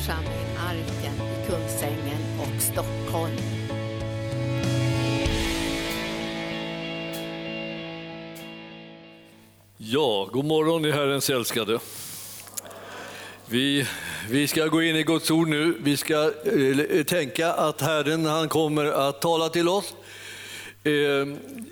församling 0.00 0.56
Arken 0.58 1.14
i 1.14 1.46
Kungsängen 1.46 2.40
och 2.40 2.62
Stockholm. 2.62 3.36
Ja, 9.76 10.28
god 10.32 10.44
morgon 10.44 10.84
i 10.84 10.90
Herrens 10.90 11.30
älskade. 11.30 11.78
Vi, 13.46 13.86
vi 14.30 14.48
ska 14.48 14.66
gå 14.66 14.82
in 14.82 14.96
i 14.96 15.02
Guds 15.02 15.30
ord 15.30 15.48
nu. 15.48 15.74
Vi 15.80 15.96
ska 15.96 16.32
eh, 16.44 17.04
tänka 17.04 17.52
att 17.52 17.80
Herren 17.80 18.26
han 18.26 18.48
kommer 18.48 18.84
att 18.84 19.20
tala 19.20 19.48
till 19.48 19.68
oss. 19.68 19.94
Eh, 20.84 20.92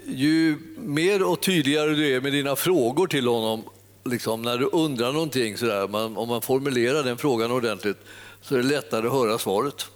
ju 0.06 0.58
mer 0.76 1.22
och 1.22 1.40
tydligare 1.40 1.90
du 1.90 2.16
är 2.16 2.20
med 2.20 2.32
dina 2.32 2.56
frågor 2.56 3.06
till 3.06 3.26
honom, 3.26 3.62
liksom, 4.04 4.42
när 4.42 4.58
du 4.58 4.66
undrar 4.72 5.12
någonting, 5.12 5.56
sådär, 5.56 5.88
man, 5.88 6.16
om 6.16 6.28
man 6.28 6.42
formulerar 6.42 7.02
den 7.02 7.18
frågan 7.18 7.50
ordentligt, 7.50 7.98
så 8.42 8.54
är 8.54 8.58
det 8.58 8.64
lättare 8.64 9.06
att 9.06 9.12
höra 9.12 9.38
svaret. 9.38 9.86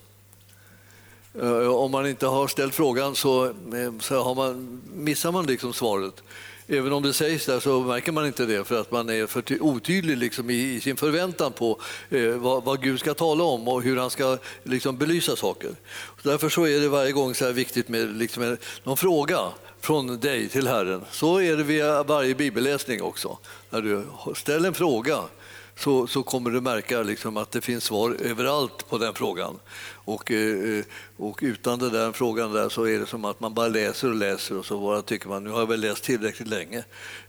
Eh, 1.41 1.74
om 1.74 1.91
man 1.91 2.07
inte 2.07 2.27
har 2.27 2.48
ställt 2.48 2.74
frågan 2.74 3.15
så, 3.15 3.45
eh, 3.46 3.98
så 4.01 4.23
har 4.23 4.34
man, 4.34 4.83
missar 4.95 5.33
man 5.33 5.46
liksom 5.46 5.73
svaret. 5.73 6.23
Även 6.66 6.93
om 6.93 7.02
det 7.02 7.12
sägs 7.12 7.46
där 7.46 7.60
så 7.60 7.80
märker 7.80 8.12
man 8.12 8.27
inte 8.27 8.46
det 8.46 8.65
för 8.65 8.80
att 8.80 8.91
man 8.91 9.10
är 9.10 9.27
för 9.27 9.62
otydlig 9.62 10.19
liksom 10.19 10.51
i, 10.51 10.74
i 10.74 10.80
sin 10.80 10.96
förväntan 10.96 11.52
på 11.52 11.80
eh, 12.10 12.29
vad, 12.29 12.65
vad, 12.65 12.82
Gud 12.82 13.01
ska 13.01 13.15
tala 13.15 13.45
om 13.45 13.69
och 13.69 13.82
hur 13.82 13.96
han 13.96 14.10
ska 14.10 14.38
liksom, 14.62 14.96
belysa 14.96 15.37
saker. 15.37 15.71
Så 16.23 16.29
därför 16.29 16.48
så 16.48 16.66
är 16.66 16.80
det 16.80 16.88
varje 16.88 17.12
gång 17.12 17.34
så 17.34 17.52
viktigt 17.52 17.88
med 17.88 18.16
liksom, 18.16 18.57
någon 18.84 18.96
fråga 18.96 19.38
från 19.82 20.20
dig 20.20 20.48
till 20.48 20.68
Herren. 20.68 21.04
Så 21.10 21.41
är 21.41 21.56
det 21.56 21.62
vid 21.62 21.84
varje 22.06 22.34
bibelläsning 22.34 23.02
också. 23.02 23.38
När 23.70 23.82
du 23.82 24.04
ställer 24.34 24.68
en 24.68 24.74
fråga 24.74 25.18
så, 25.78 26.06
så 26.06 26.23
kommer 26.23 26.50
du 26.50 26.60
märka 26.60 27.02
liksom 27.02 27.36
att 27.36 27.50
det 27.50 27.60
finns 27.60 27.84
svar 27.84 28.16
överallt 28.20 28.88
på 28.88 28.98
den 28.98 29.15
frågan. 29.15 29.59
Och, 29.95 30.30
eh, 30.30 30.84
och 31.16 31.38
utan 31.42 31.79
den 31.79 31.92
där 31.92 32.12
frågan 32.12 32.52
där 32.52 32.68
så 32.68 32.84
är 32.84 32.98
det 32.98 33.07
som 33.07 33.24
att 33.24 33.40
man 33.40 33.54
bara 33.54 33.68
läser 33.68 34.09
och 34.09 34.15
läser 34.15 34.59
och 34.59 34.66
så 34.66 34.80
bara 34.80 35.02
tycker 35.02 35.29
man 35.29 35.45
nu 35.45 35.51
har 35.51 35.59
jag 35.59 35.66
väl 35.66 35.80
läst 35.80 36.04
tillräckligt 36.04 36.48
länge 36.48 36.79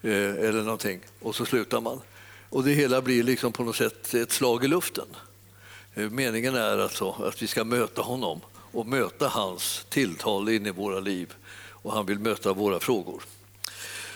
eh, 0.01 0.35
eller 0.35 0.63
någonting 0.63 0.99
och 1.21 1.35
så 1.35 1.45
slutar 1.45 1.81
man. 1.81 2.01
Och 2.49 2.63
det 2.63 2.71
hela 2.71 3.01
blir 3.01 3.23
liksom 3.23 3.51
på 3.51 3.63
något 3.63 3.75
sätt 3.75 4.13
ett 4.13 4.31
slag 4.31 4.65
i 4.65 4.67
luften. 4.67 5.07
Eh, 5.93 6.09
meningen 6.09 6.55
är 6.55 6.77
alltså 6.77 7.11
att 7.11 7.41
vi 7.41 7.47
ska 7.47 7.63
möta 7.63 8.01
honom 8.01 8.41
och 8.71 8.87
möta 8.87 9.27
hans 9.27 9.85
tilltal 9.89 10.49
in 10.49 10.65
i 10.65 10.71
våra 10.71 10.99
liv 10.99 11.33
och 11.83 11.93
han 11.93 12.05
vill 12.05 12.19
möta 12.19 12.53
våra 12.53 12.79
frågor. 12.79 13.23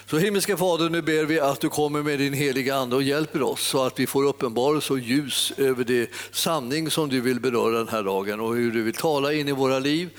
Så 0.09 0.17
himmelska 0.17 0.57
Fader, 0.57 0.89
nu 0.89 1.01
ber 1.01 1.25
vi 1.25 1.39
att 1.39 1.61
du 1.61 1.69
kommer 1.69 2.03
med 2.03 2.19
din 2.19 2.33
heliga 2.33 2.75
Ande 2.75 2.95
och 2.95 3.03
hjälper 3.03 3.41
oss 3.41 3.61
så 3.61 3.83
att 3.83 3.99
vi 3.99 4.07
får 4.07 4.23
uppenbarelse 4.23 4.93
och 4.93 4.99
ljus 4.99 5.53
över 5.57 5.83
det 5.83 6.09
sanning 6.31 6.91
som 6.91 7.09
du 7.09 7.21
vill 7.21 7.39
beröra 7.39 7.77
den 7.77 7.87
här 7.87 8.03
dagen 8.03 8.39
och 8.39 8.55
hur 8.55 8.71
du 8.71 8.83
vill 8.83 8.93
tala 8.93 9.33
in 9.33 9.47
i 9.47 9.51
våra 9.51 9.79
liv. 9.79 10.09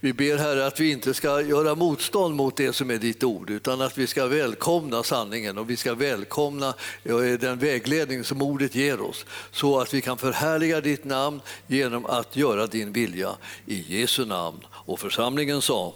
Vi 0.00 0.12
ber 0.12 0.36
Herre 0.36 0.66
att 0.66 0.80
vi 0.80 0.90
inte 0.90 1.14
ska 1.14 1.40
göra 1.40 1.74
motstånd 1.74 2.34
mot 2.34 2.56
det 2.56 2.72
som 2.72 2.90
är 2.90 2.98
ditt 2.98 3.24
ord 3.24 3.50
utan 3.50 3.80
att 3.80 3.98
vi 3.98 4.06
ska 4.06 4.26
välkomna 4.26 5.02
sanningen 5.02 5.58
och 5.58 5.70
vi 5.70 5.76
ska 5.76 5.94
välkomna 5.94 6.74
eh, 7.02 7.16
den 7.18 7.58
vägledning 7.58 8.24
som 8.24 8.42
ordet 8.42 8.74
ger 8.74 9.00
oss 9.00 9.26
så 9.52 9.80
att 9.80 9.94
vi 9.94 10.00
kan 10.00 10.18
förhärliga 10.18 10.80
ditt 10.80 11.04
namn 11.04 11.40
genom 11.66 12.06
att 12.06 12.36
göra 12.36 12.66
din 12.66 12.92
vilja 12.92 13.36
i 13.66 14.00
Jesu 14.00 14.24
namn. 14.24 14.58
Och 14.70 15.00
församlingen 15.00 15.62
sa 15.62 15.94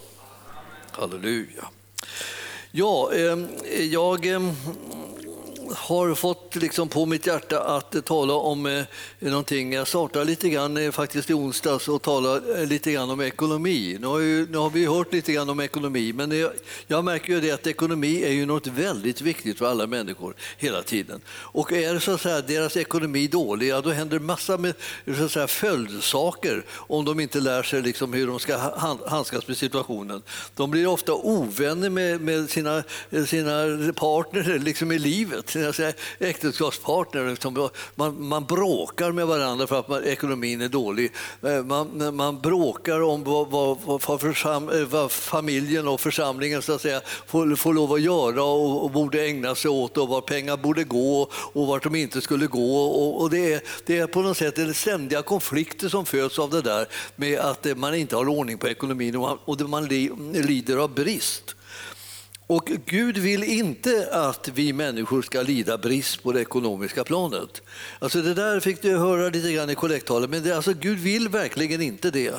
Halleluja. 0.99 1.65
Ja, 2.71 3.13
ehm, 3.13 3.47
jag 3.91 4.27
ehm, 4.27 4.51
har 5.77 6.15
fått 6.15 6.57
liksom 6.57 6.89
på 6.89 7.07
mitt 7.07 7.27
hjärta 7.27 7.61
att 7.61 8.05
tala 8.05 8.35
om 8.35 8.67
eh, 8.67 8.85
någonting. 9.19 9.73
Jag 9.73 9.89
startade 9.89 10.25
lite 10.25 10.49
grann 10.49 10.77
eh, 10.77 10.91
faktiskt 10.91 11.31
i 11.31 11.35
onsdags 11.35 11.89
och 11.89 12.03
talade 12.03 12.61
eh, 12.61 12.69
lite 12.69 12.93
grann 12.93 13.11
om 13.11 13.21
ekonomi. 13.21 13.99
Nu 14.01 14.07
har, 14.07 14.19
ju, 14.19 14.47
nu 14.51 14.59
har, 14.59 14.71
vi 14.71 14.87
hört 14.87 15.13
lite 15.13 15.33
grann 15.33 15.51
om 15.51 15.61
ekonomi, 15.61 16.13
men 16.13 16.39
jag, 16.39 16.51
jag 16.87 17.05
märker 17.05 17.33
ju 17.33 17.41
det 17.41 17.51
att 17.51 17.67
ekonomi 17.67 18.23
är 18.23 18.33
ju 18.33 18.47
något 18.47 18.67
väldigt 18.67 19.21
viktigt 19.21 19.59
för 19.59 19.67
alla 19.67 19.87
människor 19.87 20.35
hela 20.59 20.83
tiden. 20.83 21.21
Och 21.29 21.73
är 21.73 21.99
så 21.99 22.11
att 22.11 22.21
säga, 22.21 22.41
deras 22.41 22.77
ekonomi 22.77 23.27
dålig, 23.27 23.69
ja, 23.69 23.81
då 23.81 23.91
händer 23.91 24.19
massa 24.19 24.57
med 24.57 24.75
så 25.17 25.25
att 25.25 25.33
säga, 25.33 25.47
följdsaker 25.47 26.65
om 26.71 27.05
de 27.05 27.21
inte 27.21 27.41
lär 27.41 27.63
sig 27.63 27.83
liksom 27.83 28.13
hur 28.13 28.27
de 28.27 28.39
ska 28.39 28.57
handskas 29.07 29.49
med 29.49 29.57
situationen. 29.57 30.23
De 30.55 30.71
blir 30.71 30.87
ofta 30.87 31.13
ovänner 31.13 31.91
med, 31.91 32.21
med 32.21 32.51
sina, 32.51 32.83
sina 33.27 33.53
partner 33.93 34.59
liksom 34.59 34.93
i 34.93 34.99
livet 34.99 35.58
sina 35.73 35.93
äktenskapspartner. 36.19 37.31
Liksom, 37.31 37.69
man, 37.95 38.29
man 38.29 38.45
bråkar 38.45 39.13
med 39.13 39.27
varandra 39.27 39.67
för 39.67 39.79
att 39.79 39.89
man, 39.89 40.05
ekonomin 40.05 40.61
är 40.61 40.69
dålig. 40.69 41.13
Eh, 41.43 41.65
man, 41.65 42.17
man 42.17 42.41
bråkar 42.41 43.01
om 43.01 43.25
vad, 43.25 43.51
vad, 43.51 43.79
vad, 44.07 44.21
försam, 44.21 44.69
eh, 44.69 44.81
vad, 44.81 45.13
familjen 45.13 45.89
och 45.89 46.01
församlingen 46.01 46.63
så 46.63 46.73
att 46.73 46.81
säga, 46.81 47.01
får, 47.27 47.57
får 47.57 47.75
lov 47.75 47.93
att 47.93 48.01
göra 48.01 48.43
och, 48.43 48.85
och 48.85 48.91
borde 48.91 49.27
ägna 49.27 49.55
sig 49.55 49.71
åt 49.71 49.97
och 49.97 50.09
var 50.09 50.21
pengar 50.21 50.57
borde 50.57 50.85
gå 50.85 51.31
och 51.33 51.67
vart 51.67 51.83
de 51.83 51.95
inte 51.95 52.21
skulle 52.21 52.47
gå. 52.47 52.77
Och, 52.77 53.23
och 53.23 53.31
det, 53.31 53.53
är, 53.53 53.61
det 53.87 53.99
är 53.99 54.07
på 54.07 54.23
något 54.23 54.37
sätt 54.37 54.77
ständiga 54.77 55.23
konflikter 55.23 55.89
som 55.89 56.07
föds 56.07 56.39
av 56.39 56.51
det 56.51 56.63
där 56.63 56.89
med 57.17 57.39
att 57.39 57.67
eh, 57.67 57.75
man 57.75 57.95
inte 57.95 58.17
har 58.17 58.29
ordning 58.29 58.59
på 58.59 58.69
ekonomin 58.69 59.17
och 59.17 59.23
man, 59.23 59.39
och 59.45 59.61
man 59.69 59.87
lider 60.33 60.77
av 60.77 60.95
brist. 60.95 61.55
Och 62.51 62.71
Gud 62.87 63.19
vill 63.19 63.45
inte 63.45 64.09
att 64.13 64.49
vi 64.55 64.73
människor 64.73 65.23
ska 65.23 65.43
lida 65.43 65.79
brist 65.79 66.23
på 66.23 66.33
det 66.33 66.41
ekonomiska 66.41 67.05
planet. 67.05 67.63
Alltså 67.99 68.23
det 68.23 68.35
där 68.35 68.61
fick 68.61 68.83
du 68.83 68.97
höra 68.97 69.29
lite 69.29 69.53
grann 69.53 69.71
i 69.71 69.75
kollekttalet, 69.75 70.31
men 70.31 70.43
det, 70.43 70.57
alltså 70.57 70.73
Gud 70.73 70.99
vill 70.99 71.29
verkligen 71.29 71.83
inte 71.83 72.11
det. 72.11 72.35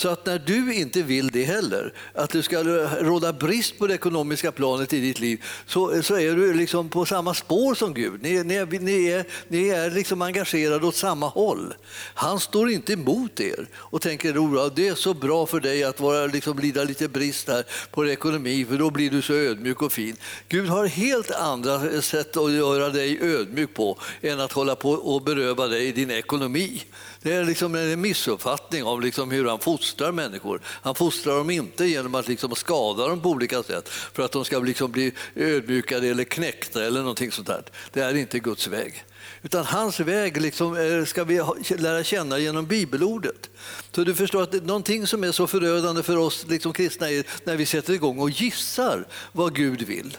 Så 0.00 0.08
att 0.08 0.26
när 0.26 0.38
du 0.38 0.74
inte 0.74 1.02
vill 1.02 1.28
det 1.28 1.44
heller, 1.44 1.92
att 2.14 2.30
det 2.30 2.42
ska 2.42 2.62
råda 3.00 3.32
brist 3.32 3.78
på 3.78 3.86
det 3.86 3.94
ekonomiska 3.94 4.52
planet 4.52 4.92
i 4.92 5.00
ditt 5.00 5.20
liv, 5.20 5.44
så, 5.66 6.02
så 6.02 6.18
är 6.18 6.34
du 6.34 6.54
liksom 6.54 6.88
på 6.88 7.04
samma 7.04 7.34
spår 7.34 7.74
som 7.74 7.94
Gud. 7.94 8.22
Ni, 8.22 8.44
ni, 8.44 8.78
ni 8.80 9.06
är, 9.06 9.24
ni 9.48 9.68
är 9.68 9.90
liksom 9.90 10.22
engagerade 10.22 10.86
åt 10.86 10.96
samma 10.96 11.28
håll. 11.28 11.74
Han 12.14 12.40
står 12.40 12.70
inte 12.70 12.92
emot 12.92 13.40
er 13.40 13.68
och 13.74 14.02
tänker 14.02 14.66
att 14.66 14.76
det 14.76 14.88
är 14.88 14.94
så 14.94 15.14
bra 15.14 15.46
för 15.46 15.60
dig 15.60 15.84
att 15.84 16.00
vara, 16.00 16.26
liksom, 16.26 16.58
lida 16.58 16.84
lite 16.84 17.08
brist 17.08 17.48
här 17.48 17.64
på 17.90 18.06
ekonomi, 18.06 18.66
för 18.68 18.78
då 18.78 18.90
blir 18.90 19.10
du 19.10 19.22
så 19.22 19.32
ödmjuk 19.32 19.82
och 19.82 19.92
fin. 19.92 20.16
Gud 20.48 20.68
har 20.68 20.86
helt 20.86 21.30
andra 21.30 22.02
sätt 22.02 22.36
att 22.36 22.52
göra 22.52 22.88
dig 22.88 23.18
ödmjuk 23.22 23.74
på 23.74 23.98
än 24.22 24.40
att 24.40 24.52
hålla 24.52 24.76
på 24.76 24.90
och 24.90 25.22
beröva 25.22 25.66
dig 25.66 25.92
din 25.92 26.10
ekonomi. 26.10 26.82
Det 27.22 27.32
är 27.32 27.44
liksom 27.44 27.74
en 27.74 28.00
missuppfattning 28.00 28.84
av 28.84 29.00
liksom 29.00 29.30
hur 29.30 29.48
han 29.48 29.58
fostrar 29.58 30.12
människor. 30.12 30.60
Han 30.64 30.94
fostrar 30.94 31.36
dem 31.36 31.50
inte 31.50 31.86
genom 31.86 32.14
att 32.14 32.28
liksom 32.28 32.54
skada 32.54 33.08
dem 33.08 33.20
på 33.20 33.28
olika 33.28 33.62
sätt 33.62 33.88
för 33.88 34.22
att 34.22 34.32
de 34.32 34.44
ska 34.44 34.58
liksom 34.58 34.92
bli 34.92 35.12
ödmjukade 35.34 36.08
eller 36.08 36.24
knäckta 36.24 36.84
eller 36.84 37.00
någonting 37.00 37.32
sånt 37.32 37.46
där. 37.46 37.62
Det 37.92 38.00
är 38.00 38.16
inte 38.16 38.38
Guds 38.38 38.66
väg. 38.66 39.04
Utan 39.42 39.64
hans 39.64 40.00
väg 40.00 40.40
liksom 40.40 40.76
eh, 40.76 41.04
ska 41.04 41.24
vi 41.24 41.42
lära 41.78 42.04
känna 42.04 42.38
genom 42.38 42.66
bibelordet. 42.66 43.50
Så 43.92 44.04
du 44.04 44.14
förstår 44.14 44.42
att 44.42 44.52
någonting 44.52 45.06
som 45.06 45.24
är 45.24 45.32
så 45.32 45.46
förödande 45.46 46.02
för 46.02 46.16
oss 46.16 46.46
liksom 46.48 46.72
kristna 46.72 47.10
är 47.10 47.24
när 47.44 47.56
vi 47.56 47.66
sätter 47.66 47.92
igång 47.92 48.18
och 48.18 48.30
gissar 48.30 49.06
vad 49.32 49.54
Gud 49.54 49.82
vill. 49.82 50.16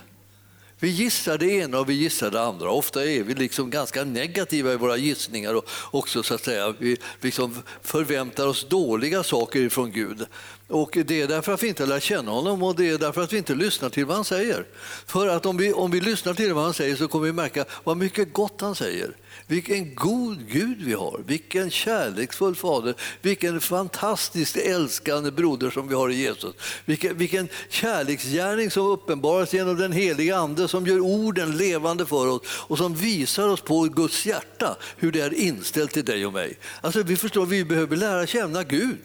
Vi 0.82 0.88
gissar 0.88 1.38
det 1.38 1.50
ena 1.50 1.78
och 1.78 1.90
vi 1.90 1.94
gissar 1.94 2.30
det 2.30 2.40
andra. 2.40 2.70
Ofta 2.70 3.04
är 3.04 3.22
vi 3.22 3.34
liksom 3.34 3.70
ganska 3.70 4.04
negativa 4.04 4.72
i 4.72 4.76
våra 4.76 4.96
gissningar 4.96 5.54
och 5.54 5.68
också 5.90 6.22
så 6.22 6.34
att 6.34 6.44
säga, 6.44 6.74
vi 6.78 6.96
liksom 7.20 7.62
förväntar 7.82 8.46
oss 8.46 8.68
dåliga 8.68 9.22
saker 9.22 9.68
från 9.68 9.92
Gud. 9.92 10.26
Och 10.72 10.98
Det 11.06 11.20
är 11.20 11.28
därför 11.28 11.52
att 11.52 11.62
vi 11.62 11.68
inte 11.68 11.86
lär 11.86 12.00
känna 12.00 12.30
honom 12.30 12.62
och 12.62 12.76
det 12.76 12.88
är 12.88 12.98
därför 12.98 13.22
att 13.22 13.32
vi 13.32 13.38
inte 13.38 13.54
lyssnar 13.54 13.88
till 13.88 14.06
vad 14.06 14.16
han 14.16 14.24
säger. 14.24 14.64
För 15.06 15.28
att 15.28 15.46
om 15.46 15.56
vi, 15.56 15.72
om 15.72 15.90
vi 15.90 16.00
lyssnar 16.00 16.34
till 16.34 16.54
vad 16.54 16.64
han 16.64 16.74
säger 16.74 16.96
så 16.96 17.08
kommer 17.08 17.26
vi 17.26 17.32
märka 17.32 17.64
vad 17.84 17.96
mycket 17.96 18.32
gott 18.32 18.60
han 18.60 18.74
säger. 18.74 19.16
Vilken 19.46 19.94
god 19.94 20.48
Gud 20.48 20.82
vi 20.82 20.92
har, 20.92 21.20
vilken 21.26 21.70
kärleksfull 21.70 22.54
fader, 22.54 22.94
vilken 23.22 23.60
fantastiskt 23.60 24.56
älskande 24.56 25.30
broder 25.30 25.70
som 25.70 25.88
vi 25.88 25.94
har 25.94 26.10
i 26.10 26.14
Jesus. 26.14 26.54
Vilken, 26.84 27.18
vilken 27.18 27.48
kärleksgärning 27.68 28.70
som 28.70 28.86
uppenbaras 28.86 29.54
genom 29.54 29.76
den 29.76 29.92
heliga 29.92 30.36
Ande 30.36 30.68
som 30.68 30.86
gör 30.86 31.00
orden 31.00 31.56
levande 31.56 32.06
för 32.06 32.26
oss 32.26 32.40
och 32.46 32.78
som 32.78 32.94
visar 32.94 33.48
oss 33.48 33.60
på 33.60 33.82
Guds 33.82 34.26
hjärta 34.26 34.76
hur 34.96 35.12
det 35.12 35.20
är 35.20 35.34
inställt 35.34 35.92
till 35.92 36.04
dig 36.04 36.26
och 36.26 36.32
mig. 36.32 36.58
Alltså, 36.80 37.02
vi 37.02 37.16
förstår, 37.16 37.46
vi 37.46 37.64
behöver 37.64 37.96
lära 37.96 38.26
känna 38.26 38.62
Gud. 38.62 38.98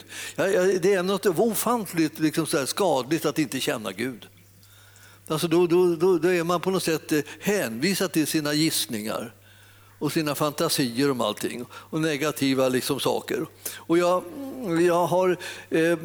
Det 0.82 0.94
är 0.94 1.04
något 1.04 1.26
oh, 1.26 1.57
ofantligt 1.58 2.20
liksom 2.20 2.46
så 2.46 2.68
skadligt 2.68 3.26
att 3.26 3.40
inte 3.40 3.60
känna 3.60 3.92
Gud. 3.92 4.28
Alltså 5.28 5.48
då, 5.48 5.68
då, 5.68 5.96
då, 5.96 6.18
då 6.18 6.34
är 6.34 6.44
man 6.44 6.62
på 6.62 6.72
något 6.72 6.84
sätt 6.84 7.12
eh, 7.12 7.22
hänvisad 7.40 8.12
till 8.12 8.28
sina 8.28 8.54
gissningar 8.54 9.34
och 10.00 10.12
sina 10.12 10.36
fantasier 10.36 11.12
om 11.12 11.22
allting 11.22 11.66
och 11.72 12.02
negativa 12.02 12.70
liksom 12.70 13.00
saker. 13.00 13.46
Och 13.76 13.98
jag, 13.98 14.24
jag 14.82 15.08
har 15.08 15.38
eh, 15.70 15.98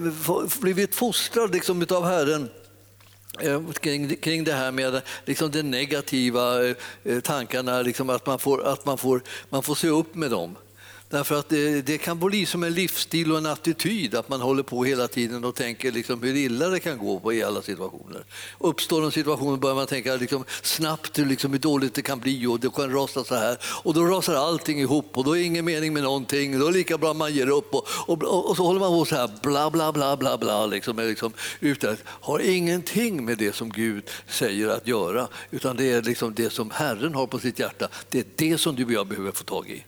blivit 0.61 0.95
fostrad 0.95 1.53
liksom 1.53 1.87
av 1.91 2.05
Herren 2.05 2.49
eh, 3.41 3.71
Kring, 3.73 4.17
kring 4.17 4.45
det 4.45 4.53
här 4.53 4.73
med 4.73 5.03
liksom 5.25 5.51
de 5.51 5.63
negativa 5.63 6.69
eh, 6.69 7.21
tankarna, 7.23 7.83
liksom 7.83 8.11
att, 8.11 8.27
man 8.27 8.39
får, 8.39 8.67
att 8.67 8.87
man, 8.87 8.99
får, 8.99 9.23
man 9.49 9.63
får 9.63 9.75
se 9.75 9.89
upp 9.89 10.15
med 10.15 10.31
dem. 10.31 10.57
Därför 11.13 11.39
att 11.39 11.49
det, 11.49 11.83
det, 11.83 11.99
kan 11.99 12.19
bli 12.19 12.47
som 12.47 12.63
en 12.63 12.75
livsstil 12.75 13.33
och 13.33 13.39
en 13.39 13.47
attityd 13.47 14.15
att 14.15 14.29
man 14.29 14.41
håller 14.41 14.63
på 14.63 14.85
hela 14.85 15.09
tiden 15.09 15.45
och 15.45 15.55
tänker 15.55 15.93
liksom 15.93 16.23
hur 16.23 16.37
illa 16.37 16.69
det 16.69 16.81
kan 16.81 16.99
gå 16.99 17.33
i 17.33 17.43
alla 17.43 17.63
situationer. 17.63 18.25
Uppstår 18.59 19.05
en 19.05 19.13
situation 19.13 19.61
börjar 19.61 19.75
man 19.75 19.87
tänka 19.87 20.17
liksom 20.17 20.45
snabbt 20.63 21.19
liksom 21.19 21.53
hur 21.53 21.59
dåligt 21.59 21.95
det 21.95 22.03
kan 22.03 22.19
bli 22.19 22.47
och 22.47 22.61
det 22.61 22.71
kan 22.71 22.93
rasa 22.93 23.25
så 23.25 23.35
här. 23.35 23.59
Och 23.83 23.95
då 23.95 24.07
rasar 24.07 24.35
allting 24.35 24.81
ihop 24.81 25.19
och 25.19 25.25
då 25.25 25.37
är 25.37 25.41
det 25.41 25.45
ingen 25.45 25.65
mening 25.65 25.93
med 25.93 26.03
någonting. 26.03 26.59
Då 26.59 26.67
är 26.67 26.73
det 26.73 26.79
lika 26.79 26.99
bra 26.99 27.15
man 27.15 27.35
ger 27.35 27.49
upp 27.49 27.75
och, 27.75 27.87
och, 28.07 28.51
och 28.51 28.57
så 28.57 28.67
håller 28.67 28.81
man 28.81 28.91
på 28.91 29.05
så 29.05 29.17
här 29.17 29.31
bla 29.43 29.71
bla 29.71 29.93
bla 29.93 30.17
bla 30.17 30.39
bla. 30.39 30.67
Liksom, 30.67 30.97
liksom, 30.97 31.33
utan, 31.61 31.97
har 32.07 32.39
ingenting 32.39 33.25
med 33.25 33.39
det 33.39 33.55
som 33.55 33.71
Gud 33.71 34.11
säger 34.29 34.69
att 34.69 34.87
göra 34.87 35.29
utan 35.51 35.77
det 35.77 35.93
är 35.93 36.03
liksom 36.03 36.35
det 36.35 36.51
som 36.51 36.71
Herren 36.71 37.15
har 37.15 37.27
på 37.27 37.39
sitt 37.39 37.59
hjärta. 37.59 37.89
Det 38.09 38.19
är 38.19 38.25
det 38.37 38.59
som 38.59 38.77
du 38.77 38.85
och 38.85 38.93
jag 38.93 39.07
behöver 39.07 39.33
få 39.33 39.45
tag 39.45 39.71
i. 39.71 39.85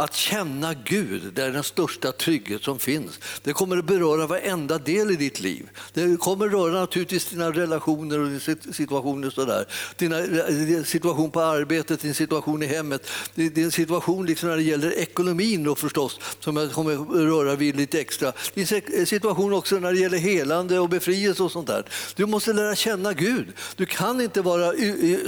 Att 0.00 0.14
känna 0.14 0.74
Gud, 0.74 1.22
det 1.34 1.42
är 1.42 1.50
den 1.50 1.64
största 1.64 2.12
trygghet 2.12 2.62
som 2.62 2.78
finns. 2.78 3.18
Det 3.42 3.52
kommer 3.52 3.76
att 3.76 3.84
beröra 3.84 4.26
varenda 4.26 4.78
del 4.78 5.10
i 5.10 5.16
ditt 5.16 5.40
liv. 5.40 5.68
Det 5.92 6.16
kommer 6.20 6.46
att 6.46 6.52
röra 6.52 6.80
naturligtvis 6.80 7.26
dina 7.26 7.50
relationer 7.50 8.18
och 8.18 8.42
situationer. 8.74 9.30
Sådär. 9.30 9.66
Din 9.96 10.84
situation 10.84 11.30
på 11.30 11.40
arbetet, 11.40 12.00
din 12.00 12.14
situation 12.14 12.62
i 12.62 12.66
hemmet, 12.66 13.06
din 13.34 13.70
situation 13.70 14.26
liksom 14.26 14.48
när 14.48 14.56
det 14.56 14.62
gäller 14.62 14.92
ekonomin 14.92 15.64
då 15.64 15.74
förstås, 15.74 16.20
som 16.40 16.56
jag 16.56 16.72
kommer 16.72 16.92
att 16.92 17.08
röra 17.10 17.54
vid 17.54 17.76
lite 17.76 18.00
extra. 18.00 18.32
Din 18.54 18.66
situation 19.06 19.52
också 19.52 19.78
när 19.78 19.92
det 19.92 19.98
gäller 19.98 20.18
helande 20.18 20.78
och 20.78 20.88
befrielse 20.88 21.42
och 21.42 21.52
sånt 21.52 21.66
där. 21.66 21.84
Du 22.16 22.26
måste 22.26 22.52
lära 22.52 22.74
känna 22.76 23.12
Gud. 23.12 23.46
Du 23.76 23.86
kan 23.86 24.20
inte 24.20 24.42
vara 24.42 24.72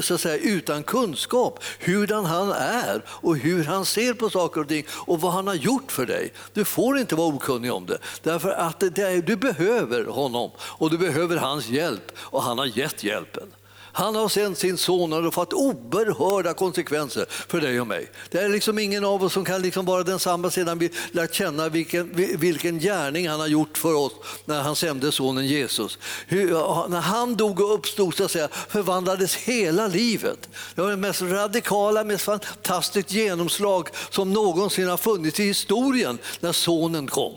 så 0.01 0.15
att 0.15 0.21
säga, 0.21 0.37
utan 0.37 0.83
kunskap 0.83 1.65
hurdan 1.81 2.25
han 2.25 2.51
är 2.53 3.03
och 3.09 3.37
hur 3.37 3.65
han 3.65 3.85
ser 3.85 4.15
på 4.15 4.31
saker 4.31 4.62
och 4.63 4.69
ting 4.69 4.85
och 4.91 5.21
vad 5.21 5.33
han 5.33 5.47
har 5.47 5.55
gjort 5.55 5.93
för 5.93 6.07
dig. 6.07 6.33
Du 6.53 6.65
får 6.65 6.99
inte 6.99 7.15
vara 7.15 7.35
okunnig 7.35 7.73
om 7.73 7.87
det. 7.87 7.99
Därför 8.23 8.51
att 8.51 8.81
det, 8.81 9.21
du 9.21 9.37
behöver 9.37 10.05
honom 10.05 10.51
och 10.59 10.91
du 10.91 10.99
behöver 10.99 11.37
hans 11.37 11.69
hjälp 11.69 12.13
och 12.19 12.43
han 12.43 12.59
har 12.59 12.67
gett 12.67 13.05
hjälpen. 13.05 13.47
Han 13.93 14.15
har 14.15 14.29
sänt 14.29 14.59
sin 14.59 14.79
son 14.79 15.13
och 15.13 15.19
det 15.19 15.27
har 15.27 15.33
fått 15.33 15.53
oerhörda 15.53 16.55
konsekvenser 16.55 17.27
för 17.29 17.61
dig 17.61 17.81
och 17.81 17.87
mig. 17.87 18.11
Det 18.31 18.39
är 18.39 18.49
liksom 18.49 18.79
ingen 18.79 19.05
av 19.05 19.25
oss 19.25 19.33
som 19.33 19.45
kan 19.45 19.63
liksom 19.63 19.85
vara 19.85 20.03
densamma 20.03 20.51
sedan 20.51 20.79
vi 20.79 20.91
lärt 21.13 21.35
känna 21.35 21.69
vilken, 21.69 22.11
vilken 22.39 22.79
gärning 22.79 23.29
han 23.29 23.41
har 23.41 23.47
gjort 23.47 23.79
för 23.79 23.95
oss 23.95 24.13
när 24.45 24.63
han 24.63 24.77
sände 24.77 25.13
sonen 25.13 25.47
Jesus. 25.47 25.99
Hur, 26.27 26.89
när 26.89 27.01
han 27.01 27.37
dog 27.37 27.61
och 27.61 27.75
uppstod 27.75 28.15
så 28.15 28.25
att 28.25 28.31
säga, 28.31 28.49
förvandlades 28.69 29.35
hela 29.35 29.87
livet. 29.87 30.49
Det 30.75 30.83
var 30.83 30.91
det 30.91 30.97
mest 30.97 31.23
radikala, 31.23 32.05
mest 32.05 32.25
fantastiskt 32.25 33.13
genomslag 33.13 33.89
som 34.11 34.33
någonsin 34.33 34.89
har 34.89 34.97
funnits 34.97 35.41
i 35.41 35.45
historien 35.45 36.19
när 36.41 36.53
sonen 36.53 37.09
kom. 37.09 37.35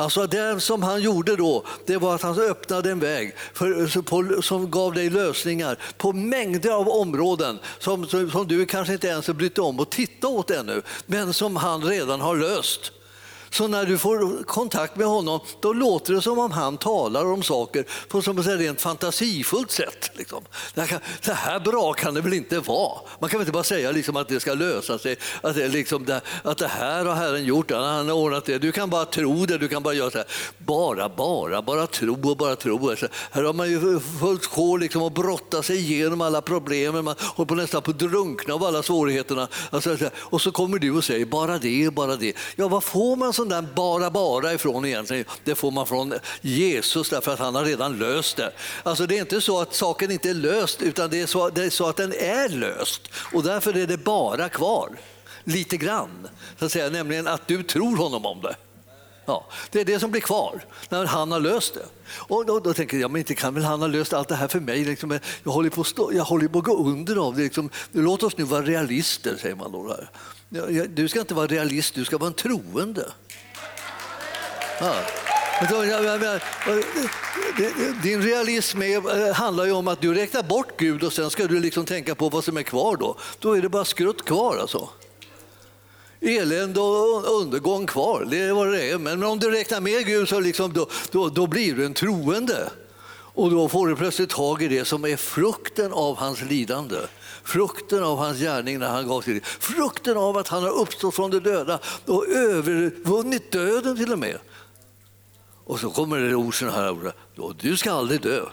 Alltså 0.00 0.26
det 0.26 0.60
som 0.60 0.82
han 0.82 1.02
gjorde 1.02 1.36
då, 1.36 1.64
det 1.86 1.96
var 1.96 2.14
att 2.14 2.22
han 2.22 2.38
öppnade 2.40 2.90
en 2.90 2.98
väg 2.98 3.34
för, 3.54 4.40
som 4.42 4.70
gav 4.70 4.94
dig 4.94 5.10
lösningar 5.10 5.78
på 5.96 6.12
mängder 6.12 6.70
av 6.70 6.88
områden 6.88 7.58
som, 7.78 8.06
som, 8.06 8.30
som 8.30 8.48
du 8.48 8.66
kanske 8.66 8.92
inte 8.92 9.08
ens 9.08 9.26
har 9.26 9.34
brytt 9.34 9.58
om 9.58 9.80
att 9.80 9.90
titta 9.90 10.28
åt 10.28 10.50
ännu, 10.50 10.82
men 11.06 11.32
som 11.32 11.56
han 11.56 11.84
redan 11.84 12.20
har 12.20 12.36
löst. 12.36 12.92
Så 13.58 13.68
när 13.68 13.86
du 13.86 13.98
får 13.98 14.44
kontakt 14.44 14.96
med 14.96 15.06
honom 15.06 15.40
då 15.60 15.72
låter 15.72 16.14
det 16.14 16.22
som 16.22 16.38
om 16.38 16.50
han 16.50 16.76
talar 16.76 17.26
om 17.26 17.42
saker 17.42 17.84
på 18.08 18.18
ett 18.18 18.46
rent 18.46 18.80
fantasifullt 18.80 19.70
sätt. 19.70 20.10
Liksom. 20.14 20.44
Det, 20.74 20.80
här, 20.80 21.00
det 21.24 21.32
här 21.32 21.60
bra 21.60 21.92
kan 21.92 22.14
det 22.14 22.20
väl 22.20 22.32
inte 22.32 22.60
vara? 22.60 22.98
Man 23.20 23.30
kan 23.30 23.38
väl 23.38 23.42
inte 23.42 23.52
bara 23.52 23.64
säga 23.64 23.90
liksom 23.90 24.16
att 24.16 24.28
det 24.28 24.40
ska 24.40 24.54
lösa 24.54 24.98
sig, 24.98 25.16
att 25.40 25.54
det, 25.54 25.68
liksom 25.68 26.04
det, 26.04 26.20
att 26.42 26.58
det 26.58 26.68
här 26.68 27.04
har 27.04 27.14
Herren 27.14 27.44
gjort, 27.44 27.70
han 27.70 28.08
har 28.08 28.14
ordnat 28.14 28.44
det. 28.44 28.58
Du 28.58 28.72
kan 28.72 28.90
bara 28.90 29.04
tro 29.04 29.46
det, 29.46 29.58
du 29.58 29.68
kan 29.68 29.82
bara 29.82 29.94
göra 29.94 30.10
så 30.10 30.18
här. 30.18 30.26
Bara, 30.58 31.08
bara, 31.08 31.62
bara 31.62 31.86
tro 31.86 32.30
och 32.30 32.36
bara 32.36 32.56
tro. 32.56 32.90
Alltså, 32.90 33.08
här 33.30 33.42
har 33.42 33.52
man 33.52 33.70
ju 33.70 34.00
fullt 34.20 34.46
sjå 34.46 34.76
liksom 34.76 35.02
att 35.02 35.14
brotta 35.14 35.62
sig 35.62 35.76
igenom 35.76 36.20
alla 36.20 36.42
problemen, 36.42 37.04
man 37.04 37.14
håller 37.20 37.48
på 37.48 37.54
nästan 37.54 37.82
på 37.82 37.90
att 37.90 37.98
drunkna 37.98 38.54
av 38.54 38.64
alla 38.64 38.82
svårigheterna. 38.82 39.48
Alltså, 39.70 39.96
och 40.14 40.40
så 40.40 40.52
kommer 40.52 40.78
du 40.78 40.90
och 40.90 41.04
säger 41.04 41.26
bara 41.26 41.58
det, 41.58 41.94
bara 41.94 42.16
det. 42.16 42.36
Ja, 42.56 42.68
vad 42.68 42.84
får 42.84 43.16
man 43.16 43.32
sån 43.32 43.47
där 43.48 43.62
bara 43.62 44.10
bara 44.10 44.52
ifrån 44.52 44.84
egentligen? 44.84 45.24
Det 45.44 45.54
får 45.54 45.70
man 45.70 45.86
från 45.86 46.14
Jesus 46.40 47.10
därför 47.10 47.32
att 47.32 47.38
han 47.38 47.54
har 47.54 47.64
redan 47.64 47.98
löst 47.98 48.36
det. 48.36 48.52
Alltså 48.82 49.06
det 49.06 49.16
är 49.16 49.20
inte 49.20 49.40
så 49.40 49.60
att 49.60 49.74
saken 49.74 50.10
inte 50.10 50.30
är 50.30 50.34
löst 50.34 50.82
utan 50.82 51.10
det 51.10 51.20
är 51.20 51.26
så, 51.26 51.48
det 51.48 51.64
är 51.64 51.70
så 51.70 51.88
att 51.88 51.96
den 51.96 52.12
är 52.12 52.48
löst 52.48 53.02
och 53.32 53.42
därför 53.42 53.76
är 53.76 53.86
det 53.86 53.96
bara 53.96 54.48
kvar. 54.48 54.90
Lite 55.44 55.76
grann, 55.76 56.28
så 56.58 56.64
att 56.64 56.72
säga, 56.72 56.88
nämligen 56.90 57.26
att 57.26 57.48
du 57.48 57.62
tror 57.62 57.96
honom 57.96 58.26
om 58.26 58.40
det. 58.42 58.56
Ja, 59.28 59.46
det 59.70 59.80
är 59.80 59.84
det 59.84 60.00
som 60.00 60.10
blir 60.10 60.20
kvar 60.20 60.64
när 60.88 61.04
han 61.04 61.32
har 61.32 61.40
löst 61.40 61.74
det. 61.74 61.84
Och 62.12 62.46
då, 62.46 62.60
då 62.60 62.74
tänker 62.74 62.96
jag, 62.96 63.10
men 63.10 63.18
inte 63.18 63.34
kan 63.34 63.54
väl 63.54 63.64
han 63.64 63.80
ha 63.80 63.86
löst 63.86 64.12
allt 64.12 64.28
det 64.28 64.34
här 64.34 64.48
för 64.48 64.60
mig? 64.60 64.84
Liksom, 64.84 65.18
jag, 65.42 65.52
håller 65.52 65.70
på 65.70 65.84
stå, 65.84 66.12
jag 66.12 66.24
håller 66.24 66.48
på 66.48 66.58
att 66.58 66.64
gå 66.64 66.76
under 66.76 67.16
av 67.16 67.36
det. 67.36 67.42
Liksom, 67.42 67.70
låt 67.92 68.22
oss 68.22 68.36
nu 68.36 68.44
vara 68.44 68.62
realister, 68.62 69.36
säger 69.36 69.54
man 69.54 69.72
då. 69.72 69.86
Där. 69.86 70.10
Du 70.88 71.08
ska 71.08 71.20
inte 71.20 71.34
vara 71.34 71.46
realist, 71.46 71.94
du 71.94 72.04
ska 72.04 72.18
vara 72.18 72.28
en 72.28 72.34
troende. 72.34 73.12
Ja. 74.80 74.94
Din 78.02 78.22
realism 78.22 78.82
är, 78.82 79.28
eh, 79.28 79.34
handlar 79.34 79.64
ju 79.64 79.72
om 79.72 79.88
att 79.88 80.00
du 80.00 80.14
räknar 80.14 80.42
bort 80.42 80.80
Gud 80.80 81.04
och 81.04 81.12
sen 81.12 81.30
ska 81.30 81.46
du 81.46 81.60
liksom 81.60 81.84
tänka 81.84 82.14
på 82.14 82.28
vad 82.28 82.44
som 82.44 82.56
är 82.56 82.62
kvar 82.62 82.96
då. 82.96 83.16
Då 83.38 83.56
är 83.56 83.62
det 83.62 83.68
bara 83.68 83.84
skrutt 83.84 84.24
kvar 84.24 84.56
alltså. 84.56 84.88
Elände 86.20 86.80
och 86.80 87.40
undergång 87.40 87.86
kvar, 87.86 88.26
det 88.30 88.38
är 88.38 88.52
vad 88.52 88.72
det 88.72 88.90
är. 88.90 88.98
Men 88.98 89.24
om 89.24 89.38
du 89.38 89.50
räknar 89.50 89.80
med 89.80 90.06
Gud 90.06 90.28
så 90.28 90.40
liksom, 90.40 90.72
då, 90.72 90.88
då, 91.10 91.28
då 91.28 91.46
blir 91.46 91.74
du 91.74 91.86
en 91.86 91.94
troende. 91.94 92.70
Och 93.10 93.50
då 93.50 93.68
får 93.68 93.88
du 93.88 93.96
plötsligt 93.96 94.30
tag 94.30 94.62
i 94.62 94.68
det 94.68 94.84
som 94.84 95.04
är 95.04 95.16
frukten 95.16 95.92
av 95.92 96.16
hans 96.16 96.42
lidande. 96.42 96.96
Frukten 97.48 98.04
av 98.04 98.18
hans 98.18 98.38
gärning 98.38 98.78
när 98.78 98.88
han 98.88 99.08
gav 99.08 99.22
sig 99.22 99.40
Frukten 99.44 100.16
av 100.16 100.36
att 100.36 100.48
han 100.48 100.62
har 100.62 100.70
uppstått 100.70 101.14
från 101.14 101.30
de 101.30 101.38
döda 101.38 101.78
och 102.06 102.28
övervunnit 102.28 103.52
döden 103.52 103.96
till 103.96 104.12
och 104.12 104.18
med. 104.18 104.38
Och 105.64 105.80
så 105.80 105.90
kommer 105.90 106.18
det 106.18 106.34
ord 106.34 106.58
sådana 106.58 106.76
här 106.76 106.90
ord. 106.90 107.56
Du 107.60 107.76
ska 107.76 107.92
aldrig 107.92 108.20
dö. 108.20 108.44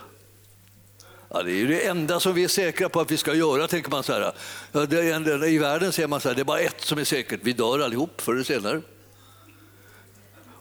Ja, 1.30 1.44
det 1.44 1.52
är 1.52 1.68
det 1.68 1.88
enda 1.88 2.20
som 2.20 2.34
vi 2.34 2.44
är 2.44 2.48
säkra 2.48 2.90
på 2.90 3.00
att 3.00 3.12
vi 3.12 3.18
ska 3.18 3.34
göra, 3.34 3.68
tänker 3.68 3.92
man 3.92 4.04
så 4.04 4.14
här. 4.14 4.34
Ja, 4.72 5.48
I 5.48 5.58
världen 5.58 5.92
säger 5.92 6.08
man 6.08 6.22
så 6.22 6.28
här, 6.28 6.36
det 6.36 6.42
är 6.42 6.46
bara 6.46 6.60
ett 6.60 6.82
som 6.82 6.98
är 6.98 7.04
säkert, 7.04 7.40
vi 7.44 7.54
dör 7.54 7.80
allihop 7.80 8.22
förr 8.22 8.34
eller 8.34 8.44
senare. 8.44 8.82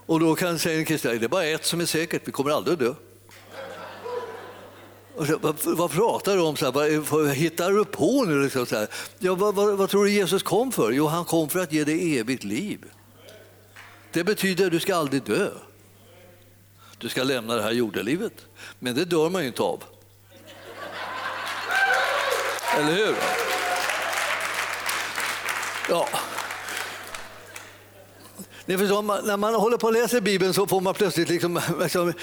Och 0.07 0.21
då 0.21 0.35
kan 0.35 0.59
säga 0.59 0.79
en 0.79 0.85
kristen, 0.85 1.19
det 1.19 1.27
är 1.27 1.29
bara 1.29 1.45
ett 1.45 1.65
som 1.65 1.81
är 1.81 1.87
säkert, 1.87 2.23
vi 2.25 2.33
kommer 2.33 2.51
aldrig 2.51 2.73
att 2.73 2.81
dö. 2.81 2.95
Så, 5.17 5.39
vad, 5.39 5.57
vad, 5.65 5.91
pratar 5.91 6.37
du 6.37 6.43
om? 6.43 6.57
Så 6.57 6.65
här, 6.65 6.99
vad 7.11 7.31
hittar 7.31 7.73
du 7.73 7.85
på 7.85 8.25
nu? 8.25 8.43
Liksom 8.43 8.67
så 8.67 8.77
här? 8.77 8.89
Ja, 9.19 9.35
vad, 9.35 9.55
vad, 9.55 9.79
vad, 9.79 9.91
tror 9.91 10.05
du 10.05 10.11
Jesus 10.11 10.43
kom 10.43 10.73
för? 10.73 10.93
Jo, 10.93 11.07
han 11.07 11.25
kom 11.25 11.49
för 11.49 11.59
att 11.59 11.73
ge 11.73 11.85
dig 11.85 12.19
evigt 12.19 12.45
liv. 12.45 12.85
Det 14.13 14.25
betyder 14.25 14.67
att 14.67 14.73
du 14.73 14.81
ska 14.81 14.97
aldrig 14.97 15.23
dö. 15.23 15.51
Du 16.99 17.09
ska 17.09 17.23
lämna 17.23 17.55
det 17.55 17.63
här 17.63 17.73
jordelivet. 17.73 18.33
Men 18.79 18.95
det 18.95 19.05
dör 19.05 19.31
man 19.31 19.43
ju 19.43 19.49
inte 19.49 19.63
av. 19.63 19.85
Eller 22.79 22.93
hur? 22.93 23.15
Ja. 25.89 26.09
Ni 28.67 28.79
förstår, 28.79 29.27
när 29.27 29.37
man 29.37 29.55
håller 29.55 29.77
på 29.77 29.89
att 29.89 29.95
läsa 29.95 30.21
Bibeln 30.21 30.55
så 30.55 30.67
får 30.67 30.81
man 30.81 30.95
plötsligt 30.95 31.29
liksom, 31.29 31.61
liksom, 31.81 32.09
eh, 32.09 32.15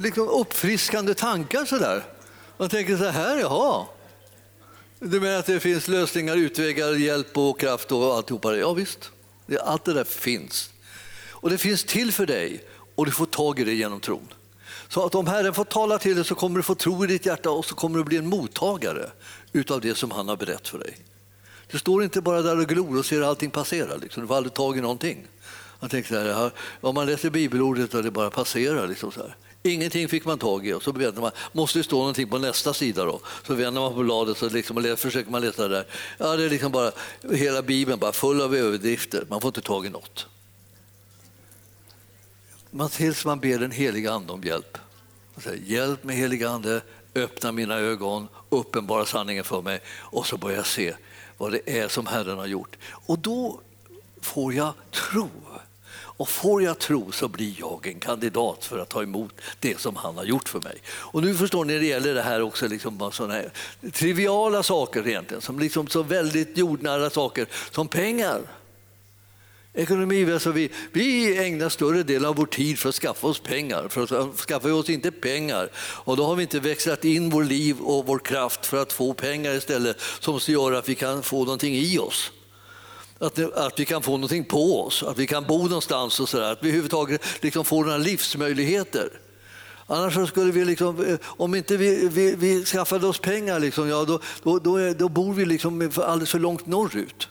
liksom 0.00 0.28
uppfriskande 0.28 1.14
tankar. 1.14 1.64
Så 1.64 1.78
där. 1.78 2.13
Man 2.56 2.68
tänker 2.68 2.96
så 2.96 3.04
här, 3.04 3.38
jaha. 3.38 3.86
Du 4.98 5.20
menar 5.20 5.38
att 5.38 5.46
det 5.46 5.60
finns 5.60 5.88
lösningar, 5.88 6.36
utvägar, 6.36 6.92
hjälp 6.92 7.38
och 7.38 7.60
kraft 7.60 7.92
och 7.92 8.14
alltihopa 8.14 8.50
det? 8.50 8.58
Ja 8.58 8.72
visst, 8.72 9.10
allt 9.60 9.84
det 9.84 9.92
där 9.92 10.04
finns. 10.04 10.70
Och 11.30 11.50
det 11.50 11.58
finns 11.58 11.84
till 11.84 12.12
för 12.12 12.26
dig 12.26 12.64
och 12.94 13.06
du 13.06 13.12
får 13.12 13.26
tag 13.26 13.60
i 13.60 13.64
det 13.64 13.74
genom 13.74 14.00
tron. 14.00 14.28
Så 14.88 15.06
att 15.06 15.14
om 15.14 15.26
Herren 15.26 15.54
får 15.54 15.64
tala 15.64 15.98
till 15.98 16.14
dig 16.14 16.24
så 16.24 16.34
kommer 16.34 16.56
du 16.56 16.62
få 16.62 16.74
tro 16.74 17.04
i 17.04 17.06
ditt 17.06 17.26
hjärta 17.26 17.50
och 17.50 17.64
så 17.64 17.74
kommer 17.74 17.98
du 17.98 18.04
bli 18.04 18.16
en 18.16 18.26
mottagare 18.26 19.10
utav 19.52 19.80
det 19.80 19.94
som 19.94 20.10
han 20.10 20.28
har 20.28 20.36
berättat 20.36 20.68
för 20.68 20.78
dig. 20.78 20.96
Du 21.70 21.78
står 21.78 22.04
inte 22.04 22.20
bara 22.20 22.42
där 22.42 22.58
och 22.58 22.66
glor 22.66 22.98
och 22.98 23.06
ser 23.06 23.22
allting 23.22 23.50
passera. 23.50 23.96
Liksom. 23.96 24.22
Du 24.22 24.26
får 24.26 24.36
aldrig 24.36 24.54
tag 24.54 24.78
i 24.78 24.80
någonting. 24.80 25.26
Jag 25.80 25.90
tänker 25.90 26.08
så 26.08 26.20
här, 26.20 26.50
om 26.80 26.94
man 26.94 27.06
läser 27.06 27.30
bibelordet 27.30 27.94
och 27.94 28.02
det 28.02 28.10
bara 28.10 28.30
passerar. 28.30 28.88
Liksom 28.88 29.12
så 29.12 29.20
här. 29.20 29.36
Ingenting 29.66 30.08
fick 30.08 30.24
man 30.24 30.38
tag 30.38 30.66
i 30.66 30.72
och 30.72 30.82
så 30.82 30.92
vände 30.92 31.20
man, 31.20 31.30
måste 31.52 31.78
det 31.78 31.84
stå 31.84 31.98
någonting 31.98 32.28
på 32.28 32.38
nästa 32.38 32.74
sida 32.74 33.04
då? 33.04 33.20
Så 33.46 33.54
vänder 33.54 33.80
man 33.80 33.94
på 33.94 34.02
bladet 34.02 34.42
och 34.42 34.52
liksom, 34.52 34.96
försöker 34.96 35.30
man 35.30 35.42
läsa 35.42 35.68
där. 35.68 35.86
Ja, 36.18 36.36
det 36.36 36.44
är 36.44 36.50
liksom 36.50 36.72
bara, 36.72 36.92
hela 37.32 37.62
bibeln 37.62 37.98
bara 37.98 38.12
full 38.12 38.40
av 38.40 38.54
överdrifter, 38.54 39.26
man 39.30 39.40
får 39.40 39.48
inte 39.48 39.60
tag 39.60 39.86
i 39.86 39.90
något 39.90 40.26
man, 42.74 42.88
tills 42.88 43.24
man 43.24 43.40
ber 43.40 43.58
den 43.58 43.70
heliga 43.70 44.12
Ande 44.12 44.32
om 44.32 44.42
hjälp. 44.42 44.78
Säger, 45.36 45.62
hjälp 45.64 46.04
mig 46.04 46.16
heliga 46.16 46.48
Ande, 46.48 46.82
öppna 47.14 47.52
mina 47.52 47.74
ögon, 47.74 48.28
uppenbara 48.48 49.06
sanningen 49.06 49.44
för 49.44 49.62
mig 49.62 49.80
och 49.98 50.26
så 50.26 50.36
börjar 50.36 50.56
jag 50.56 50.66
se 50.66 50.94
vad 51.38 51.52
det 51.52 51.78
är 51.78 51.88
som 51.88 52.06
Herren 52.06 52.38
har 52.38 52.46
gjort. 52.46 52.76
Och 52.86 53.18
då 53.18 53.60
får 54.20 54.54
jag 54.54 54.72
tro. 54.90 55.30
Och 56.16 56.28
får 56.28 56.62
jag 56.62 56.78
tro 56.78 57.12
så 57.12 57.28
blir 57.28 57.54
jag 57.58 57.86
en 57.86 58.00
kandidat 58.00 58.64
för 58.64 58.78
att 58.78 58.88
ta 58.88 59.02
emot 59.02 59.32
det 59.60 59.80
som 59.80 59.96
han 59.96 60.16
har 60.16 60.24
gjort 60.24 60.48
för 60.48 60.60
mig. 60.60 60.76
Och 60.86 61.22
nu 61.22 61.34
förstår 61.34 61.64
ni, 61.64 61.78
det 61.78 61.86
gäller 61.86 62.14
det 62.14 62.22
här 62.22 62.42
också, 62.42 62.68
liksom 62.68 63.10
såna 63.12 63.34
här 63.34 63.52
triviala 63.92 64.62
saker 64.62 65.08
egentligen, 65.08 65.40
som 65.40 65.58
liksom 65.58 65.86
så 65.86 66.02
väldigt 66.02 66.58
jordnära 66.58 67.10
saker 67.10 67.46
som 67.70 67.88
pengar. 67.88 68.40
Ekonomi, 69.76 70.32
alltså 70.32 70.50
vi, 70.50 70.70
vi 70.92 71.38
ägnar 71.46 71.68
större 71.68 72.02
delen 72.02 72.28
av 72.28 72.36
vår 72.36 72.46
tid 72.46 72.78
för 72.78 72.88
att 72.88 72.94
skaffa 72.94 73.26
oss 73.26 73.40
pengar. 73.40 73.88
För 73.88 74.02
att 74.02 74.36
skaffa 74.36 74.74
oss 74.74 74.90
inte 74.90 75.10
pengar, 75.10 75.68
och 75.76 76.16
då 76.16 76.26
har 76.26 76.36
vi 76.36 76.42
inte 76.42 76.60
växlat 76.60 77.04
in 77.04 77.30
vår 77.30 77.44
liv 77.44 77.80
och 77.80 78.06
vår 78.06 78.18
kraft 78.18 78.66
för 78.66 78.82
att 78.82 78.92
få 78.92 79.14
pengar 79.14 79.54
istället 79.54 80.00
som 80.20 80.38
gör 80.46 80.72
att 80.72 80.88
vi 80.88 80.94
kan 80.94 81.22
få 81.22 81.44
någonting 81.44 81.74
i 81.74 81.98
oss. 81.98 82.30
Att, 83.26 83.38
att 83.54 83.80
vi 83.80 83.84
kan 83.84 84.02
få 84.02 84.10
någonting 84.10 84.44
på 84.44 84.80
oss, 84.86 85.02
att 85.02 85.18
vi 85.18 85.26
kan 85.26 85.44
bo 85.44 85.62
någonstans 85.62 86.20
och 86.20 86.28
sådär. 86.28 86.52
Att 86.52 86.62
vi 86.62 86.68
överhuvudtaget 86.68 87.22
liksom 87.40 87.64
får 87.64 87.84
några 87.84 87.98
livsmöjligheter. 87.98 89.10
Annars 89.86 90.28
skulle 90.28 90.52
vi, 90.52 90.64
liksom, 90.64 91.04
eh, 91.04 91.16
om 91.24 91.54
inte 91.54 91.76
vi, 91.76 92.08
vi, 92.08 92.34
vi 92.34 92.64
skaffade 92.64 93.06
oss 93.06 93.18
pengar, 93.18 93.60
liksom, 93.60 93.88
ja, 93.88 94.04
då, 94.04 94.20
då, 94.42 94.58
då, 94.58 94.92
då 94.92 95.08
bor 95.08 95.34
vi 95.34 95.44
liksom 95.44 95.90
alldeles 95.96 96.30
för 96.30 96.38
långt 96.38 96.66
norrut. 96.66 97.28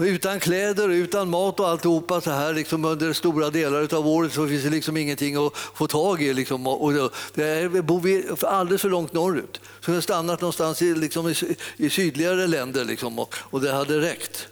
Utan 0.00 0.40
kläder, 0.40 0.88
utan 0.88 1.30
mat 1.30 1.60
och 1.60 1.68
alltihopa 1.68 2.20
så 2.20 2.30
här 2.30 2.54
liksom 2.54 2.84
under 2.84 3.12
stora 3.12 3.50
delar 3.50 3.94
av 3.94 4.08
året 4.08 4.32
så 4.32 4.48
finns 4.48 4.64
det 4.64 4.70
liksom 4.70 4.96
ingenting 4.96 5.46
att 5.46 5.56
få 5.56 5.86
tag 5.86 6.22
i. 6.22 6.34
Liksom. 6.34 6.66
Och 6.66 6.92
där 7.34 7.82
bor 7.82 8.00
vi 8.00 8.24
alldeles 8.42 8.82
för 8.82 8.88
långt 8.88 9.12
norrut. 9.12 9.60
Så 9.80 9.90
vi 9.90 9.96
har 9.96 10.02
stannat 10.02 10.40
någonstans 10.40 10.82
i, 10.82 10.94
liksom, 10.94 11.28
i, 11.28 11.34
i 11.76 11.90
sydligare 11.90 12.46
länder 12.46 12.84
liksom, 12.84 13.18
och, 13.18 13.34
och 13.38 13.60
det 13.60 13.72
hade 13.72 14.00
räckt. 14.00 14.48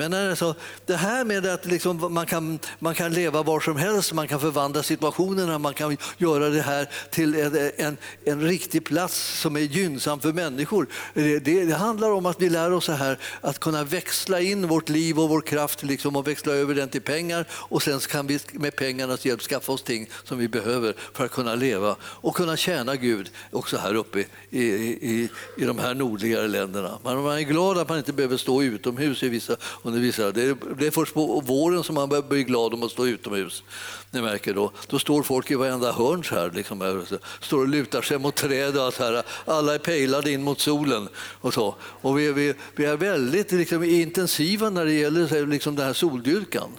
Men 0.00 0.30
alltså, 0.30 0.54
det 0.86 0.96
här 0.96 1.24
med 1.24 1.46
att 1.46 1.66
liksom 1.66 2.12
man, 2.14 2.26
kan, 2.26 2.58
man 2.78 2.94
kan 2.94 3.12
leva 3.12 3.42
var 3.42 3.60
som 3.60 3.76
helst, 3.76 4.12
man 4.12 4.28
kan 4.28 4.40
förvandla 4.40 4.82
situationerna, 4.82 5.58
man 5.58 5.74
kan 5.74 5.96
göra 6.18 6.48
det 6.48 6.62
här 6.62 6.88
till 7.10 7.34
en, 7.34 7.70
en, 7.76 7.96
en 8.24 8.40
riktig 8.40 8.84
plats 8.84 9.40
som 9.40 9.56
är 9.56 9.60
gynnsam 9.60 10.20
för 10.20 10.32
människor. 10.32 10.86
Det, 11.14 11.38
det, 11.38 11.64
det, 11.64 11.74
handlar 11.74 12.10
om 12.10 12.26
att 12.26 12.40
vi 12.42 12.48
lär 12.48 12.72
oss 12.72 12.88
här 12.88 13.18
att 13.40 13.58
kunna 13.58 13.84
växla 13.84 14.40
in 14.40 14.68
vårt 14.68 14.88
liv 14.88 15.20
och 15.20 15.28
vår 15.28 15.40
kraft 15.40 15.82
liksom, 15.82 16.16
och 16.16 16.28
växla 16.28 16.52
över 16.52 16.74
den 16.74 16.88
till 16.88 17.02
pengar 17.02 17.46
och 17.52 17.82
sen 17.82 18.00
kan 18.00 18.26
vi 18.26 18.38
med 18.52 18.76
pengarnas 18.76 19.24
hjälp 19.24 19.40
skaffa 19.40 19.72
oss 19.72 19.82
ting 19.82 20.10
som 20.24 20.38
vi 20.38 20.48
behöver 20.48 20.94
för 21.12 21.24
att 21.24 21.30
kunna 21.30 21.54
leva 21.54 21.96
och 22.02 22.36
kunna 22.36 22.56
tjäna 22.56 22.96
Gud 22.96 23.30
också 23.50 23.76
här 23.76 23.94
uppe 23.94 24.24
i, 24.50 24.60
i, 24.60 25.28
i 25.56 25.64
de 25.64 25.78
här 25.78 25.94
nordligare 25.94 26.48
länderna. 26.48 26.98
Man 27.04 27.26
är 27.26 27.40
glad 27.40 27.78
att 27.78 27.88
man 27.88 27.98
inte 27.98 28.12
behöver 28.12 28.36
stå 28.36 28.62
utomhus 28.62 29.22
i 29.22 29.28
vissa 29.28 29.56
men 29.90 30.00
det, 30.00 30.06
visar, 30.06 30.32
Det 30.32 30.42
är, 30.42 30.56
det 30.78 30.86
är 30.86 30.90
först 30.90 31.14
på 31.14 31.40
våren 31.40 31.84
som 31.84 31.94
man 31.94 32.08
börjar 32.08 32.22
bli 32.22 32.44
glad 32.44 32.74
om 32.74 32.82
att 32.82 32.90
stå 32.90 33.06
utomhus. 33.06 33.62
Ni 34.10 34.20
märker 34.22 34.54
då. 34.54 34.72
då 34.86 34.98
står 34.98 35.22
folk 35.22 35.50
i 35.50 35.54
varenda 35.54 35.92
hörn 35.92 36.24
så 36.24 36.34
här, 36.34 36.50
liksom, 36.50 37.04
står 37.40 37.58
och 37.58 37.68
lutar 37.68 38.02
sig 38.02 38.18
mot 38.18 38.34
träd 38.34 38.76
och 38.76 38.84
allt 38.84 38.98
här. 38.98 39.22
Alla 39.44 39.74
är 39.74 39.78
pejlade 39.78 40.30
in 40.30 40.42
mot 40.42 40.60
solen. 40.60 41.08
Och 41.16 41.54
så. 41.54 41.74
Och 41.82 42.18
vi, 42.18 42.32
vi, 42.32 42.54
vi 42.76 42.84
är 42.84 42.96
väldigt 42.96 43.52
liksom, 43.52 43.84
intensiva 43.84 44.70
när 44.70 44.84
det 44.84 44.92
gäller 44.92 45.46
liksom, 45.46 45.76
den 45.76 45.86
här 45.86 45.92
soldyrkan. 45.92 46.70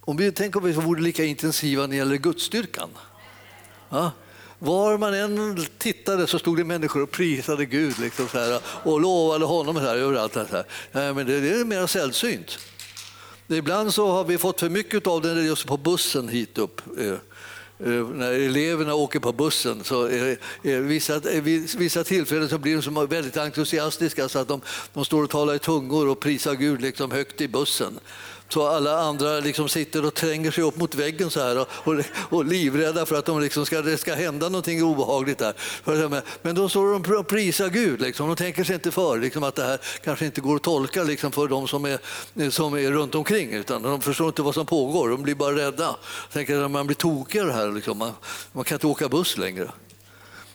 Om 0.00 0.16
vi 0.16 0.32
tänker 0.32 0.60
om 0.60 0.66
vi 0.66 0.72
vore 0.72 1.00
lika 1.00 1.24
intensiva 1.24 1.82
när 1.82 1.88
det 1.88 1.96
gäller 1.96 2.16
gudsdyrkan. 2.16 2.90
Ja? 3.88 4.12
Var 4.64 4.98
man 4.98 5.14
än 5.14 5.66
tittade 5.78 6.26
så 6.26 6.38
stod 6.38 6.56
det 6.56 6.64
människor 6.64 7.02
och 7.02 7.10
prisade 7.10 7.64
Gud 7.64 7.98
liksom 7.98 8.28
så 8.28 8.38
här, 8.38 8.60
och 8.64 9.00
lovade 9.00 9.44
honom 9.44 9.74
så 9.74 9.80
här, 9.80 9.96
överallt. 9.96 10.32
Så 10.32 10.38
här. 10.38 10.64
Nej, 10.92 11.14
men 11.14 11.26
det, 11.26 11.40
det 11.40 11.50
är 11.50 11.64
mer 11.64 11.86
sällsynt. 11.86 12.58
Ibland 13.48 13.94
så 13.94 14.10
har 14.10 14.24
vi 14.24 14.38
fått 14.38 14.60
för 14.60 14.68
mycket 14.68 15.06
av 15.06 15.22
det 15.22 15.42
just 15.42 15.66
på 15.66 15.76
bussen 15.76 16.28
hit 16.28 16.58
upp. 16.58 16.80
Eh, 16.98 17.06
eh, 17.08 18.08
när 18.08 18.32
eleverna 18.32 18.94
åker 18.94 19.20
på 19.20 19.32
bussen 19.32 19.84
så 19.84 20.04
är, 20.04 20.38
är 20.62 20.80
vissa, 20.80 21.20
vissa 21.78 22.04
tillfällen 22.04 22.48
så 22.48 22.58
blir 22.58 22.74
de 22.74 22.82
så 22.82 23.06
väldigt 23.06 23.36
entusiastiska 23.36 24.28
så 24.28 24.38
att 24.38 24.48
de, 24.48 24.60
de 24.92 25.04
står 25.04 25.22
och 25.22 25.30
talar 25.30 25.54
i 25.54 25.58
tungor 25.58 26.08
och 26.08 26.20
prisar 26.20 26.54
Gud 26.54 26.80
liksom 26.80 27.10
högt 27.10 27.40
i 27.40 27.48
bussen. 27.48 27.98
Så 28.52 28.66
alla 28.66 28.98
andra 28.98 29.40
liksom 29.40 29.68
sitter 29.68 30.04
och 30.04 30.14
tränger 30.14 30.50
sig 30.50 30.64
upp 30.64 30.76
mot 30.76 30.94
väggen 30.94 31.30
så 31.30 31.40
här 31.40 31.58
och, 31.60 31.68
och, 31.72 32.04
och 32.28 32.44
livrädda 32.44 33.06
för 33.06 33.18
att 33.18 33.24
de 33.24 33.40
liksom 33.40 33.66
ska, 33.66 33.82
det 33.82 33.98
ska 33.98 34.14
hända 34.14 34.48
någonting 34.48 34.82
obehagligt 34.82 35.38
där. 35.38 35.54
Men 36.42 36.54
då 36.54 36.68
står 36.68 36.92
de 36.92 37.16
och 37.16 37.26
prisar 37.26 37.68
Gud. 37.68 38.00
Liksom. 38.00 38.28
De 38.28 38.36
tänker 38.36 38.64
sig 38.64 38.74
inte 38.74 38.90
för 38.90 39.18
liksom, 39.18 39.42
att 39.42 39.54
det 39.54 39.64
här 39.64 39.78
kanske 40.04 40.26
inte 40.26 40.40
går 40.40 40.56
att 40.56 40.62
tolka 40.62 41.02
liksom, 41.02 41.32
för 41.32 41.48
de 41.48 41.68
som 41.68 41.84
är, 41.84 42.50
som 42.50 42.74
är 42.74 42.90
runt 42.90 43.14
omkring. 43.14 43.52
Utan 43.52 43.82
de 43.82 44.00
förstår 44.00 44.26
inte 44.26 44.42
vad 44.42 44.54
som 44.54 44.66
pågår. 44.66 45.08
De 45.08 45.22
blir 45.22 45.34
bara 45.34 45.56
rädda. 45.56 45.96
Tänker 46.32 46.62
att 46.62 46.70
man 46.70 46.86
blir 46.86 46.96
tokig 46.96 47.40
här. 47.40 47.72
Liksom. 47.72 47.98
Man, 47.98 48.12
man 48.52 48.64
kan 48.64 48.76
inte 48.76 48.86
åka 48.86 49.08
buss 49.08 49.38
längre. 49.38 49.70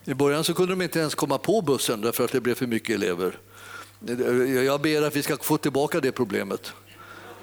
I 0.06 0.14
början 0.14 0.44
så 0.44 0.54
kunde 0.54 0.72
de 0.72 0.82
inte 0.82 1.00
ens 1.00 1.16
komma 1.16 1.38
på 1.38 1.62
bussen 1.62 2.02
därför 2.02 2.26
att 2.26 2.32
det 2.32 2.42
blev 2.42 2.56
för 2.56 2.68
mycket 2.68 2.96
elever. 2.96 3.40
Jag 4.66 4.82
ber 4.82 5.02
att 5.02 5.16
vi 5.16 5.24
ska 5.24 5.38
få 5.38 5.58
tillbaka 5.58 6.00
det 6.00 6.12
problemet. 6.12 6.74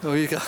there 0.04 0.18
you 0.18 0.28
go. 0.28 0.38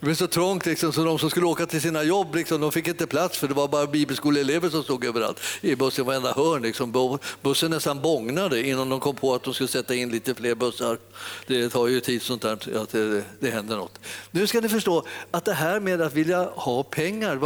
Det 0.00 0.04
blev 0.04 0.14
så 0.14 0.26
trångt 0.26 0.66
liksom, 0.66 0.92
så 0.92 1.04
de 1.04 1.18
som 1.18 1.30
skulle 1.30 1.46
åka 1.46 1.66
till 1.66 1.80
sina 1.80 2.02
jobb 2.02 2.34
liksom, 2.34 2.60
de 2.60 2.72
fick 2.72 2.88
inte 2.88 3.06
plats 3.06 3.38
för 3.38 3.48
det 3.48 3.54
var 3.54 3.68
bara 3.68 3.86
bibelskoleelever 3.86 4.68
som 4.70 4.82
stod 4.82 5.04
överallt 5.04 5.40
i 5.60 5.76
bussen, 5.76 6.06
varenda 6.06 6.32
hörn. 6.32 6.62
Liksom. 6.62 7.18
Bussen 7.42 7.70
nästan 7.70 8.00
bågnade 8.00 8.66
innan 8.66 8.88
de 8.88 9.00
kom 9.00 9.16
på 9.16 9.34
att 9.34 9.42
de 9.42 9.54
skulle 9.54 9.68
sätta 9.68 9.94
in 9.94 10.10
lite 10.10 10.34
fler 10.34 10.54
bussar. 10.54 10.98
Det 11.46 11.68
tar 11.68 11.86
ju 11.88 12.00
tid 12.00 12.22
sånt 12.22 12.42
där, 12.42 12.52
att 12.82 12.92
det, 12.92 13.24
det 13.40 13.50
händer 13.50 13.76
något. 13.76 13.98
Nu 14.30 14.46
ska 14.46 14.60
ni 14.60 14.68
förstå 14.68 15.04
att 15.30 15.44
det 15.44 15.52
här 15.52 15.80
med 15.80 16.00
att 16.00 16.14
vilja 16.14 16.50
ha 16.54 16.82
pengar, 16.82 17.36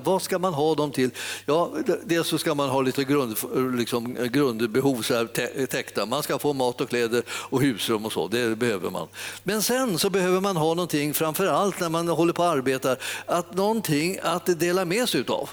vad 0.00 0.22
ska 0.22 0.38
man 0.38 0.54
ha 0.54 0.74
dem 0.74 0.90
till? 0.90 1.10
Ja, 1.46 1.72
dels 2.04 2.28
så 2.28 2.38
ska 2.38 2.54
man 2.54 2.68
ha 2.68 2.80
lite 2.80 3.04
grund, 3.04 3.36
liksom, 3.78 4.14
grundbehov 4.32 5.02
så 5.02 5.14
här, 5.14 5.66
täckta. 5.66 6.06
Man 6.06 6.22
ska 6.22 6.38
få 6.38 6.52
mat 6.52 6.80
och 6.80 6.88
kläder 6.88 7.22
och 7.28 7.62
husrum 7.62 8.06
och 8.06 8.12
så, 8.12 8.28
det 8.28 8.58
behöver 8.58 8.90
man. 8.90 9.08
Men 9.42 9.62
sen 9.62 9.98
så 9.98 10.10
behöver 10.10 10.40
man 10.40 10.56
ha 10.56 10.74
någonting, 10.74 11.14
framför 11.14 11.46
allt 11.46 11.80
när 11.80 11.88
man 11.88 12.01
man 12.06 12.16
håller 12.16 12.32
på 12.32 12.42
och 12.42 12.48
arbetar, 12.48 12.98
att 13.26 13.54
någonting 13.54 14.18
att 14.22 14.60
dela 14.60 14.84
med 14.84 15.08
sig 15.08 15.20
utav, 15.20 15.50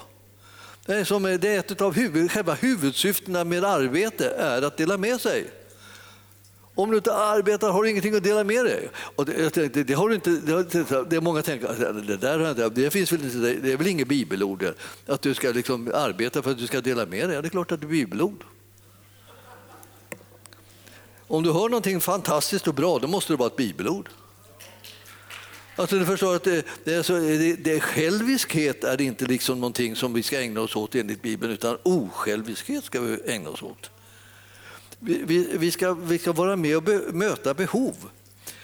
Det 0.86 0.94
är, 0.94 1.04
som, 1.04 1.22
det 1.22 1.48
är 1.48 1.58
ett 1.58 1.80
av 1.80 1.94
huvud, 1.94 2.32
själva 2.32 2.54
huvudsyftena 2.54 3.44
med 3.44 3.64
arbete 3.64 4.30
är 4.30 4.62
att 4.62 4.76
dela 4.76 4.98
med 4.98 5.20
sig. 5.20 5.50
Om 6.74 6.90
du 6.90 6.96
inte 6.96 7.14
arbetar 7.14 7.70
har 7.70 7.82
du 7.82 7.90
ingenting 7.90 8.16
att 8.16 8.22
dela 8.22 8.44
med 8.44 8.64
dig. 8.64 8.88
Och 9.16 9.26
det, 9.26 9.54
det, 9.54 9.84
det 9.84 9.94
har 9.94 10.08
du 10.08 10.14
inte, 10.14 10.30
det, 10.30 11.04
det 11.10 11.20
många 11.20 11.42
tänker 11.42 11.68
alltså, 11.68 11.92
det, 11.92 12.16
där, 12.16 12.70
det, 12.70 12.90
finns 12.90 13.12
väl 13.12 13.24
inte, 13.24 13.38
det 13.38 13.72
är 13.72 13.76
väl 13.76 13.86
inget 13.86 14.08
bibelord 14.08 14.74
att 15.06 15.22
du 15.22 15.34
ska 15.34 15.50
liksom 15.50 15.90
arbeta 15.94 16.42
för 16.42 16.50
att 16.50 16.58
du 16.58 16.66
ska 16.66 16.80
dela 16.80 17.06
med 17.06 17.28
dig. 17.28 17.36
ja 17.36 17.42
Det 17.42 17.48
är 17.48 17.50
klart 17.50 17.72
att 17.72 17.80
det 17.80 17.86
är 17.86 17.88
bibelord. 17.88 18.44
Om 21.26 21.42
du 21.42 21.52
hör 21.52 21.68
någonting 21.68 22.00
fantastiskt 22.00 22.68
och 22.68 22.74
bra, 22.74 22.98
då 22.98 23.08
måste 23.08 23.32
det 23.32 23.36
vara 23.36 23.46
ett 23.46 23.56
bibelord. 23.56 24.08
Alltså, 25.80 25.98
du 25.98 26.06
förstår 26.06 26.36
att 26.36 26.44
det, 26.44 26.64
det, 26.84 26.94
är 26.94 27.02
så, 27.02 27.12
det, 27.12 27.56
det, 27.56 27.80
själviskhet 27.80 28.84
är 28.84 29.00
inte 29.00 29.24
liksom 29.24 29.60
någonting 29.60 29.96
som 29.96 30.12
vi 30.12 30.22
ska 30.22 30.40
ägna 30.40 30.60
oss 30.60 30.76
åt 30.76 30.94
enligt 30.94 31.22
Bibeln, 31.22 31.52
utan 31.52 31.78
osjälviskhet 31.82 32.84
ska 32.84 33.00
vi 33.00 33.18
ägna 33.26 33.50
oss 33.50 33.62
åt. 33.62 33.90
Vi, 34.98 35.22
vi, 35.26 35.48
vi 35.58 35.70
ska, 35.70 35.94
vi 35.94 36.18
ska 36.18 36.32
vara 36.32 36.56
med 36.56 36.76
och 36.76 36.82
be, 36.82 36.98
möta 37.12 37.54
behov 37.54 37.94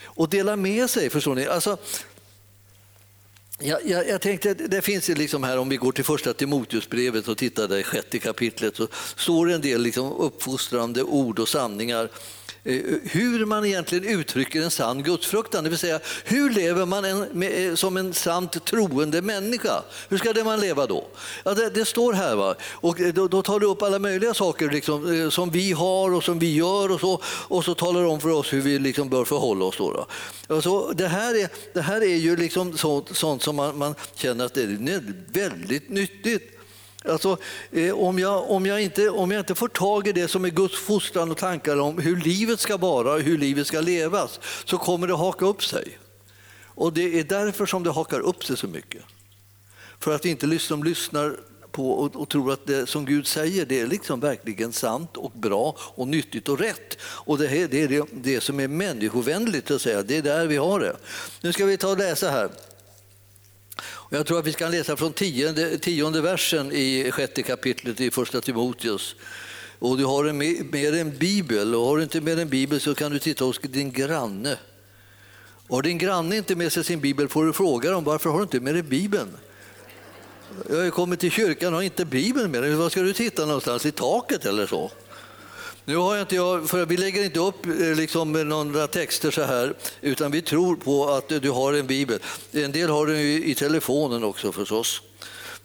och 0.04 0.28
dela 0.28 0.56
med 0.56 0.90
sig. 0.90 1.10
Förstår 1.10 1.34
ni? 1.34 1.46
Alltså, 1.46 1.76
jag, 3.58 3.86
jag, 3.86 4.08
jag 4.08 4.20
tänkte, 4.20 4.54
det 4.54 4.82
finns 4.82 5.08
liksom 5.08 5.44
här, 5.44 5.58
om 5.58 5.68
vi 5.68 5.76
går 5.76 5.92
till 5.92 6.04
första 6.04 6.32
Timoteusbrevet 6.32 7.28
och 7.28 7.38
tittar 7.38 7.68
där 7.68 7.78
i 7.78 7.82
sjätte 7.82 8.18
kapitlet, 8.18 8.76
så 8.76 8.88
står 9.16 9.46
det 9.46 9.54
en 9.54 9.60
del 9.60 9.82
liksom 9.82 10.12
uppfostrande 10.12 11.02
ord 11.02 11.38
och 11.38 11.48
sanningar 11.48 12.08
Eh, 12.66 12.80
hur 13.02 13.44
man 13.44 13.64
egentligen 13.64 14.04
uttrycker 14.04 14.62
en 14.62 14.70
sann 14.70 15.02
gudsfruktan. 15.02 15.64
Det 15.64 15.70
vill 15.70 15.78
säga, 15.78 16.00
hur 16.24 16.50
lever 16.50 16.86
man 16.86 17.04
en, 17.04 17.18
med, 17.32 17.68
eh, 17.68 17.74
som 17.74 17.96
en 17.96 18.14
sant 18.14 18.64
troende 18.64 19.22
människa? 19.22 19.82
Hur 20.08 20.18
ska 20.18 20.32
det 20.32 20.44
man 20.44 20.60
leva 20.60 20.86
då? 20.86 21.06
Ja, 21.44 21.54
det, 21.54 21.70
det 21.70 21.84
står 21.84 22.12
här. 22.12 22.36
Va? 22.36 22.54
Och 22.62 23.00
eh, 23.00 23.14
då, 23.14 23.28
då, 23.28 23.42
tar 23.42 23.60
du 23.60 23.66
upp 23.66 23.82
alla 23.82 23.98
möjliga 23.98 24.34
saker 24.34 24.70
liksom, 24.70 25.30
som 25.30 25.50
vi 25.50 25.72
har 25.72 26.14
och 26.14 26.24
som 26.24 26.38
vi 26.38 26.54
gör 26.54 26.92
och 26.92 27.00
så, 27.00 27.22
och 27.24 27.64
så 27.64 27.74
talar 27.74 28.00
du 28.00 28.06
om 28.06 28.20
för 28.20 28.30
oss 28.30 28.52
hur 28.52 28.60
vi 28.60 28.78
liksom 28.78 29.08
bör 29.08 29.24
förhålla 29.24 29.64
oss. 29.64 29.76
Då, 29.78 29.92
då. 29.92 30.06
Alltså, 30.54 30.88
det, 30.88 31.08
här 31.08 31.34
är, 31.34 31.48
det 31.74 31.80
här 31.80 32.00
är 32.00 32.16
ju 32.16 32.36
liksom 32.36 32.78
sånt, 32.78 33.16
sånt 33.16 33.42
som 33.42 33.56
man, 33.56 33.78
man 33.78 33.94
känner 34.14 34.44
att 34.44 34.54
det 34.54 34.62
är 34.62 35.02
väldigt 35.32 35.90
nyttigt. 35.90 36.55
Alltså, 37.08 37.36
eh, 37.72 37.94
om, 37.94 38.18
jag, 38.18 38.50
om, 38.50 38.66
jag 38.66 38.82
inte, 38.82 39.10
om 39.10 39.30
jag 39.30 39.40
inte 39.40 39.54
får 39.54 39.68
tag 39.68 40.08
i 40.08 40.12
det 40.12 40.28
som 40.28 40.44
är 40.44 40.48
Guds 40.48 40.78
fostran 40.78 41.30
och 41.30 41.36
tankar 41.36 41.80
om 41.80 41.98
hur 41.98 42.16
livet 42.16 42.60
ska 42.60 42.76
vara 42.76 43.12
och 43.12 43.20
hur 43.20 43.38
livet 43.38 43.66
ska 43.66 43.80
levas 43.80 44.40
så 44.64 44.78
kommer 44.78 45.06
det 45.06 45.14
haka 45.14 45.46
upp 45.46 45.64
sig. 45.64 45.98
Och 46.76 46.92
Det 46.92 47.20
är 47.20 47.24
därför 47.24 47.66
som 47.66 47.82
det 47.82 47.90
hakar 47.90 48.20
upp 48.20 48.44
sig 48.44 48.56
så 48.56 48.68
mycket. 48.68 49.02
För 49.98 50.14
att 50.14 50.24
vi 50.24 50.30
inte 50.30 50.46
liksom 50.46 50.84
lyssnar 50.84 51.36
på 51.72 51.90
och, 51.90 52.16
och 52.16 52.28
tror 52.28 52.52
att 52.52 52.66
det 52.66 52.88
som 52.88 53.04
Gud 53.04 53.26
säger 53.26 53.66
det 53.66 53.80
är 53.80 53.86
liksom 53.86 54.20
verkligen 54.20 54.72
sant 54.72 55.16
och 55.16 55.30
bra 55.30 55.76
och 55.78 56.08
nyttigt 56.08 56.48
och 56.48 56.58
rätt. 56.58 56.98
Och 57.02 57.38
det, 57.38 57.46
här, 57.46 57.68
det 57.68 57.82
är 57.82 57.88
det, 57.88 58.06
det 58.12 58.40
som 58.40 58.60
är 58.60 58.68
människovänligt, 58.68 59.70
att 59.70 59.82
säga. 59.82 60.02
det 60.02 60.16
är 60.16 60.22
där 60.22 60.46
vi 60.46 60.56
har 60.56 60.80
det. 60.80 60.96
Nu 61.40 61.52
ska 61.52 61.64
vi 61.64 61.76
ta 61.76 61.88
och 61.88 61.98
läsa 61.98 62.30
här. 62.30 62.50
Jag 64.10 64.26
tror 64.26 64.38
att 64.38 64.46
vi 64.46 64.52
ska 64.52 64.68
läsa 64.68 64.96
från 64.96 65.12
tionde, 65.12 65.78
tionde 65.78 66.20
versen 66.20 66.72
i 66.72 67.10
sjätte 67.10 67.42
kapitlet 67.42 68.00
i 68.00 68.10
första 68.10 68.40
Timoteus. 68.40 69.14
Och 69.78 69.98
du 69.98 70.04
har 70.04 70.24
en, 70.24 70.38
med 70.70 70.94
en 70.94 71.18
bibel, 71.18 71.74
och 71.74 71.86
har 71.86 71.96
du 71.96 72.02
inte 72.02 72.20
med 72.20 72.38
en 72.38 72.48
bibel 72.48 72.80
så 72.80 72.94
kan 72.94 73.12
du 73.12 73.18
titta 73.18 73.44
hos 73.44 73.58
din 73.58 73.92
granne. 73.92 74.58
Har 75.68 75.82
din 75.82 75.98
granne 75.98 76.36
inte 76.36 76.54
med 76.54 76.72
sig 76.72 76.84
sin 76.84 77.00
bibel 77.00 77.28
får 77.28 77.44
du 77.44 77.52
fråga 77.52 77.90
dem 77.90 78.04
varför 78.04 78.30
har 78.30 78.38
du 78.38 78.42
inte 78.42 78.60
med 78.60 78.74
dig 78.74 78.82
bibeln? 78.82 79.36
Jag 80.68 80.76
har 80.76 80.90
kommit 80.90 81.20
till 81.20 81.30
kyrkan 81.30 81.68
och 81.68 81.78
har 81.78 81.82
inte 81.82 82.04
bibeln 82.04 82.50
med 82.50 82.62
dig. 82.62 82.74
Var 82.74 82.88
ska 82.88 83.02
du 83.02 83.12
titta 83.12 83.46
någonstans? 83.46 83.86
I 83.86 83.92
taket 83.92 84.46
eller 84.46 84.66
så? 84.66 84.90
Nu 85.88 85.96
har 85.96 86.16
jag 86.16 86.22
inte 86.22 86.34
jag, 86.34 86.68
för 86.70 86.86
vi 86.86 86.96
lägger 86.96 87.24
inte 87.24 87.40
upp 87.40 87.66
eh, 87.66 87.72
liksom 87.72 88.32
några 88.32 88.86
texter 88.86 89.30
så 89.30 89.42
här, 89.42 89.74
utan 90.00 90.30
vi 90.30 90.42
tror 90.42 90.76
på 90.76 91.08
att 91.08 91.28
du 91.28 91.50
har 91.50 91.72
en 91.72 91.86
bibel. 91.86 92.18
En 92.52 92.72
del 92.72 92.90
har 92.90 93.06
den 93.06 93.16
i 93.20 93.54
telefonen 93.54 94.24
också 94.24 94.52
förstås. 94.52 95.02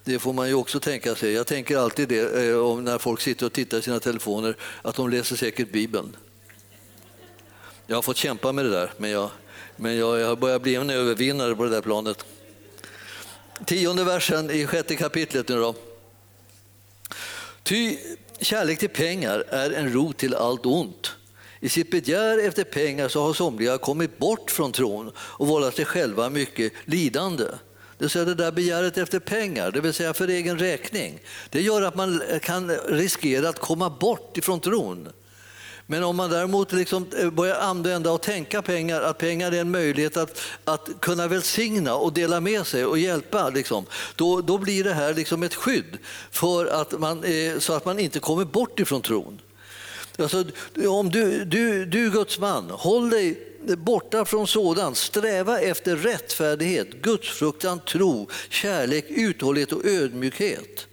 Det 0.03 0.19
får 0.19 0.33
man 0.33 0.47
ju 0.47 0.53
också 0.53 0.79
tänka 0.79 1.15
sig. 1.15 1.33
Jag 1.33 1.47
tänker 1.47 1.77
alltid 1.77 2.09
det 2.09 2.49
eh, 2.49 2.57
om 2.57 2.83
när 2.83 2.97
folk 2.97 3.21
sitter 3.21 3.45
och 3.45 3.53
tittar 3.53 3.77
i 3.77 3.81
sina 3.81 3.99
telefoner, 3.99 4.55
att 4.81 4.95
de 4.95 5.09
läser 5.09 5.35
säkert 5.35 5.71
Bibeln. 5.71 6.15
Jag 7.87 7.97
har 7.97 8.01
fått 8.01 8.17
kämpa 8.17 8.51
med 8.51 8.65
det 8.65 8.71
där, 8.71 8.93
men 8.97 9.09
jag, 9.09 9.29
men 9.75 9.97
jag, 9.97 10.19
jag 10.19 10.39
börjar 10.39 10.59
bli 10.59 10.75
en 10.75 10.89
övervinnare 10.89 11.55
på 11.55 11.63
det 11.63 11.69
där 11.69 11.81
planet. 11.81 12.25
Tionde 13.65 14.03
versen 14.03 14.51
i 14.51 14.67
sjätte 14.67 14.95
kapitlet 14.95 15.47
nu 15.47 15.55
då. 15.55 15.75
Ty 17.63 17.97
kärlek 18.41 18.79
till 18.79 18.89
pengar 18.89 19.43
är 19.49 19.71
en 19.71 19.93
rot 19.93 20.17
till 20.17 20.35
allt 20.35 20.65
ont. 20.65 21.11
I 21.59 21.69
sitt 21.69 21.91
begär 21.91 22.37
efter 22.37 22.63
pengar 22.63 23.07
så 23.07 23.21
har 23.21 23.33
somliga 23.33 23.77
kommit 23.77 24.17
bort 24.17 24.51
från 24.51 24.71
tron 24.71 25.11
och 25.17 25.47
vållat 25.47 25.75
sig 25.75 25.85
själva 25.85 26.29
mycket 26.29 26.73
lidande. 26.85 27.43
Det, 27.97 28.09
vill 28.09 28.25
det 28.25 28.35
där 28.35 28.51
begäret 28.51 28.97
efter 28.97 29.19
pengar, 29.19 29.71
det 29.71 29.81
vill 29.81 29.93
säga 29.93 30.13
för 30.13 30.27
egen 30.27 30.59
räkning, 30.59 31.19
det 31.49 31.61
gör 31.61 31.81
att 31.81 31.95
man 31.95 32.21
kan 32.41 32.69
riskera 32.71 33.49
att 33.49 33.59
komma 33.59 33.89
bort 33.89 34.37
ifrån 34.37 34.59
tron. 34.59 35.09
Men 35.91 36.03
om 36.03 36.15
man 36.15 36.29
däremot 36.29 36.71
liksom 36.71 37.05
eh, 37.19 37.29
börjar 37.29 37.55
använda 37.55 38.11
och 38.11 38.21
tänka 38.21 38.61
pengar, 38.61 39.01
att 39.01 39.17
pengar 39.17 39.51
är 39.51 39.61
en 39.61 39.71
möjlighet 39.71 40.17
att, 40.17 40.41
att 40.63 40.89
kunna 40.99 41.27
välsigna 41.27 41.95
och 41.95 42.13
dela 42.13 42.39
med 42.39 42.67
sig 42.67 42.85
och 42.85 42.97
hjälpa, 42.97 43.49
liksom, 43.49 43.85
då, 44.15 44.41
då 44.41 44.57
blir 44.57 44.83
det 44.83 44.93
här 44.93 45.13
liksom 45.13 45.43
ett 45.43 45.55
skydd 45.55 45.97
för 46.31 46.65
att 46.65 46.99
man, 46.99 47.23
eh, 47.23 47.59
så 47.59 47.73
att 47.73 47.85
man 47.85 47.99
inte 47.99 48.19
kommer 48.19 48.45
bort 48.45 48.79
ifrån 48.79 49.01
tron. 49.01 49.41
Alltså, 50.17 50.43
om 50.87 51.09
du, 51.09 51.45
du, 51.45 51.85
du 51.85 52.11
Guds 52.11 52.39
man, 52.39 52.69
håll 52.69 53.09
dig 53.09 53.47
borta 53.77 54.25
från 54.25 54.47
sådant. 54.47 54.97
Sträva 54.97 55.59
efter 55.59 55.95
rättfärdighet, 55.95 56.87
gudsfruktan, 57.01 57.79
tro, 57.79 58.29
kärlek, 58.49 59.05
uthållighet 59.09 59.71
och 59.71 59.85
ödmjukhet. 59.85 60.87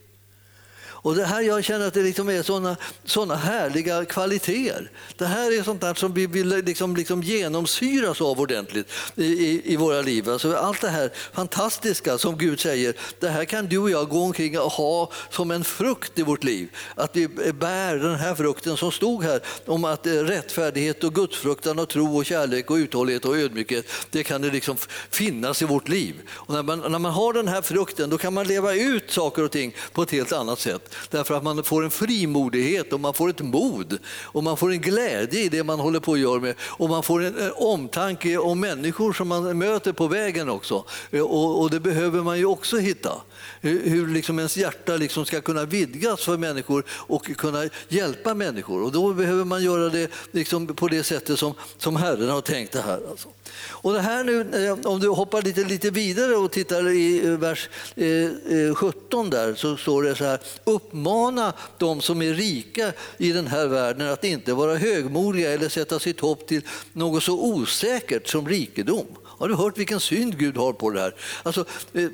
Och 1.09 1.15
det 1.15 1.25
här, 1.25 1.43
jag 1.43 1.65
känner 1.65 1.87
att 1.87 1.95
det 1.95 2.03
liksom 2.03 2.29
är 2.29 2.43
såna, 2.43 2.77
såna 3.05 3.37
härliga 3.37 4.05
kvaliteter. 4.05 4.91
Det 5.17 5.27
här 5.27 5.59
är 5.59 5.63
sånt 5.63 5.81
där 5.81 5.95
som 5.95 6.15
vi 6.15 6.27
vill 6.27 6.49
liksom, 6.49 6.97
liksom 6.97 7.23
genomsyras 7.23 8.21
av 8.21 8.41
ordentligt 8.41 8.93
i, 9.15 9.25
i, 9.25 9.73
i, 9.73 9.77
våra 9.77 10.03
liv. 10.03 10.31
Alltså 10.31 10.57
allt 10.57 10.81
det 10.81 10.89
här 10.89 11.11
fantastiska 11.33 12.19
som 12.19 12.39
Gud 12.39 12.61
säger, 12.61 12.95
det 13.21 13.29
här 13.29 13.45
kan 13.45 13.67
du 13.67 13.79
och 13.79 13.91
jag 13.91 14.09
gå 14.09 14.23
omkring 14.23 14.59
och 14.59 14.73
ha 14.73 15.11
som 15.31 15.51
en 15.51 15.65
frukt 15.65 16.19
i 16.19 16.23
vårt 16.23 16.45
liv. 16.45 16.69
Att 16.95 17.17
vi 17.17 17.29
bär 17.53 17.97
den 17.97 18.15
här 18.15 18.35
frukten 18.35 18.77
som 18.77 18.93
stod 18.93 19.25
här 19.25 19.41
om 19.67 19.85
att 19.85 20.07
eh, 20.07 20.13
rättfärdighet 20.13 21.05
och 21.05 21.15
gudsfruktan 21.15 21.79
och 21.79 21.89
tro 21.89 22.17
och 22.17 22.27
kärlek 22.27 22.71
och 22.71 22.75
uthållighet 22.75 23.25
och 23.25 23.39
ödmjukhet, 23.39 23.87
det 24.11 24.25
kan 24.25 24.43
det 24.43 24.51
liksom 24.51 24.77
finnas 25.11 25.63
i 25.63 25.65
vårt 25.65 25.89
liv. 25.89 26.15
Och 26.31 26.55
när, 26.55 26.63
man, 26.63 26.79
när 26.79 26.99
man 26.99 27.13
har 27.13 27.33
den 27.33 27.49
här 27.49 27.63
frukten 27.63 28.11
då 28.11 28.19
kan 28.19 28.35
man 28.35 28.47
leva 28.47 28.75
ut 28.75 29.11
saker 29.11 29.45
och 29.45 29.51
ting 29.51 29.75
på 29.93 30.03
ett 30.03 30.11
helt 30.11 30.33
annat 30.33 30.59
sätt. 30.59 30.95
Därför 31.11 31.35
att 31.35 31.43
man 31.43 31.65
får 31.65 31.85
en 31.85 31.91
frimodighet 31.91 32.93
och 32.93 33.01
man 33.01 33.15
får 33.15 33.31
ett 33.31 33.41
mod 33.41 33.99
och 34.23 34.45
man 34.45 34.57
får 34.57 34.71
en 34.71 34.81
glädje 34.81 35.41
i 35.41 35.49
det 35.49 35.65
man 35.65 35.81
håller 35.81 36.01
på 36.01 36.13
att 36.13 36.19
göra 36.19 36.41
med 36.41 36.55
och 36.61 36.89
man 36.89 37.03
får 37.03 37.23
en 37.23 37.53
omtanke 37.57 38.39
om 38.39 38.61
människor 38.61 39.13
som 39.13 39.29
man 39.29 39.59
möter 39.59 39.93
på 39.93 40.07
vägen 40.07 40.49
också. 40.49 40.85
Eh, 41.11 41.23
och, 41.23 41.61
och 41.61 41.71
det 41.71 41.81
behöver 41.81 42.23
man 42.23 42.39
ju 42.39 42.45
också 42.45 42.77
hitta. 42.77 43.13
Hur 43.61 44.09
liksom 44.09 44.39
ens 44.39 44.57
hjärta 44.57 44.97
liksom 44.97 45.25
ska 45.25 45.41
kunna 45.41 45.65
vidgas 45.65 46.25
för 46.25 46.37
människor 46.37 46.85
och 46.91 47.25
kunna 47.25 47.69
hjälpa 47.89 48.35
människor. 48.35 48.83
Och 48.83 48.93
då 48.93 49.13
behöver 49.13 49.45
man 49.45 49.63
göra 49.63 49.89
det 49.89 50.11
liksom 50.33 50.67
på 50.67 50.89
det 50.89 51.03
sättet 51.03 51.39
som, 51.39 51.55
som 51.79 51.97
Herren 51.97 52.29
har 52.29 52.41
tänkt 52.41 52.73
det 52.73 52.83
här. 52.83 53.01
Alltså. 53.11 53.29
Och 53.67 53.93
det 53.93 54.01
här 54.01 54.25
nu, 54.25 54.67
eh, 54.67 54.91
om 54.91 55.01
du 55.01 55.09
hoppar 55.09 55.43
lite, 55.43 55.65
lite 55.65 55.91
vidare 55.91 56.37
och 56.37 56.51
tittar 56.51 56.89
i 56.89 57.27
eh, 57.27 57.33
vers 57.33 57.69
eh, 57.97 58.75
17 58.75 59.31
där 59.31 59.55
så 59.55 59.77
står 59.77 60.03
det 60.03 60.15
så 60.15 60.25
här. 60.25 60.39
Uppmana 60.65 61.53
de 61.79 62.01
som 62.01 62.23
är 62.23 62.35
rika 62.35 62.93
i 63.17 63.33
den 63.33 63.47
här 63.47 63.67
världen 63.67 64.13
att 64.13 64.25
inte 64.25 64.55
vara 64.55 64.77
högmodiga 64.77 65.53
eller 65.53 65.69
sätta 65.69 65.99
sitt 65.99 66.21
hopp 66.21 66.47
till 66.47 66.63
något 66.93 67.23
så 67.23 67.45
osäkert 67.45 68.29
som 68.29 68.49
rikedom. 68.49 69.07
Har 69.39 69.49
du 69.49 69.55
hört 69.55 69.79
vilken 69.79 70.01
synd 70.01 70.39
Gud 70.39 70.57
har 70.57 70.73
på 70.73 70.91
det 70.91 71.01
här? 71.01 71.15
Alltså, 71.43 71.65
eh, 71.93 72.03
eh, 72.03 72.11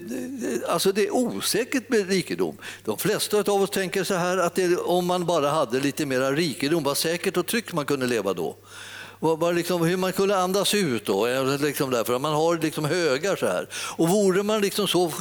alltså 0.68 0.92
det 0.92 1.06
är 1.06 1.14
osäkert 1.14 1.88
med 1.88 2.08
rikedom. 2.08 2.56
De 2.84 2.98
flesta 2.98 3.38
av 3.38 3.62
oss 3.62 3.70
tänker 3.70 4.04
så 4.04 4.14
här 4.14 4.38
att 4.38 4.54
det, 4.54 4.76
om 4.76 5.06
man 5.06 5.24
bara 5.26 5.50
hade 5.50 5.80
lite 5.80 6.06
mera 6.06 6.32
rikedom, 6.32 6.82
vad 6.82 6.96
säkert 6.96 7.36
och 7.36 7.46
tryggt 7.46 7.72
man 7.72 7.86
kunde 7.86 8.06
leva 8.06 8.34
då 8.34 8.56
liksom, 9.54 9.82
hur 9.82 9.96
man 9.96 10.12
kunde 10.12 10.36
andas 10.36 10.74
ut 10.74 11.06
då, 11.06 11.26
liksom 11.60 11.90
därför 11.90 12.18
man 12.18 12.32
har 12.34 12.58
liksom 12.58 12.84
högar 12.84 13.36
så 13.36 13.46
här. 13.46 13.68
Och 13.96 14.08
vore 14.08 14.42
man 14.42 14.60
liksom 14.60 14.88
så 14.88 15.12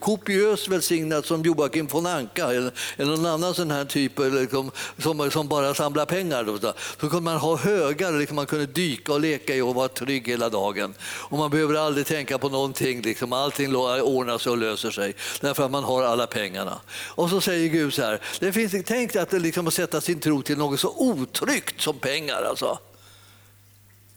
kopiöst 0.00 0.68
välsignad 0.68 1.24
som 1.24 1.42
Joakim 1.42 1.86
von 1.86 2.06
Anka 2.06 2.44
eller, 2.44 2.72
eller 2.96 3.16
någon 3.16 3.26
annan 3.26 3.54
sån 3.54 3.70
här 3.70 3.84
typ 3.84 4.18
liksom, 4.18 4.70
som, 4.98 5.30
som 5.30 5.48
bara 5.48 5.74
samlar 5.74 6.06
pengar, 6.06 6.44
då, 6.44 6.58
så 7.00 7.08
kunde 7.08 7.20
man 7.20 7.36
ha 7.36 7.56
högar 7.56 8.12
liksom, 8.12 8.36
man 8.36 8.46
kunde 8.46 8.66
dyka 8.66 9.12
och 9.12 9.20
leka 9.20 9.54
i 9.54 9.60
och 9.60 9.74
vara 9.74 9.88
trygg 9.88 10.28
hela 10.28 10.48
dagen. 10.48 10.94
Och 11.02 11.38
man 11.38 11.50
behöver 11.50 11.74
aldrig 11.74 12.06
tänka 12.06 12.38
på 12.38 12.48
någonting, 12.48 13.02
liksom, 13.02 13.32
allting 13.32 13.76
ordnar 13.76 14.38
sig 14.38 14.52
och 14.52 14.58
löser 14.58 14.90
sig 14.90 15.14
därför 15.40 15.64
att 15.64 15.70
man 15.70 15.84
har 15.84 16.02
alla 16.02 16.26
pengarna. 16.26 16.80
Och 17.06 17.30
så 17.30 17.40
säger 17.40 17.68
Gud 17.68 17.94
så 17.94 18.02
här, 18.02 18.20
det 18.40 18.52
finns, 18.52 18.74
tänk 18.86 19.16
att, 19.16 19.32
liksom, 19.32 19.66
att 19.66 19.74
sätta 19.74 20.00
sin 20.00 20.20
tro 20.20 20.42
till 20.42 20.58
något 20.58 20.80
så 20.80 20.94
otryggt 20.96 21.80
som 21.80 21.98
pengar. 21.98 22.42
Alltså. 22.42 22.78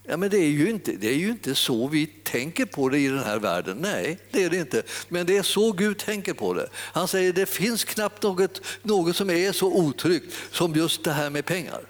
Ja, 0.10 0.18
men 0.18 0.30
det 0.30 0.38
är, 0.38 0.50
ju 0.50 0.70
inte, 0.70 0.92
det 0.92 1.08
är 1.08 1.16
ju 1.16 1.30
inte 1.30 1.56
så 1.56 1.88
vi 1.88 2.06
tänker 2.06 2.66
på 2.66 2.90
det 2.90 3.00
i 3.00 3.08
den 3.08 3.24
här 3.24 3.40
världen. 3.40 3.78
Nej, 3.78 4.20
det 4.32 4.44
är 4.44 4.50
det 4.50 4.58
inte. 4.58 4.84
Men 5.10 5.26
det 5.26 5.38
är 5.38 5.44
så 5.44 5.72
Gud 5.72 5.98
tänker 5.98 6.34
på 6.34 6.54
det. 6.54 6.70
Han 6.74 7.08
säger 7.08 7.34
det 7.34 7.46
finns 7.46 7.84
knappt 7.84 8.24
något, 8.24 8.62
något 8.84 9.16
som 9.16 9.30
är 9.30 9.52
så 9.52 9.68
otryggt 9.68 10.34
som 10.52 10.74
just 10.74 11.04
det 11.04 11.12
här 11.12 11.30
med 11.30 11.46
pengar. 11.46 11.82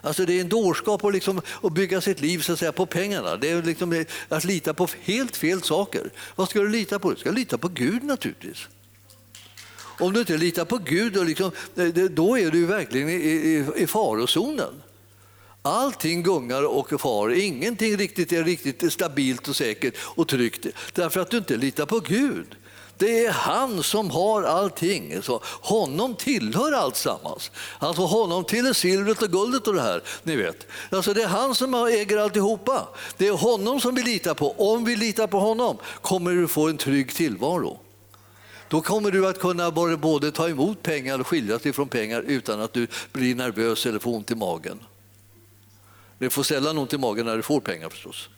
Alltså 0.00 0.24
det 0.24 0.32
är 0.32 0.40
en 0.40 0.48
dårskap 0.48 1.04
att, 1.04 1.12
liksom, 1.12 1.40
att 1.62 1.72
bygga 1.72 2.00
sitt 2.00 2.20
liv 2.20 2.38
så 2.40 2.52
att 2.52 2.58
säga, 2.58 2.72
på 2.72 2.86
pengarna. 2.86 3.36
Det 3.36 3.50
är 3.50 3.62
liksom 3.62 4.04
att 4.28 4.44
lita 4.44 4.74
på 4.74 4.88
helt 5.00 5.36
fel 5.36 5.62
saker. 5.62 6.10
Vad 6.36 6.48
ska 6.48 6.60
du 6.60 6.68
lita 6.68 6.98
på? 6.98 7.10
Du 7.10 7.16
ska 7.16 7.30
lita 7.30 7.58
på 7.58 7.68
Gud 7.68 8.04
naturligtvis. 8.04 8.68
Om 9.78 10.12
du 10.12 10.20
inte 10.20 10.36
litar 10.36 10.64
på 10.64 10.78
Gud, 10.78 11.12
då, 11.12 11.22
liksom, 11.22 11.50
eh, 11.76 11.86
då 11.86 12.38
är 12.38 12.50
du 12.50 12.66
verkligen 12.66 13.08
i, 13.08 13.12
i, 13.12 13.66
i 13.76 13.86
farozonen. 13.86 14.82
Allting 15.62 16.22
gungar 16.22 16.62
och 16.62 17.00
far, 17.00 17.30
ingenting 17.30 17.96
riktigt 17.96 18.32
är 18.32 18.44
riktigt 18.44 18.92
stabilt 18.92 19.48
och 19.48 19.56
säkert 19.56 19.94
och 20.00 20.28
tryggt 20.28 20.66
därför 20.92 21.20
att 21.20 21.30
du 21.30 21.36
inte 21.36 21.56
litar 21.56 21.86
på 21.86 22.00
Gud. 22.00 22.56
Det 22.98 23.26
är 23.26 23.32
han 23.32 23.82
som 23.82 24.10
har 24.10 24.42
allting. 24.42 25.22
Så 25.22 25.40
honom 25.44 26.14
tillhör 26.14 26.72
alltsammans. 26.72 27.50
Alltså 27.78 28.02
honom 28.02 28.44
tillhör 28.44 28.72
silvret 28.72 29.22
och 29.22 29.30
guldet 29.30 29.66
och 29.66 29.74
det 29.74 29.82
här. 29.82 30.02
Ni 30.22 30.36
vet. 30.36 30.66
Alltså 30.90 31.14
det 31.14 31.22
är 31.22 31.28
han 31.28 31.54
som 31.54 31.74
äger 31.74 32.18
alltihopa. 32.18 32.88
Det 33.16 33.26
är 33.26 33.32
honom 33.32 33.80
som 33.80 33.94
vi 33.94 34.02
litar 34.02 34.34
på. 34.34 34.72
Om 34.72 34.84
vi 34.84 34.96
litar 34.96 35.26
på 35.26 35.38
honom 35.38 35.78
kommer 36.02 36.30
du 36.30 36.48
få 36.48 36.68
en 36.68 36.76
trygg 36.76 37.14
tillvaro. 37.14 37.80
Då 38.68 38.80
kommer 38.80 39.10
du 39.10 39.26
att 39.26 39.38
kunna 39.38 39.70
både 39.70 40.32
ta 40.32 40.48
emot 40.48 40.82
pengar 40.82 41.18
och 41.18 41.26
skilja 41.26 41.58
dig 41.58 41.72
från 41.72 41.88
pengar 41.88 42.22
utan 42.26 42.60
att 42.60 42.72
du 42.72 42.86
blir 43.12 43.34
nervös 43.34 43.86
eller 43.86 43.98
får 43.98 44.10
ont 44.10 44.30
i 44.30 44.34
magen. 44.34 44.80
Du 46.18 46.30
får 46.30 46.42
sällan 46.42 46.78
ont 46.78 46.92
i 46.92 46.98
magen 46.98 47.26
när 47.26 47.36
du 47.36 47.42
får 47.42 47.60
pengar 47.60 47.88
förstås. 47.88 48.28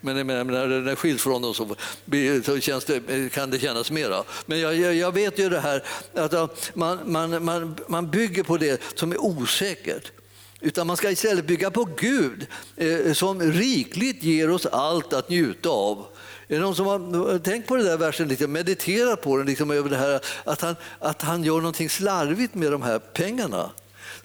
Men 0.00 0.26
när 0.26 0.80
det 0.80 0.96
skiljs 0.96 1.22
från 1.22 1.42
dem 1.42 1.54
så, 1.54 2.60
känns 2.60 2.84
det, 2.84 3.32
kan 3.32 3.50
det 3.50 3.58
kännas 3.58 3.90
mera. 3.90 4.22
Men 4.46 4.60
jag, 4.60 4.94
jag, 4.94 5.14
vet 5.14 5.38
ju 5.38 5.48
det 5.48 5.60
här 5.60 5.84
att 6.14 6.70
man, 6.74 6.98
man, 7.04 7.44
man, 7.44 7.76
man 7.88 8.10
bygger 8.10 8.42
på 8.42 8.56
det 8.56 8.82
som 8.94 9.12
är 9.12 9.18
osäkert. 9.18 10.12
Utan 10.60 10.86
man 10.86 10.96
ska 10.96 11.10
istället 11.10 11.46
bygga 11.46 11.70
på 11.70 11.88
Gud 11.96 12.46
eh, 12.76 13.12
som 13.12 13.40
rikligt 13.42 14.22
ger 14.22 14.50
oss 14.50 14.66
allt 14.66 15.12
att 15.12 15.28
njuta 15.28 15.68
av. 15.68 16.06
Är 16.48 16.54
det 16.54 16.60
någon 16.60 16.76
som 16.76 16.86
har 16.86 17.38
tänkt 17.38 17.68
på 17.68 17.76
den 17.76 17.86
där 17.86 17.96
versen, 17.96 18.28
lite, 18.28 18.46
mediterat 18.46 19.22
på 19.22 19.36
den, 19.36 19.46
liksom 19.46 19.70
över 19.70 19.90
det 19.90 19.96
här 19.96 20.20
att 20.44 20.60
han, 20.60 20.76
att 20.98 21.22
han 21.22 21.44
gör 21.44 21.56
någonting 21.56 21.90
slarvigt 21.90 22.54
med 22.54 22.72
de 22.72 22.82
här 22.82 22.98
pengarna? 22.98 23.70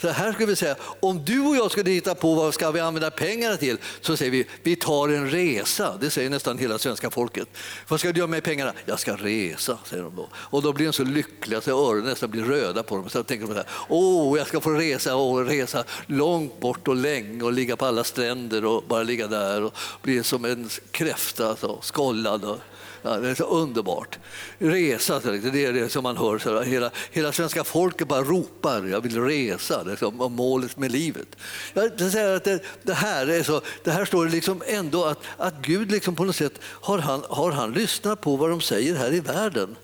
Så 0.06 0.12
här 0.12 0.34
skulle 0.34 0.48
vi 0.48 0.56
säga, 0.56 0.76
om 1.00 1.26
du 1.26 1.40
och 1.40 1.56
jag 1.56 1.72
skulle 1.72 1.92
hitta 1.92 2.16
på 2.16 2.36
vad 2.36 2.54
ska 2.54 2.72
vi 2.72 2.80
använda 2.80 3.12
pengarna 3.12 3.58
till 3.58 3.78
så 4.02 4.18
säger 4.18 4.32
vi 4.32 4.48
vi 4.64 4.76
tar 4.76 5.10
en 5.10 5.30
resa. 5.30 5.98
Det 6.02 6.10
säger 6.10 6.30
nästan 6.30 6.58
hela 6.58 6.78
svenska 6.78 7.10
folket. 7.10 7.48
Vad 7.88 8.00
ska 8.00 8.12
du 8.12 8.20
göra 8.20 8.28
med 8.28 8.44
pengarna? 8.44 8.74
Jag 8.86 9.00
ska 9.00 9.16
resa, 9.16 9.78
säger 9.86 10.04
de 10.04 10.16
då. 10.16 10.30
Och 10.34 10.62
då 10.62 10.74
blir 10.74 10.86
de 10.86 10.94
så 10.94 11.04
lyckliga 11.04 11.62
så 11.62 11.72
öronen 11.72 12.06
nästan 12.06 12.32
blir 12.32 12.44
röda 12.44 12.84
på 12.84 12.96
dem. 12.96 13.10
Så 13.10 13.24
tänker 13.24 13.48
de 13.48 13.54
så 13.54 13.58
här, 13.60 13.68
åh, 13.90 14.38
jag 14.38 14.48
ska 14.48 14.62
få 14.62 14.70
resa 14.70 15.16
och 15.16 15.46
resa 15.46 15.84
långt 16.06 16.60
bort 16.60 16.88
och 16.88 16.96
länge 16.96 17.44
och 17.44 17.54
ligga 17.54 17.76
på 17.76 17.86
alla 17.86 18.04
stränder 18.04 18.66
och 18.66 18.84
bara 18.88 19.04
ligga 19.04 19.28
där 19.28 19.64
och 19.64 19.74
bli 20.02 20.24
som 20.24 20.46
en 20.46 20.70
kräfta, 20.92 21.50
alltså, 21.50 21.80
skållad. 21.82 22.60
Ja, 23.06 23.18
det 23.18 23.30
är 23.30 23.36
så 23.36 23.44
underbart. 23.44 24.20
Resa, 24.58 25.20
det 25.20 25.66
är 25.66 25.74
det 25.74 25.90
som 25.90 26.04
man 26.04 26.18
hör. 26.18 26.38
Så 26.38 26.62
hela, 26.62 26.92
hela 27.12 27.32
svenska 27.32 27.64
folket 27.64 28.08
bara 28.08 28.24
ropar 28.24 28.84
jag 28.88 29.02
vill 29.02 29.22
resa, 29.22 29.84
det 29.84 30.02
är 30.02 30.30
målet 30.30 30.78
med 30.78 30.92
livet. 30.92 31.28
Jag 31.74 32.12
säger 32.12 32.36
att 32.36 32.44
det, 32.44 32.60
det, 32.84 32.94
här 32.94 33.28
är 33.28 33.44
så, 33.44 33.62
det 33.84 33.92
här 33.92 34.06
står 34.06 34.30
liksom 34.30 34.64
ändå 34.68 35.06
att, 35.06 35.20
att 35.38 35.54
Gud 35.62 35.92
liksom 35.92 36.16
på 36.16 36.26
något 36.26 36.36
sätt 36.36 36.60
har 36.64 36.98
han, 36.98 37.24
har 37.30 37.52
han 37.52 37.74
lyssnat 37.74 38.22
på 38.22 38.36
vad 38.36 38.50
de 38.50 38.62
säger 38.62 38.96
här 38.96 39.14
i 39.14 39.20
världen. 39.20 39.76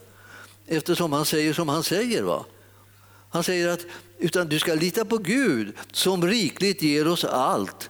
Eftersom 0.68 1.14
han 1.14 1.26
säger 1.26 1.54
som 1.54 1.70
han 1.70 1.84
säger. 1.84 2.24
Va? 2.24 2.46
Han 3.30 3.44
säger 3.44 3.68
att 3.68 3.86
utan 4.20 4.48
du 4.48 4.60
ska 4.60 4.74
lita 4.74 5.06
på 5.06 5.18
Gud 5.18 5.74
som 5.92 6.28
rikligt 6.28 6.82
ger 6.82 7.08
oss 7.08 7.26
allt. 7.26 7.90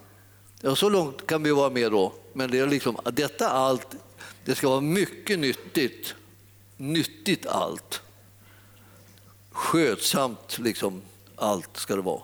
Ja, 0.62 0.76
så 0.76 0.90
långt 0.90 1.28
kan 1.28 1.44
vi 1.44 1.52
vara 1.52 1.70
med 1.70 1.92
då. 1.92 2.14
Men 2.34 2.52
det 2.52 2.60
är 2.60 2.68
liksom, 2.68 2.98
detta 3.14 3.50
allt 3.50 3.96
det 4.46 4.56
ska 4.56 4.70
vara 4.70 4.82
mycket 4.82 5.40
nyttigt. 5.40 6.16
Nyttigt 6.78 7.46
allt. 7.46 8.02
Skötsamt, 9.52 10.60
liksom, 10.60 11.02
allt 11.36 11.78
ska 11.78 11.96
det 11.96 12.02
vara. 12.02 12.22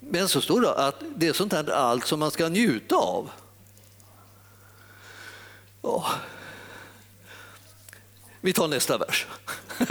Men 0.00 0.28
så 0.28 0.40
står 0.40 0.60
det 0.60 0.74
att 0.74 1.02
det 1.16 1.28
är 1.28 1.32
sånt 1.32 1.52
här 1.52 1.70
allt 1.70 2.06
som 2.06 2.20
man 2.20 2.30
ska 2.30 2.48
njuta 2.48 2.96
av. 2.96 3.30
Oh. 5.82 6.10
Vi 8.40 8.52
tar 8.52 8.68
nästa 8.68 8.98
vers. 8.98 9.26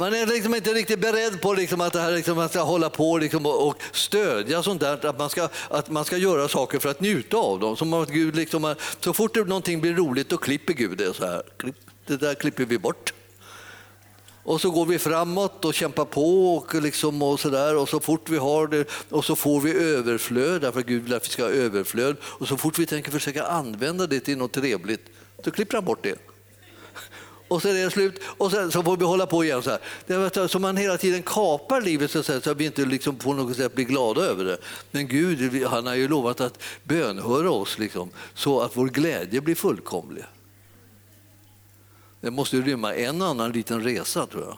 Man 0.00 0.14
är 0.14 0.26
liksom 0.26 0.54
inte 0.54 0.74
riktigt 0.74 1.00
beredd 1.00 1.40
på 1.40 1.52
liksom 1.52 1.80
att 1.80 1.92
det 1.92 2.00
här 2.00 2.12
liksom 2.12 2.36
man 2.36 2.48
ska 2.48 2.62
hålla 2.62 2.90
på 2.90 3.18
liksom 3.18 3.46
och 3.46 3.82
stödja 3.92 4.62
sånt 4.62 4.80
där, 4.80 5.06
att 5.06 5.18
man, 5.18 5.30
ska, 5.30 5.48
att 5.68 5.90
man 5.90 6.04
ska 6.04 6.16
göra 6.16 6.48
saker 6.48 6.78
för 6.78 6.88
att 6.88 7.00
njuta 7.00 7.36
av 7.36 7.60
dem. 7.60 7.76
Som 7.76 7.92
att 7.92 8.08
Gud 8.08 8.36
liksom, 8.36 8.74
så 9.00 9.12
fort 9.12 9.36
någonting 9.36 9.80
blir 9.80 9.94
roligt 9.94 10.28
då 10.28 10.36
klipper 10.36 10.72
Gud 10.72 10.98
det 10.98 11.14
så 11.14 11.26
här. 11.26 11.42
Det 12.06 12.16
där 12.16 12.34
klipper 12.34 12.64
vi 12.64 12.78
bort. 12.78 13.12
Och 14.42 14.60
så 14.60 14.70
går 14.70 14.86
vi 14.86 14.98
framåt 14.98 15.64
och 15.64 15.74
kämpar 15.74 16.04
på 16.04 16.56
och, 16.56 16.74
liksom 16.74 17.22
och 17.22 17.40
så 17.40 17.48
där. 17.48 17.76
Och 17.76 17.88
så 17.88 18.00
fort 18.00 18.28
vi 18.28 18.36
har 18.36 18.66
det 18.66 18.88
och 19.10 19.24
så 19.24 19.36
får 19.36 19.60
vi 19.60 19.72
överflöd, 19.72 20.60
därför 20.60 20.80
att 20.80 20.86
Gud 20.86 21.02
vill 21.02 21.14
att 21.14 21.26
vi 21.26 21.30
ska 21.30 21.42
ha 21.42 21.50
överflöd. 21.50 22.16
Och 22.22 22.48
så 22.48 22.56
fort 22.56 22.78
vi 22.78 22.86
tänker 22.86 23.10
försöka 23.10 23.44
använda 23.44 24.06
det 24.06 24.20
till 24.20 24.38
något 24.38 24.52
trevligt, 24.52 25.06
då 25.44 25.50
klipper 25.50 25.76
han 25.76 25.84
bort 25.84 26.02
det 26.02 26.27
och 27.48 27.62
så 27.62 27.68
är 27.68 27.74
det 27.74 27.90
slut 27.90 28.20
och 28.24 28.50
sen 28.50 28.72
så 28.72 28.82
får 28.82 28.96
vi 28.96 29.04
hålla 29.04 29.26
på 29.26 29.44
igen. 29.44 29.62
Så, 29.62 29.70
här. 29.70 29.80
Det 30.06 30.14
är 30.14 30.48
så 30.48 30.58
man 30.58 30.76
hela 30.76 30.98
tiden 30.98 31.22
kapar 31.22 31.80
livet 31.80 32.10
så, 32.10 32.18
att 32.18 32.46
vi 32.46 32.64
inte 32.64 32.84
liksom 32.84 33.16
på 33.16 33.32
något 33.32 33.56
sätt 33.56 33.74
blir 33.74 33.84
glada 33.84 34.20
över 34.20 34.44
det. 34.44 34.58
Men 34.90 35.08
Gud 35.08 35.64
han 35.64 35.86
har 35.86 35.94
ju 35.94 36.08
lovat 36.08 36.40
att 36.40 36.62
bönhöra 36.84 37.50
oss 37.50 37.78
liksom, 37.78 38.10
så 38.34 38.60
att 38.60 38.76
vår 38.76 38.86
glädje 38.86 39.40
blir 39.40 39.54
fullkomlig. 39.54 40.24
Det 42.20 42.30
måste 42.30 42.56
ju 42.56 42.62
rymma 42.62 42.94
en 42.94 43.22
annan 43.22 43.52
liten 43.52 43.84
resa 43.84 44.26
tror 44.26 44.44
jag. 44.44 44.56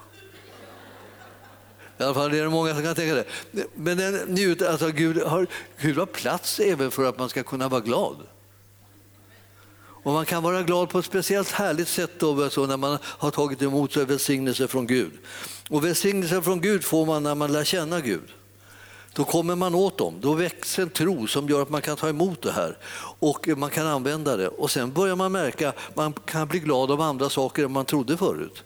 I 1.99 2.03
alla 2.03 2.15
fall 2.15 2.35
är 2.35 2.43
det 2.43 2.49
många 2.49 2.75
som 2.75 2.83
kan 2.83 2.95
tänka 2.95 3.15
det. 3.15 3.25
Men 3.75 3.97
den, 3.97 4.15
njut, 4.15 4.63
alltså 4.63 4.89
Gud, 4.89 5.23
har, 5.23 5.47
Gud 5.81 5.99
har 5.99 6.07
plats 6.07 6.61
även 6.61 6.91
för 6.91 7.05
att 7.05 7.19
man 7.19 7.29
ska 7.29 7.43
kunna 7.43 7.69
vara 7.69 7.81
glad. 7.81 8.17
Och 10.03 10.13
man 10.13 10.27
kan 10.27 10.43
vara 10.43 10.63
glad 10.63 10.89
på 10.89 10.99
ett 10.99 11.05
speciellt 11.05 11.51
härligt 11.51 11.89
sätt 11.89 12.11
då, 12.19 12.51
så 12.51 12.67
när 12.67 12.77
man 12.77 12.99
har 13.03 13.31
tagit 13.31 13.63
emot 13.63 13.97
välsignelse 13.97 14.69
från 14.69 14.87
Gud. 14.87 15.13
Och 15.69 15.85
välsignelse 15.85 16.43
från 16.43 16.61
Gud 16.61 16.85
får 16.85 17.07
man 17.07 17.23
när 17.23 17.35
man 17.35 17.53
lär 17.53 17.65
känna 17.65 18.01
Gud. 18.01 18.29
Då 19.15 19.25
kommer 19.25 19.55
man 19.57 19.75
åt 19.75 19.99
dem. 19.99 20.15
Då 20.21 20.35
växer 20.35 20.83
en 20.83 20.91
tro 20.91 21.27
som 21.27 21.49
gör 21.49 21.63
att 21.63 21.71
man 21.71 21.83
kan 21.83 21.97
ta 21.97 22.09
emot 22.09 22.43
det 22.43 22.53
här 22.53 22.79
och 23.19 23.49
man 23.57 23.71
kan 23.71 23.87
använda 23.87 24.37
det. 24.37 24.49
Och 24.49 24.71
sen 24.71 24.93
börjar 24.93 25.17
man 25.17 25.33
märka 25.33 25.69
att 25.69 25.97
man 25.97 26.13
kan 26.13 26.49
bli 26.49 26.59
glad 26.59 26.91
av 26.91 27.01
andra 27.01 27.29
saker 27.29 27.65
än 27.65 27.73
man 27.73 27.85
trodde 27.85 28.17
förut. 28.17 28.63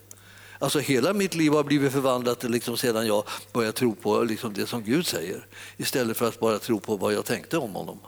Alltså 0.59 0.79
hela 0.79 1.13
mitt 1.13 1.35
liv 1.35 1.53
har 1.53 1.65
blivit 1.65 1.93
förvandlat 1.93 2.43
liksom 2.43 2.77
sedan 2.77 3.07
jag 3.07 3.25
började 3.53 3.73
tro 3.73 3.95
på 3.95 4.23
liksom 4.23 4.53
det 4.55 4.67
som 4.67 4.83
Gud 4.83 5.07
säger 5.07 5.47
istället 5.77 6.17
för 6.17 6.29
att 6.29 6.41
bara 6.41 6.59
tro 6.59 6.81
på 6.81 6.97
vad 6.97 7.13
jag 7.13 7.25
tänkte 7.25 7.59
om 7.59 7.75
honom. 7.75 7.99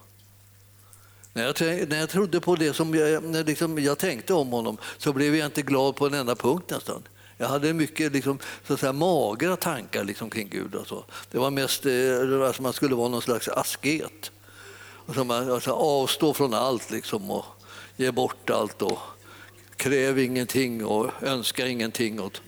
När 1.36 1.44
jag, 1.44 1.88
när 1.88 1.98
jag 1.98 2.08
trodde 2.08 2.40
på 2.40 2.56
det 2.56 2.72
som 2.72 2.94
jag, 2.94 3.24
när 3.24 3.44
liksom 3.44 3.78
jag 3.78 3.98
tänkte 3.98 4.34
om 4.34 4.48
honom 4.48 4.78
så 4.98 5.12
blev 5.12 5.36
jag 5.36 5.46
inte 5.46 5.62
glad 5.62 5.96
på 5.96 6.06
en 6.06 6.14
enda 6.14 6.34
punkt 6.34 6.70
nästan. 6.70 7.02
Jag 7.36 7.48
hade 7.48 7.72
mycket 7.72 8.12
liksom, 8.12 8.38
så 8.66 8.74
att 8.74 8.80
säga, 8.80 8.92
magra 8.92 9.56
tankar 9.56 10.04
liksom, 10.04 10.30
kring 10.30 10.48
Gud. 10.48 10.74
Och 10.74 10.86
så. 10.86 11.04
Det 11.30 11.38
var 11.38 11.50
mest 11.50 11.86
eh, 11.86 12.46
alltså 12.46 12.62
man 12.62 12.72
skulle 12.72 12.94
vara 12.94 13.08
någon 13.08 13.22
slags 13.22 13.48
asket. 13.48 14.30
Alltså 15.06 15.24
man, 15.24 15.50
alltså, 15.50 15.70
avstå 15.70 16.34
från 16.34 16.54
allt 16.54 16.90
liksom, 16.90 17.30
och 17.30 17.44
ge 17.96 18.10
bort 18.10 18.50
allt. 18.50 18.82
Och 18.82 18.98
kräv 19.76 20.18
ingenting 20.18 20.84
och 20.84 21.10
önska 21.22 21.66
ingenting 21.66 22.20
och, 22.20 22.38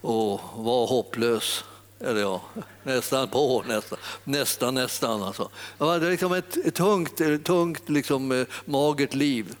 och 0.00 0.40
var 0.54 0.86
hopplös. 0.86 1.64
Eller 2.00 2.20
ja, 2.20 2.42
nästan 2.82 3.28
på, 3.28 3.64
nästan, 3.68 3.98
nästan, 4.24 4.74
nästan. 4.74 5.22
Alltså. 5.22 5.50
Jag 5.78 5.86
hade 5.86 6.10
liksom 6.10 6.32
ett, 6.32 6.56
ett 6.56 6.74
tungt, 6.74 7.44
tungt 7.44 7.88
liksom, 7.88 8.32
eh, 8.32 8.46
magert 8.64 9.14
liv. 9.14 9.54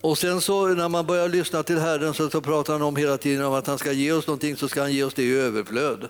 Och 0.00 0.18
sen 0.18 0.40
så 0.40 0.66
när 0.66 0.88
man 0.88 1.06
börjar 1.06 1.28
lyssna 1.28 1.62
till 1.62 1.78
Herren 1.78 2.14
så, 2.14 2.30
så 2.30 2.40
pratar 2.40 2.72
han 2.72 2.82
om 2.82 2.96
hela 2.96 3.18
tiden 3.18 3.44
om 3.44 3.52
att 3.52 3.66
han 3.66 3.78
ska 3.78 3.92
ge 3.92 4.12
oss 4.12 4.26
någonting 4.26 4.56
så 4.56 4.68
ska 4.68 4.80
han 4.80 4.92
ge 4.92 5.04
oss 5.04 5.14
det 5.14 5.22
i 5.22 5.34
överflöd. 5.34 6.08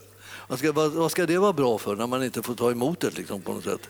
Vad 0.48 0.58
ska, 0.58 0.72
vad, 0.72 0.92
vad 0.92 1.10
ska 1.10 1.26
det 1.26 1.38
vara 1.38 1.52
bra 1.52 1.78
för 1.78 1.96
när 1.96 2.06
man 2.06 2.24
inte 2.24 2.42
får 2.42 2.54
ta 2.54 2.70
emot 2.70 3.00
det 3.00 3.16
liksom, 3.18 3.42
på 3.42 3.52
något 3.52 3.64
sätt? 3.64 3.88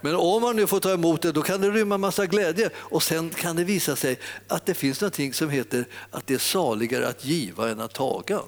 Men 0.00 0.16
om 0.16 0.42
man 0.42 0.56
nu 0.56 0.66
får 0.66 0.80
ta 0.80 0.92
emot 0.92 1.22
det 1.22 1.32
då 1.32 1.42
kan 1.42 1.60
det 1.60 1.70
rymma 1.70 1.98
massa 1.98 2.26
glädje 2.26 2.70
och 2.76 3.02
sen 3.02 3.30
kan 3.30 3.56
det 3.56 3.64
visa 3.64 3.96
sig 3.96 4.18
att 4.48 4.66
det 4.66 4.74
finns 4.74 5.00
någonting 5.00 5.34
som 5.34 5.50
heter 5.50 5.84
att 6.10 6.26
det 6.26 6.34
är 6.34 6.38
saligare 6.38 7.08
att 7.08 7.24
giva 7.24 7.70
än 7.70 7.80
att 7.80 7.92
taga. 7.92 8.40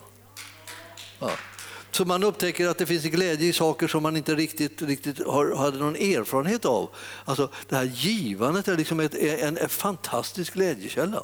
Ja. 1.22 1.30
Så 1.90 2.04
man 2.04 2.22
upptäcker 2.24 2.68
att 2.68 2.78
det 2.78 2.86
finns 2.86 3.04
glädje 3.04 3.48
i 3.48 3.52
saker 3.52 3.88
som 3.88 4.02
man 4.02 4.16
inte 4.16 4.34
riktigt, 4.34 4.82
riktigt 4.82 5.26
har, 5.26 5.56
hade 5.56 5.78
någon 5.78 5.96
erfarenhet 5.96 6.64
av. 6.64 6.90
Alltså, 7.24 7.50
det 7.68 7.76
här 7.76 7.84
givandet 7.84 8.68
är 8.68 8.76
liksom 8.76 9.00
ett, 9.00 9.14
en, 9.14 9.58
en 9.58 9.68
fantastisk 9.68 10.54
glädjekälla. 10.54 11.22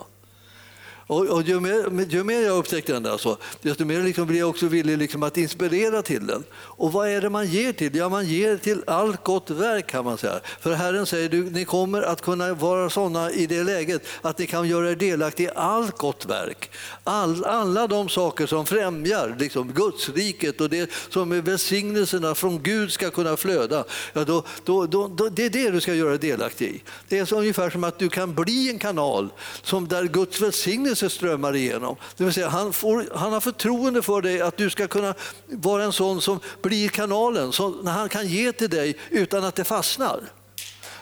Och, 1.08 1.26
och 1.26 1.42
ju, 1.42 1.60
mer, 1.60 2.06
ju 2.08 2.24
mer 2.24 2.40
jag 2.40 2.56
upptäckte 2.56 2.92
den, 2.92 3.02
där, 3.02 3.18
så, 3.18 3.36
desto 3.62 3.84
mer 3.84 4.02
liksom 4.02 4.26
blir 4.26 4.38
jag 4.38 4.48
också 4.48 4.66
villig 4.66 4.98
liksom 4.98 5.22
att 5.22 5.36
inspirera 5.36 6.02
till 6.02 6.26
den. 6.26 6.44
Och 6.54 6.92
vad 6.92 7.08
är 7.08 7.20
det 7.20 7.30
man 7.30 7.46
ger 7.46 7.72
till? 7.72 7.96
Ja, 7.96 8.08
man 8.08 8.26
ger 8.26 8.56
till 8.56 8.82
allt 8.86 9.24
gott 9.24 9.50
verk 9.50 9.86
kan 9.86 10.04
man 10.04 10.18
säga. 10.18 10.40
För 10.60 10.72
Herren 10.72 11.06
säger 11.06 11.28
du, 11.28 11.50
ni 11.50 11.64
kommer 11.64 12.02
att 12.02 12.22
kunna 12.22 12.54
vara 12.54 12.90
sådana 12.90 13.30
i 13.30 13.46
det 13.46 13.62
läget 13.62 14.02
att 14.22 14.38
ni 14.38 14.46
kan 14.46 14.68
göra 14.68 14.90
er 14.90 14.96
delaktiga 14.96 15.50
i 15.50 15.52
allt 15.56 15.98
gott 15.98 16.26
verk. 16.26 16.70
All, 17.04 17.44
alla 17.44 17.86
de 17.86 18.08
saker 18.08 18.46
som 18.46 18.66
främjar 18.66 19.36
liksom, 19.38 19.72
Guds 19.72 20.08
riket 20.08 20.60
och 20.60 20.70
det 20.70 20.90
som 21.10 21.32
är 21.32 21.40
välsignelserna 21.40 22.34
från 22.34 22.62
Gud 22.62 22.92
ska 22.92 23.10
kunna 23.10 23.36
flöda. 23.36 23.84
Ja, 24.12 24.24
då, 24.24 24.44
då, 24.64 24.86
då, 24.86 25.08
då, 25.08 25.28
det 25.28 25.44
är 25.44 25.50
det 25.50 25.70
du 25.70 25.80
ska 25.80 25.94
göra 25.94 26.16
delaktig 26.16 26.66
i. 26.66 26.82
Det 27.08 27.18
är 27.18 27.24
så 27.24 27.38
ungefär 27.38 27.70
som 27.70 27.84
att 27.84 27.98
du 27.98 28.08
kan 28.08 28.34
bli 28.34 28.70
en 28.70 28.78
kanal 28.78 29.28
som 29.62 29.88
där 29.88 30.04
Guds 30.04 30.40
välsignelse 30.40 30.97
förlåtelse 30.98 31.16
strömmar 31.16 31.56
igenom. 31.56 31.96
Det 32.16 32.24
vill 32.24 32.32
säga, 32.32 32.48
han, 32.48 32.72
får, 32.72 33.08
han 33.14 33.32
har 33.32 33.40
förtroende 33.40 34.02
för 34.02 34.22
dig 34.22 34.40
att 34.40 34.56
du 34.56 34.70
ska 34.70 34.88
kunna 34.88 35.14
vara 35.46 35.84
en 35.84 35.92
sån 35.92 36.20
som 36.20 36.40
blir 36.62 36.88
kanalen, 36.88 37.52
som 37.52 37.86
han 37.86 38.08
kan 38.08 38.26
ge 38.26 38.52
till 38.52 38.70
dig 38.70 38.96
utan 39.10 39.44
att 39.44 39.54
det 39.54 39.64
fastnar. 39.64 40.20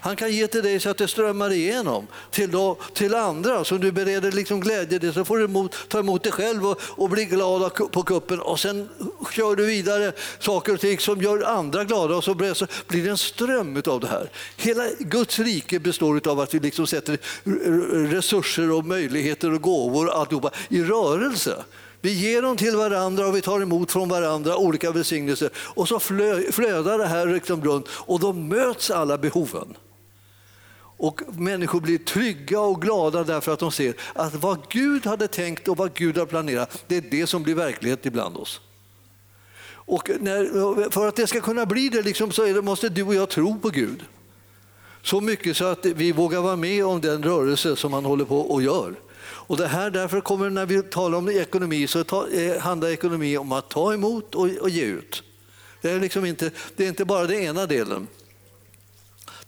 Han 0.07 0.17
kan 0.17 0.33
ge 0.33 0.47
till 0.47 0.63
dig 0.63 0.81
så 0.81 0.91
att 0.91 0.99
det 0.99 1.09
strömmar 1.09 1.53
igenom 1.53 2.07
till, 2.31 2.51
då, 2.51 2.79
till 2.93 3.15
andra 3.15 3.65
så 3.65 3.77
du 3.77 3.93
bereder 3.93 4.33
liksom 4.33 4.61
glädje 4.61 4.99
till. 4.99 5.13
Så 5.13 5.25
får 5.25 5.39
du 5.39 5.45
emot, 5.45 5.77
ta 5.89 5.99
emot 5.99 6.23
dig 6.23 6.33
själv 6.33 6.67
och, 6.67 6.81
och 6.81 7.11
bli 7.11 7.25
glad 7.25 7.75
på 7.93 8.03
kuppen 8.03 8.41
och 8.41 8.61
sen 8.61 8.89
kör 9.33 9.57
du 9.57 9.67
vidare 9.67 10.13
saker 10.39 10.75
och 10.75 10.81
ting 10.81 10.99
som 10.99 11.23
gör 11.23 11.43
andra 11.43 11.85
glada 11.85 12.17
och 12.17 12.25
så 12.25 12.35
blir 12.35 13.05
det 13.05 13.11
en 13.11 13.19
ström 13.19 13.83
av 13.87 14.01
det 14.01 14.07
här. 14.07 14.31
Hela 14.57 14.85
Guds 14.99 15.39
rike 15.39 15.79
består 15.79 16.29
av 16.29 16.41
att 16.41 16.55
vi 16.55 16.61
liksom 16.61 16.87
sätter 16.87 17.19
resurser 18.09 18.71
och 18.71 18.85
möjligheter 18.85 19.53
och 19.53 19.63
gåvor 19.63 20.07
och 20.07 20.19
alltihopa 20.19 20.51
i 20.69 20.83
rörelse. 20.83 21.65
Vi 22.01 22.13
ger 22.13 22.43
dem 22.43 22.57
till 22.57 22.77
varandra 22.77 23.27
och 23.27 23.37
vi 23.37 23.41
tar 23.41 23.61
emot 23.61 23.93
från 23.93 24.09
varandra 24.09 24.57
olika 24.57 24.91
välsignelser. 24.91 25.51
Och 25.57 25.89
så 25.89 26.01
flödar 26.53 26.99
det 26.99 27.07
här 27.07 27.27
liksom 27.27 27.65
runt 27.65 27.89
och 27.91 28.21
då 28.21 28.33
möts 28.33 28.91
alla 28.91 29.19
behoven. 29.19 29.75
Och 30.97 31.21
människor 31.29 31.81
blir 31.81 31.99
trygga 31.99 32.61
och 32.61 32.83
glada 32.83 33.25
därför 33.25 33.53
att 33.53 33.59
de 33.59 33.73
ser 33.73 33.95
att 34.15 34.35
vad 34.35 34.69
Gud 34.69 35.07
hade 35.07 35.29
tänkt 35.29 35.69
och 35.69 35.77
vad 35.77 35.95
Gud 35.95 36.19
har 36.19 36.27
planerat, 36.27 36.85
det 36.87 36.97
är 36.97 37.01
det 37.01 37.27
som 37.27 37.43
blir 37.43 37.55
verklighet 37.55 38.07
ibland 38.07 38.37
oss. 38.37 38.61
Och 39.69 40.11
när, 40.21 40.91
för 40.91 41.09
att 41.09 41.17
det 41.17 41.27
ska 41.27 41.41
kunna 41.41 41.67
bli 41.67 41.89
det 41.89 42.03
liksom, 42.03 42.33
så 42.33 42.45
det, 42.45 42.63
måste 42.63 42.89
du 42.89 43.03
och 43.03 43.15
jag 43.15 43.29
tro 43.29 43.59
på 43.59 43.69
Gud. 43.69 44.05
Så 45.03 45.21
mycket 45.21 45.57
så 45.57 45.65
att 45.65 45.87
vi 45.87 46.13
vågar 46.13 46.41
vara 46.41 46.57
med 46.57 46.85
om 46.85 47.01
den 47.01 47.23
rörelse 47.23 47.77
som 47.77 47.93
han 47.93 48.05
håller 48.05 48.25
på 48.25 48.41
och 48.41 48.63
gör. 48.63 48.95
Och 49.19 49.57
det 49.57 49.67
här, 49.67 49.91
därför 49.91 50.21
kommer 50.21 50.51
när 50.51 50.67
vi 50.67 50.83
talar 50.83 51.19
om 51.19 51.29
ekonomi 51.29 51.87
så 51.87 52.05
ta, 52.05 52.29
eh, 52.29 52.61
handlar 52.61 52.89
ekonomi 52.89 53.37
om 53.37 53.53
att 53.53 53.69
ta 53.69 53.95
emot 53.95 54.35
och, 54.35 54.49
och 54.61 54.71
ge 54.71 54.85
ut. 54.85 55.23
Det 55.83 55.91
är, 55.91 56.01
liksom 56.01 56.25
inte, 56.25 56.51
det 56.77 56.85
är 56.85 56.89
inte 56.89 57.05
bara 57.05 57.27
den 57.27 57.41
ena 57.41 57.67
delen. 57.67 58.07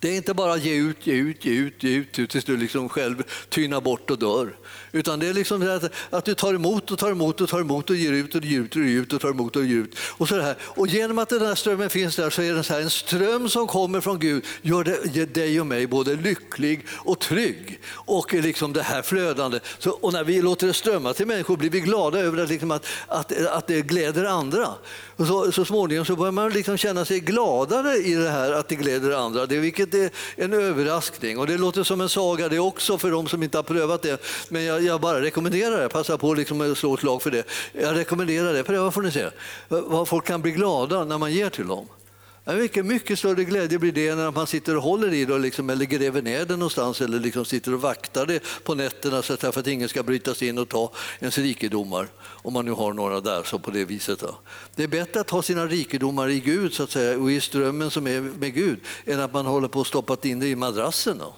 Det 0.01 0.09
är 0.09 0.17
inte 0.17 0.35
bara 0.35 0.57
ge 0.57 0.75
ut, 0.75 1.07
ge 1.07 1.15
ut, 1.15 1.45
ge 1.45 1.53
ut, 1.53 1.83
ge 1.83 1.91
ut 1.91 2.31
tills 2.31 2.45
du 2.45 2.57
liksom 2.57 2.89
själv 2.89 3.23
tynar 3.49 3.81
bort 3.81 4.11
och 4.11 4.19
dör. 4.19 4.57
Utan 4.93 5.19
det 5.19 5.27
är 5.27 5.35
liksom 5.35 5.61
det 5.61 5.75
att, 5.75 5.93
att 6.11 6.25
du 6.25 6.35
tar 6.35 6.55
emot 6.55 6.91
och 6.91 6.99
tar 6.99 7.11
emot 7.11 7.41
och 7.41 7.49
tar 7.49 7.61
emot 7.61 7.91
och 7.91 7.97
ger 7.97 8.13
ut 8.13 8.35
och 8.35 8.45
ger 8.45 8.61
ut 8.61 8.77
och 8.77 8.83
ger 8.83 9.01
ut 9.01 9.13
och 9.13 9.21
tar 9.21 9.31
emot 9.31 9.57
och 9.57 9.65
ger 9.65 9.77
ut. 9.77 9.97
Och, 9.99 10.29
så 10.29 10.41
här. 10.41 10.57
och 10.61 10.87
genom 10.87 11.19
att 11.19 11.29
den 11.29 11.47
här 11.47 11.55
strömmen 11.55 11.91
finns 11.91 12.17
där 12.17 12.31
så 12.31 12.43
är 12.43 12.55
det 12.55 12.63
så 12.63 12.75
här, 12.75 12.81
en 12.81 12.91
ström 12.91 13.49
som 13.49 13.67
kommer 13.67 14.01
från 14.01 14.19
Gud 14.19 14.45
gör, 14.63 14.85
det, 14.85 15.17
gör 15.17 15.27
dig 15.27 15.61
och 15.61 15.67
mig 15.67 15.87
både 15.87 16.17
lycklig 16.17 16.87
och 16.91 17.19
trygg. 17.21 17.81
Och 17.91 18.35
liksom 18.35 18.73
det 18.73 18.83
här 18.83 19.03
flödande. 19.03 19.61
Så, 19.79 19.91
och 19.91 20.13
när 20.13 20.25
vi 20.25 20.43
låter 20.43 20.67
det 20.67 20.73
strömma 20.73 21.13
till 21.13 21.27
människor 21.27 21.57
blir 21.57 21.71
vi 21.71 21.81
glada 21.81 22.19
över 22.19 22.43
att, 22.43 22.49
liksom 22.49 22.71
att, 22.71 22.87
att, 23.07 23.47
att 23.47 23.67
det 23.67 23.83
gläder 23.83 24.25
andra. 24.25 24.69
Och 25.17 25.27
så, 25.27 25.53
så 25.53 25.65
småningom 25.65 26.05
så 26.05 26.17
börjar 26.17 26.33
man 26.33 26.51
liksom 26.51 26.77
känna 26.77 27.05
sig 27.05 27.21
gladare 27.21 27.97
i 27.97 28.15
det 28.15 28.31
här 28.31 28.53
att 28.53 28.69
det 28.69 28.75
gläder 28.75 29.11
andra. 29.11 29.47
Det, 29.47 29.59
vilket 29.59 29.88
är 29.95 30.11
en 30.37 30.53
överraskning. 30.53 31.39
Och 31.39 31.47
det 31.47 31.59
låter 31.59 31.83
som 31.83 32.01
en 32.01 32.09
saga 32.09 32.49
det 32.49 32.59
också 32.59 32.99
för 32.99 33.11
de 33.11 33.29
som 33.29 33.43
inte 33.43 33.59
har 33.59 33.63
prövat 33.63 34.03
det. 34.03 34.23
Men 34.49 34.65
jag, 34.65 34.83
jag 34.83 35.01
bara 35.01 35.23
rekommenderar 35.23 35.83
det. 35.83 35.89
Passa 35.89 36.19
på 36.19 36.35
liksom 36.35 36.61
att 36.61 36.79
slå 36.79 36.95
ett 36.95 37.01
slag 37.01 37.23
för 37.23 37.31
det. 37.31 37.45
Jag 37.73 37.97
rekommenderar 37.97 38.53
det. 38.53 38.65
Pröva 38.65 38.91
får 38.91 39.03
ni 39.03 39.11
se. 39.11 39.27
Vad 39.69 40.09
folk 40.09 40.25
kan 40.25 40.43
bli 40.43 40.51
glada 40.51 41.05
när 41.05 41.19
man 41.19 41.33
ger 41.33 41.51
till 41.51 41.67
dem. 41.67 41.87
Mycket, 42.57 42.87
mycket 42.87 43.19
större 43.19 43.45
glädje 43.45 43.79
blir 43.79 43.93
det 43.93 44.15
när 44.15 44.31
man 44.31 44.47
sitter 44.47 44.77
och 44.77 44.83
håller 44.83 45.13
i 45.13 45.25
det 45.25 45.39
liksom, 45.39 45.71
eller 45.71 45.85
gräver 45.85 46.23
ner 46.23 46.45
det 46.45 46.57
någonstans 46.57 47.01
eller 47.01 47.21
liksom 47.21 47.45
sitter 47.45 47.75
och 47.75 47.81
vaktar 47.81 48.27
det 48.27 48.43
på 48.65 48.75
nätterna 48.75 49.23
så 49.23 49.33
att, 49.33 49.41
för 49.41 49.61
att 49.61 49.67
ingen 49.67 49.89
ska 49.89 50.03
bryta 50.03 50.35
sig 50.35 50.49
in 50.49 50.59
och 50.59 50.69
ta 50.69 50.93
ens 51.21 51.39
rikedomar. 51.39 52.09
Om 52.19 52.53
man 52.53 52.65
nu 52.65 52.71
har 52.71 52.93
några 52.93 53.21
där 53.21 53.43
så 53.43 53.59
på 53.59 53.71
det 53.71 53.85
viset. 53.85 54.19
Då. 54.19 54.39
Det 54.75 54.83
är 54.83 54.89
bättre 54.89 55.21
att 55.21 55.31
ha 55.31 55.43
sina 55.43 55.67
rikedomar 55.67 56.29
i 56.29 56.41
Gud 56.41 56.73
så 56.73 56.83
att 56.83 56.91
säga, 56.91 57.19
och 57.19 57.33
i 57.33 57.41
strömmen 57.41 57.91
som 57.91 58.07
är 58.07 58.21
med 58.21 58.55
Gud 58.55 58.81
än 59.05 59.21
att 59.21 59.33
man 59.33 59.47
håller 59.47 59.69
på 59.69 59.81
att 59.81 59.87
stoppat 59.87 60.25
in 60.25 60.41
det 60.41 60.49
i 60.49 60.57
madrassen. 60.57 61.19
Då 61.19 61.35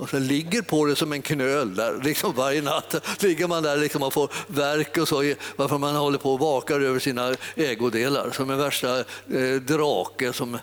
och 0.00 0.10
så 0.10 0.18
ligger 0.18 0.62
på 0.62 0.84
det 0.84 0.96
som 0.96 1.12
en 1.12 1.22
knöl 1.22 1.74
där, 1.74 2.00
liksom 2.04 2.32
varje 2.34 2.62
natt. 2.62 3.22
ligger 3.22 3.48
man 3.48 3.62
där 3.62 3.76
liksom 3.76 4.02
och 4.02 4.12
får 4.12 4.30
verk 4.46 4.98
och 4.98 5.08
så, 5.08 5.34
varför 5.56 5.78
man 5.78 5.96
håller 5.96 6.18
på 6.18 6.32
och 6.32 6.40
vakar 6.40 6.80
över 6.80 6.98
sina 6.98 7.34
ägodelar 7.56 8.30
som 8.30 8.50
en 8.50 8.58
värsta 8.58 8.98
eh, 8.98 9.54
drake 9.66 10.32
som, 10.32 10.58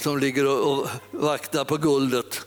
som 0.00 0.18
ligger 0.18 0.46
och, 0.46 0.72
och 0.72 0.88
vaktar 1.10 1.64
på 1.64 1.76
guldet. 1.76 2.46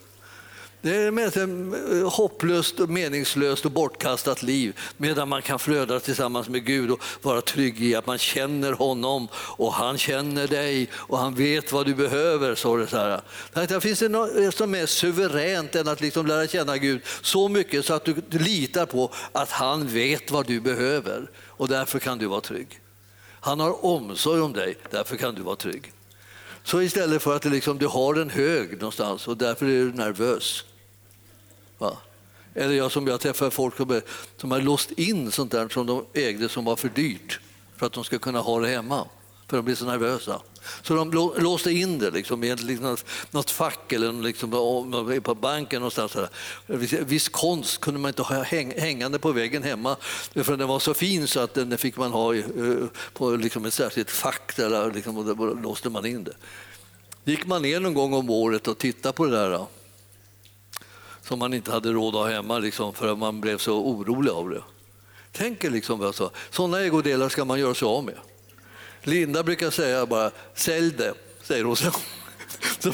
Det 0.84 0.96
är 0.96 1.28
ett 1.28 1.38
eh, 1.38 2.12
hopplöst, 2.12 2.80
meningslöst 2.80 3.66
och 3.66 3.72
bortkastat 3.72 4.44
liv 4.44 4.80
medan 4.98 5.30
man 5.30 5.42
kan 5.42 5.60
flöda 5.60 6.00
tillsammans 6.00 6.50
med 6.50 6.66
Gud 6.66 6.92
och 6.92 7.04
vara 7.22 7.42
trygg 7.42 7.82
i 7.84 7.96
att 7.96 8.06
man 8.06 8.18
känner 8.18 8.74
honom 8.74 9.28
och 9.36 9.74
han 9.74 9.98
känner 9.98 10.48
dig 10.48 10.90
och 10.94 11.18
han 11.18 11.36
vet 11.36 11.72
vad 11.72 11.86
du 11.86 11.96
behöver. 11.96 12.56
Så 12.56 12.78
det 12.78 12.88
så 12.88 12.98
här. 12.98 13.22
Det 13.68 13.82
finns 13.82 14.00
det 14.00 14.10
något 14.10 14.56
som 14.56 14.76
är 14.76 14.86
suveränt 14.86 15.76
än 15.76 15.88
att 15.88 16.02
liksom 16.02 16.28
lära 16.28 16.48
känna 16.48 16.78
Gud 16.78 17.02
så 17.22 17.50
mycket 17.50 17.86
så 17.86 17.94
att 17.94 18.06
du 18.06 18.16
litar 18.30 18.86
på 18.86 19.12
att 19.32 19.52
han 19.52 19.88
vet 19.88 20.32
vad 20.32 20.48
du 20.48 20.60
behöver 20.60 21.30
och 21.48 21.68
därför 21.68 22.00
kan 22.00 22.18
du 22.18 22.26
vara 22.26 22.42
trygg. 22.42 22.80
Han 23.40 23.60
har 23.60 23.86
omsorg 23.86 24.42
om 24.42 24.54
dig, 24.54 24.78
därför 24.92 25.16
kan 25.16 25.36
du 25.36 25.42
vara 25.42 25.56
trygg. 25.56 25.92
Så 26.64 26.82
istället 26.82 27.22
för 27.22 27.36
att 27.36 27.46
liksom, 27.46 27.78
du 27.78 27.88
har 27.88 28.16
en 28.16 28.30
hög 28.30 28.72
någonstans 28.72 29.28
och 29.28 29.38
därför 29.38 29.66
är 29.66 29.70
du 29.70 29.94
nervös 29.94 30.66
Va? 31.84 31.98
Eller 32.56 32.74
jag 32.74 32.92
som 32.92 33.08
jag 33.08 33.20
träffar 33.20 33.50
folk 33.50 33.78
som, 33.78 34.02
som 34.38 34.52
har 34.52 34.62
låst 34.62 34.92
in 34.92 35.32
sånt 35.32 35.52
där 35.52 35.70
som 35.70 35.88
de 35.88 36.06
ägde 36.14 36.50
som 36.50 36.66
var 36.66 36.76
för 36.76 36.90
dyrt 36.90 37.40
för 37.78 37.86
att 37.86 37.94
de 37.94 38.04
ska 38.04 38.20
kunna 38.20 38.40
ha 38.40 38.60
det 38.60 38.68
hemma, 38.68 39.08
för 39.48 39.58
de 39.58 39.66
blir 39.66 39.76
så 39.76 39.86
nervösa. 39.86 40.42
Så 40.82 40.96
de 40.96 41.12
låste 41.38 41.72
in 41.72 42.00
det 42.00 42.12
liksom, 42.12 42.44
i 42.44 42.56
liksom 42.56 42.98
något 43.32 43.52
fack 43.52 43.92
eller 43.92 44.14
liksom, 44.14 44.52
på 45.24 45.36
banken 45.36 45.80
någonstans. 45.80 46.18
Viss 47.06 47.30
konst 47.30 47.82
kunde 47.82 48.00
man 48.00 48.10
inte 48.10 48.22
ha 48.22 48.44
hängande 48.78 49.20
på 49.20 49.32
väggen 49.32 49.64
hemma 49.64 49.96
för 50.34 50.58
den 50.58 50.68
var 50.68 50.80
så 50.80 50.94
fin 50.94 51.28
så 51.28 51.40
att 51.40 51.54
den 51.54 51.78
fick 51.78 51.98
man 51.98 52.12
ha 52.12 52.36
i 52.36 52.40
eh, 52.40 52.88
på 53.14 53.32
liksom 53.32 53.66
ett 53.66 53.74
särskilt 53.74 54.12
fack 54.12 54.56
där 54.56 54.94
liksom, 54.94 55.18
och 55.18 55.26
då 55.26 55.46
låste 55.54 55.90
man 55.90 56.06
in 56.06 56.24
det. 56.24 56.36
Gick 57.24 57.46
man 57.46 57.62
ner 57.62 57.80
någon 57.80 57.94
gång 57.94 58.14
om 58.14 58.30
året 58.30 58.68
och 58.68 58.78
tittade 58.78 59.14
på 59.14 59.26
det 59.26 59.32
där 59.32 59.66
som 61.24 61.40
man 61.40 61.54
inte 61.54 61.72
hade 61.72 61.92
råd 61.92 62.16
att 62.16 62.22
ha 62.22 62.30
hemma 62.30 62.60
liksom, 62.60 62.94
för 62.94 63.12
att 63.12 63.18
man 63.18 63.42
blev 63.42 63.58
så 63.58 63.74
orolig 63.74 64.32
av 64.32 64.50
det. 64.50 64.62
Tänk 65.32 65.64
er 65.64 65.70
liksom 65.70 66.14
sa, 66.14 66.32
sådana 66.50 66.80
ägodelar 66.80 67.30
ska 67.30 67.46
man 67.46 67.60
göra 67.60 67.74
sig 67.74 67.86
av 67.86 68.04
med. 68.06 68.18
Linda 69.04 69.44
brukar 69.44 69.70
säga 69.70 70.06
bara 70.06 70.32
sälj 70.54 70.92
det, 70.92 71.14
säger 71.44 71.64
hon. 71.64 71.76
Så. 72.80 72.94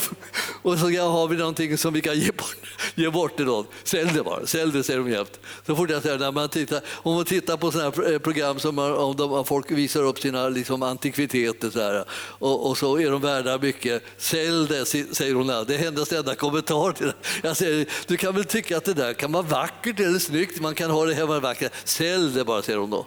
och 0.62 0.80
så 0.80 0.86
har 0.86 1.28
vi 1.28 1.38
någonting 1.38 1.78
som 1.78 1.94
vi 1.94 2.02
kan 2.02 2.20
ge 2.20 2.32
bort, 2.32 2.58
ge 2.96 3.10
bort 3.10 3.36
till 3.36 3.46
någon. 3.46 3.66
Sälj 3.84 4.12
det 4.14 4.24
bara, 4.24 4.46
sälj 4.46 4.72
det 4.72 4.84
säger 4.84 5.00
de 5.00 5.12
jämt. 5.12 5.40
Så 5.66 5.76
fort 5.76 5.90
jag 5.90 6.02
säger 6.02 6.20
när 6.20 6.32
man 6.32 6.50
tittar, 6.50 6.82
om 6.88 7.16
man 7.16 7.26
tittar 7.26 7.58
på 7.58 7.72
sådana 7.72 7.92
här 7.96 8.14
eh, 8.14 8.20
program 8.20 8.60
som 8.60 8.80
om 8.80 9.16
de, 9.16 9.46
folk 9.46 9.72
visar 9.72 10.04
upp 10.04 10.20
sina 10.20 10.50
liksom, 10.50 10.84
antikviteter 10.84 11.70
så 11.70 11.80
här, 11.80 12.06
och, 12.12 12.70
och, 12.70 12.78
så 12.78 13.00
är 13.00 13.12
de 13.12 13.22
värda 13.22 13.58
mycket. 13.58 14.04
Sälj 14.18 14.68
det, 14.68 14.86
säger 14.86 15.34
hon. 15.34 15.48
Det 15.48 15.76
är 15.76 15.78
hennes 15.78 16.12
enda 16.12 16.36
kommentar 16.36 16.92
till 16.92 17.08
det. 17.08 17.14
Jag 17.44 17.58
säger, 17.58 17.88
du 18.08 18.18
kan 18.18 18.36
väl 18.36 18.46
tycka 18.46 18.78
att 18.78 18.86
det 18.86 18.94
där 18.94 19.14
kan 19.14 19.32
vara 19.32 19.44
vackert 19.44 20.00
eller 20.00 20.20
snyggt, 20.20 20.62
man 20.62 20.76
kan 20.76 20.92
ha 20.92 21.06
det 21.06 21.14
hemma 21.14 21.40
vackert. 21.40 21.74
Sälj 21.84 22.34
det 22.34 22.46
bara, 22.46 22.62
säger 22.62 22.80
hon 22.80 22.90
då. 22.90 23.06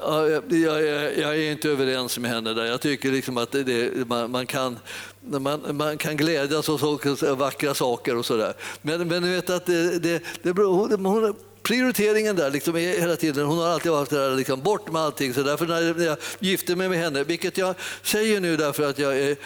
Ja, 0.00 0.28
jag, 0.28 0.42
jag, 0.52 0.82
jag, 1.18 1.36
är 1.36 1.52
inte 1.52 1.68
överens 1.68 2.18
med 2.18 2.30
henne 2.30 2.54
där. 2.54 2.64
Jag 2.64 2.80
tycker 2.80 3.12
liksom 3.12 3.36
att 3.36 3.52
det, 3.52 3.62
det, 3.62 4.08
man, 4.08 4.30
man, 4.30 4.46
kan, 4.46 4.78
man, 5.20 5.76
man 5.76 5.98
kan 5.98 6.16
glädjas 6.16 6.68
åt 6.68 6.80
så, 6.80 7.16
så, 7.16 7.34
vackra 7.34 7.74
saker 7.74 8.16
och 8.16 8.26
sådär. 8.26 8.54
Men, 8.82 9.08
men 9.08 9.22
du 9.22 9.30
vet 9.30 9.50
att 9.50 9.66
det, 9.66 9.98
det, 9.98 10.22
det 10.42 10.52
beror, 10.52 10.74
hon, 10.74 11.06
hon, 11.06 11.34
prioriteringen 11.62 12.36
där 12.36 12.50
liksom 12.50 12.76
är 12.76 13.00
hela 13.00 13.16
tiden, 13.16 13.46
hon 13.46 13.58
har 13.58 13.68
alltid 13.68 13.92
varit 13.92 14.10
där, 14.10 14.36
liksom, 14.36 14.60
bort 14.60 14.92
med 14.92 15.02
allting. 15.02 15.34
Så 15.34 15.42
därför 15.42 15.66
när 15.66 16.04
jag 16.04 16.16
gifte 16.38 16.76
mig 16.76 16.88
med 16.88 16.98
henne, 16.98 17.24
vilket 17.24 17.58
jag 17.58 17.74
säger 18.02 18.40
nu 18.40 18.56
därför 18.56 18.90
att 18.90 18.98
jag 18.98 19.18
är, 19.18 19.36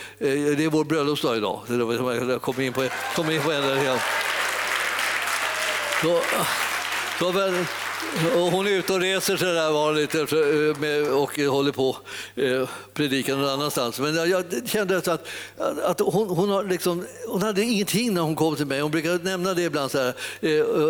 det 0.57 0.65
är 0.65 0.71
vår 0.71 0.85
bröllopsdag 0.85 1.37
idag. 1.37 1.61
Jag 1.69 2.43
kom 2.43 2.61
in 2.61 2.73
på, 2.73 2.89
kom 3.17 3.31
in 3.31 3.43
på 3.43 3.51
henne. 3.51 3.99
Så, 6.03 6.21
så 7.19 7.33
väl, 7.33 7.65
hon 8.35 8.67
är 8.67 8.71
ute 8.71 8.93
och 8.93 9.01
reser 9.01 9.37
sig 9.37 9.55
där 9.55 9.73
vanligt 9.73 10.15
eh, 10.15 10.21
eh, 10.91 11.23
och 11.23 11.39
eh, 11.39 11.51
håller 11.51 11.73
på 11.73 11.97
eh, 12.35 12.69
predikar 12.95 13.37
någon 13.37 13.49
annanstans. 13.49 13.99
Men 13.99 14.31
jag 14.31 14.45
kände 14.65 14.97
att, 14.97 15.09
att 15.83 16.01
hon, 16.01 16.29
hon, 16.29 16.51
har 16.51 16.65
liksom, 16.65 17.07
hon 17.29 17.43
hade 17.43 17.63
ingenting 17.63 18.15
när 18.15 18.23
hon 18.23 18.37
kom 18.37 18.57
till 18.57 18.67
mig. 18.67 18.81
Hon 18.81 18.91
brukar 18.91 19.19
nämna 19.19 19.55
det 19.55 19.63
ibland, 19.63 19.91
så 19.91 19.99
här, 19.99 20.15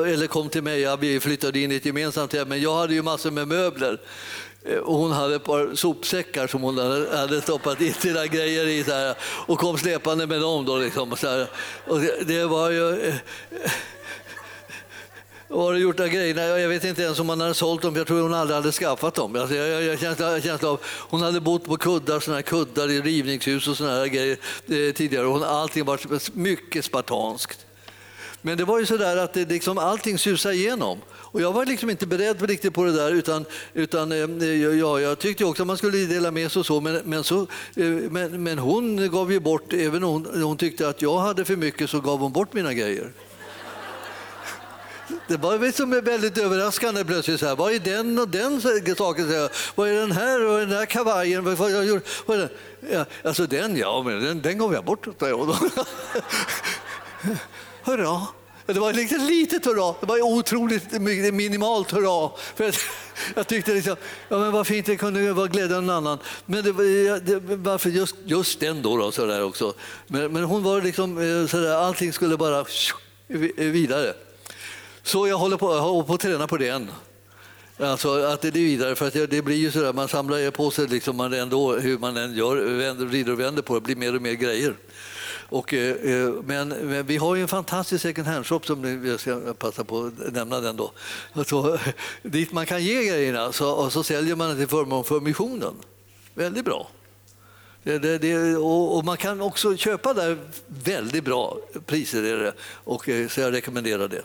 eller 0.07 0.27
kom 0.27 0.49
till 0.49 0.63
mig, 0.63 0.81
ja, 0.81 0.97
vi 0.97 1.21
flyttade 1.21 1.59
in 1.59 1.73
i 1.73 1.75
ett 1.75 1.87
gemensamt 1.87 2.33
hem, 2.33 2.49
men 2.49 2.61
jag 2.61 2.77
hade 2.77 2.95
ju 2.95 3.03
massor 3.03 3.31
med 3.31 3.49
möbler. 3.49 3.99
Och 4.83 4.97
hon 4.97 5.13
hade 5.13 5.35
ett 5.35 5.45
par 5.45 5.75
sopsäckar 5.75 6.47
som 6.47 6.63
hon 6.63 6.79
hade 7.17 7.41
stoppat 7.41 7.81
in 7.81 7.95
sina 7.95 8.27
grejer 8.27 8.67
i 8.67 8.85
så 8.85 8.93
här, 8.93 9.15
och 9.23 9.59
kom 9.59 9.79
släpande 9.79 10.27
med 10.27 10.41
dem. 10.41 10.65
Då, 10.65 10.77
liksom, 10.77 11.17
så 11.17 11.29
här. 11.29 11.47
Och 11.87 12.01
det, 12.01 12.25
det 12.27 12.47
var 12.47 12.71
ju 12.71 13.13
och 15.53 15.63
har 15.63 15.73
du 15.73 15.79
gjort 15.79 16.01
av 16.01 16.09
grejerna? 16.09 16.43
Jag 16.43 16.69
vet 16.69 16.85
inte 16.85 17.03
ens 17.03 17.21
om 17.21 17.27
man 17.27 17.41
hade 17.41 17.55
sålt 17.55 17.83
dem, 17.83 17.97
jag 17.97 18.07
tror 18.07 18.23
hon 18.23 18.35
aldrig 18.35 18.57
hade 18.57 18.73
skaffat 18.73 19.15
dem. 19.15 19.37
Alltså 19.37 19.55
jag, 19.55 19.69
jag, 19.69 19.83
jag 19.83 20.01
känsla, 20.01 20.41
känsla 20.41 20.69
av, 20.69 20.81
hon 20.85 21.23
hade 21.23 21.41
bott 21.41 21.65
på 21.65 21.77
kuddar, 21.77 22.21
såna 22.21 22.37
här 22.37 22.43
kuddar 22.43 22.91
i 22.91 23.01
rivningshus 23.01 23.69
och 23.69 23.77
såna 23.77 23.91
här 23.91 24.07
grejer 24.07 24.37
eh, 24.67 24.93
tidigare. 24.95 25.27
Hon, 25.27 25.43
allting 25.43 25.85
var 25.85 26.01
mycket 26.39 26.85
spartanskt. 26.85 27.67
Men 28.43 28.59
det 28.59 28.65
var 28.65 28.79
ju 28.79 28.87
sådär 28.87 29.17
att 29.17 29.33
det, 29.33 29.49
liksom, 29.49 29.79
allting 29.79 30.19
susade 30.19 30.55
igenom. 30.55 30.99
Och 31.11 31.41
jag 31.41 31.53
var 31.53 31.67
liksom 31.67 31.91
inte 31.91 32.07
beredd 32.07 32.43
riktigt 32.43 32.75
på 32.75 32.85
det 32.85 32.93
där. 32.93 33.13
Utan, 33.13 33.45
utan, 33.75 34.13
eh, 34.13 34.49
ja, 34.79 35.01
jag 35.01 35.19
tyckte 35.19 35.45
också 35.45 35.63
att 35.63 35.67
man 35.67 35.77
skulle 35.77 35.99
dela 35.99 36.31
med 36.31 36.53
sig 36.53 36.61
och 36.61 36.67
så. 36.67 36.81
Men, 36.81 37.01
men, 37.05 37.25
så, 37.25 37.41
eh, 37.77 37.87
men, 37.87 38.43
men 38.43 38.59
hon 38.59 39.11
gav 39.11 39.33
ju 39.33 39.41
bort, 39.41 39.73
även 39.73 40.05
om 40.05 40.11
hon, 40.11 40.43
hon 40.43 40.57
tyckte 40.57 40.89
att 40.89 41.03
jag 41.03 41.19
hade 41.19 41.45
för 41.45 41.57
mycket 41.57 41.91
så 41.91 42.01
gav 42.01 42.19
hon 42.19 42.33
bort 42.33 42.53
mina 42.53 42.75
grejer. 42.75 43.13
Det 45.29 45.37
var 45.37 45.59
liksom 45.59 45.91
väldigt 45.91 46.39
överraskande 46.39 47.05
plötsligt. 47.05 47.41
Så 47.41 47.47
här. 47.47 47.57
Vad 47.57 47.73
är 47.73 47.79
den 47.79 48.19
och 48.19 48.29
den 48.29 48.61
saken? 48.97 49.49
Vad 49.75 49.89
är 49.89 49.95
den 49.95 50.13
här 50.13 50.47
och 50.47 50.59
den 50.59 50.73
här 50.73 50.87
kavajen? 50.87 51.57
Vad 51.57 51.71
jag 51.71 51.87
gjort? 51.87 52.05
Vad 52.27 52.37
är 52.37 52.41
den? 52.41 52.51
Ja, 52.93 53.05
alltså 53.25 53.47
den, 53.47 53.77
ja, 53.77 54.03
men 54.03 54.25
den, 54.25 54.43
den 54.43 54.59
gav 54.59 54.75
jag 54.75 54.85
bort. 54.85 55.07
Hurra! 57.85 58.27
Det 58.67 58.81
var 58.81 58.91
ett 58.91 59.21
litet 59.21 59.67
hurra. 59.67 59.95
Det 60.01 60.07
var 60.07 60.23
otroligt 60.23 60.93
minimalt 61.33 61.91
hurra. 61.91 62.31
För 62.55 62.75
jag 63.35 63.47
tyckte 63.47 63.75
liksom, 63.75 63.97
ja, 64.29 64.39
men 64.39 64.53
vad 64.53 64.67
fint 64.67 64.87
det 64.87 64.97
kunde 64.97 65.33
vara 65.33 65.47
glädje 65.47 65.81
någon 65.81 65.91
annan. 65.91 66.19
Men 66.47 66.65
det, 66.65 66.73
det, 67.19 67.57
varför 67.57 67.91
just, 67.91 68.17
just 68.25 68.61
den 68.61 68.83
då? 68.83 68.97
då 68.97 69.13
så 69.13 69.27
där 69.27 69.45
också. 69.45 69.75
Men, 70.07 70.33
men 70.33 70.45
hon 70.45 70.63
var 70.63 70.83
liksom, 70.83 71.19
eh, 71.19 71.47
så 71.47 71.57
där, 71.57 71.77
allting 71.77 72.13
skulle 72.13 72.37
bara 72.37 72.65
vidare. 73.57 74.15
Så 75.03 75.29
jag 75.29 75.39
håller 75.39 75.57
på, 75.57 75.75
jag 75.75 75.81
håller 75.81 76.07
på 76.07 76.15
att 76.15 76.21
träna 76.21 76.47
på 76.47 76.57
den. 76.57 76.91
Alltså 77.79 78.25
att 78.25 78.41
det 78.41 78.49
är 78.49 78.53
vidare, 78.53 78.95
för 78.95 79.07
att 79.07 79.31
det 79.31 79.45
blir 79.45 79.57
ju 79.57 79.71
sådär, 79.71 79.93
man 79.93 80.09
samlar 80.09 80.51
på 80.51 80.71
sig 80.71 80.87
liksom 80.87 81.17
man 81.17 81.33
ändå, 81.33 81.77
hur 81.77 81.99
man 81.99 82.17
än 82.17 82.35
gör, 82.35 82.57
vänder, 82.57 83.05
vrider 83.05 83.33
och 83.33 83.41
vänder 83.41 83.63
på 83.63 83.75
det, 83.75 83.81
blir 83.81 83.97
mer 83.97 84.17
och 84.17 84.23
mer 84.23 84.33
grejer. 84.33 84.75
Och, 85.49 85.75
eh, 85.75 85.97
eh 85.97 86.31
men, 86.45 86.69
men, 86.69 87.07
vi 87.07 87.17
har 87.17 87.35
ju 87.35 87.43
en 87.43 87.49
fantastisk 87.49 88.03
second 88.03 88.27
hand-shop 88.27 88.61
som 88.65 89.07
jag 89.07 89.21
ska 89.21 89.55
passa 89.59 89.85
på 89.85 90.05
att 90.05 90.33
nämna 90.33 90.61
den 90.61 90.77
då. 90.77 90.93
Alltså, 91.33 91.79
dit 92.23 92.53
man 92.53 92.67
kan 92.67 92.85
ge 92.85 93.05
grejerna 93.05 93.53
så, 93.53 93.71
och 93.71 93.93
så 93.93 94.03
säljer 94.03 94.37
man 94.37 94.51
det 94.51 94.57
till 94.57 94.69
förmån 94.69 95.05
för 95.05 95.21
missionen. 95.21 95.75
Väldigt 96.35 96.65
bra. 96.65 96.89
Det, 97.85 97.99
det, 97.99 98.19
det, 98.19 98.57
och, 98.57 98.97
och, 98.97 99.05
man 99.05 99.17
kan 99.17 99.41
också 99.41 99.77
köpa 99.77 100.15
där 100.15 100.39
väldigt 100.67 101.25
bra 101.25 101.59
priser, 101.87 102.23
är 102.23 102.39
det, 102.39 102.53
och, 102.63 103.09
eh, 103.09 103.29
så 103.29 103.41
jag 103.41 103.53
rekommenderar 103.53 104.09
det. 104.09 104.23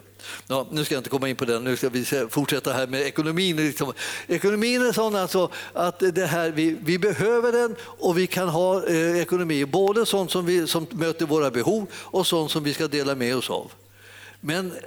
Ja, 0.48 0.68
nu 0.72 0.86
ska 0.86 0.96
jag 0.96 1.00
inte 1.00 1.10
komma 1.10 1.30
in 1.30 1.36
på 1.36 1.46
den, 1.46 1.64
nu 1.64 1.78
ska 1.78 1.90
vi 1.90 2.06
fortsätta 2.30 2.74
här 2.74 2.88
med 2.88 3.02
ekonomin. 3.02 3.56
Liksom. 3.56 3.94
Ekonomin 4.28 4.82
är 4.82 4.92
sån 4.92 5.16
alltså 5.16 5.52
att 5.74 6.00
det 6.00 6.26
här, 6.26 6.52
vi, 6.52 6.78
vi 6.82 7.00
behöver 7.00 7.52
den 7.52 7.76
och 7.82 8.18
vi 8.18 8.28
kan 8.28 8.50
ha 8.50 8.88
eh, 8.88 9.22
ekonomi, 9.22 9.66
både 9.66 10.06
sånt 10.06 10.32
som, 10.32 10.46
vi, 10.46 10.68
som 10.68 10.88
möter 10.90 11.26
våra 11.26 11.52
behov 11.52 11.88
och 11.94 12.28
sånt 12.28 12.52
som 12.52 12.64
vi 12.64 12.74
ska 12.74 12.88
dela 12.88 13.16
med 13.16 13.38
oss 13.38 13.50
av. 13.50 13.72
Men 14.40 14.72
eh, 14.72 14.78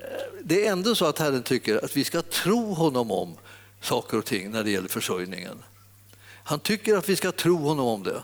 det 0.42 0.66
är 0.66 0.72
ändå 0.72 0.94
så 0.94 1.06
att 1.06 1.18
Herren 1.18 1.42
tycker 1.42 1.84
att 1.84 1.96
vi 1.96 2.04
ska 2.04 2.22
tro 2.22 2.74
honom 2.74 3.10
om 3.10 3.36
saker 3.80 4.18
och 4.18 4.24
ting 4.24 4.50
när 4.50 4.64
det 4.64 4.70
gäller 4.70 4.88
försörjningen. 4.88 5.62
Han 6.44 6.60
tycker 6.60 6.96
att 6.96 7.08
vi 7.08 7.16
ska 7.16 7.32
tro 7.32 7.56
honom 7.56 7.86
om 7.86 8.02
det. 8.02 8.22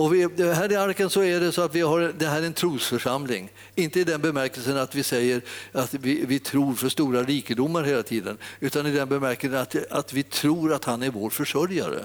Och 0.00 0.14
vi, 0.14 0.28
här 0.38 0.72
i 0.72 0.76
arken 0.76 1.10
så 1.10 1.22
är 1.22 1.40
det 1.40 1.52
så 1.52 1.62
att 1.62 1.74
vi 1.74 1.80
har, 1.80 2.12
det 2.18 2.26
här 2.26 2.42
är 2.42 2.46
en 2.46 2.52
trosförsamling. 2.52 3.50
Inte 3.74 4.00
i 4.00 4.04
den 4.04 4.20
bemärkelsen 4.20 4.76
att 4.76 4.94
vi 4.94 5.02
säger 5.02 5.42
att 5.72 5.94
vi, 5.94 6.24
vi 6.24 6.38
tror 6.38 6.74
för 6.74 6.88
stora 6.88 7.22
rikedomar 7.22 7.82
hela 7.82 8.02
tiden, 8.02 8.38
utan 8.60 8.86
i 8.86 8.90
den 8.90 9.08
bemärkelsen 9.08 9.60
att, 9.60 9.92
att 9.92 10.12
vi 10.12 10.22
tror 10.22 10.72
att 10.72 10.84
han 10.84 11.02
är 11.02 11.10
vår 11.10 11.30
försörjare 11.30 12.04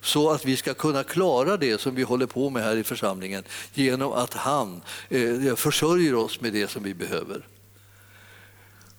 så 0.00 0.30
att 0.30 0.44
vi 0.44 0.56
ska 0.56 0.74
kunna 0.74 1.04
klara 1.04 1.56
det 1.56 1.80
som 1.80 1.94
vi 1.94 2.02
håller 2.02 2.26
på 2.26 2.50
med 2.50 2.62
här 2.62 2.76
i 2.76 2.84
församlingen 2.84 3.44
genom 3.74 4.12
att 4.12 4.34
han 4.34 4.82
eh, 5.08 5.54
försörjer 5.54 6.14
oss 6.14 6.40
med 6.40 6.52
det 6.52 6.70
som 6.70 6.82
vi 6.82 6.94
behöver. 6.94 7.46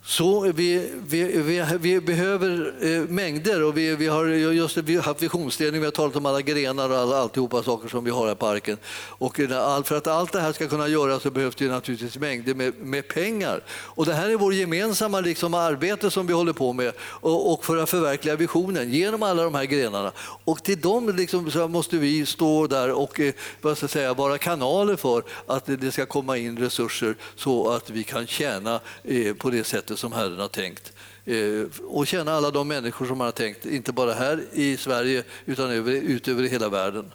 Så 0.07 0.51
vi, 0.55 0.91
vi, 1.07 1.23
vi, 1.23 1.77
vi 1.79 2.01
behöver 2.01 2.73
eh, 2.81 3.01
mängder 3.09 3.63
och 3.63 3.77
vi, 3.77 3.95
vi 3.95 4.07
har 4.07 4.25
just 4.25 4.77
vi 4.77 4.95
har 4.95 5.03
haft 5.03 5.23
visionsdelning, 5.23 5.81
vi 5.81 5.85
har 5.85 5.91
talat 5.91 6.15
om 6.15 6.25
alla 6.25 6.41
grenar 6.41 6.89
och 6.89 7.17
alltihopa 7.17 7.63
saker 7.63 7.89
som 7.89 8.03
vi 8.03 8.11
har 8.11 8.25
här 8.25 8.33
i 8.33 8.35
parken. 8.35 8.77
Och 8.95 9.39
eh, 9.39 9.83
för 9.83 9.97
att 9.97 10.07
allt 10.07 10.31
det 10.31 10.39
här 10.39 10.53
ska 10.53 10.67
kunna 10.67 10.87
göras 10.87 11.23
så 11.23 11.31
behövs 11.31 11.55
det 11.55 11.67
naturligtvis 11.67 12.17
mängder 12.17 12.53
med, 12.55 12.73
med 12.79 13.07
pengar. 13.07 13.63
Och 13.69 14.05
det 14.05 14.13
här 14.13 14.29
är 14.29 14.35
vår 14.35 14.53
gemensamma 14.53 15.19
liksom, 15.19 15.53
arbete 15.53 16.11
som 16.11 16.27
vi 16.27 16.33
håller 16.33 16.53
på 16.53 16.73
med 16.73 16.93
och, 16.99 17.53
och 17.53 17.65
för 17.65 17.77
att 17.77 17.89
förverkliga 17.89 18.35
visionen 18.35 18.91
genom 18.91 19.23
alla 19.23 19.43
de 19.43 19.55
här 19.55 19.65
grenarna. 19.65 20.11
Och 20.43 20.63
till 20.63 20.81
dem 20.81 21.15
liksom, 21.15 21.51
så 21.51 21.67
måste 21.67 21.97
vi 21.97 22.25
stå 22.25 22.67
där 22.67 22.91
och 22.91 23.19
eh, 23.19 23.33
vad 23.61 23.77
ska 23.77 23.83
jag 23.83 23.91
säga, 23.91 24.13
vara 24.13 24.37
kanaler 24.37 24.95
för 24.95 25.23
att 25.45 25.65
det 25.65 25.91
ska 25.91 26.05
komma 26.05 26.37
in 26.37 26.57
resurser 26.57 27.15
så 27.35 27.69
att 27.69 27.89
vi 27.89 28.03
kan 28.03 28.27
tjäna 28.27 28.79
eh, 29.03 29.33
på 29.33 29.49
det 29.49 29.63
sättet 29.63 29.94
som 29.95 30.11
Herren 30.11 30.39
har 30.39 30.47
tänkt. 30.47 30.93
Eh, 31.25 31.63
och 31.87 32.07
känna 32.07 32.33
alla 32.33 32.51
de 32.51 32.67
människor 32.67 33.05
som 33.05 33.19
han 33.19 33.27
har 33.27 33.31
tänkt, 33.31 33.65
inte 33.65 33.91
bara 33.91 34.13
här 34.13 34.43
i 34.53 34.77
Sverige 34.77 35.23
utan 35.45 35.69
över, 35.69 35.91
ut 35.91 36.27
över 36.27 36.43
hela 36.43 36.69
världen. 36.69 37.11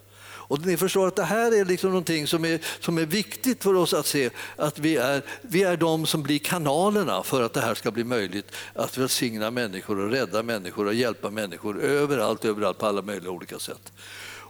Och 0.50 0.66
ni 0.66 0.76
förstår 0.76 1.08
att 1.08 1.16
det 1.16 1.24
här 1.24 1.60
är 1.60 1.64
liksom 1.64 1.90
någonting 1.90 2.26
som 2.26 2.44
är, 2.44 2.60
som 2.80 2.98
är 2.98 3.06
viktigt 3.06 3.62
för 3.62 3.74
oss 3.74 3.94
att 3.94 4.06
se, 4.06 4.30
att 4.56 4.78
vi 4.78 4.96
är, 4.96 5.22
vi 5.42 5.62
är 5.62 5.76
de 5.76 6.06
som 6.06 6.22
blir 6.22 6.38
kanalerna 6.38 7.22
för 7.22 7.42
att 7.42 7.52
det 7.52 7.60
här 7.60 7.74
ska 7.74 7.90
bli 7.90 8.04
möjligt 8.04 8.52
att 8.74 8.98
välsigna 8.98 9.50
människor 9.50 9.98
och 9.98 10.10
rädda 10.10 10.42
människor 10.42 10.86
och 10.86 10.94
hjälpa 10.94 11.30
människor 11.30 11.80
överallt, 11.80 12.44
överallt 12.44 12.78
på 12.78 12.86
alla 12.86 13.02
möjliga 13.02 13.30
olika 13.30 13.58
sätt. 13.58 13.92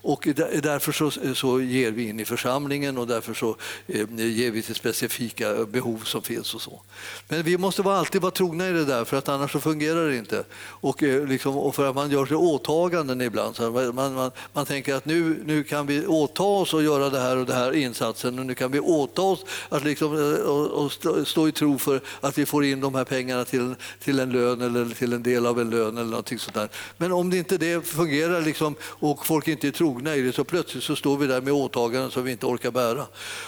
Och 0.02 0.28
därför 0.62 0.92
så, 0.92 1.10
så 1.34 1.60
ger 1.60 1.90
vi 1.90 2.08
in 2.08 2.20
i 2.20 2.24
församlingen 2.24 2.98
och 2.98 3.06
därför 3.06 3.34
så 3.34 3.56
eh, 3.86 4.06
ger 4.16 4.50
vi 4.50 4.62
till 4.62 4.74
specifika 4.74 5.64
behov 5.64 6.02
som 6.04 6.22
finns. 6.22 6.54
och 6.54 6.62
så. 6.62 6.82
Men 7.28 7.42
vi 7.42 7.58
måste 7.58 7.82
alltid 7.82 8.20
vara 8.20 8.30
trogna 8.30 8.68
i 8.68 8.72
det 8.72 8.84
där 8.84 9.04
för 9.04 9.16
att 9.16 9.28
annars 9.28 9.52
så 9.52 9.60
fungerar 9.60 10.08
det 10.08 10.16
inte. 10.16 10.44
Och, 10.60 11.02
eh, 11.02 11.26
liksom, 11.26 11.56
och 11.56 11.74
för 11.74 11.88
att 11.88 11.94
man 11.94 12.10
gör 12.10 12.26
sig 12.26 12.36
åtaganden 12.36 13.20
ibland. 13.20 13.56
Så 13.56 13.70
man, 13.70 14.14
man, 14.14 14.30
man 14.52 14.66
tänker 14.66 14.94
att 14.94 15.04
nu, 15.04 15.42
nu 15.44 15.64
kan 15.64 15.86
vi 15.86 16.06
åta 16.06 16.42
oss 16.42 16.74
att 16.74 16.82
göra 16.82 17.10
det 17.10 17.20
här 17.20 17.36
och 17.36 17.46
det 17.46 17.54
här 17.54 17.72
insatsen 17.72 18.38
och 18.38 18.46
nu 18.46 18.54
kan 18.54 18.70
vi 18.70 18.80
åta 18.80 19.22
oss 19.22 19.44
att 19.68 19.84
liksom, 19.84 20.14
eh, 20.14 20.40
och, 20.40 20.84
och 20.84 20.92
stå, 21.26 21.48
i 21.48 21.52
tro 21.52 21.78
för 21.78 22.00
att 22.20 22.38
vi 22.38 22.46
får 22.46 22.64
in 22.64 22.80
de 22.80 22.94
här 22.94 23.04
pengarna 23.04 23.44
till, 23.44 23.74
till 24.02 24.20
en 24.20 24.32
lön 24.32 24.60
eller 24.60 24.94
till 24.94 25.12
en 25.12 25.22
del 25.22 25.46
av 25.46 25.60
en 25.60 25.70
lön 25.70 25.98
eller 25.98 26.10
någonting 26.10 26.38
sånt 26.38 26.54
där. 26.54 26.68
Men 26.96 27.12
om 27.12 27.30
det 27.30 27.36
inte 27.36 27.58
det 27.58 27.86
fungerar 27.86 28.40
liksom, 28.40 28.74
och 28.82 29.26
folk 29.26 29.48
inte 29.48 29.68
är 29.68 29.72
trogna 29.72 29.89
trogna 29.90 30.16
i 30.16 30.22
det 30.22 30.32
så 30.32 30.44
plötsligt 30.44 30.84
så 30.84 30.96
står 30.96 31.16
vi 31.16 31.26
där 31.26 31.40
med 31.40 31.52
åtaganden 31.52 32.10
som 32.10 32.24
vi 32.24 32.32
inte 32.32 32.46
orkar 32.46 32.70
bära. 32.70 33.06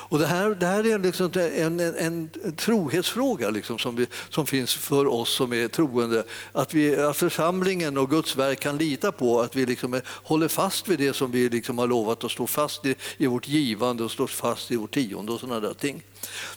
Och 0.09 0.19
det, 0.19 0.27
här, 0.27 0.51
det 0.51 0.67
här 0.67 0.87
är 0.87 0.99
liksom 0.99 1.31
en, 1.35 1.81
en, 1.81 1.97
en 1.99 2.31
trohetsfråga 2.57 3.51
liksom 3.51 3.79
som, 3.79 3.97
vi, 3.97 4.07
som 4.29 4.47
finns 4.47 4.75
för 4.75 5.07
oss 5.07 5.35
som 5.35 5.53
är 5.53 5.69
troende. 5.69 6.25
Att, 6.53 6.75
vi, 6.75 6.97
att 6.97 7.17
församlingen 7.17 7.99
och 7.99 8.11
Guds 8.11 8.37
verk 8.37 8.61
kan 8.61 8.79
lita 8.79 9.13
på 9.13 9.41
att 9.41 9.57
vi 9.57 9.67
liksom 9.67 9.95
är, 9.95 10.03
håller 10.07 10.49
fast 10.49 10.89
vid 10.89 10.99
det 10.99 11.17
som 11.17 11.31
vi 11.31 11.49
liksom 11.49 11.79
har 11.79 11.87
lovat 11.87 12.25
och 12.25 12.31
står 12.31 12.47
fast 12.47 12.87
i, 12.87 12.95
i 13.17 13.27
vårt 13.27 13.49
givande 13.49 14.05
och 14.05 14.11
står 14.11 14.27
fast 14.27 14.71
i 14.71 14.77
vårt 14.77 14.95
tionde 14.95 15.33
och 15.33 15.41
sådana 15.41 15.61
där 15.61 15.75
ting. 15.75 16.03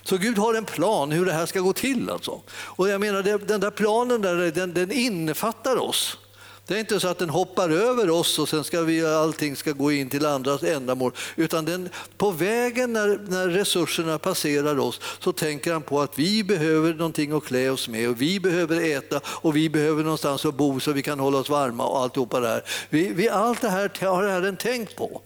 Så 0.04 0.18
Gud 0.18 0.38
har 0.38 0.54
en 0.54 0.66
plan 0.66 1.12
hur 1.12 1.26
det 1.26 1.34
här 1.34 1.46
ska 1.46 1.60
gå 1.60 1.74
till. 1.74 2.10
Alltså. 2.10 2.42
Och 2.50 2.90
jag 2.90 3.02
menar, 3.02 3.24
den 3.48 3.60
där 3.60 3.72
planen 3.72 4.22
där, 4.22 4.52
den, 4.52 4.74
den 4.74 4.92
innefattar 4.92 5.78
oss. 5.78 6.18
Det 6.68 6.74
är 6.74 6.80
inte 6.80 7.00
så 7.00 7.08
att 7.08 7.18
den 7.18 7.30
hoppar 7.30 7.70
över 7.70 8.10
oss 8.10 8.40
och 8.40 8.50
sen 8.50 8.64
ska 8.64 8.82
vi, 8.82 9.06
allting 9.06 9.56
ska 9.56 9.72
gå 9.72 9.92
in 9.92 10.10
till 10.10 10.26
andras 10.26 10.64
ändamål. 10.64 11.12
Utan 11.36 11.66
den, 11.66 11.90
på 12.18 12.32
vägen 12.32 12.94
när, 12.94 13.20
när 13.28 13.48
resurserna 13.48 14.20
passerar 14.20 14.80
oss 14.80 15.02
så 15.20 15.32
tänker 15.32 15.74
han 15.74 15.82
på 15.82 16.02
att 16.02 16.20
vi 16.20 16.44
behöver 16.44 16.94
någonting 16.94 17.32
att 17.32 17.46
klä 17.46 17.70
oss 17.70 17.88
med 17.88 18.10
och 18.10 18.22
vi 18.22 18.40
behöver 18.40 18.82
äta 18.98 19.22
och 19.26 19.56
vi 19.56 19.70
behöver 19.70 20.04
någonstans 20.04 20.46
att 20.46 20.56
bo 20.56 20.80
så 20.80 20.92
vi 20.92 21.02
kan 21.02 21.20
hålla 21.20 21.38
oss 21.38 21.50
varma 21.50 21.88
och 21.88 22.00
alltihopa 22.00 22.40
det 22.40 22.48
här. 22.48 22.64
Vi, 22.90 23.14
vi, 23.14 23.30
allt 23.30 23.62
det 23.62 23.70
här 23.70 23.92
har 24.06 24.28
Herren 24.28 24.58
tänkt 24.58 24.96
på. 24.96 25.22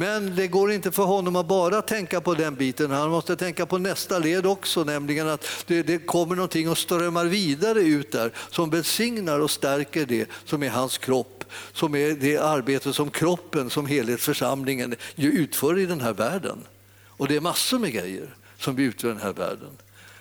Men 0.00 0.36
det 0.36 0.48
går 0.48 0.72
inte 0.72 0.92
för 0.92 1.02
honom 1.02 1.36
att 1.36 1.46
bara 1.46 1.82
tänka 1.82 2.20
på 2.20 2.34
den 2.34 2.54
biten. 2.54 2.90
Han 2.90 3.10
måste 3.10 3.36
tänka 3.36 3.66
på 3.66 3.78
nästa 3.78 4.18
led 4.18 4.46
också, 4.46 4.84
nämligen 4.84 5.28
att 5.28 5.46
det, 5.66 5.82
det 5.82 5.98
kommer 5.98 6.36
någonting 6.36 6.70
och 6.70 6.78
strömmar 6.78 7.24
vidare 7.24 7.80
ut 7.80 8.12
där 8.12 8.32
som 8.50 8.70
välsignar 8.70 9.40
och 9.40 9.50
stärker 9.50 10.06
det 10.06 10.28
som 10.44 10.62
är 10.62 10.68
hans 10.68 10.98
kropp, 10.98 11.44
som 11.72 11.94
är 11.94 12.12
det 12.12 12.38
arbete 12.38 12.92
som 12.92 13.10
kroppen, 13.10 13.70
som 13.70 13.86
helhetsförsamlingen 13.86 14.94
utför 15.16 15.78
i 15.78 15.86
den 15.86 16.00
här 16.00 16.12
världen. 16.12 16.58
Och 17.06 17.28
det 17.28 17.36
är 17.36 17.40
massor 17.40 17.78
med 17.78 17.92
grejer 17.92 18.34
som 18.58 18.76
vi 18.76 18.82
utför 18.82 19.08
i 19.08 19.12
den 19.12 19.22
här 19.22 19.32
världen. 19.32 19.70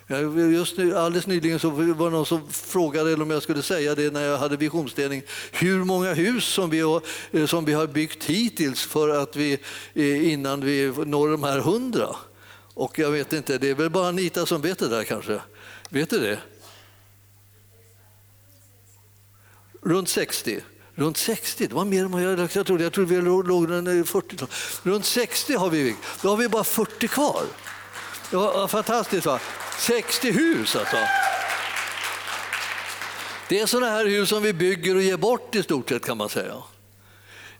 Just 0.10 0.78
nu, 0.78 0.98
alldeles 0.98 1.28
nyligen 1.28 1.60
så 1.60 1.70
var 1.70 2.06
det 2.06 2.12
någon 2.12 2.26
som 2.26 2.50
frågade, 2.52 3.12
eller 3.12 3.24
om 3.24 3.32
jag 3.32 3.44
skulle 3.44 3.62
säga 3.62 3.96
det 3.96 4.14
när 4.14 4.22
jag 4.22 4.38
hade 4.38 4.58
visionsdelning, 4.58 5.24
hur 5.52 5.84
många 5.84 6.14
hus 6.14 6.46
som 6.46 6.70
vi, 6.70 6.80
har, 6.80 7.02
eh, 7.32 7.46
som 7.46 7.66
vi 7.66 7.74
har 7.74 7.88
byggt 7.88 8.24
hittills 8.24 8.84
för 8.84 9.10
att 9.10 9.36
vi, 9.36 9.60
eh, 9.94 10.32
innan 10.32 10.62
vi 10.62 10.94
når 11.06 11.30
de 11.30 11.44
här 11.44 11.60
hundra. 11.60 12.16
Och 12.74 13.00
jag 13.00 13.12
vet 13.12 13.34
inte, 13.34 13.58
det 13.58 13.70
är 13.70 13.76
väl 13.76 13.90
bara 13.90 14.08
Anita 14.08 14.46
som 14.46 14.62
vet 14.62 14.80
det 14.80 14.88
där 14.88 15.04
kanske? 15.04 15.42
Vet 15.90 16.10
du 16.10 16.20
det? 16.20 16.40
Runt 19.82 20.10
60. 20.10 20.62
Runt 20.96 21.18
60, 21.18 21.68
det 21.68 21.76
var 21.76 21.86
mer 21.86 22.06
än 22.06 22.12
vad 22.12 22.22
jag, 22.22 22.50
jag 22.54 22.66
trodde. 22.66 22.84
Jag 22.84 22.94
trodde 22.94 23.16
vi 23.16 23.22
låg, 23.22 23.70
runt 23.70 24.10
40 24.10 24.48
Runt 24.84 25.06
60 25.06 25.56
har 25.56 25.70
vi 25.70 25.84
byggt. 25.84 26.00
Då 26.22 26.30
har 26.30 26.38
vi 26.38 26.50
bara 26.50 26.64
40 26.64 27.08
kvar. 27.08 27.44
Det 28.30 28.38
var 28.38 28.68
fantastiskt. 28.68 29.26
Va? 29.26 29.40
60 29.78 30.32
hus 30.32 30.76
alltså. 30.76 30.98
Det 33.50 33.60
är 33.60 33.66
sådana 33.66 33.92
här 33.92 34.06
hus 34.06 34.30
som 34.30 34.44
vi 34.44 34.54
bygger 34.54 34.96
och 34.96 35.02
ger 35.02 35.18
bort 35.18 35.56
i 35.56 35.64
stort 35.64 35.90
sett 35.90 36.06
kan 36.06 36.18
man 36.18 36.30
säga 36.30 36.54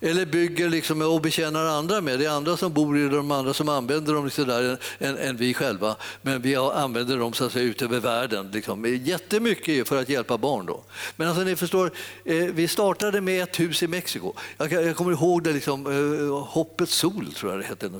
eller 0.00 0.26
bygger 0.26 0.68
liksom 0.68 1.02
och 1.02 1.20
betjänar 1.20 1.64
andra 1.64 2.00
med. 2.00 2.18
Det 2.18 2.24
är 2.24 2.30
andra 2.30 2.56
som 2.56 2.72
bor 2.72 2.98
i 2.98 3.08
de 3.08 3.30
andra 3.30 3.54
som 3.54 3.68
använder 3.68 4.14
dem 4.14 4.30
så 4.30 4.44
där 4.44 4.78
än, 4.98 5.18
än 5.18 5.36
vi 5.36 5.54
själva. 5.54 5.96
Men 6.22 6.42
vi 6.42 6.56
använder 6.56 7.18
dem 7.18 7.32
så 7.32 7.44
att 7.44 7.52
säga, 7.52 7.64
ut 7.64 7.82
över 7.82 8.00
världen. 8.00 8.50
Liksom. 8.52 9.00
Jättemycket 9.04 9.88
för 9.88 10.00
att 10.00 10.08
hjälpa 10.08 10.38
barn. 10.38 10.66
Då. 10.66 10.80
Men 11.16 11.28
alltså, 11.28 11.44
ni 11.44 11.56
förstår, 11.56 11.90
eh, 12.24 12.34
vi 12.36 12.68
startade 12.68 13.20
med 13.20 13.42
ett 13.42 13.60
hus 13.60 13.82
i 13.82 13.86
Mexiko. 13.86 14.32
Jag, 14.58 14.72
jag 14.72 14.96
kommer 14.96 15.12
ihåg 15.12 15.42
det, 15.42 15.52
liksom, 15.52 15.86
eh, 15.86 16.46
Hoppets 16.48 16.94
sol 16.94 17.32
tror 17.36 17.52
jag 17.52 17.60
det 17.60 17.66
hette. 17.66 17.90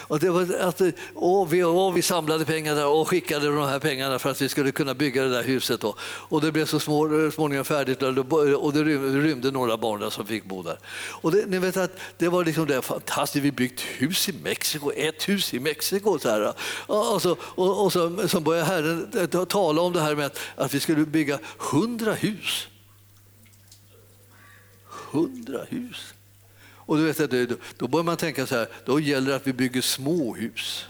Och 0.00 0.20
det 0.20 0.30
var 0.30 0.54
att, 0.60 0.80
och 1.14 1.52
vi, 1.52 1.62
och 1.62 1.96
vi 1.96 2.02
samlade 2.02 2.44
pengar 2.44 2.74
där 2.74 2.86
och 2.86 3.08
skickade 3.08 3.46
de 3.46 3.68
här 3.68 3.78
pengarna 3.78 4.18
för 4.18 4.30
att 4.30 4.42
vi 4.42 4.48
skulle 4.48 4.72
kunna 4.72 4.94
bygga 4.94 5.22
det 5.22 5.30
där 5.30 5.42
huset. 5.42 5.80
Då. 5.80 5.94
Och 6.02 6.40
det 6.40 6.52
blev 6.52 6.66
så 6.66 6.76
eh, 6.76 7.30
småningom 7.30 7.64
färdigt 7.64 8.02
och 8.02 8.72
det 8.72 8.82
rymde 8.82 9.50
några 9.50 9.76
barn 9.76 10.00
där 10.00 10.10
som 10.10 10.26
fick 10.26 10.44
bo 10.44 10.62
där. 10.62 10.78
Och 11.10 11.32
det, 11.32 11.46
ni 11.46 11.58
vet 11.58 11.76
att 11.76 11.96
det 12.18 12.28
var 12.28 12.44
liksom 12.44 12.66
det 12.66 12.82
fantastiskt, 12.82 13.44
vi 13.44 13.52
byggt 13.52 13.80
hus 13.80 14.28
i 14.28 14.32
Mexiko, 14.32 14.92
ett 14.92 15.28
hus 15.28 15.54
i 15.54 15.60
Mexiko. 15.60 16.18
Så 16.18 16.28
här. 16.28 16.54
Och, 16.86 17.22
så, 17.22 17.36
och, 17.40 17.84
och 17.84 17.92
så, 17.92 18.28
så 18.28 18.40
började 18.40 18.66
Herren 18.66 19.28
eh, 19.32 19.44
tala 19.44 19.82
om 19.82 19.92
det 19.92 20.00
här 20.00 20.14
med 20.14 20.26
att, 20.26 20.38
att 20.56 20.74
vi 20.74 20.80
skulle 20.80 21.04
bygga 21.04 21.38
hundra 21.58 22.12
hus. 22.12 22.68
Hundra 24.84 25.64
hus. 25.68 26.14
Och 26.90 26.96
du 26.96 27.12
vet, 27.12 27.48
då, 27.48 27.56
då 27.76 27.88
börjar 27.88 28.04
man 28.04 28.16
tänka 28.16 28.46
så 28.46 28.56
här, 28.56 28.68
då 28.84 29.00
gäller 29.00 29.30
det 29.30 29.36
att 29.36 29.46
vi 29.46 29.52
bygger 29.52 29.80
små 29.80 30.34
hus. 30.34 30.86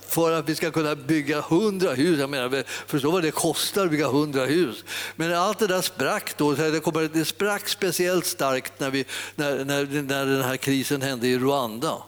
För 0.00 0.32
att 0.32 0.48
vi 0.48 0.54
ska 0.54 0.70
kunna 0.70 0.94
bygga 0.94 1.40
hundra 1.40 1.92
hus. 1.92 2.18
Jag 2.18 2.30
menar, 2.30 2.64
förstå 2.86 3.10
vad 3.10 3.22
det 3.22 3.30
kostar 3.30 3.84
att 3.84 3.90
bygga 3.90 4.08
hundra 4.08 4.44
hus. 4.44 4.84
Men 5.16 5.34
allt 5.34 5.58
det 5.58 5.66
där 5.66 5.82
sprack 5.82 6.36
då. 6.36 6.52
Det, 6.52 6.80
kommer, 6.80 7.08
det 7.12 7.24
sprack 7.24 7.68
speciellt 7.68 8.26
starkt 8.26 8.80
när, 8.80 8.90
vi, 8.90 9.04
när, 9.34 9.64
när, 9.64 10.02
när 10.02 10.26
den 10.26 10.42
här 10.42 10.56
krisen 10.56 11.02
hände 11.02 11.26
i 11.26 11.38
Rwanda. 11.38 12.02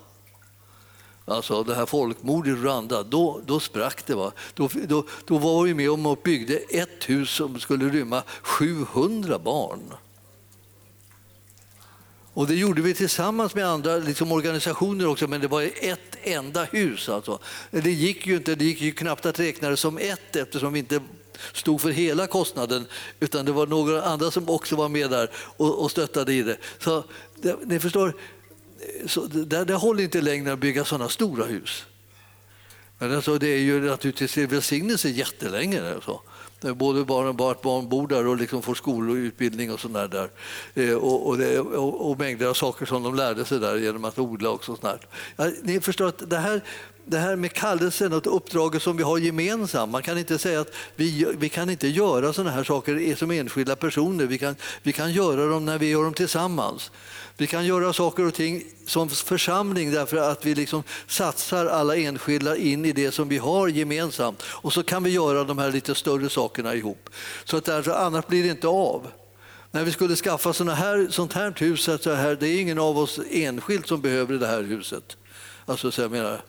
Alltså 1.24 1.62
det 1.62 1.74
här 1.74 1.86
folkmordet 1.86 2.59
i 2.59 2.61
Rwanda, 2.61 3.03
då, 3.03 3.40
då 3.46 3.61
sprack 3.61 4.07
det. 4.07 4.14
Va? 4.14 4.32
Då, 4.55 4.68
då, 4.88 5.05
då 5.26 5.38
var 5.38 5.62
vi 5.62 5.74
med 5.74 5.90
om 5.90 6.07
och 6.07 6.20
byggde 6.24 6.57
ett 6.57 7.09
hus 7.09 7.30
som 7.30 7.61
skulle 7.61 7.88
rymma 7.88 8.22
700 8.42 9.38
barn. 9.38 9.94
Och 12.39 12.47
det 12.47 12.55
gjorde 12.55 12.82
vi 12.82 12.95
tillsammans 12.95 13.55
med 13.55 13.66
andra 13.66 13.97
liksom 13.97 14.32
organisationer 14.32 15.07
också, 15.07 15.28
men 15.28 15.41
det 15.41 15.49
var 15.49 15.62
ett 15.80 16.16
enda 16.22 16.64
hus. 16.64 17.09
Alltså. 17.09 17.39
Det 17.70 17.91
gick 17.91 18.26
ju 18.26 18.36
inte, 18.36 18.55
det 18.55 18.64
gick 18.64 18.80
ju 18.80 18.93
knappt 18.93 19.26
att 19.26 19.41
räkna 19.41 19.70
det 19.70 19.76
som 19.76 19.99
ett 19.99 20.36
eftersom 20.36 20.72
vi 20.72 20.78
inte 20.78 21.01
stod 21.53 21.80
för 21.80 21.91
hela 21.91 22.26
kostnaden, 22.26 22.86
utan 23.20 23.45
det 23.45 23.53
var 23.53 23.66
några 23.66 24.03
andra 24.03 24.30
som 24.30 24.49
också 24.49 24.76
var 24.76 24.89
med 24.89 25.11
där 25.11 25.30
och, 25.34 25.82
och 25.82 25.91
stöttade 25.91 26.32
i 26.32 26.43
det. 26.43 26.57
Så 26.78 27.05
det, 27.36 27.57
ni 27.64 27.80
förstår, 27.80 28.14
så 29.07 29.26
det, 29.26 29.64
det 29.64 29.74
håller 29.74 30.03
inte 30.03 30.20
längre 30.20 30.53
att 30.53 30.59
bygga 30.59 30.84
sådana 30.84 31.09
stora 31.09 31.45
hus. 31.45 31.86
Men 32.99 33.14
alltså, 33.14 33.39
det 33.39 33.49
är 33.49 33.61
ju 33.61 33.80
naturligtvis 33.80 34.36
välsignelse 34.36 35.09
jättelänge. 35.09 35.95
Alltså. 35.95 36.20
Där 36.61 36.74
Både 36.74 37.04
barn 37.04 37.26
och 37.26 37.34
barn, 37.34 37.88
bor 37.88 38.09
där 38.09 38.26
och 38.26 38.36
liksom 38.36 38.62
får 38.62 38.74
skolutbildning 38.74 39.20
och 39.22 39.26
utbildning 39.26 39.72
och 39.72 39.80
sånt 39.80 39.94
där. 39.94 40.28
Eh, 40.74 40.94
och, 40.94 41.26
och, 41.26 41.38
det, 41.38 41.59
och, 41.61 42.11
och, 42.11 42.18
mängder 42.18 42.46
av 42.46 42.54
saker 42.54 42.86
som 42.86 43.02
de 43.02 43.14
lärde 43.14 43.44
sig 43.44 43.59
där 43.59 43.76
genom 43.76 44.04
att 44.04 44.18
odla 44.18 44.50
och 44.50 44.64
sånt 44.64 44.82
där. 44.82 44.98
Ja, 45.36 45.50
ni 45.62 45.80
förstår 45.80 46.09
att 46.09 46.30
det 46.30 46.38
här, 46.38 46.61
det 47.04 47.18
här 47.18 47.36
med 47.36 47.52
kallelsen 47.52 48.12
och 48.12 48.36
uppdraget 48.36 48.82
som 48.82 48.96
vi 48.96 49.02
har 49.02 49.18
gemensamt. 49.18 49.92
Man 49.92 50.02
kan 50.02 50.18
inte 50.18 50.38
säga 50.38 50.61
att 50.61 50.74
vi, 50.96 51.26
vi 51.38 51.48
kan 51.48 51.70
inte 51.70 51.88
göra 51.88 52.32
sådana 52.32 52.50
här 52.50 52.64
saker 52.64 53.16
som 53.16 53.30
enskilda 53.30 53.76
personer. 53.76 54.26
Vi 54.26 54.38
kan, 54.38 54.56
vi 54.82 54.92
kan 54.92 55.12
göra 55.12 55.46
dem 55.46 55.64
när 55.64 55.78
vi 55.78 55.90
gör 55.90 56.04
dem 56.04 56.14
tillsammans. 56.14 56.90
Vi 57.41 57.47
kan 57.47 57.66
göra 57.66 57.93
saker 57.93 58.26
och 58.26 58.34
ting 58.34 58.64
som 58.86 59.09
församling 59.09 59.91
därför 59.91 60.16
att 60.16 60.47
vi 60.47 60.55
liksom 60.55 60.82
satsar 61.07 61.66
alla 61.66 61.97
enskilda 61.97 62.57
in 62.57 62.84
i 62.84 62.93
det 62.93 63.12
som 63.12 63.28
vi 63.28 63.39
har 63.39 63.68
gemensamt. 63.68 64.43
Och 64.43 64.72
så 64.72 64.82
kan 64.82 65.03
vi 65.03 65.11
göra 65.11 65.45
de 65.45 65.59
här 65.59 65.72
lite 65.72 65.95
större 65.95 66.28
sakerna 66.28 66.74
ihop. 66.74 67.11
Så 67.45 67.57
att 67.57 67.68
alltså, 67.68 67.93
annars 67.93 68.26
blir 68.26 68.43
det 68.43 68.49
inte 68.49 68.68
av. 68.68 69.07
När 69.70 69.84
vi 69.84 69.93
skulle 69.93 70.16
skaffa 70.16 70.53
såna 70.53 70.74
här, 70.74 71.09
sånt 71.11 71.32
här 71.32 71.55
hus, 71.57 71.82
så 71.82 72.14
här, 72.14 72.36
det 72.41 72.49
är 72.49 72.61
ingen 72.61 72.78
av 72.78 72.99
oss 72.99 73.20
enskilt 73.30 73.86
som 73.89 74.01
behöver 74.01 74.34
det 74.34 74.47
här 74.47 74.62
huset. 74.62 75.16
Alltså, 75.66 75.91
så 75.91 76.01
jag 76.01 76.11
menar, 76.11 76.41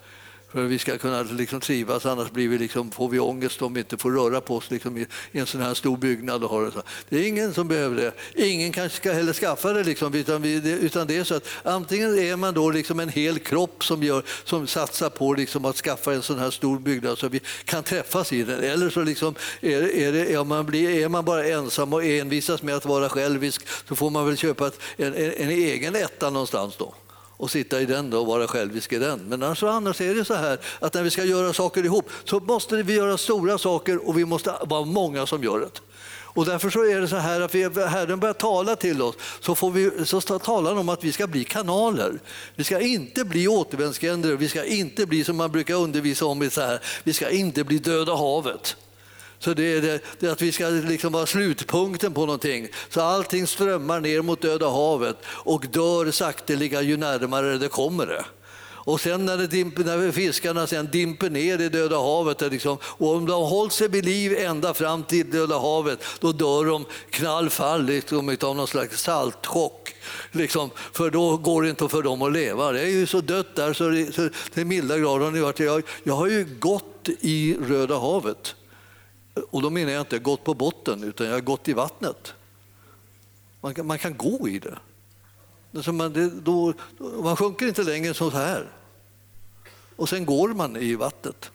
för 0.52 0.66
att 0.66 0.72
vi 0.72 0.80
ska 0.80 0.98
kunna 0.98 1.24
liksom 1.24 1.60
trivas, 1.60 2.06
annars 2.06 2.32
blir 2.32 2.48
vi 2.48 2.58
liksom, 2.58 2.92
får 2.92 3.10
vi 3.10 3.20
ångest 3.20 3.62
om 3.62 3.74
vi 3.74 3.80
inte 3.80 3.98
får 3.98 4.12
röra 4.12 4.42
på 4.42 4.56
oss 4.56 4.72
liksom 4.72 4.98
i 4.98 5.08
en 5.32 5.46
sån 5.46 5.62
här 5.62 5.74
stor 5.74 5.98
byggnad. 5.98 6.44
Och 6.44 6.50
har 6.50 6.64
det, 6.64 6.72
så. 6.72 6.82
det 7.10 7.18
är 7.18 7.28
ingen 7.28 7.54
som 7.54 7.68
behöver 7.68 7.96
det. 7.96 8.14
Ingen 8.50 8.72
kanske 8.72 8.98
ska 8.98 9.12
heller 9.12 9.34
skaffa 9.34 9.74
det, 9.74 9.84
liksom, 9.84 10.14
utan, 10.14 10.42
vi, 10.42 10.78
utan 10.82 11.08
det 11.08 11.18
är 11.18 11.24
så 11.24 11.36
att 11.36 11.48
antingen 11.64 12.20
är 12.20 12.36
man 12.36 12.54
då 12.54 12.72
liksom 12.72 13.00
en 13.00 13.10
hel 13.10 13.40
kropp 13.40 13.86
som, 13.86 14.04
gör, 14.04 14.24
som 14.44 14.68
satsar 14.68 15.10
på 15.10 15.34
liksom 15.34 15.66
att 15.66 15.76
skaffa 15.76 16.14
en 16.14 16.22
sån 16.22 16.40
här 16.40 16.52
stor 16.52 16.80
byggnad 16.80 17.18
så 17.18 17.30
vi 17.30 17.42
kan 17.66 17.84
träffas 17.84 18.34
i 18.34 18.44
den, 18.44 18.64
eller 18.64 18.90
så 18.90 19.04
liksom 19.04 19.36
är, 19.62 19.96
är, 19.96 20.14
det, 20.14 20.34
är, 20.34 20.44
man, 20.44 20.66
blir, 20.66 20.90
är 20.90 21.10
man 21.10 21.26
bara 21.26 21.46
ensam 21.48 21.94
och 21.94 22.04
envisas 22.04 22.64
med 22.64 22.76
att 22.76 22.86
vara 22.86 23.10
självisk 23.10 23.68
så 23.88 23.96
får 23.96 24.10
man 24.10 24.26
väl 24.26 24.38
köpa 24.38 24.68
ett, 24.68 24.80
en, 24.98 25.14
en, 25.14 25.32
en 25.32 25.50
egen 25.50 25.96
etta 25.96 26.30
någonstans 26.30 26.76
då 26.78 26.94
och 27.40 27.52
sitta 27.52 27.82
i 27.82 27.86
den 27.86 28.10
då 28.10 28.20
och 28.20 28.28
vara 28.28 28.48
självisk 28.48 28.94
i 28.94 28.98
den. 28.98 29.20
Men 29.20 29.44
alltså, 29.44 29.68
annars 29.68 30.02
är 30.02 30.16
det 30.16 30.26
så 30.26 30.34
här 30.34 30.60
att 30.80 30.94
när 30.94 31.04
vi 31.04 31.10
ska 31.10 31.24
göra 31.24 31.54
saker 31.54 31.86
ihop 31.86 32.10
så 32.24 32.40
måste 32.40 32.84
vi 32.84 32.94
göra 32.94 33.18
stora 33.18 33.58
saker 33.58 34.08
och 34.08 34.18
vi 34.18 34.26
måste 34.26 34.56
vara 34.62 34.86
många 34.86 35.26
som 35.26 35.44
gör 35.44 35.60
det. 35.60 35.82
Och 36.40 36.46
därför 36.46 36.70
så 36.70 36.86
är 36.86 37.02
det 37.02 37.08
så 37.08 37.16
här 37.16 37.42
att 37.42 37.56
vi, 37.56 37.64
Herren 37.64 38.20
börjar 38.20 38.34
tala 38.34 38.76
till 38.76 39.02
oss 39.02 39.16
så, 39.40 39.56
får 39.56 39.72
vi, 39.72 40.06
så 40.06 40.22
talar 40.22 40.70
han 40.70 40.80
om 40.80 40.90
att 40.90 41.04
vi 41.04 41.12
ska 41.12 41.28
bli 41.28 41.44
kanaler. 41.44 42.20
Vi 42.56 42.64
ska 42.64 42.80
inte 42.80 43.26
bli 43.26 43.48
återvändsgränder, 43.48 44.36
vi 44.36 44.50
ska 44.50 44.66
inte 44.66 45.06
bli 45.06 45.24
som 45.24 45.38
man 45.38 45.52
brukar 45.52 45.76
undervisa 45.76 46.26
om, 46.26 46.50
så 46.50 46.62
här, 46.62 46.80
vi 47.04 47.14
ska 47.14 47.30
inte 47.30 47.64
bli 47.64 47.80
döda 47.80 48.16
havet. 48.16 48.76
Så 49.40 49.54
det 49.54 49.74
är, 49.74 49.82
det, 49.82 50.02
det 50.20 50.28
är 50.28 50.32
att 50.32 50.42
vi 50.42 50.52
ska 50.52 50.68
liksom 50.68 51.14
vara 51.14 51.26
slutpunkten 51.26 52.14
på 52.14 52.26
någonting. 52.26 52.68
Så 52.90 53.02
allting 53.02 53.48
strömmar 53.48 54.00
ner 54.00 54.22
mot 54.22 54.42
Döda 54.42 54.70
havet 54.70 55.18
och 55.26 55.66
dör 55.72 56.12
sakteliga 56.12 56.82
ju 56.82 56.98
närmare 56.98 57.58
det 57.58 57.68
kommer 57.68 58.06
det. 58.06 58.26
Och 58.90 59.02
sen 59.02 59.26
när, 59.26 59.38
det 59.38 59.48
dimper, 59.48 59.84
när 59.84 60.12
fiskarna 60.12 60.68
sen 60.68 60.90
dimper 60.92 61.30
ner 61.30 61.62
i 61.62 61.70
Döda 61.70 61.98
havet, 61.98 62.42
liksom, 62.42 62.78
och 62.84 63.16
om 63.16 63.26
de 63.26 63.32
har 63.32 63.50
hållit 63.50 63.74
sig 63.74 63.88
vid 63.88 64.06
liv 64.06 64.38
ända 64.38 64.74
fram 64.74 65.04
till 65.04 65.32
Döda 65.32 65.60
havet, 65.60 66.04
då 66.20 66.32
dör 66.32 66.66
de 66.66 66.86
knallfall 67.10 67.86
liksom, 67.86 68.38
av 68.42 68.56
någon 68.56 68.68
slags 68.68 69.02
saltchock. 69.02 69.96
Liksom, 70.32 70.70
för 70.94 71.10
då 71.10 71.38
går 71.38 71.64
det 71.64 71.70
inte 71.70 71.90
för 71.90 72.04
dem 72.04 72.22
att 72.22 72.32
leva. 72.32 72.72
Det 72.72 72.82
är 72.82 72.88
ju 72.88 73.08
så 73.08 73.22
dött 73.22 73.56
där 73.56 73.74
så 73.74 73.90
det, 73.90 74.16
så 74.16 74.30
till 74.54 74.66
milda 74.66 74.98
grad 74.98 75.22
har 75.22 75.32
ni 75.32 75.40
varit. 75.40 75.60
Jag, 75.60 75.84
jag 76.04 76.14
har 76.14 76.28
ju 76.28 76.48
gått 76.60 77.10
i 77.20 77.58
Röda 77.68 77.98
havet. 77.98 78.56
Och 79.50 79.62
då 79.62 79.70
menar 79.70 79.92
jag 79.92 80.02
inte 80.02 80.20
gått 80.20 80.44
på 80.44 80.54
botten, 80.54 81.04
utan 81.04 81.28
jag 81.28 81.34
har 81.34 81.42
gått 81.42 81.68
i 81.68 81.74
vattnet. 81.74 82.34
Man 83.62 83.74
kan, 83.74 83.88
man 83.88 84.00
kan 84.00 84.18
gå 84.18 84.50
i 84.50 84.60
det. 84.60 84.78
Alltså 85.76 85.92
man, 85.92 86.14
det 86.14 86.30
då, 86.30 86.74
man 87.24 87.36
sjunker 87.36 87.68
inte 87.68 87.84
längre 87.84 88.14
så 88.14 88.30
här. 88.30 88.70
Och 89.96 90.10
sen 90.10 90.26
går 90.26 90.50
man 90.50 90.78
i 90.78 90.96
vattnet. 90.96 91.52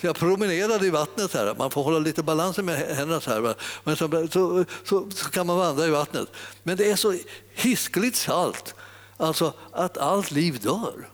Så 0.00 0.06
jag 0.06 0.16
promenerade 0.16 0.86
i 0.86 0.90
vattnet, 0.90 1.34
här. 1.34 1.54
man 1.58 1.70
får 1.70 1.82
hålla 1.82 1.98
lite 1.98 2.22
balansen 2.22 2.64
med 2.64 2.76
händerna. 2.76 3.20
Så 3.20 3.30
här. 3.30 3.54
Men 3.84 3.96
så, 3.96 4.28
så, 4.32 4.64
så, 4.84 5.10
så, 5.10 5.30
kan 5.30 5.46
man 5.46 5.58
vandra 5.58 5.86
i 5.86 5.90
vattnet. 5.90 6.28
Men 6.62 6.76
det 6.76 6.90
är 6.90 6.96
så 6.96 7.18
hiskligt 7.54 8.16
salt, 8.16 8.74
alltså 9.16 9.52
att 9.72 9.98
allt 9.98 10.30
liv 10.30 10.60
dör. 10.62 11.08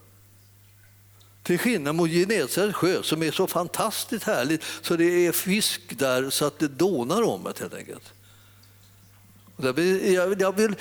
Till 1.51 1.59
skillnad 1.59 1.95
mot 1.95 2.11
Genesarets 2.11 2.77
sjö 2.77 3.03
som 3.03 3.23
är 3.23 3.31
så 3.31 3.47
fantastiskt 3.47 4.25
härligt 4.25 4.63
så 4.83 4.97
det 4.97 5.27
är 5.27 5.33
fisk 5.33 5.99
där 5.99 6.31
så 6.31 6.45
att 6.45 6.59
det 6.59 6.69
dånar 6.69 7.23
om 7.23 7.45
det 7.45 7.61
helt 7.61 7.75
enkelt. 7.75 8.13
Jag 9.57 9.73
vill, 9.73 10.13
jag 10.41 10.57
vill, 10.57 10.75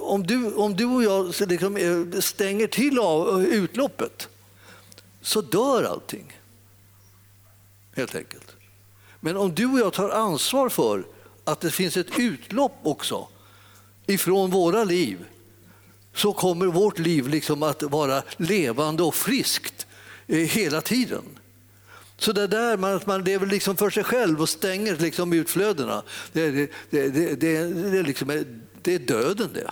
om, 0.00 0.26
du, 0.26 0.54
om 0.54 0.76
du 0.76 0.84
och 0.84 1.02
jag 1.02 1.34
liksom 1.48 1.76
eh, 1.76 2.20
stänger 2.20 2.66
till 2.66 2.98
av 2.98 3.42
eh, 3.42 3.48
utloppet 3.48 4.28
så 5.20 5.40
dör 5.40 5.84
allting. 5.84 6.40
Helt 7.96 8.14
enkelt. 8.14 8.56
Men 9.20 9.36
om 9.36 9.54
du 9.54 9.66
och 9.66 9.78
jag 9.78 9.92
tar 9.92 10.10
ansvar 10.10 10.68
för 10.68 11.04
att 11.44 11.60
det 11.60 11.70
finns 11.70 11.96
ett 11.96 12.18
utlopp 12.18 12.78
också 12.82 13.28
ifrån 14.06 14.50
våra 14.50 14.84
liv 14.84 15.24
så 16.20 16.32
kommer 16.32 16.66
vårt 16.66 16.98
liv 16.98 17.28
liksom 17.28 17.62
att 17.62 17.82
vara 17.82 18.22
levande 18.36 19.02
och 19.02 19.14
friskt 19.14 19.86
eh, 20.26 20.36
hela 20.36 20.80
tiden. 20.80 21.22
Så 22.16 22.32
det 22.32 22.46
där 22.46 22.96
att 22.96 23.06
man 23.06 23.24
lever 23.24 23.46
liksom 23.46 23.76
för 23.76 23.90
sig 23.90 24.04
själv 24.04 24.40
och 24.40 24.48
stänger 24.48 24.96
liksom 24.96 25.32
utflödena, 25.32 26.02
det, 26.32 26.50
det, 26.50 26.70
det, 26.90 27.08
det, 27.08 27.34
det, 27.34 27.56
är 27.98 28.02
liksom, 28.02 28.44
det 28.82 28.94
är 28.94 28.98
döden 28.98 29.48
det. 29.54 29.70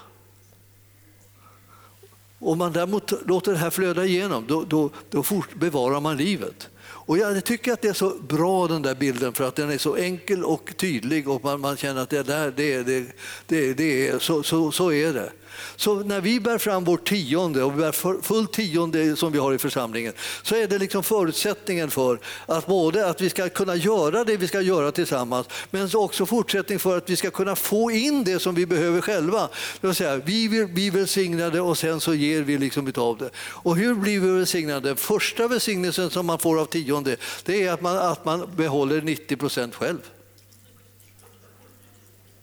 Om 2.38 2.58
man 2.58 2.72
däremot 2.72 3.26
låter 3.26 3.52
det 3.52 3.58
här 3.58 3.70
flöda 3.70 4.04
igenom, 4.04 4.44
då, 4.46 4.64
då, 4.64 4.90
då 5.10 5.24
bevarar 5.54 6.00
man 6.00 6.16
livet. 6.16 6.68
Och 6.80 7.18
jag 7.18 7.44
tycker 7.44 7.72
att 7.72 7.82
det 7.82 7.88
är 7.88 7.92
så 7.92 8.14
bra 8.28 8.68
den 8.68 8.82
där 8.82 8.94
bilden 8.94 9.32
för 9.32 9.44
att 9.44 9.56
den 9.56 9.70
är 9.70 9.78
så 9.78 9.96
enkel 9.96 10.44
och 10.44 10.74
tydlig 10.76 11.28
och 11.28 11.44
man, 11.44 11.60
man 11.60 11.76
känner 11.76 12.02
att 12.02 12.10
det 12.10 12.22
där, 12.22 12.52
det, 12.56 12.82
det, 12.82 13.06
det, 13.46 13.74
det 13.74 14.08
är, 14.08 14.18
så, 14.18 14.42
så, 14.42 14.72
så 14.72 14.92
är 14.92 15.12
det. 15.12 15.32
Så 15.76 15.94
när 15.94 16.20
vi 16.20 16.40
bär 16.40 16.58
fram 16.58 16.84
vårt 16.84 17.08
tionde 17.08 17.62
och 17.62 17.72
vi 17.72 17.76
bär 17.76 18.22
fullt 18.22 18.52
tionde 18.52 19.16
som 19.16 19.32
vi 19.32 19.38
har 19.38 19.54
i 19.54 19.58
församlingen 19.58 20.12
så 20.42 20.54
är 20.54 20.66
det 20.66 20.78
liksom 20.78 21.02
förutsättningen 21.02 21.90
för 21.90 22.18
att 22.46 22.66
både 22.66 23.06
att 23.06 23.20
vi 23.20 23.30
ska 23.30 23.48
kunna 23.48 23.76
göra 23.76 24.24
det 24.24 24.36
vi 24.36 24.48
ska 24.48 24.60
göra 24.60 24.92
tillsammans 24.92 25.46
men 25.70 25.90
också 25.94 26.26
fortsättning 26.26 26.78
för 26.78 26.96
att 26.96 27.10
vi 27.10 27.16
ska 27.16 27.30
kunna 27.30 27.56
få 27.56 27.90
in 27.90 28.24
det 28.24 28.38
som 28.38 28.54
vi 28.54 28.66
behöver 28.66 29.00
själva. 29.00 29.48
Det 29.80 29.86
vill 29.86 29.96
säga, 29.96 30.16
vi 30.16 30.48
vill 30.48 30.66
bli 30.66 30.90
välsignade 30.90 31.60
och 31.60 31.78
sen 31.78 32.00
så 32.00 32.14
ger 32.14 32.42
vi 32.42 32.58
liksom 32.58 32.88
utav 32.88 33.18
det. 33.18 33.30
Och 33.38 33.76
hur 33.76 33.94
blir 33.94 34.20
vi 34.20 34.30
välsignade? 34.30 34.96
Första 34.96 35.48
välsignelsen 35.48 36.10
som 36.10 36.26
man 36.26 36.38
får 36.38 36.60
av 36.60 36.64
tionde 36.64 37.16
det 37.44 37.62
är 37.62 37.72
att 37.72 37.80
man, 37.80 37.98
att 37.98 38.24
man 38.24 38.50
behåller 38.56 39.00
90 39.02 39.36
procent 39.36 39.74
själv. 39.74 39.98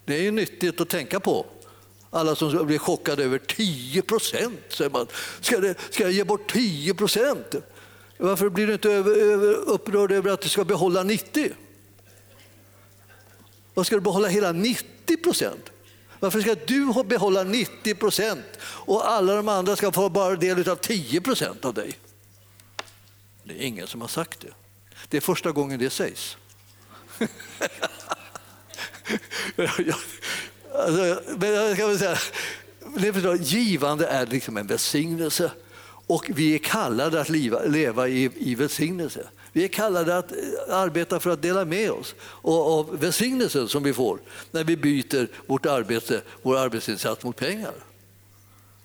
Det 0.05 0.15
är 0.15 0.21
ju 0.21 0.31
nyttigt 0.31 0.81
att 0.81 0.89
tänka 0.89 1.19
på. 1.19 1.45
Alla 2.15 2.35
som 2.35 2.65
blir 2.65 2.77
chockade 2.77 3.23
över 3.23 3.37
10 3.37 4.01
procent. 4.01 4.59
säger 4.69 5.07
Ska, 5.41 5.73
ska 5.89 6.03
jag 6.03 6.11
ge 6.11 6.23
bort 6.23 6.53
10 6.53 6.93
procent? 6.93 7.55
Varför 8.17 8.49
blir 8.49 8.67
du 8.67 8.73
inte 8.73 8.91
över, 8.91 9.15
över, 9.15 9.53
upprörd 9.53 10.11
över 10.11 10.31
att 10.31 10.41
du 10.41 10.49
ska 10.49 10.63
behålla 10.63 11.03
90? 11.03 11.51
Varför 13.73 13.85
ska 13.85 13.95
du 13.95 14.01
behålla 14.01 14.27
hela 14.27 14.51
90 14.51 15.17
procent? 15.17 15.69
Varför 16.19 16.41
ska 16.41 16.55
du 16.55 17.03
behålla 17.03 17.43
90 17.43 17.95
procent 17.95 18.45
och 18.61 19.09
alla 19.09 19.35
de 19.35 19.49
andra 19.49 19.75
ska 19.75 19.91
få 19.91 20.09
bara 20.09 20.35
del 20.35 20.69
av 20.69 20.75
10 20.75 21.21
procent 21.21 21.65
av 21.65 21.73
dig? 21.73 21.99
Det 23.43 23.53
är 23.53 23.61
ingen 23.61 23.87
som 23.87 24.01
har 24.01 24.07
sagt 24.07 24.39
det. 24.39 24.53
Det 25.09 25.17
är 25.17 25.21
första 25.21 25.51
gången 25.51 25.79
det 25.79 25.89
sägs. 25.89 26.37
Alltså, 30.77 31.21
men 31.37 31.53
jag 31.53 31.75
ska 31.75 31.87
väl 31.87 31.99
säga, 31.99 32.17
ni 32.95 33.13
förstår, 33.13 33.35
givande 33.35 34.07
är 34.07 34.25
liksom 34.25 34.57
en 34.57 34.67
välsignelse. 34.67 35.51
Och 36.07 36.31
vi 36.35 36.55
är 36.55 36.57
kallade 36.57 37.21
att 37.21 37.29
leva, 37.29 37.63
leva 37.63 38.07
i, 38.07 38.31
i 38.35 38.55
välsignelse. 38.55 39.27
Vi 39.51 39.63
är 39.63 39.67
kallade 39.67 40.17
att 40.17 40.31
eh, 40.31 40.37
arbeta 40.69 41.19
för 41.19 41.29
att 41.29 41.41
dela 41.41 41.65
med 41.65 41.91
oss 41.91 42.15
av 42.41 42.99
välsignelsen 42.99 43.67
som 43.67 43.83
vi 43.83 43.93
får 43.93 44.19
när 44.51 44.63
vi 44.63 44.77
byter 44.77 45.27
vårt 45.47 45.65
arbete, 45.65 46.21
vår 46.41 46.57
arbetsinsats 46.57 47.23
mot 47.23 47.35
pengar 47.35 47.73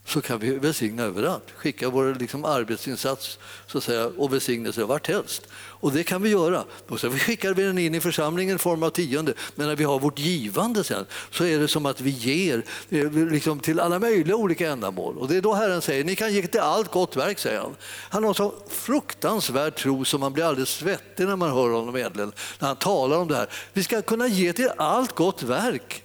så 0.04 0.20
kan 0.20 0.38
vi 0.38 0.50
välsigna 0.50 1.02
överallt. 1.02 1.50
Skicka 1.56 1.88
vår 1.88 2.16
liksom, 2.20 2.44
arbetsinsats 2.44 3.38
så 3.66 3.78
att 3.78 3.84
säga, 3.84 4.06
och 4.06 4.32
välsignelse 4.32 4.84
vart 4.84 5.08
helst. 5.08 5.42
Och 5.52 5.92
det 5.92 6.04
kan 6.04 6.22
vi 6.22 6.28
göra. 6.28 6.64
Och 6.88 7.00
så 7.00 7.10
skickar 7.10 7.54
vi 7.54 7.62
den 7.62 7.78
in 7.78 7.94
i 7.94 8.00
församlingen 8.00 8.56
i 8.56 8.58
form 8.58 8.82
av 8.82 8.90
tionde. 8.90 9.34
Men 9.54 9.68
när 9.68 9.76
vi 9.76 9.84
har 9.84 9.98
vårt 9.98 10.18
givande 10.18 10.84
sen 10.84 11.06
så 11.30 11.44
är 11.44 11.58
det 11.58 11.68
som 11.68 11.86
att 11.86 12.00
vi 12.00 12.10
ger 12.10 12.64
eh, 12.88 13.12
liksom, 13.12 13.60
till 13.60 13.80
alla 13.80 13.98
möjliga 13.98 14.36
olika 14.36 14.70
ändamål. 14.70 15.18
Och 15.18 15.28
det 15.28 15.36
är 15.36 15.42
då 15.42 15.54
Herren 15.54 15.82
säger, 15.82 16.04
ni 16.04 16.16
kan 16.16 16.32
ge 16.32 16.46
till 16.46 16.60
allt 16.60 16.90
gott 16.90 17.16
verk, 17.16 17.38
säger 17.38 17.60
han. 17.60 17.76
Han 18.08 18.24
har 18.24 18.34
så 18.34 18.54
fruktansvärd 18.68 19.74
tro 19.74 20.04
som 20.04 20.20
man 20.20 20.32
blir 20.32 20.44
alldeles 20.44 20.70
svettig 20.70 21.26
när 21.26 21.36
man 21.36 21.50
hör 21.50 21.70
honom 21.70 21.96
egentligen, 21.96 22.32
när 22.58 22.68
han 22.68 22.76
talar 22.76 23.16
om 23.16 23.28
det 23.28 23.36
här. 23.36 23.48
Vi 23.72 23.82
ska 23.82 24.02
kunna 24.02 24.26
ge 24.26 24.52
till 24.52 24.70
allt 24.76 25.14
gott 25.14 25.42
verk. 25.42 26.02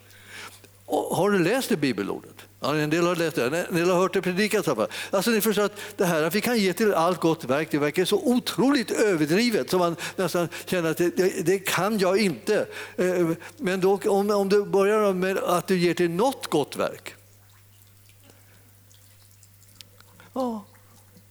Och 0.85 1.17
har 1.17 1.31
du 1.31 1.39
läst 1.39 1.69
det 1.69 1.77
bibelordet? 1.77 2.44
Ja, 2.65 2.75
en 2.75 2.89
del 2.89 3.05
har 3.05 3.15
läst 3.15 3.35
det, 3.35 3.45
en 3.45 3.75
del 3.75 3.89
har 3.89 3.97
hört 3.97 4.13
det 4.13 4.21
predikas. 4.21 4.67
Alltså, 5.11 5.31
ni 5.31 5.41
förstår 5.41 5.63
att 5.63 5.79
det 5.97 6.05
här 6.05 6.23
att 6.23 6.35
vi 6.35 6.41
kan 6.41 6.57
ge 6.57 6.73
till 6.73 6.93
allt 6.93 7.19
gott 7.19 7.43
verk, 7.43 7.67
det 7.71 7.77
verkar 7.77 8.05
så 8.05 8.15
otroligt 8.23 8.91
överdrivet 8.91 9.69
så 9.69 9.77
man 9.77 9.95
nästan 10.15 10.49
känner 10.65 10.91
att 10.91 10.97
det, 10.97 11.17
det, 11.17 11.45
det 11.45 11.59
kan 11.59 11.99
jag 11.99 12.17
inte. 12.17 12.67
Eh, 12.97 13.29
men 13.57 13.81
då, 13.81 13.99
om, 14.05 14.29
om 14.29 14.49
du 14.49 14.65
börjar 14.65 15.13
med 15.13 15.37
att 15.37 15.67
du 15.67 15.77
ger 15.77 15.93
till 15.93 16.09
något 16.09 16.47
gott 16.47 16.75
verk. 16.75 17.15
Ja, 20.33 20.65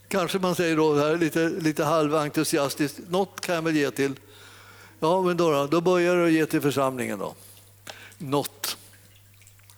kanske 0.08 0.38
man 0.38 0.54
säger 0.54 0.76
då 0.76 0.94
här, 0.94 1.16
lite, 1.16 1.48
lite 1.48 1.84
halventusiastiskt, 1.84 2.98
något 3.08 3.40
kan 3.40 3.54
jag 3.54 3.62
väl 3.62 3.76
ge 3.76 3.90
till. 3.90 4.14
Ja, 5.00 5.22
men 5.22 5.36
då, 5.36 5.50
då, 5.50 5.66
då 5.66 5.80
börjar 5.80 6.16
du 6.16 6.30
ge 6.30 6.46
till 6.46 6.60
församlingen 6.60 7.18
då. 7.18 7.34
Något 8.18 8.76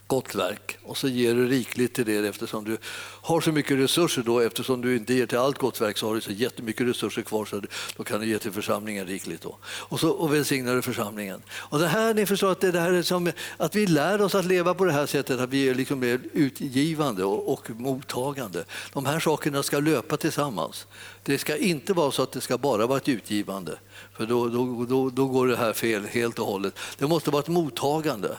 gott 0.07 0.35
verk 0.35 0.79
och 0.83 0.97
så 0.97 1.09
ger 1.09 1.35
du 1.35 1.49
rikligt 1.49 1.95
till 1.95 2.07
det 2.07 2.29
eftersom 2.29 2.65
du 2.65 2.79
har 3.23 3.41
så 3.41 3.53
mycket 3.53 3.79
resurser 3.79 4.23
då 4.23 4.41
eftersom 4.41 4.81
du 4.81 4.97
inte 4.97 5.15
ger 5.15 5.27
till 5.27 5.39
allt 5.39 5.59
gott 5.59 5.81
verk 5.81 5.99
så 5.99 6.07
har 6.09 6.15
du 6.15 6.21
så 6.21 6.33
jättemycket 6.33 6.87
resurser 6.87 7.23
kvar 7.23 7.45
så 7.45 7.63
då 7.97 8.05
kan 8.05 8.21
du 8.21 8.27
ge 8.27 8.39
till 8.39 8.53
församlingen 8.53 9.07
rikligt 9.07 9.43
då. 9.43 9.57
Och 9.65 10.01
så 10.01 10.11
och 10.11 10.35
välsignar 10.35 10.75
du 10.75 10.83
församlingen. 10.83 11.43
Och 11.51 11.79
det 11.79 11.87
här, 11.87 12.15
ni 12.15 12.27
förstår 12.27 12.53
att 12.53 12.61
det 12.61 12.81
här 12.81 12.93
är 12.93 13.03
som 13.03 13.33
att 13.57 13.75
vi 13.75 13.87
lär 13.87 14.23
oss 14.23 14.35
att 14.35 14.45
leva 14.45 14.75
på 14.75 14.85
det 14.85 14.93
här 14.93 15.07
sättet 15.07 15.41
att 15.41 15.51
vi 15.51 15.69
är 15.69 15.75
liksom 15.75 15.99
mer 15.99 16.21
utgivande 16.33 17.25
och, 17.25 17.53
och 17.53 17.71
mottagande. 17.71 18.65
De 18.93 19.07
här 19.07 19.21
sakerna 19.21 19.63
ska 19.63 19.81
löpa 19.81 20.17
tillsammans. 20.17 20.87
Det 21.23 21.39
ska 21.39 21.57
inte 21.57 21.93
vara 21.93 22.11
så 22.11 22.23
att 22.23 22.33
det 22.33 22.41
ska 22.41 22.59
bara 22.59 22.87
vara 22.87 22.99
ett 22.99 23.09
utgivande 23.09 23.79
för 24.17 24.27
då, 24.27 24.49
då, 24.49 24.85
då, 24.85 25.11
då 25.11 25.27
går 25.27 25.47
det 25.47 25.57
här 25.57 25.73
fel 25.73 26.05
helt 26.05 26.39
och 26.39 26.47
hållet. 26.47 26.79
Det 26.99 27.07
måste 27.07 27.31
vara 27.31 27.43
ett 27.43 27.49
mottagande. 27.49 28.37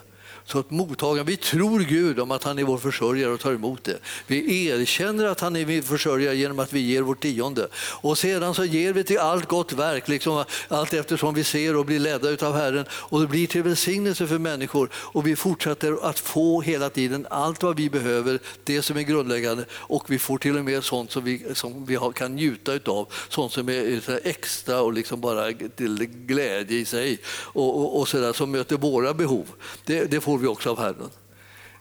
Så 0.48 0.58
att 0.58 0.70
mottagaren, 0.70 1.26
vi 1.26 1.36
tror 1.36 1.80
Gud 1.80 2.20
om 2.20 2.30
att 2.30 2.44
han 2.44 2.58
är 2.58 2.64
vår 2.64 2.78
försörjare 2.78 3.32
och 3.32 3.40
tar 3.40 3.52
emot 3.52 3.84
det. 3.84 3.98
Vi 4.26 4.66
erkänner 4.68 5.24
att 5.24 5.40
han 5.40 5.56
är 5.56 5.64
vår 5.64 5.82
försörjare 5.82 6.36
genom 6.36 6.58
att 6.58 6.72
vi 6.72 6.80
ger 6.80 7.02
vårt 7.02 7.20
tionde. 7.20 7.68
Och 7.74 8.18
sedan 8.18 8.54
så 8.54 8.64
ger 8.64 8.92
vi 8.92 9.04
till 9.04 9.18
allt 9.18 9.48
gott 9.48 9.72
verk, 9.72 10.08
liksom 10.08 10.44
allt 10.68 10.94
eftersom 10.94 11.34
vi 11.34 11.44
ser 11.44 11.76
och 11.76 11.86
blir 11.86 11.98
ledda 11.98 12.46
av 12.46 12.56
Herren. 12.56 12.84
Och 12.92 13.20
det 13.20 13.26
blir 13.26 13.46
till 13.46 13.62
välsignelse 13.62 14.26
för 14.26 14.38
människor. 14.38 14.90
Och 14.94 15.26
vi 15.26 15.36
fortsätter 15.36 16.08
att 16.08 16.18
få 16.18 16.60
hela 16.60 16.90
tiden 16.90 17.26
allt 17.30 17.62
vad 17.62 17.76
vi 17.76 17.90
behöver, 17.90 18.38
det 18.64 18.82
som 18.82 18.96
är 18.96 19.02
grundläggande. 19.02 19.64
Och 19.72 20.10
vi 20.10 20.18
får 20.18 20.38
till 20.38 20.56
och 20.56 20.64
med 20.64 20.84
sånt 20.84 21.12
som 21.12 21.24
vi, 21.24 21.44
som 21.54 21.84
vi 21.86 21.98
kan 22.14 22.34
njuta 22.34 22.72
av, 22.86 23.12
sånt 23.28 23.52
som 23.52 23.68
är 23.68 24.20
extra 24.24 24.80
och 24.80 24.92
liksom 24.92 25.20
bara 25.20 25.52
till 25.76 26.06
glädje 26.06 26.78
i 26.78 26.84
sig. 26.84 27.18
Och, 27.28 27.80
och, 27.80 28.00
och 28.00 28.08
sådär, 28.08 28.32
som 28.32 28.50
möter 28.50 28.76
våra 28.76 29.14
behov. 29.14 29.46
Det, 29.84 30.04
det 30.04 30.20
får 30.20 30.37
får 30.38 30.42
vi 30.42 30.48
också 30.48 30.70
av 30.70 30.78
Herren. 30.78 31.10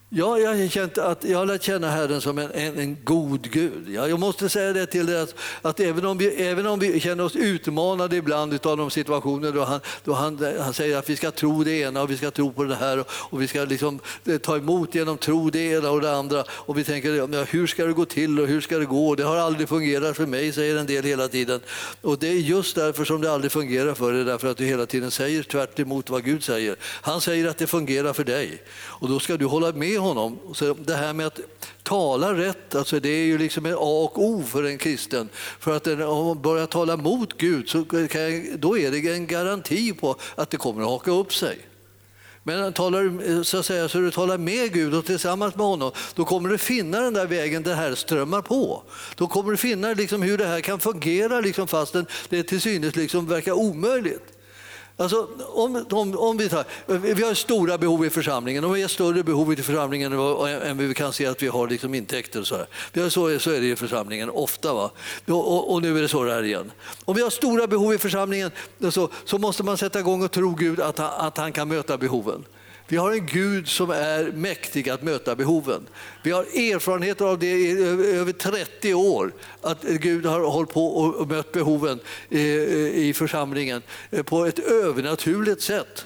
Ja, 0.09 0.37
jag, 0.37 0.55
har 0.55 0.67
känt 0.67 0.97
att 0.97 1.23
jag 1.23 1.37
har 1.37 1.45
lärt 1.45 1.63
känna 1.63 1.89
Herren 1.89 2.21
som 2.21 2.37
en, 2.37 2.51
en, 2.51 2.79
en 2.79 2.97
god 3.03 3.51
Gud. 3.51 3.89
Ja, 3.89 4.07
jag 4.07 4.19
måste 4.19 4.49
säga 4.49 4.73
det 4.73 4.85
till 4.85 5.09
er 5.09 5.15
att, 5.15 5.35
att, 5.61 5.79
även, 5.79 6.05
om 6.05 6.17
vi, 6.17 6.27
även 6.27 6.65
om 6.65 6.79
vi 6.79 6.99
känner 6.99 7.23
oss 7.23 7.35
utmanade 7.35 8.15
ibland 8.15 8.65
av 8.65 8.77
de 8.77 8.91
situationer 8.91 9.51
då, 9.51 9.63
han, 9.63 9.79
då 10.03 10.13
han, 10.13 10.55
han 10.59 10.73
säger 10.73 10.97
att 10.97 11.09
vi 11.09 11.15
ska 11.15 11.31
tro 11.31 11.63
det 11.63 11.71
ena 11.71 12.01
och 12.01 12.11
vi 12.11 12.17
ska 12.17 12.31
tro 12.31 12.53
på 12.53 12.63
det 12.63 12.75
här 12.75 12.99
och, 12.99 13.07
och 13.09 13.41
vi 13.41 13.47
ska 13.47 13.63
liksom 13.63 13.99
eh, 14.25 14.37
ta 14.37 14.57
emot 14.57 14.95
genom 14.95 15.17
tro 15.17 15.49
det 15.49 15.59
ena 15.59 15.91
och 15.91 16.01
det 16.01 16.15
andra. 16.15 16.43
Och 16.49 16.77
vi 16.77 16.83
tänker, 16.83 17.13
ja, 17.13 17.43
hur 17.49 17.67
ska 17.67 17.85
det 17.85 17.93
gå 17.93 18.05
till 18.05 18.39
och 18.39 18.47
hur 18.47 18.61
ska 18.61 18.77
det 18.77 18.85
gå? 18.85 19.15
Det 19.15 19.23
har 19.23 19.37
aldrig 19.37 19.69
fungerat 19.69 20.17
för 20.17 20.25
mig, 20.25 20.53
säger 20.53 20.77
en 20.77 20.85
del 20.85 21.03
hela 21.03 21.27
tiden. 21.27 21.59
Och 22.01 22.19
det 22.19 22.27
är 22.27 22.33
just 22.33 22.75
därför 22.75 23.05
som 23.05 23.21
det 23.21 23.31
aldrig 23.31 23.51
fungerar 23.51 23.93
för 23.93 24.13
dig, 24.13 24.23
därför 24.23 24.47
att 24.47 24.57
du 24.57 24.65
hela 24.65 24.85
tiden 24.85 25.11
säger 25.11 25.43
tvärt 25.43 26.09
vad 26.09 26.23
Gud 26.23 26.43
säger. 26.43 26.75
Han 26.81 27.21
säger 27.21 27.47
att 27.47 27.57
det 27.57 27.67
fungerar 27.67 28.13
för 28.13 28.23
dig 28.23 28.63
och 28.99 29.09
då 29.09 29.19
ska 29.19 29.37
du 29.37 29.45
hålla 29.45 29.71
med 29.71 29.99
honom. 29.99 30.39
Så 30.53 30.73
det 30.73 30.95
här 30.95 31.13
med 31.13 31.27
att 31.27 31.39
tala 31.83 32.33
rätt, 32.33 32.75
alltså 32.75 32.99
det 32.99 33.09
är 33.09 33.25
ju 33.25 33.37
liksom 33.37 33.65
en 33.65 33.73
A 33.73 33.77
och 34.03 34.23
O 34.23 34.43
för 34.43 34.63
en 34.63 34.77
kristen. 34.77 35.29
För 35.59 35.75
att 35.75 35.87
om 35.87 36.25
man 36.25 36.41
börjar 36.41 36.65
tala 36.65 36.97
mot 36.97 37.37
Gud 37.37 37.69
så 37.69 37.85
jag, 37.91 38.59
då 38.59 38.77
är 38.77 38.91
det 38.91 39.13
en 39.13 39.27
garanti 39.27 39.93
på 39.93 40.15
att 40.35 40.49
det 40.49 40.57
kommer 40.57 40.81
att 40.81 40.89
haka 40.89 41.11
upp 41.11 41.33
sig. 41.33 41.57
Men 42.47 42.73
talar, 42.73 43.43
så, 43.43 43.57
att 43.57 43.65
säga, 43.65 43.89
så 43.89 43.97
du 43.97 44.11
talar 44.11 44.37
med 44.37 44.73
Gud 44.73 44.93
och 44.93 45.05
tillsammans 45.05 45.55
med 45.55 45.65
honom, 45.65 45.91
då 46.15 46.25
kommer 46.25 46.49
du 46.49 46.57
finna 46.57 47.01
den 47.01 47.13
där 47.13 47.25
vägen 47.27 47.63
där 47.63 47.71
det 47.71 47.77
här 47.77 47.95
strömmar 47.95 48.41
på. 48.41 48.83
Då 49.15 49.27
kommer 49.27 49.51
du 49.51 49.57
finna 49.57 49.93
liksom 49.93 50.21
hur 50.21 50.37
det 50.37 50.45
här 50.45 50.61
kan 50.61 50.79
fungera 50.79 51.41
liksom, 51.41 51.67
fastän 51.67 52.05
det 52.29 52.43
till 52.43 52.61
synes 52.61 52.95
liksom 52.95 53.27
verkar 53.27 53.51
omöjligt. 53.51 54.36
Alltså, 54.99 55.27
om, 55.47 55.85
om, 55.91 56.17
om 56.17 56.37
vi, 56.37 56.49
tar, 56.49 56.65
vi 56.97 57.23
har 57.23 57.33
stora 57.33 57.77
behov 57.77 58.05
i 58.05 58.09
församlingen 58.09 58.63
och 58.63 58.75
vi 58.75 58.81
har 58.81 58.89
större 58.89 59.23
behov 59.23 59.53
i 59.53 59.55
församlingen 59.55 60.13
än 60.13 60.77
vi 60.77 60.93
kan 60.93 61.13
se 61.13 61.25
att 61.25 61.43
vi 61.43 61.47
har 61.47 61.67
liksom 61.67 61.93
intäkter. 61.93 62.39
Och 62.39 62.47
så, 62.47 62.55
här. 62.55 63.09
Så, 63.09 63.39
så 63.39 63.51
är 63.51 63.61
det 63.61 63.67
i 63.67 63.75
församlingen 63.75 64.29
ofta. 64.29 64.73
Va? 64.73 64.91
Och, 65.27 65.73
och, 65.73 65.81
nu 65.81 65.97
är 65.97 66.01
det 66.01 66.07
så 66.07 66.29
här 66.29 66.43
igen. 66.43 66.71
Om 67.05 67.15
vi 67.15 67.21
har 67.21 67.29
stora 67.29 67.67
behov 67.67 67.93
i 67.93 67.97
församlingen 67.97 68.51
så, 68.91 69.09
så 69.25 69.37
måste 69.37 69.63
man 69.63 69.77
sätta 69.77 69.99
igång 69.99 70.23
och 70.23 70.31
tro 70.31 70.55
Gud 70.55 70.79
att, 70.79 70.99
att 70.99 71.37
han 71.37 71.51
kan 71.51 71.67
möta 71.67 71.97
behoven. 71.97 72.45
Vi 72.87 72.97
har 72.97 73.11
en 73.11 73.25
Gud 73.25 73.67
som 73.67 73.89
är 73.89 74.31
mäktig 74.31 74.89
att 74.89 75.03
möta 75.03 75.35
behoven. 75.35 75.87
Vi 76.23 76.31
har 76.31 76.41
erfarenheter 76.43 77.25
av 77.25 77.39
det 77.39 77.51
i 77.51 77.71
över 78.15 78.31
30 78.31 78.93
år, 78.93 79.33
att 79.61 79.83
Gud 79.83 80.25
har 80.25 80.39
hållit 80.39 80.69
på 80.69 80.87
och 80.97 81.27
mött 81.27 81.51
behoven 81.51 81.99
eh, 82.29 82.41
eh, 82.41 83.07
i 83.07 83.13
församlingen 83.13 83.81
eh, 84.11 84.23
på 84.23 84.45
ett 84.45 84.59
övernaturligt 84.59 85.61
sätt. 85.61 86.05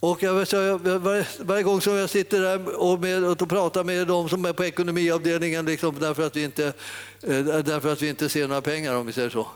Och 0.00 0.22
jag 0.22 0.48
säga, 0.48 0.76
varje, 0.76 1.26
varje 1.40 1.62
gång 1.62 1.80
som 1.80 1.94
jag 1.94 2.10
sitter 2.10 2.40
där 2.40 2.80
och, 2.80 3.00
med, 3.00 3.24
och 3.24 3.48
pratar 3.48 3.84
med 3.84 4.06
de 4.06 4.28
som 4.28 4.44
är 4.44 4.52
på 4.52 4.64
ekonomiavdelningen, 4.64 5.66
liksom, 5.66 5.94
därför, 6.00 6.26
att 6.26 6.36
vi 6.36 6.44
inte, 6.44 6.72
därför 7.20 7.92
att 7.92 8.02
vi 8.02 8.08
inte 8.08 8.28
ser 8.28 8.48
några 8.48 8.60
pengar, 8.60 8.94
om 8.94 9.06
vi 9.06 9.12
säger 9.12 9.30
så 9.30 9.46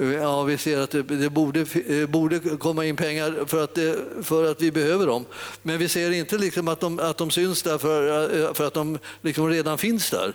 Ja, 0.00 0.42
vi 0.42 0.58
ser 0.58 0.80
att 0.80 0.90
det, 0.90 1.02
det 1.02 1.30
borde, 1.30 1.60
eh, 1.86 2.06
borde 2.06 2.38
komma 2.38 2.84
in 2.84 2.96
pengar 2.96 3.44
för 3.46 3.64
att, 3.64 3.74
det, 3.74 3.98
för 4.22 4.50
att 4.50 4.62
vi 4.62 4.72
behöver 4.72 5.06
dem. 5.06 5.24
Men 5.62 5.78
vi 5.78 5.88
ser 5.88 6.10
inte 6.10 6.38
liksom 6.38 6.68
att, 6.68 6.80
de, 6.80 6.98
att 6.98 7.16
de 7.16 7.30
syns 7.30 7.62
där 7.62 7.78
för, 7.78 8.40
eh, 8.40 8.54
för 8.54 8.66
att 8.66 8.74
de 8.74 8.98
liksom 9.20 9.48
redan 9.48 9.78
finns 9.78 10.10
där. 10.10 10.34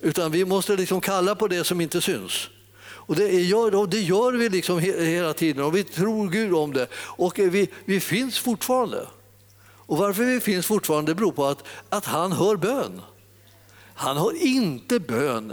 Utan 0.00 0.30
vi 0.30 0.44
måste 0.44 0.76
liksom 0.76 1.00
kalla 1.00 1.34
på 1.34 1.48
det 1.48 1.64
som 1.64 1.80
inte 1.80 2.00
syns. 2.00 2.48
Och 2.84 3.16
det 3.16 3.40
gör, 3.40 3.74
och 3.74 3.88
det 3.88 4.00
gör 4.00 4.32
vi 4.32 4.48
liksom 4.48 4.78
hela 4.78 5.32
tiden 5.32 5.64
och 5.64 5.76
vi 5.76 5.84
tror 5.84 6.28
Gud 6.28 6.54
om 6.54 6.72
det. 6.72 6.86
Och 6.94 7.38
vi, 7.38 7.68
vi 7.84 8.00
finns 8.00 8.38
fortfarande. 8.38 9.06
Och 9.86 9.98
varför 9.98 10.24
vi 10.24 10.40
finns 10.40 10.66
fortfarande 10.66 11.14
beror 11.14 11.32
på 11.32 11.46
att, 11.46 11.64
att 11.88 12.04
han 12.04 12.32
hör 12.32 12.56
bön. 12.56 13.00
Han 13.94 14.16
hör 14.16 14.42
inte 14.42 15.00
bön 15.00 15.52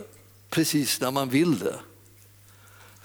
precis 0.49 1.01
när 1.01 1.12
man 1.12 1.30
vill 1.30 1.60
det, 1.60 1.76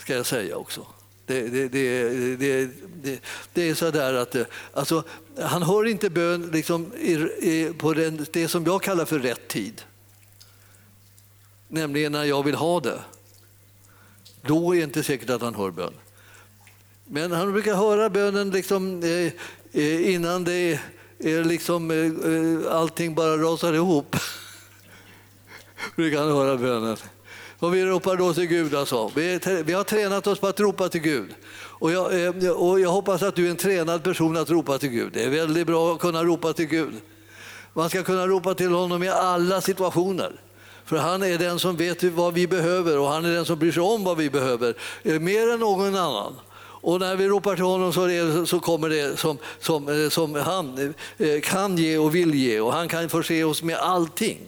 ska 0.04 0.14
jag 0.14 0.26
säga 0.26 0.56
också. 0.56 0.86
Det, 1.26 1.40
det, 1.48 1.68
det, 1.68 2.36
det, 2.36 2.70
det, 3.02 3.20
det 3.52 3.68
är 3.68 3.74
så 3.74 3.90
där 3.90 4.14
att 4.14 4.34
eh, 4.34 4.44
alltså, 4.72 5.04
han 5.38 5.62
hör 5.62 5.86
inte 5.86 6.10
bön 6.10 6.50
liksom 6.52 6.92
i, 6.94 7.12
i, 7.40 7.72
på 7.78 7.94
den, 7.94 8.26
det 8.32 8.48
som 8.48 8.64
jag 8.64 8.82
kallar 8.82 9.04
för 9.04 9.18
rätt 9.18 9.48
tid. 9.48 9.82
Nämligen 11.68 12.12
när 12.12 12.24
jag 12.24 12.42
vill 12.42 12.54
ha 12.54 12.80
det. 12.80 13.00
Då 14.42 14.74
är 14.74 14.78
det 14.78 14.84
inte 14.84 15.02
säkert 15.02 15.30
att 15.30 15.42
han 15.42 15.54
hör 15.54 15.70
bön. 15.70 15.94
Men 17.04 17.32
han 17.32 17.52
brukar 17.52 17.74
höra 17.74 18.10
bönen 18.10 18.50
liksom, 18.50 19.02
eh, 19.02 19.32
eh 19.72 20.14
innan 20.14 20.44
det 20.44 20.80
är 21.18 21.44
liksom, 21.44 21.90
eh, 21.90 21.96
eh 21.96 22.74
allting 22.74 23.14
bara 23.14 23.36
rasar 23.36 23.72
ihop. 23.72 24.16
brukar 25.96 26.18
han 26.18 26.32
höra 26.32 26.56
bönen. 26.56 26.96
Och 27.64 27.74
vi 27.74 27.84
ropar 27.84 28.16
då 28.16 28.34
till 28.34 28.46
Gud. 28.46 28.74
Alltså. 28.74 29.10
Vi, 29.14 29.40
vi 29.64 29.72
har 29.72 29.84
tränat 29.84 30.26
oss 30.26 30.38
på 30.38 30.46
att 30.46 30.60
ropa 30.60 30.88
till 30.88 31.00
Gud. 31.00 31.34
Och 31.56 31.92
jag, 31.92 32.24
eh, 32.24 32.50
och 32.50 32.80
jag 32.80 32.90
hoppas 32.90 33.22
att 33.22 33.34
du 33.34 33.46
är 33.46 33.50
en 33.50 33.56
tränad 33.56 34.02
person 34.02 34.36
att 34.36 34.50
ropa 34.50 34.78
till 34.78 34.88
Gud. 34.88 35.10
Det 35.12 35.24
är 35.24 35.30
väldigt 35.30 35.66
bra 35.66 35.94
att 35.94 36.00
kunna 36.00 36.24
ropa 36.24 36.52
till 36.52 36.66
Gud. 36.66 36.94
Man 37.72 37.88
ska 37.88 38.02
kunna 38.02 38.26
ropa 38.26 38.54
till 38.54 38.72
honom 38.72 39.02
i 39.02 39.08
alla 39.08 39.60
situationer. 39.60 40.40
För 40.84 40.96
han 40.96 41.22
är 41.22 41.38
den 41.38 41.58
som 41.58 41.76
vet 41.76 42.02
vad 42.02 42.34
vi 42.34 42.46
behöver 42.46 42.98
och 42.98 43.08
han 43.08 43.24
är 43.24 43.32
den 43.32 43.44
som 43.44 43.58
bryr 43.58 43.72
sig 43.72 43.82
om 43.82 44.04
vad 44.04 44.16
vi 44.16 44.30
behöver 44.30 44.74
eh, 45.02 45.20
mer 45.20 45.50
än 45.50 45.60
någon 45.60 45.96
annan. 45.96 46.34
Och 46.84 47.00
när 47.00 47.16
vi 47.16 47.28
ropar 47.28 47.54
till 47.54 47.64
honom 47.64 47.92
så, 47.92 48.06
det, 48.06 48.46
så 48.46 48.60
kommer 48.60 48.88
det 48.88 49.18
som, 49.18 49.38
som, 49.60 50.08
som 50.10 50.34
han 50.34 50.94
eh, 51.18 51.40
kan 51.40 51.78
ge 51.78 51.98
och 51.98 52.14
vill 52.14 52.34
ge 52.34 52.60
och 52.60 52.72
han 52.72 52.88
kan 52.88 53.08
förse 53.08 53.44
oss 53.44 53.62
med 53.62 53.76
allting. 53.76 54.38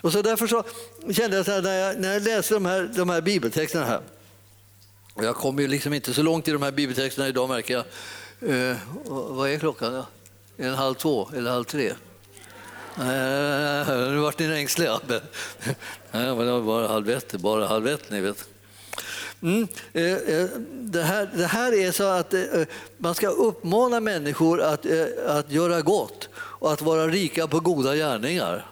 Och 0.00 0.12
så 0.12 0.22
därför 0.22 0.46
så 0.46 0.64
kände 1.12 1.36
jag 1.36 1.46
så 1.46 1.52
här, 1.52 1.62
när, 1.62 1.78
jag, 1.78 2.00
när 2.00 2.12
jag 2.12 2.22
läste 2.22 2.54
de 2.54 2.66
här, 2.66 2.90
de 2.96 3.10
här 3.10 3.20
bibeltexterna 3.20 3.84
här, 3.84 4.00
och 5.14 5.24
jag 5.24 5.36
kommer 5.36 5.62
ju 5.62 5.68
liksom 5.68 5.92
inte 5.92 6.14
så 6.14 6.22
långt 6.22 6.48
i 6.48 6.50
de 6.50 6.62
här 6.62 6.72
bibeltexterna 6.72 7.28
idag 7.28 7.48
märker 7.48 7.74
jag. 7.74 7.84
Eh, 8.70 8.76
vad 9.06 9.50
är 9.50 9.58
klockan? 9.58 9.94
Ja? 9.94 10.06
Är 10.56 10.64
den 10.64 10.74
halv 10.74 10.94
två 10.94 11.28
eller 11.36 11.50
halv 11.50 11.64
tre? 11.64 11.92
Eh, 12.98 14.10
nu 14.10 14.16
vart 14.16 14.38
ni 14.38 14.46
ängsliga. 14.46 15.00
Nej, 15.08 15.20
men 16.10 16.38
det 16.38 16.52
var 16.52 16.60
bara 16.60 16.88
halv 16.88 17.10
ett, 17.10 17.32
bara 17.32 17.66
halv 17.66 17.88
ett, 17.88 18.10
ni 18.10 18.20
vet. 18.20 18.48
Mm. 19.42 19.68
Eh, 19.92 20.12
eh 20.12 20.48
det, 20.72 21.02
här, 21.02 21.30
det 21.34 21.46
här 21.46 21.72
är 21.74 21.92
så 21.92 22.04
att 22.04 22.34
eh, 22.34 22.42
man 22.98 23.14
ska 23.14 23.28
uppmana 23.28 24.00
människor 24.00 24.62
att, 24.62 24.86
eh, 24.86 25.06
att 25.26 25.50
göra 25.52 25.80
gott 25.80 26.28
och 26.36 26.72
att 26.72 26.82
vara 26.82 27.08
rika 27.08 27.46
på 27.46 27.60
goda 27.60 27.96
gärningar. 27.96 28.66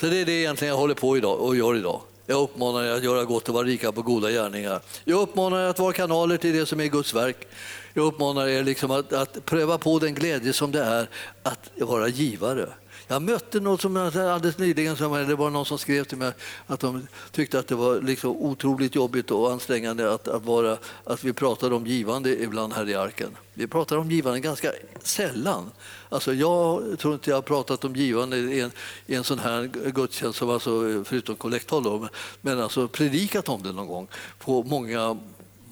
Så 0.00 0.06
det 0.06 0.20
är 0.20 0.24
det 0.24 0.32
egentligen 0.32 0.74
jag 0.74 0.78
håller 0.78 0.94
på 0.94 1.16
idag 1.16 1.40
och 1.40 1.56
gör 1.56 1.76
idag. 1.76 2.00
Jag 2.26 2.42
uppmanar 2.42 2.84
er 2.84 2.90
att 2.90 3.04
göra 3.04 3.24
gott 3.24 3.48
och 3.48 3.54
vara 3.54 3.66
rika 3.66 3.92
på 3.92 4.02
goda 4.02 4.30
gärningar. 4.30 4.80
Jag 5.04 5.20
uppmanar 5.20 5.64
er 5.64 5.68
att 5.68 5.78
vara 5.78 5.92
kanaler 5.92 6.36
till 6.36 6.52
det 6.56 6.66
som 6.66 6.80
är 6.80 6.86
Guds 6.86 7.14
verk. 7.14 7.46
Jag 7.94 8.04
uppmanar 8.04 8.48
er 8.48 8.64
liksom 8.64 8.90
att, 8.90 9.12
att 9.12 9.44
pröva 9.44 9.78
på 9.78 9.98
den 9.98 10.14
glädje 10.14 10.52
som 10.52 10.72
det 10.72 10.82
är 10.82 11.08
att 11.42 11.70
vara 11.80 12.08
givare. 12.08 12.68
Jag 13.08 13.22
mötte 13.22 13.60
något 13.60 13.80
som 13.80 13.96
alldeles 13.96 14.58
nyligen, 14.58 14.96
som, 14.96 15.12
det 15.12 15.34
var 15.34 15.50
någon 15.50 15.66
som 15.66 15.78
skrev 15.78 16.04
till 16.04 16.18
mig 16.18 16.32
att 16.66 16.80
de 16.80 17.06
tyckte 17.30 17.58
att 17.58 17.68
det 17.68 17.74
var 17.74 18.00
liksom 18.00 18.30
otroligt 18.30 18.94
jobbigt 18.94 19.30
och 19.30 19.52
ansträngande 19.52 20.14
att, 20.14 20.28
att, 20.28 20.44
vara, 20.44 20.78
att 21.04 21.24
vi 21.24 21.32
pratade 21.32 21.74
om 21.74 21.86
givande 21.86 22.42
ibland 22.42 22.72
här 22.72 22.88
i 22.88 22.94
arken. 22.94 23.36
Vi 23.54 23.66
pratar 23.66 23.96
om 23.96 24.10
givande 24.10 24.40
ganska 24.40 24.72
sällan. 25.02 25.70
Alltså 26.08 26.34
jag 26.34 26.82
tror 26.98 27.14
inte 27.14 27.30
jag 27.30 27.36
har 27.36 27.42
pratat 27.42 27.84
om 27.84 27.96
givande 27.96 28.36
i 28.36 28.60
en, 28.60 28.70
i 29.06 29.14
en 29.14 29.24
sån 29.24 29.38
här 29.38 29.70
gudstjänst, 29.90 30.38
som 30.38 30.50
alltså, 30.50 31.04
förutom 31.04 31.36
kollekttal, 31.36 32.08
men 32.40 32.60
alltså 32.60 32.88
predikat 32.88 33.48
om 33.48 33.62
det 33.62 33.72
någon 33.72 33.86
gång 33.86 34.08
på 34.38 34.62
många, 34.62 35.18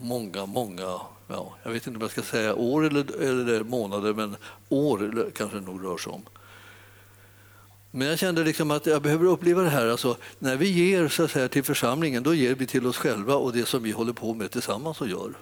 många, 0.01 0.47
många 0.47 1.01
Ja, 1.29 1.55
jag 1.63 1.71
vet 1.71 1.87
inte 1.87 1.97
om 1.97 2.03
jag 2.03 2.11
ska 2.11 2.23
säga 2.23 2.55
år 2.55 2.87
eller, 2.87 3.23
eller 3.23 3.65
månader, 3.65 4.15
men 4.15 4.37
år 4.69 5.31
kanske 5.37 5.59
det 5.59 5.67
nog 5.67 5.85
rör 5.85 5.97
sig 5.97 6.13
om. 6.13 6.23
Men 7.97 8.09
jag 8.09 8.19
kände 8.19 8.45
liksom 8.45 8.71
att 8.71 8.87
jag 8.87 9.03
behöver 9.03 9.27
uppleva 9.27 9.63
det 9.63 9.69
här. 9.69 9.87
Alltså, 9.87 10.17
när 10.39 10.57
vi 10.57 10.69
ger 10.69 11.09
så 11.09 11.23
att 11.23 11.31
säga, 11.31 11.49
till 11.49 11.63
församlingen, 11.63 12.23
då 12.23 12.35
ger 12.35 12.55
vi 12.55 12.67
till 12.67 12.87
oss 12.87 12.97
själva 12.97 13.35
och 13.35 13.53
det 13.53 13.67
som 13.67 13.83
vi 13.83 13.91
håller 13.91 14.13
på 14.13 14.35
med 14.35 14.51
tillsammans 14.51 15.01
och 15.01 15.09
gör. 15.09 15.33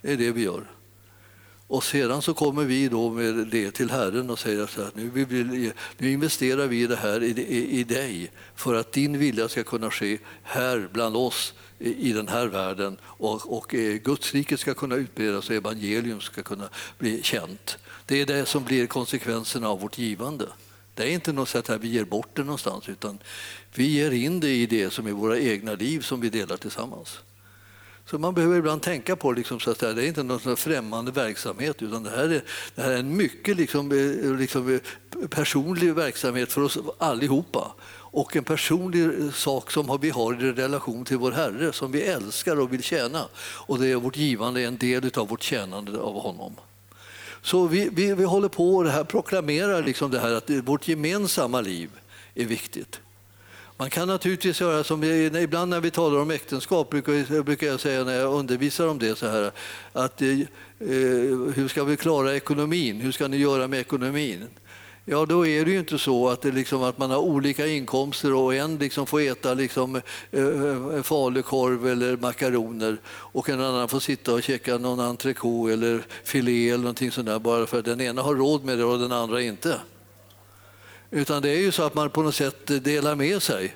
Det 0.00 0.12
är 0.12 0.16
det 0.16 0.30
vi 0.32 0.42
gör. 0.42 0.64
Och 1.66 1.84
sedan 1.84 2.22
så 2.22 2.34
kommer 2.34 2.64
vi 2.64 2.88
då 2.88 3.10
med 3.10 3.34
det 3.34 3.70
till 3.70 3.90
Herren 3.90 4.30
och 4.30 4.38
säger 4.38 4.66
så 4.66 4.82
här, 4.82 4.90
nu, 4.94 5.08
vill, 5.08 5.72
nu 5.98 6.12
investerar 6.12 6.66
vi 6.66 6.86
det 6.86 6.96
här 6.96 7.22
i, 7.22 7.30
i, 7.30 7.80
i 7.80 7.84
dig 7.84 8.30
för 8.54 8.74
att 8.74 8.92
din 8.92 9.18
vilja 9.18 9.48
ska 9.48 9.64
kunna 9.64 9.90
ske 9.90 10.18
här 10.42 10.88
bland 10.92 11.16
oss 11.16 11.54
i 11.78 12.12
den 12.12 12.28
här 12.28 12.46
världen 12.46 12.96
och, 13.02 13.56
och 13.56 13.74
eh, 13.74 13.94
Guds 13.94 14.32
rike 14.32 14.56
ska 14.56 14.74
kunna 14.74 14.94
utbredas 14.94 15.50
och 15.50 15.56
evangelium 15.56 16.20
ska 16.20 16.42
kunna 16.42 16.68
bli 16.98 17.22
känt. 17.22 17.78
Det 18.06 18.20
är 18.20 18.26
det 18.26 18.46
som 18.46 18.64
blir 18.64 18.86
konsekvenserna 18.86 19.68
av 19.68 19.80
vårt 19.80 19.98
givande. 19.98 20.46
Det 20.94 21.02
är 21.02 21.08
inte 21.08 21.32
något 21.32 21.48
sätt 21.48 21.70
att 21.70 21.80
vi 21.80 21.88
ger 21.88 22.04
bort 22.04 22.36
det 22.36 22.44
någonstans 22.44 22.88
utan 22.88 23.18
vi 23.74 23.84
ger 23.84 24.10
in 24.10 24.40
det 24.40 24.54
i 24.54 24.66
det 24.66 24.90
som 24.90 25.06
är 25.06 25.12
våra 25.12 25.38
egna 25.38 25.74
liv 25.74 26.00
som 26.00 26.20
vi 26.20 26.30
delar 26.30 26.56
tillsammans. 26.56 27.18
Så 28.06 28.18
man 28.18 28.34
behöver 28.34 28.58
ibland 28.58 28.82
tänka 28.82 29.16
på 29.16 29.32
liksom, 29.32 29.60
så 29.60 29.70
att 29.70 29.78
det 29.78 29.88
är 29.88 30.06
inte 30.06 30.22
någon 30.22 30.56
främmande 30.56 31.12
verksamhet 31.12 31.82
utan 31.82 32.02
det 32.02 32.10
här 32.10 32.24
är, 32.24 32.44
det 32.74 32.82
här 32.82 32.90
är 32.90 32.98
en 32.98 33.16
mycket 33.16 33.56
liksom, 33.56 33.92
eh, 33.92 34.36
liksom, 34.38 34.74
eh, 34.74 35.28
personlig 35.28 35.94
verksamhet 35.94 36.52
för 36.52 36.60
oss 36.60 36.78
allihopa 36.98 37.74
och 38.12 38.36
en 38.36 38.44
personlig 38.44 39.04
eh, 39.04 39.30
sak 39.30 39.70
som 39.70 39.98
vi 40.00 40.10
har 40.10 40.44
i 40.44 40.52
relation 40.52 41.04
till 41.04 41.16
vår 41.16 41.32
Herre 41.32 41.72
som 41.72 41.92
vi 41.92 42.02
älskar 42.02 42.60
och 42.60 42.72
vill 42.72 42.82
tjäna. 42.82 43.28
Och 43.36 43.78
det 43.78 43.88
är 43.88 43.96
vårt 43.96 44.16
givande 44.16 44.60
är 44.60 44.66
en 44.66 44.78
del 44.78 45.10
av 45.16 45.28
vårt 45.28 45.42
tjänande 45.42 45.98
av 45.98 46.20
honom. 46.20 46.56
Så 47.42 47.66
vi, 47.66 47.88
vi, 47.92 48.14
vi 48.14 48.24
håller 48.24 48.48
på 48.48 48.76
och 48.76 48.84
det 48.84 48.90
här 48.90 49.04
proklamerar 49.04 49.82
liksom 49.82 50.10
det 50.10 50.20
här 50.20 50.32
att 50.32 50.50
vårt 50.50 50.88
gemensamma 50.88 51.60
liv 51.60 51.90
är 52.34 52.44
viktigt. 52.44 53.00
Man 53.76 53.90
kan 53.90 54.08
naturligtvis 54.08 54.60
göra 54.60 54.84
som 54.84 55.04
ibland 55.04 55.70
när 55.70 55.80
vi 55.80 55.90
talar 55.90 56.18
om 56.18 56.30
äktenskap 56.30 56.90
brukar, 56.90 57.42
brukar 57.42 57.66
jag 57.66 57.80
säga 57.80 58.04
när 58.04 58.14
jag 58.14 58.34
undervisar 58.34 58.88
om 58.88 58.98
det 58.98 59.18
så 59.18 59.26
här 59.26 59.52
att 59.92 60.22
eh, 60.22 60.28
eh 60.30 60.46
hur 61.54 61.68
ska 61.68 61.84
vi 61.84 61.96
klara 61.96 62.36
ekonomin? 62.36 63.00
Hur 63.00 63.12
ska 63.12 63.28
ni 63.28 63.36
göra 63.36 63.68
med 63.68 63.80
ekonomin? 63.80 64.48
Ja, 65.04 65.26
då 65.26 65.46
är 65.46 65.64
det 65.64 65.70
ju 65.70 65.78
inte 65.78 65.98
så 65.98 66.28
att, 66.28 66.42
det 66.42 66.52
liksom, 66.52 66.82
att 66.82 66.98
man 66.98 67.10
har 67.10 67.18
olika 67.18 67.66
inkomster 67.66 68.34
och 68.34 68.54
en 68.54 68.78
liksom 68.78 69.06
får 69.06 69.20
äta 69.20 69.54
liksom, 69.54 69.96
eh, 70.30 70.46
eh 70.46 71.02
falukorv 71.02 71.86
eller 71.86 72.16
makaroner 72.16 72.96
och 73.08 73.48
en 73.48 73.60
annan 73.60 73.88
får 73.88 74.00
sitta 74.00 74.34
och 74.34 74.42
käka 74.42 74.78
någon 74.78 75.00
entrecote 75.00 75.72
eller 75.72 76.02
filé 76.24 76.68
eller 76.68 76.78
någonting 76.78 77.10
sånt 77.10 77.26
där 77.26 77.38
bara 77.38 77.66
för 77.66 77.78
att 77.78 77.84
den 77.84 78.00
ena 78.00 78.22
har 78.22 78.34
råd 78.34 78.64
med 78.64 78.78
det 78.78 78.84
och 78.84 78.98
den 78.98 79.12
andra 79.12 79.42
inte. 79.42 79.80
Utan 81.10 81.42
det 81.42 81.50
är 81.50 81.58
ju 81.58 81.72
så 81.72 81.82
att 81.82 81.94
man 81.94 82.10
på 82.10 82.22
något 82.22 82.34
sätt 82.34 82.84
delar 82.84 83.14
med 83.14 83.42
sig. 83.42 83.74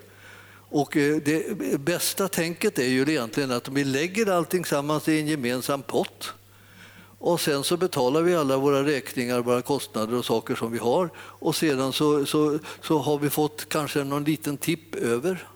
Och 0.68 0.97
eh, 0.97 1.16
det 1.16 1.81
bästa 1.81 2.29
tänket 2.29 2.79
är 2.79 2.89
ju 2.89 3.03
egentligen 3.03 3.51
att 3.51 3.68
vi 3.68 3.85
lägger 3.85 4.31
allting 4.31 4.64
sammans 4.64 5.09
i 5.09 5.20
en 5.20 5.27
gemensam 5.27 5.83
pott. 5.83 6.35
Och 7.19 7.41
sen 7.41 7.64
så 7.64 7.77
betalar 7.77 8.23
vi 8.23 8.35
alla 8.35 8.57
våra 8.57 8.85
räkningar, 8.85 9.41
våra 9.41 9.62
kostnader 9.62 10.19
och 10.19 10.25
saker 10.25 10.55
som 10.55 10.73
vi 10.73 10.79
har. 10.79 11.11
Och 11.19 11.57
sedan 11.57 11.93
så, 11.93 12.27
så, 12.27 12.59
så 12.83 12.99
har 12.99 13.19
vi 13.19 13.31
fått 13.31 13.69
kanske 13.69 14.05
någon 14.05 14.25
liten 14.25 14.57
tipp 14.57 14.95
över. 14.95 15.49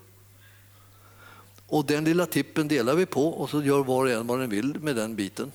Och 1.66 1.84
den 1.84 2.04
lilla 2.04 2.26
tippen 2.26 2.68
delar 2.68 2.94
vi 2.94 3.06
på 3.06 3.28
och 3.28 3.50
så 3.50 3.62
gör 3.62 3.84
var 3.84 4.04
och 4.04 4.10
en 4.10 4.26
vad 4.26 4.40
den 4.40 4.50
vill 4.50 4.80
med 4.80 4.96
den 4.96 5.16
biten. 5.16 5.52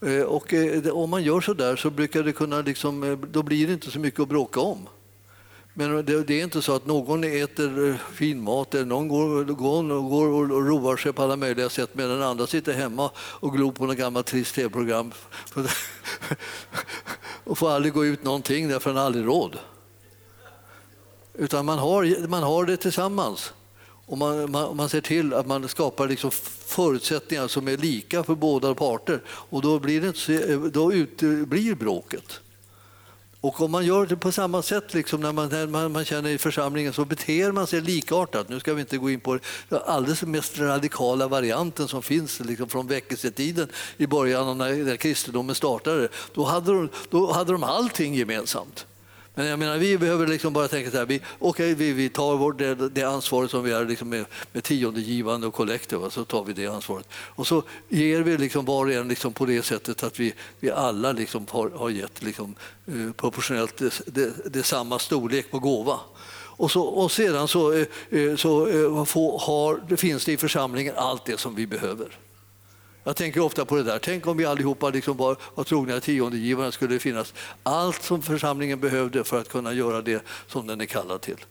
Eh, 0.00 0.22
och 0.22 0.54
eh, 0.54 0.88
om 0.88 1.10
man 1.10 1.22
gör 1.22 1.40
så 1.40 1.54
där 1.54 1.76
så 1.76 1.90
brukar 1.90 2.22
det 2.22 2.32
kunna 2.32 2.60
liksom, 2.60 3.02
eh, 3.02 3.18
då 3.18 3.42
blir 3.42 3.66
det 3.66 3.72
inte 3.72 3.90
så 3.90 3.98
mycket 3.98 4.20
att 4.20 4.28
bråka 4.28 4.60
om. 4.60 4.88
Men 5.78 6.04
det, 6.04 6.12
är 6.12 6.44
inte 6.44 6.62
så 6.62 6.74
att 6.74 6.86
någon 6.86 7.24
äter 7.24 7.90
eh, 7.90 7.96
fin 8.12 8.42
mat 8.42 8.74
eller 8.74 8.84
någon 8.84 9.08
går, 9.08 9.44
går, 9.44 10.08
går 10.08 10.52
och 10.52 10.66
roar 10.66 10.96
sig 10.96 11.12
på 11.12 11.22
alla 11.22 11.36
möjliga 11.36 11.68
sätt 11.68 11.90
medan 11.92 12.10
den 12.10 12.22
andra 12.22 12.46
sitter 12.46 12.72
hemma 12.72 13.10
och 13.16 13.52
glor 13.52 13.72
på 13.72 13.86
något 13.86 13.96
gammalt 13.96 14.26
trist 14.26 14.54
tv-program 14.54 15.12
och 17.44 17.58
får 17.58 17.70
aldrig 17.70 17.94
gå 17.94 18.04
ut 18.04 18.24
någonting 18.24 18.68
därför 18.68 18.90
han 18.90 18.96
har 18.96 19.04
aldrig 19.04 19.26
råd. 19.26 19.58
Utan 21.34 21.66
man 21.66 21.78
har, 21.78 22.26
man 22.28 22.42
har 22.42 22.64
det 22.64 22.76
tillsammans. 22.76 23.52
Och 24.06 24.18
man, 24.18 24.50
man, 24.50 24.76
man 24.76 24.88
ser 24.88 25.00
till 25.00 25.34
att 25.34 25.46
man 25.46 25.68
skapar 25.68 26.08
liksom 26.08 26.30
förutsättningar 26.66 27.48
som 27.48 27.68
är 27.68 27.76
lika 27.76 28.22
för 28.24 28.34
båda 28.34 28.74
parter 28.74 29.22
och 29.28 29.62
då 29.62 29.78
blir, 29.78 30.00
det 30.00 30.08
inte, 30.08 30.56
då 30.56 30.92
uteblir 30.92 31.74
bråket. 31.74 32.40
Och 33.40 33.60
om 33.60 33.70
man 33.70 33.86
gör 33.86 34.06
det 34.06 34.16
på 34.16 34.32
samma 34.32 34.62
sätt 34.62 34.94
liksom 34.94 35.20
när, 35.20 35.32
man, 35.32 35.48
när 35.48 35.66
man, 35.66 35.92
man 35.92 36.04
känner 36.04 36.30
i 36.30 36.38
församlingen 36.38 36.92
så 36.92 37.04
beter 37.04 37.52
man 37.52 37.66
sig 37.66 37.80
likartat. 37.80 38.48
Nu 38.48 38.60
ska 38.60 38.74
vi 38.74 38.80
inte 38.80 38.98
gå 38.98 39.10
in 39.10 39.20
på 39.20 39.38
den 39.68 39.80
alldeles 39.86 40.22
mest 40.22 40.58
radikala 40.58 41.28
varianten 41.28 41.88
som 41.88 42.02
finns 42.02 42.40
liksom 42.40 42.68
från 42.68 42.86
väckelsetiden 42.86 43.68
i 43.96 44.06
början 44.06 44.58
när, 44.58 44.84
när 44.84 44.96
kristendomen 44.96 45.54
startade. 45.54 46.08
Då 46.34 46.44
hade, 46.44 46.72
de, 46.72 46.88
då 47.10 47.32
hade 47.32 47.52
de 47.52 47.62
allting 47.62 48.14
gemensamt. 48.14 48.86
Men 49.38 49.46
jag 49.46 49.58
menar, 49.58 49.78
vi 49.78 49.98
behöver 49.98 50.26
liksom 50.26 50.52
bara 50.52 50.68
tänka 50.68 50.90
så 50.90 50.96
här, 50.96 51.06
vi, 51.06 51.20
okay, 51.38 51.74
vi, 51.74 51.92
vi 51.92 52.08
tar 52.08 52.36
vår, 52.36 52.52
det, 52.52 52.74
det 52.74 53.02
ansvaret 53.02 53.50
som 53.50 53.64
vi 53.64 53.72
har 53.72 53.84
liksom 53.84 54.08
med, 54.08 54.24
med 54.52 54.64
tiondegivande 54.64 55.46
och 55.46 55.54
kollektiv, 55.54 55.98
så 56.10 56.24
tar 56.24 56.44
vi 56.44 56.52
det 56.52 56.66
ansvaret. 56.66 57.08
Och 57.12 57.46
så 57.46 57.62
ger 57.88 58.20
vi 58.20 58.38
liksom 58.38 58.64
var 58.64 58.86
och 58.86 58.92
en 58.92 59.08
liksom 59.08 59.32
på 59.32 59.46
det 59.46 59.62
sättet 59.62 60.02
att 60.02 60.20
vi, 60.20 60.34
vi 60.60 60.70
alla 60.70 61.12
liksom 61.12 61.46
har, 61.50 61.70
har 61.70 61.90
gett 61.90 62.22
liksom, 62.22 62.54
eh, 62.86 63.12
proportionellt 63.16 63.76
det, 63.76 64.00
det, 64.06 64.32
det 64.52 64.62
samma 64.62 64.98
storlek 64.98 65.50
på 65.50 65.58
gåva. 65.58 66.00
Och, 66.34 66.70
så, 66.70 66.82
och 66.82 67.12
sedan 67.12 67.48
så, 67.48 67.72
eh, 67.72 67.86
eh 68.10 68.36
så 68.36 68.66
eh, 68.66 69.38
har, 69.40 69.88
det 69.88 69.96
finns 69.96 70.24
det 70.24 70.32
i 70.32 70.36
församlingen 70.36 70.94
allt 70.96 71.24
det 71.24 71.40
som 71.40 71.54
vi 71.54 71.66
behöver. 71.66 72.08
Jag 73.08 73.16
tänker 73.16 73.40
ofta 73.40 73.64
på 73.64 73.76
det 73.76 73.82
där. 73.82 73.98
Tänk 73.98 74.26
om 74.26 74.36
vi 74.36 74.44
allihopa 74.44 74.90
liksom 74.90 75.16
var, 75.16 75.36
var 75.54 75.64
trogna 75.64 76.00
tiondegivarna 76.00 76.72
skulle 76.72 76.94
det 76.94 76.98
finnas 76.98 77.34
allt 77.62 78.02
som 78.02 78.22
församlingen 78.22 78.80
behövde 78.80 79.24
för 79.24 79.40
att 79.40 79.48
kunna 79.48 79.72
göra 79.72 80.02
det 80.02 80.22
som 80.46 80.66
den 80.66 80.80
är 80.80 80.86
kallad 80.86 81.20
till. 81.20 81.44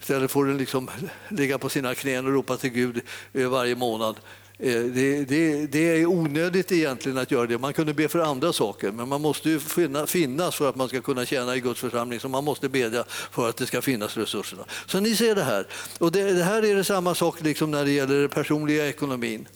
Istället 0.00 0.30
får 0.30 0.46
den 0.46 0.58
liksom 0.58 0.90
ligga 1.28 1.58
på 1.58 1.68
sina 1.68 1.94
knän 1.94 2.26
och 2.26 2.32
ropa 2.32 2.56
till 2.56 2.70
Gud 2.70 3.00
eh, 3.32 3.48
varje 3.48 3.74
månad. 3.74 4.16
Eh, 4.58 4.82
det, 4.82 5.24
det, 5.24 5.66
det, 5.66 5.78
är 5.78 6.06
onödigt 6.06 6.72
egentligen 6.72 7.18
att 7.18 7.30
göra 7.30 7.46
det. 7.46 7.58
Man 7.58 7.72
kunde 7.72 7.94
be 7.94 8.08
för 8.08 8.18
andra 8.18 8.52
saker, 8.52 8.92
men 8.92 9.08
man 9.08 9.20
måste 9.20 9.50
ju 9.50 9.60
finnas 10.06 10.56
för 10.56 10.68
att 10.68 10.76
man 10.76 10.88
ska 10.88 11.00
kunna 11.00 11.26
tjäna 11.26 11.56
i 11.56 11.60
Guds 11.60 11.80
församling. 11.80 12.20
Så 12.20 12.28
man 12.28 12.44
måste 12.44 12.68
bedja 12.68 13.04
för 13.08 13.48
att 13.48 13.56
det 13.56 13.66
ska 13.66 13.82
finnas 13.82 14.16
resurserna. 14.16 14.64
Så 14.86 15.00
ni 15.00 15.16
ser 15.16 15.34
det 15.34 15.44
här. 15.44 15.66
Och 15.98 16.12
det, 16.12 16.32
det 16.32 16.44
här 16.44 16.64
är 16.64 16.74
det 16.74 16.84
samma 16.84 17.14
sak 17.14 17.40
liksom 17.40 17.70
när 17.70 17.84
det 17.84 17.90
gäller 17.90 18.20
den 18.20 18.28
personliga 18.28 18.88
ekonomin. 18.88 19.48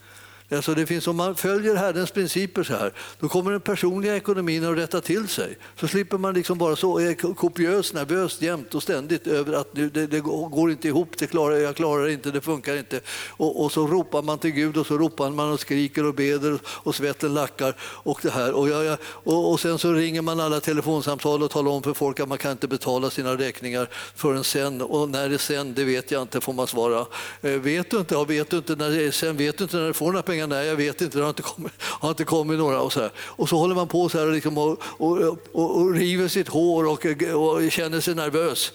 Alltså 0.51 0.75
det 0.75 0.87
finns, 0.87 1.07
om 1.07 1.17
man 1.17 1.35
följer 1.35 1.75
Herrens 1.75 2.11
principer 2.11 2.63
så 2.63 2.73
här, 2.73 2.93
då 3.21 3.29
kommer 3.29 3.51
den 3.51 3.61
personliga 3.61 4.17
ekonomin 4.17 4.65
att 4.65 4.79
rätta 4.79 5.01
till 5.01 5.29
sig. 5.29 5.59
Så 5.81 5.89
slipper 5.89 6.19
man 6.19 6.35
liksom 6.35 6.59
vara 6.59 6.77
så 6.77 7.15
kopiös, 7.37 7.93
nervös 7.93 8.43
jämt 8.43 8.75
och 8.75 8.83
ständigt 8.83 9.27
över 9.27 9.53
att 9.53 9.69
det, 9.73 9.89
det, 9.89 10.07
det, 10.07 10.21
går 10.21 10.71
inte 10.71 10.89
ihop, 10.89 11.09
det 11.19 11.27
klarar, 11.27 11.57
jag 11.57 11.77
klarar 11.77 12.09
inte, 12.09 12.31
det 12.31 12.41
funkar 12.41 12.77
inte. 12.77 13.01
Och, 13.29 13.65
och, 13.65 13.73
så 13.73 13.87
ropar 13.87 14.23
man 14.23 14.39
till 14.39 14.51
Gud 14.51 14.77
och 14.77 14.87
så 14.87 14.99
ropar 14.99 15.31
man 15.31 15.53
och 15.53 15.61
skriker 15.61 16.05
och 16.05 16.15
beder 16.15 16.59
och 16.67 16.95
svetten 16.95 17.35
lackar. 17.35 17.75
Och, 17.81 18.19
det 18.23 18.31
här. 18.31 18.53
Och, 18.53 18.69
jag, 18.69 18.99
och, 19.05 19.53
och 19.53 19.61
sen 19.61 19.79
så 19.79 19.93
ringer 19.93 20.23
man 20.23 20.41
alla 20.41 20.61
telefonsamtal 20.61 21.43
och 21.43 21.51
talar 21.51 21.71
om 21.71 21.83
för 21.83 21.95
folk 21.95 22.21
att 22.21 22.29
man 22.29 22.39
kan 22.39 22.53
inte 22.53 22.69
betala 22.69 23.11
sina 23.11 23.37
räkningar 23.37 23.89
förrän 24.15 24.45
sen. 24.45 24.83
Och 24.83 25.09
när 25.09 25.29
det 25.29 25.35
är 25.35 25.39
sen, 25.39 25.75
det 25.75 25.85
vet 25.85 26.11
jag 26.11 26.23
inte, 26.23 26.41
får 26.41 26.53
man 26.53 26.67
svara. 26.67 27.07
Eh, 27.43 27.51
vet 27.51 27.91
du 27.91 27.99
inte? 27.99 28.15
Ja, 28.15 28.25
vet 28.25 28.51
du 28.51 28.57
inte 28.57 28.77
när 28.77 28.91
det 28.91 29.03
är 29.03 29.11
sen? 29.11 29.37
Vet 29.37 29.59
du 29.59 29.65
inte 29.65 29.77
när 29.77 29.87
du 29.87 29.93
får 29.93 30.07
några 30.07 30.23
pengar? 30.23 30.36
Pengar? 30.37 30.47
Nej, 30.47 30.67
jag 30.67 30.77
vet 30.77 31.01
inte, 31.01 31.19
det 31.19 31.25
har 31.25 31.29
inte 31.29 31.43
kommit, 31.43 31.73
har 31.79 32.11
inte 32.11 32.25
kommit 32.25 32.59
några. 32.59 32.81
Och 32.81 32.93
så, 32.93 33.01
här. 33.01 33.11
och 33.19 33.49
så 33.49 33.57
håller 33.57 33.75
man 33.75 33.89
på 33.89 34.09
så 34.09 34.19
här 34.19 34.27
och, 34.27 34.33
liksom 34.33 34.59
och, 34.59 34.79
och, 34.83 35.19
och, 35.53 35.77
och 35.77 35.95
river 35.95 36.29
sitt 36.29 36.49
hår 36.49 36.87
och, 36.87 37.07
och 37.35 37.73
känner 37.73 38.01
sig 38.01 38.15
nervös 38.15 38.73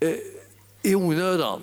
eh, 0.00 0.14
i 0.82 0.94
onödan. 0.94 1.62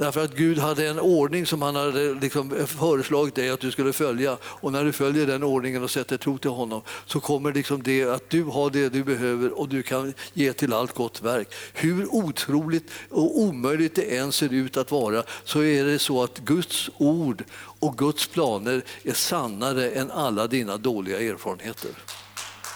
Därför 0.00 0.24
att 0.24 0.34
Gud 0.34 0.58
hade 0.58 0.88
en 0.88 1.00
ordning 1.00 1.46
som 1.46 1.62
han 1.62 1.76
hade 1.76 2.14
liksom 2.14 2.66
föreslagit 2.66 3.34
dig 3.34 3.50
att 3.50 3.60
du 3.60 3.70
skulle 3.70 3.92
följa. 3.92 4.36
Och 4.42 4.72
när 4.72 4.84
du 4.84 4.92
följer 4.92 5.26
den 5.26 5.42
ordningen 5.42 5.82
och 5.82 5.90
sätter 5.90 6.16
tro 6.16 6.38
till 6.38 6.50
honom 6.50 6.82
så 7.06 7.20
kommer 7.20 7.52
liksom 7.52 7.82
det 7.82 8.04
att 8.04 8.30
du 8.30 8.44
har 8.44 8.70
det 8.70 8.88
du 8.88 9.04
behöver 9.04 9.58
och 9.58 9.68
du 9.68 9.82
kan 9.82 10.14
ge 10.32 10.52
till 10.52 10.72
allt 10.72 10.94
gott 10.94 11.22
verk. 11.22 11.48
Hur 11.72 12.14
otroligt 12.14 12.90
och 13.10 13.40
omöjligt 13.40 13.94
det 13.94 14.16
än 14.16 14.32
ser 14.32 14.52
ut 14.52 14.76
att 14.76 14.90
vara 14.90 15.22
så 15.44 15.62
är 15.62 15.84
det 15.84 15.98
så 15.98 16.22
att 16.22 16.38
Guds 16.38 16.90
ord 16.96 17.44
och 17.80 17.98
Guds 17.98 18.26
planer 18.26 18.82
är 19.02 19.12
sannare 19.12 19.90
än 19.90 20.10
alla 20.10 20.46
dina 20.46 20.76
dåliga 20.76 21.20
erfarenheter. 21.20 21.90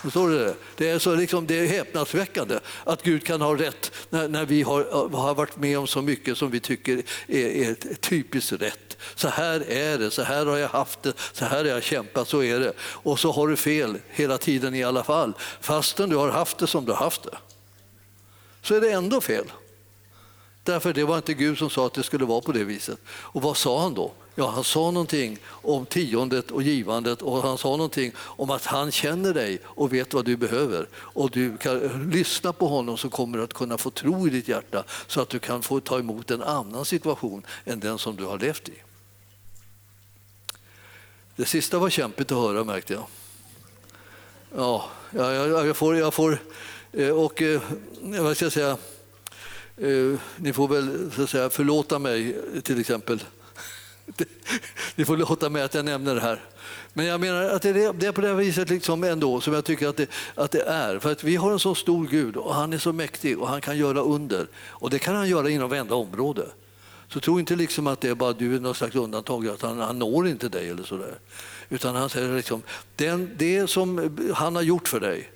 Förstår 0.04 0.28
du 0.28 0.38
det? 0.38 0.54
Det 0.76 0.88
är, 0.88 0.98
så 0.98 1.14
liksom, 1.14 1.46
det 1.46 1.58
är 1.58 1.66
häpnadsväckande 1.66 2.58
att 2.84 3.02
Gud 3.02 3.24
kan 3.24 3.40
ha 3.40 3.58
rätt 3.58 3.92
när, 4.10 4.28
när 4.28 4.46
vi 4.46 4.62
har, 4.62 5.08
har 5.16 5.34
varit 5.34 5.56
med 5.56 5.78
om 5.78 5.86
så 5.86 6.02
mycket 6.02 6.38
som 6.38 6.50
vi 6.50 6.60
tycker 6.60 7.02
är, 7.26 7.46
är 7.46 7.74
typiskt 7.94 8.52
rätt. 8.52 8.96
Så 9.14 9.28
här 9.28 9.70
är 9.70 9.98
det, 9.98 10.10
så 10.10 10.22
här 10.22 10.46
har 10.46 10.56
jag 10.56 10.68
haft 10.68 11.02
det, 11.02 11.12
så 11.32 11.44
här 11.44 11.58
har 11.58 11.64
jag 11.64 11.82
kämpat, 11.82 12.28
så 12.28 12.42
är 12.42 12.60
det. 12.60 12.72
Och 12.80 13.18
så 13.18 13.32
har 13.32 13.48
du 13.48 13.56
fel 13.56 13.98
hela 14.08 14.38
tiden 14.38 14.74
i 14.74 14.84
alla 14.84 15.04
fall, 15.04 15.32
fastän 15.60 16.10
du 16.10 16.16
har 16.16 16.28
haft 16.28 16.58
det 16.58 16.66
som 16.66 16.84
du 16.84 16.92
har 16.92 16.98
haft 16.98 17.22
det. 17.22 17.38
Så 18.62 18.74
är 18.74 18.80
det 18.80 18.90
ändå 18.90 19.20
fel. 19.20 19.44
Därför 20.64 20.92
det 20.92 21.04
var 21.04 21.16
inte 21.16 21.34
Gud 21.34 21.58
som 21.58 21.70
sa 21.70 21.86
att 21.86 21.94
det 21.94 22.02
skulle 22.02 22.24
vara 22.24 22.40
på 22.40 22.52
det 22.52 22.64
viset. 22.64 22.98
Och 23.08 23.42
vad 23.42 23.56
sa 23.56 23.82
han 23.82 23.94
då? 23.94 24.12
Ja, 24.34 24.50
han 24.50 24.64
sa 24.64 24.90
någonting 24.90 25.38
om 25.46 25.86
tiondet 25.86 26.50
och 26.50 26.62
givandet 26.62 27.22
och 27.22 27.42
han 27.42 27.58
sa 27.58 27.68
någonting 27.68 28.12
om 28.16 28.50
att 28.50 28.64
han 28.64 28.92
känner 28.92 29.34
dig 29.34 29.60
och 29.64 29.92
vet 29.92 30.14
vad 30.14 30.24
du 30.24 30.36
behöver. 30.36 30.88
Och 30.94 31.30
du 31.30 31.56
kan 31.56 32.10
lyssna 32.10 32.52
på 32.52 32.68
honom 32.68 32.96
så 32.96 33.10
kommer 33.10 33.38
du 33.38 33.44
att 33.44 33.54
kunna 33.54 33.78
få 33.78 33.90
tro 33.90 34.26
i 34.26 34.30
ditt 34.30 34.48
hjärta 34.48 34.84
så 35.06 35.20
att 35.20 35.28
du 35.28 35.38
kan 35.38 35.62
få 35.62 35.80
ta 35.80 35.98
emot 35.98 36.30
en 36.30 36.42
annan 36.42 36.84
situation 36.84 37.46
än 37.64 37.80
den 37.80 37.98
som 37.98 38.16
du 38.16 38.24
har 38.24 38.38
levt 38.38 38.68
i. 38.68 38.82
Det 41.36 41.44
sista 41.44 41.78
var 41.78 41.90
kämpigt 41.90 42.32
att 42.32 42.38
höra 42.38 42.64
märkte 42.64 42.92
jag. 42.92 43.06
Ja, 44.56 44.84
jag, 45.10 45.66
jag 45.66 45.76
får, 45.76 45.96
jag 45.96 46.14
får 46.14 46.38
eh, 46.92 47.10
och 47.10 47.42
eh, 47.42 47.60
vad 48.00 48.36
ska 48.36 48.44
jag 48.44 48.52
säga, 48.52 48.76
eh, 49.76 50.20
ni 50.36 50.52
får 50.52 50.68
väl 50.68 51.10
så 51.16 51.22
att 51.22 51.30
säga, 51.30 51.50
förlåta 51.50 51.98
mig 51.98 52.36
till 52.62 52.80
exempel 52.80 53.24
Ni 54.94 55.04
får 55.04 55.16
låta 55.16 55.50
mig 55.50 55.62
att 55.62 55.74
jag 55.74 55.84
nämner 55.84 56.14
det 56.14 56.20
här. 56.20 56.40
Men 56.92 57.06
jag 57.06 57.20
menar 57.20 57.42
att 57.44 57.62
det 57.62 57.68
är, 57.68 58.12
på 58.12 58.20
det 58.20 58.34
viset 58.34 58.70
liksom 58.70 59.04
ändå 59.04 59.40
som 59.40 59.54
jag 59.54 59.64
tycker 59.64 59.88
att 59.88 59.96
det, 59.96 60.08
att 60.34 60.50
det 60.50 60.62
är. 60.62 60.98
För 60.98 61.12
att 61.12 61.24
vi 61.24 61.36
har 61.36 61.52
en 61.52 61.58
så 61.58 61.74
stor 61.74 62.06
Gud 62.06 62.36
och 62.36 62.54
han 62.54 62.72
är 62.72 62.78
så 62.78 62.92
mäktig 62.92 63.38
och 63.38 63.48
han 63.48 63.60
kan 63.60 63.78
göra 63.78 64.00
under. 64.00 64.46
Och 64.56 64.90
det 64.90 64.98
kan 64.98 65.16
han 65.16 65.28
göra 65.28 65.50
inom 65.50 65.70
varenda 65.70 65.94
område. 65.94 66.46
Så 67.08 67.20
tro 67.20 67.40
inte 67.40 67.56
liksom 67.56 67.86
att 67.86 68.00
det 68.00 68.08
är 68.08 68.14
bara 68.14 68.32
du 68.32 68.56
är 68.56 68.60
något 68.60 68.76
slags 68.76 68.94
undantag, 68.94 69.48
att 69.48 69.62
han, 69.62 69.78
han 69.78 69.98
når 69.98 70.28
inte 70.28 70.48
dig 70.48 70.68
eller 70.68 70.82
sådär. 70.82 71.18
Utan 71.68 71.94
han 71.94 72.10
säger 72.10 72.36
liksom, 72.36 72.62
den, 72.96 73.30
det 73.36 73.70
som 73.70 74.16
han 74.34 74.56
har 74.56 74.62
gjort 74.62 74.88
för 74.88 75.00
dig, 75.00 75.30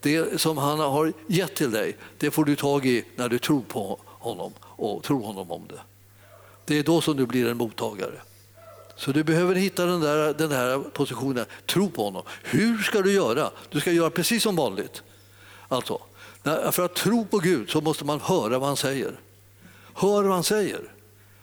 det 0.00 0.40
som 0.40 0.58
han 0.58 0.78
har 0.78 1.12
gett 1.26 1.54
till 1.54 1.70
dig, 1.70 1.96
det 2.18 2.30
får 2.30 2.44
du 2.44 2.56
tag 2.56 2.86
i 2.86 3.04
när 3.16 3.28
du 3.28 3.38
tror 3.38 3.62
på 3.62 3.98
honom 4.06 4.52
och 4.62 5.02
tror 5.02 5.22
honom 5.22 5.50
om 5.50 5.62
det. 5.68 5.80
Det 6.64 6.78
är 6.78 6.82
då 6.82 7.00
som 7.00 7.16
du 7.16 7.26
blir 7.26 7.48
en 7.48 7.56
mottagare. 7.56 8.20
Så 8.96 9.12
du 9.12 9.24
behöver 9.24 9.54
hitta 9.54 9.86
den 9.86 10.00
där, 10.00 10.34
den 10.34 10.50
där 10.50 10.78
positionen. 10.78 11.46
Tro 11.66 11.90
på 11.90 12.04
honom. 12.04 12.22
Hur 12.42 12.78
ska 12.78 13.02
du 13.02 13.12
göra? 13.12 13.50
Du 13.70 13.80
ska 13.80 13.92
göra 13.92 14.10
precis 14.10 14.42
som 14.42 14.56
vanligt. 14.56 15.02
Alltså, 15.68 16.00
för 16.72 16.84
att 16.84 16.94
tro 16.94 17.26
på 17.26 17.38
Gud 17.38 17.70
så 17.70 17.80
måste 17.80 18.04
man 18.04 18.20
höra 18.20 18.58
vad 18.58 18.68
han 18.68 18.76
säger. 18.76 19.20
Hör 19.94 20.22
vad 20.22 20.34
han 20.34 20.44
säger. 20.44 20.80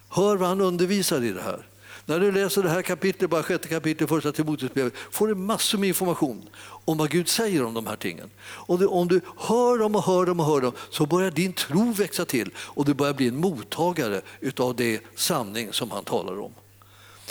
Hör 0.10 0.36
vad 0.36 0.50
han 0.50 0.62
undervisar 0.62 1.24
i 1.24 1.32
det 1.32 1.42
här. 1.42 1.67
När 2.08 2.20
du 2.20 2.32
läser 2.32 2.64
det 2.64 2.70
här 2.70 2.82
kapitlet, 2.82 3.30
bara 3.30 3.44
sjätte 3.44 3.68
kapitlet, 3.68 4.10
första 4.10 4.32
Timoteusbrevet, 4.32 4.94
får 5.12 5.28
du 5.28 5.36
massor 5.36 5.78
med 5.78 5.88
information 5.88 6.50
om 6.86 6.98
vad 6.98 7.10
Gud 7.10 7.28
säger 7.28 7.64
om 7.64 7.74
de 7.74 7.88
här 7.88 7.96
tingen. 7.96 8.30
Och 8.40 8.82
om 8.82 9.08
du 9.08 9.22
hör 9.38 9.78
dem 9.78 9.96
och 9.96 10.04
hör 10.04 10.26
dem 10.26 10.40
och 10.40 10.46
hör 10.46 10.62
dem 10.62 10.72
så 10.90 11.06
börjar 11.06 11.32
din 11.32 11.54
tro 11.54 11.92
växa 11.92 12.26
till 12.26 12.50
och 12.58 12.86
du 12.86 12.94
börjar 12.94 13.14
bli 13.14 13.28
en 13.28 13.38
mottagare 13.38 14.22
utav 14.40 14.76
det 14.76 15.02
sanning 15.16 15.74
som 15.74 15.92
han 15.92 16.04
talar 16.04 16.40
om. 16.40 16.54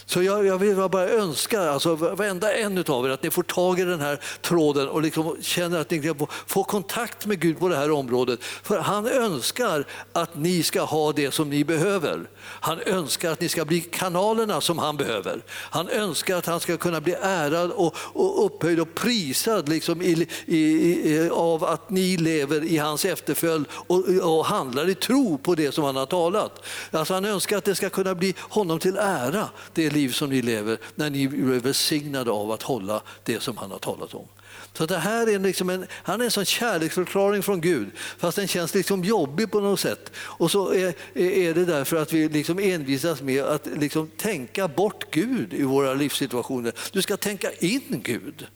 Så 0.09 0.23
jag, 0.23 0.47
jag 0.47 0.59
vill 0.59 0.89
bara 0.91 1.09
önska, 1.09 1.71
alltså 1.71 1.95
varenda 1.95 2.55
en 2.55 2.85
av 2.89 3.07
er, 3.07 3.11
att 3.11 3.23
ni 3.23 3.31
får 3.31 3.43
tag 3.43 3.81
i 3.81 3.85
den 3.85 4.01
här 4.01 4.21
tråden 4.41 4.89
och 4.89 5.03
liksom 5.03 5.37
känner 5.41 5.81
att 5.81 5.91
ni 5.91 6.15
får 6.47 6.65
kontakt 6.65 7.27
med 7.27 7.41
Gud 7.41 7.59
på 7.59 7.69
det 7.69 7.77
här 7.77 7.91
området. 7.91 8.45
För 8.45 8.79
han 8.79 9.07
önskar 9.07 9.85
att 10.13 10.37
ni 10.37 10.63
ska 10.63 10.83
ha 10.83 11.13
det 11.13 11.31
som 11.31 11.51
ni 11.51 11.65
behöver. 11.65 12.29
Han 12.43 12.81
önskar 12.81 13.33
att 13.33 13.41
ni 13.41 13.49
ska 13.49 13.65
bli 13.65 13.81
kanalerna 13.81 14.61
som 14.61 14.79
han 14.79 14.97
behöver. 14.97 15.43
Han 15.51 15.89
önskar 15.89 16.37
att 16.37 16.47
han 16.47 16.61
ska 16.61 16.77
kunna 16.77 17.01
bli 17.01 17.17
ärad 17.21 17.71
och, 17.71 17.95
och 17.99 18.47
upphöjd 18.47 18.81
och 18.81 18.95
prisad 18.95 19.69
liksom 19.69 20.03
i, 20.03 20.29
i, 20.47 20.57
i, 20.57 21.31
av 21.31 21.65
att 21.65 21.91
ni 21.91 22.17
lever 22.17 22.65
i 22.65 22.77
hans 22.79 23.05
efterföljd 23.05 23.67
och, 23.71 24.09
och 24.09 24.47
handlar 24.47 24.89
i 24.89 24.95
tro 24.95 25.39
på 25.39 25.55
det 25.55 25.73
som 25.73 25.85
han 25.85 25.97
har 25.97 26.07
talat. 26.07 26.65
Alltså 26.91 27.15
han 27.15 27.25
önskar 27.25 27.59
att 27.59 27.65
det 27.65 27.75
ska 27.75 27.91
kunna 27.91 28.15
bli 28.15 28.35
honom 28.39 28.79
till 28.79 28.97
ära, 28.97 29.49
det 29.73 29.95
liv 29.97 30.12
som 30.12 30.30
ni 30.30 30.42
lever 30.42 30.78
när 30.94 31.11
ni 31.11 31.24
är 31.24 31.61
välsignade 31.61 32.30
av 32.30 32.51
att 32.51 32.62
hålla 32.62 33.03
det 33.24 33.40
som 33.40 33.57
han 33.57 33.70
har 33.70 33.78
talat 33.78 34.14
om. 34.14 34.26
Så 34.72 34.86
det 34.86 34.99
här 34.99 35.28
är 35.28 35.38
liksom 35.38 35.70
en, 35.70 35.86
han 35.90 36.20
är 36.20 36.24
en 36.24 36.30
sån 36.30 36.44
kärleksförklaring 36.44 37.42
från 37.42 37.61
Gud, 37.61 37.88
fast 38.18 38.36
den 38.36 38.49
känns 38.49 38.74
liksom 38.74 39.05
jobbig 39.05 39.51
på 39.51 39.61
något 39.61 39.80
sätt. 39.80 40.12
Och 40.16 40.51
så 40.51 40.72
är, 40.72 40.94
är 41.14 41.55
det 41.55 41.64
därför 41.64 41.97
att 41.97 42.12
vi 42.12 42.28
liksom 42.28 42.59
envisas 42.59 43.22
med 43.22 43.44
att 43.44 43.66
liksom 43.66 44.11
tänka 44.16 44.68
bort 44.68 45.11
Gud 45.11 45.55
i 45.55 45.62
våra 45.62 45.94
livssituationer. 45.94 46.72
Du 46.92 47.03
ska 47.03 47.16
tänka 47.16 47.53
in 47.53 48.01
Gud. 48.05 48.47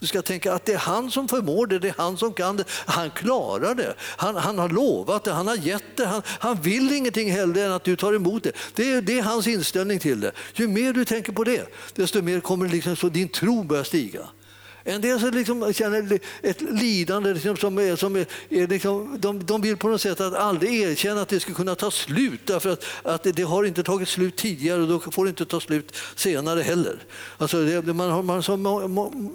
Du 0.00 0.06
ska 0.06 0.22
tänka 0.22 0.52
att 0.52 0.64
det 0.64 0.72
är 0.72 0.78
han 0.78 1.10
som 1.10 1.28
förmår 1.28 1.66
det, 1.66 1.78
det 1.78 1.88
är 1.88 1.94
han 1.96 2.16
som 2.16 2.32
kan 2.32 2.56
det. 2.56 2.64
Han 2.68 3.10
klarar 3.10 3.74
det. 3.74 3.94
Han, 4.00 4.36
han 4.36 4.58
har 4.58 4.68
lovat 4.68 5.24
det, 5.24 5.32
han 5.32 5.46
har 5.46 5.56
gett 5.56 5.96
det. 5.96 6.06
Han, 6.06 6.22
han 6.26 6.60
vill 6.60 6.92
ingenting 6.92 7.32
hellre 7.32 7.62
än 7.62 7.72
att 7.72 7.84
du 7.84 7.96
tar 7.96 8.12
emot 8.12 8.42
det. 8.42 8.52
Det 8.74 8.90
är, 8.90 9.02
det 9.02 9.18
är 9.18 9.22
hans 9.22 9.46
inställning 9.46 9.98
till 9.98 10.20
det. 10.20 10.32
Ju 10.54 10.68
mer 10.68 10.92
du 10.92 11.04
tänker 11.04 11.32
på 11.32 11.44
det, 11.44 11.68
desto 11.94 12.22
mer 12.22 12.40
kommer 12.40 12.68
liksom 12.68 12.96
så 12.96 13.08
din 13.08 13.28
tro 13.28 13.62
börja 13.62 13.84
stiga. 13.84 14.20
En 14.88 15.00
del 15.00 15.20
som 15.20 15.30
liksom 15.30 15.72
känner 15.72 16.20
ett 16.42 16.60
lidande 16.60 17.34
liksom 17.34 17.56
som 17.56 17.78
är, 17.78 17.96
som 17.96 18.16
är, 18.16 18.26
är 18.48 18.66
liksom, 18.66 19.20
de, 19.20 19.46
de 19.46 19.60
vill 19.60 19.76
på 19.76 19.88
något 19.88 20.00
sätt 20.00 20.20
att 20.20 20.34
aldrig 20.34 20.82
erkänna 20.82 21.22
att 21.22 21.28
det 21.28 21.40
ska 21.40 21.54
kunna 21.54 21.74
ta 21.74 21.90
slut 21.90 22.40
därför 22.44 22.70
att, 22.70 22.84
att 23.02 23.22
det, 23.22 23.32
det, 23.32 23.42
har 23.42 23.64
inte 23.64 23.82
tagit 23.82 24.08
slut 24.08 24.36
tidigare 24.36 24.82
och 24.82 24.88
då 24.88 25.00
får 25.00 25.24
det 25.24 25.28
inte 25.28 25.46
ta 25.46 25.60
slut 25.60 25.96
senare 26.16 26.62
heller. 26.62 26.98
Alltså 27.38 27.64
det, 27.64 27.92
man 27.92 28.10
har, 28.10 28.22
man 28.22 28.36
har 28.36 28.42
så 28.42 28.56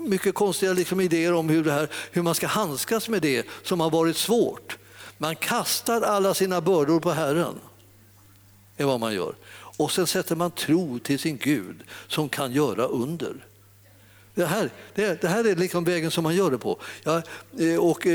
mycket 0.08 0.36
konstiga 0.36 0.74
liksom 0.74 1.02
idéer 1.02 1.34
om 1.34 1.50
hur, 1.50 1.64
det 1.64 1.72
här, 1.72 1.90
hur 2.12 2.22
man 2.22 2.36
ska 2.36 2.48
handskas 2.48 3.10
med 3.10 3.22
det 3.22 3.46
som 3.64 3.80
har 3.80 3.90
varit 3.90 4.18
svårt. 4.18 4.78
Man 5.18 5.36
kastar 5.36 6.02
alla 6.02 6.34
sina 6.34 6.62
bördor 6.62 7.00
på 7.00 7.12
Herren, 7.12 7.56
är 8.78 8.86
vad 8.86 9.00
man 9.00 9.14
gör. 9.14 9.36
Och 9.78 9.92
sen 9.92 10.08
sätter 10.08 10.36
man 10.36 10.52
tro 10.52 11.00
till 11.00 11.20
sin 11.20 11.38
Gud 11.38 11.84
som 12.08 12.30
kan 12.30 12.52
göra 12.52 12.86
under. 12.86 13.34
Det 14.36 14.46
här, 14.46 14.70
det, 14.96 15.22
det, 15.22 15.28
här 15.28 15.48
är 15.48 15.56
liksom 15.56 15.84
vägen 15.84 16.12
som 16.12 16.24
man 16.24 16.36
gör 16.36 16.52
det 16.52 16.58
på. 16.58 16.80
Eh, 17.06 17.16
eh, 17.16 17.74
jag, 17.74 17.84
och 17.84 18.06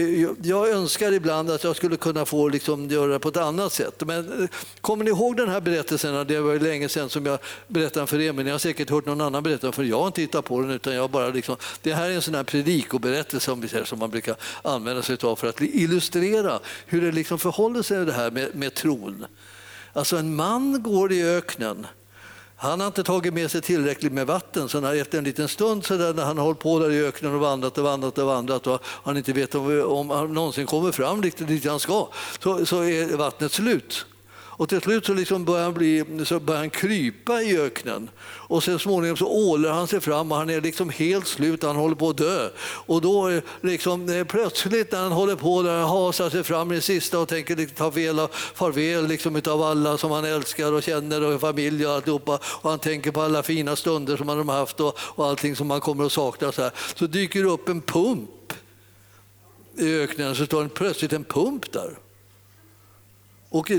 jag 0.43 0.69
önskar 0.69 1.13
ibland 1.13 1.51
att 1.51 1.65
jag 1.65 1.77
skulle 1.77 1.97
kunna 1.97 2.25
få 2.25 2.49
liksom 2.49 2.89
göra 2.89 3.13
det 3.13 3.19
på 3.19 3.29
ett 3.29 3.37
annat 3.37 3.73
sätt. 3.73 4.03
Men 4.07 4.43
eh, 4.43 4.49
kommer 4.81 5.05
ni 5.05 5.11
ihåg 5.11 5.37
den 5.37 5.49
här 5.49 5.61
berättelsen? 5.61 6.27
Det 6.27 6.41
var 6.41 6.59
länge 6.59 6.89
sedan 6.89 7.09
som 7.09 7.27
jag 7.27 7.39
berättade 7.69 8.07
för 8.07 8.21
er, 8.21 8.33
men 8.33 8.45
ni 8.45 8.51
har 8.51 8.59
säkert 8.59 8.91
hört 8.91 9.07
någon 9.07 9.21
annan 9.21 9.43
berätta 9.43 9.73
för 9.73 9.85
jag 9.85 10.01
har 10.01 10.07
inte 10.07 10.21
hittat 10.21 10.45
på 10.45 10.61
den. 10.61 10.71
Utan 10.71 10.95
jag 10.95 11.11
bara 11.11 11.29
liksom, 11.29 11.57
det 11.83 11.93
här 11.93 12.11
är 12.11 12.15
en 12.15 12.23
sån 12.23 12.35
här 12.35 12.45
predikoberättelse 12.45 13.45
som, 13.45 13.69
som 13.85 13.99
man 13.99 14.11
brukar 14.11 14.37
använda 14.63 15.03
sig 15.03 15.17
av 15.23 15.37
för 15.37 15.49
att 15.49 15.61
illustrera 15.61 16.61
hur 16.87 17.01
det 17.01 17.13
liksom 17.13 17.39
förhåller 17.39 17.83
sig 17.83 18.05
det 18.05 18.13
här 18.13 18.31
med, 18.31 18.55
med 18.55 18.75
tron. 18.75 19.27
Alltså 19.93 20.17
en 20.17 20.37
man 20.37 20.83
går 20.83 21.13
i 21.13 21.23
öknen 21.23 21.87
han 22.61 22.81
har 22.81 22.87
inte 22.87 23.05
tagit 23.05 23.35
med 23.35 23.51
sig 23.51 23.63
tillräckligt 23.63 24.13
med 24.13 24.27
vatten 24.27 24.69
så 24.69 24.81
när 24.81 24.95
efter 24.95 25.19
en 25.19 25.25
liten 25.25 25.49
stund 25.49 25.85
så 25.85 25.97
där, 25.97 26.15
när 26.15 26.25
han 26.25 26.39
har 26.39 26.45
hållit 26.45 26.61
på 26.61 26.79
där 26.79 26.91
i 26.91 27.05
öknen 27.05 27.35
och 27.35 27.41
vandrat 27.41 27.79
och 27.79 27.85
vandrat 27.85 28.19
och 28.19 28.27
vandrat 28.27 28.67
och 28.67 28.81
han 28.85 29.17
inte 29.17 29.33
vet 29.33 29.55
om, 29.55 29.83
om 29.87 30.11
han 30.11 30.35
någonsin 30.35 30.67
kommer 30.67 30.93
fram 30.93 31.23
riktigt 31.23 31.49
dit 31.49 31.67
han 31.67 31.81
ska 31.81 32.09
så, 32.41 32.67
så 32.67 32.83
är 32.83 33.17
vattnet 33.17 33.53
slut. 33.53 34.07
Och 34.59 34.69
till 34.69 34.81
slut 34.81 35.07
så 35.07 35.15
liksom 35.15 35.45
börjar, 35.45 35.65
han 35.65 35.75
bli, 35.75 36.05
så 36.25 36.41
börjar 36.41 36.61
han 36.61 36.71
krypa 36.71 37.43
i 37.43 37.59
öknen. 37.59 38.11
Och 38.25 38.63
sen 38.63 38.79
småningom 38.79 39.17
så 39.17 39.27
ålar 39.27 39.73
han 39.73 39.89
sig 39.89 40.01
fram 40.01 40.33
och 40.33 40.39
han 40.39 40.51
är 40.51 40.61
liksom 40.61 40.91
helt 40.91 41.27
slut, 41.27 41.63
han 41.63 41.77
håller 41.77 41.95
på 41.95 42.09
att 42.09 42.17
dö. 42.17 42.49
Och 42.61 43.01
då 43.01 43.29
eh, 43.29 43.43
liksom, 43.61 44.09
eh, 44.09 44.25
plötsligt 44.25 44.93
när 44.93 45.03
han 45.03 45.13
håller 45.13 45.37
på 45.37 45.63
där, 45.63 45.83
hasar 45.83 46.31
sig 46.31 46.45
fram 46.45 46.73
i 46.73 46.75
det 46.75 46.81
sista 46.81 47.19
och 47.19 47.29
tänker 47.29 47.67
ta 47.67 47.93
fel 47.93 48.19
av, 48.19 48.29
farväl 48.55 49.07
liksom, 49.07 49.43
av 49.47 49.63
alla 49.63 49.99
som 49.99 50.11
han 50.11 50.25
älskar 50.25 50.73
och 50.73 50.83
känner 50.83 51.23
och 51.23 51.41
familj 51.41 51.87
och 51.87 51.93
alltihopa. 51.93 52.39
Och 52.45 52.71
han 52.71 52.79
tänker 52.79 53.11
på 53.11 53.23
alla 53.23 53.43
fina 53.43 53.77
stunder 53.77 54.17
som 54.17 54.29
han 54.29 54.49
har 54.49 54.57
haft 54.57 54.81
och, 54.81 54.99
och 54.99 55.27
allting 55.27 55.57
som 55.57 55.71
han 55.71 55.81
kommer 55.81 56.05
att 56.05 56.13
sakna. 56.13 56.53
Så, 56.53 56.63
här. 56.63 56.73
så 56.95 57.07
dyker 57.07 57.43
det 57.43 57.49
upp 57.49 57.69
en 57.69 57.83
pump 57.83 58.53
i 59.77 59.95
öknen 59.95 60.35
så 60.35 60.47
står 60.47 60.63
det 60.63 60.69
plötsligt 60.69 61.13
en 61.13 61.25
pump 61.25 61.73
där. 61.73 61.99
Och 63.49 63.71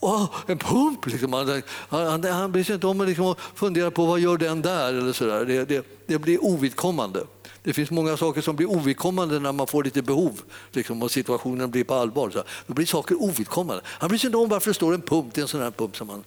oh, 0.00 0.26
en 0.46 0.58
pump! 0.58 1.06
Liksom. 1.06 1.32
Han, 1.32 1.62
han, 1.88 2.24
han 2.24 2.52
bryr 2.52 2.64
sig 2.64 2.74
inte 2.74 2.86
om 2.86 3.00
att 3.00 3.08
liksom 3.08 3.34
fundera 3.54 3.90
på 3.90 4.06
vad 4.06 4.20
gör 4.20 4.36
den 4.36 4.62
där. 4.62 4.88
Eller 4.88 5.12
så 5.12 5.24
där. 5.24 5.44
Det, 5.44 5.64
det, 5.64 5.86
det 6.06 6.18
blir 6.18 6.44
ovidkommande. 6.44 7.24
Det 7.62 7.72
finns 7.72 7.90
många 7.90 8.16
saker 8.16 8.40
som 8.40 8.56
blir 8.56 8.70
ovidkommande 8.70 9.38
när 9.38 9.52
man 9.52 9.66
får 9.66 9.84
lite 9.84 10.02
behov 10.02 10.42
liksom, 10.72 11.02
och 11.02 11.10
situationen 11.10 11.70
blir 11.70 11.84
på 11.84 11.94
allvar. 11.94 12.30
Så 12.30 12.42
då 12.66 12.74
blir 12.74 12.86
saker 12.86 13.22
ovidkommande. 13.22 13.82
Han 13.86 14.08
bryr 14.08 14.18
sig 14.18 14.28
inte 14.28 14.38
om 14.38 14.48
varför 14.48 14.70
det 14.70 14.74
står 14.74 14.94
en 14.94 15.00
pump. 15.00 15.34
Det 15.34 15.40
är 15.40 15.42
en 15.42 15.48
sån 15.48 15.60
här 15.60 15.70
pump 15.70 15.96
som 15.96 16.06
man, 16.06 16.24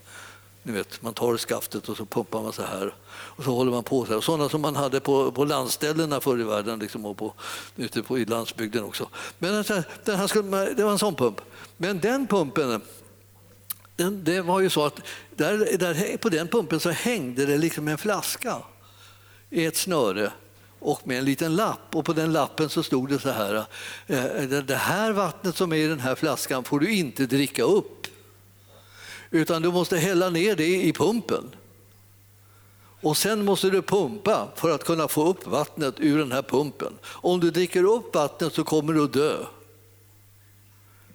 ni 0.64 0.72
vet, 0.72 1.02
man 1.02 1.14
tar 1.14 1.38
skaftet 1.38 1.90
och 1.90 1.98
så 1.98 2.06
pumpar 2.06 2.42
man 2.42 2.54
så 2.54 2.62
här. 2.62 2.94
Och 3.12 3.44
så 3.44 3.52
håller 3.52 3.72
man 3.72 3.84
på 3.84 4.06
så 4.06 4.14
här. 4.14 4.22
Sådana 4.22 4.50
som 4.50 4.62
man 4.62 4.76
hade 4.76 5.00
på, 5.00 5.32
på 5.32 5.46
landställena 5.46 6.20
förr 6.20 6.40
i 6.40 6.44
världen 6.44 6.80
liksom, 6.80 7.06
och 7.06 7.18
på, 7.18 7.34
ute 7.76 8.04
på, 8.04 8.20
i 8.20 8.26
landsbygden 8.26 8.84
också. 8.84 9.10
Men 9.40 9.58
alltså, 9.58 9.84
den 10.06 10.16
här 10.16 10.28
skulle, 10.28 10.74
det 10.74 10.84
var 10.84 10.92
en 10.92 11.00
sån 11.00 11.16
pump. 11.16 11.42
Men 11.78 12.00
den 12.00 12.28
pumpen 12.28 12.82
det 13.96 14.42
var 14.42 14.60
ju 14.60 14.70
så 14.70 14.86
att 14.86 15.00
där, 15.36 15.78
där, 15.78 16.18
på 16.18 16.30
den 16.30 16.48
pumpen 16.48 16.80
så 16.80 16.90
hängde 16.90 17.46
det 17.46 17.58
liksom 17.58 17.88
en 17.88 17.98
flaska 17.98 18.58
i 19.50 19.66
ett 19.66 19.78
snöre 19.78 20.32
och 20.80 21.08
med 21.08 21.20
en 21.20 21.26
liten 21.26 21.56
lapp. 21.56 21.96
Och 21.96 22.06
på 22.06 22.14
den 22.14 22.34
lappen 22.34 22.70
så 22.70 22.84
stod 22.84 23.10
det 23.10 23.20
så 23.20 23.30
här. 23.30 23.66
Eh, 24.08 24.44
det 24.44 24.76
här 24.76 25.12
vattnet 25.12 25.56
som 25.56 25.74
är 25.74 25.78
i 25.78 25.88
den 25.88 26.00
här 26.00 26.16
flaskan 26.16 26.64
får 26.64 26.80
du 26.80 26.94
inte 26.94 27.26
dricka 27.26 27.64
upp. 27.64 28.08
Utan 29.32 29.62
du 29.62 29.72
måste 29.72 29.98
hälla 29.98 30.30
ner 30.30 30.56
det 30.56 30.84
i 30.84 30.94
pumpen. 30.94 31.56
Och 33.02 33.18
sen 33.18 33.46
måste 33.46 33.70
du 33.70 33.82
pumpa 33.82 34.48
för 34.56 34.70
att 34.70 34.84
kunna 34.84 35.08
få 35.08 35.28
upp 35.28 35.48
vattnet 35.48 35.96
ur 35.98 36.18
den 36.18 36.32
här 36.32 36.42
pumpen. 36.42 36.94
Om 37.06 37.40
du 37.40 37.52
dricker 37.52 37.84
upp 37.84 38.16
vattnet 38.16 38.54
så 38.54 38.64
kommer 38.64 38.94
du 38.94 39.04
att 39.04 39.14
dö. 39.14 39.36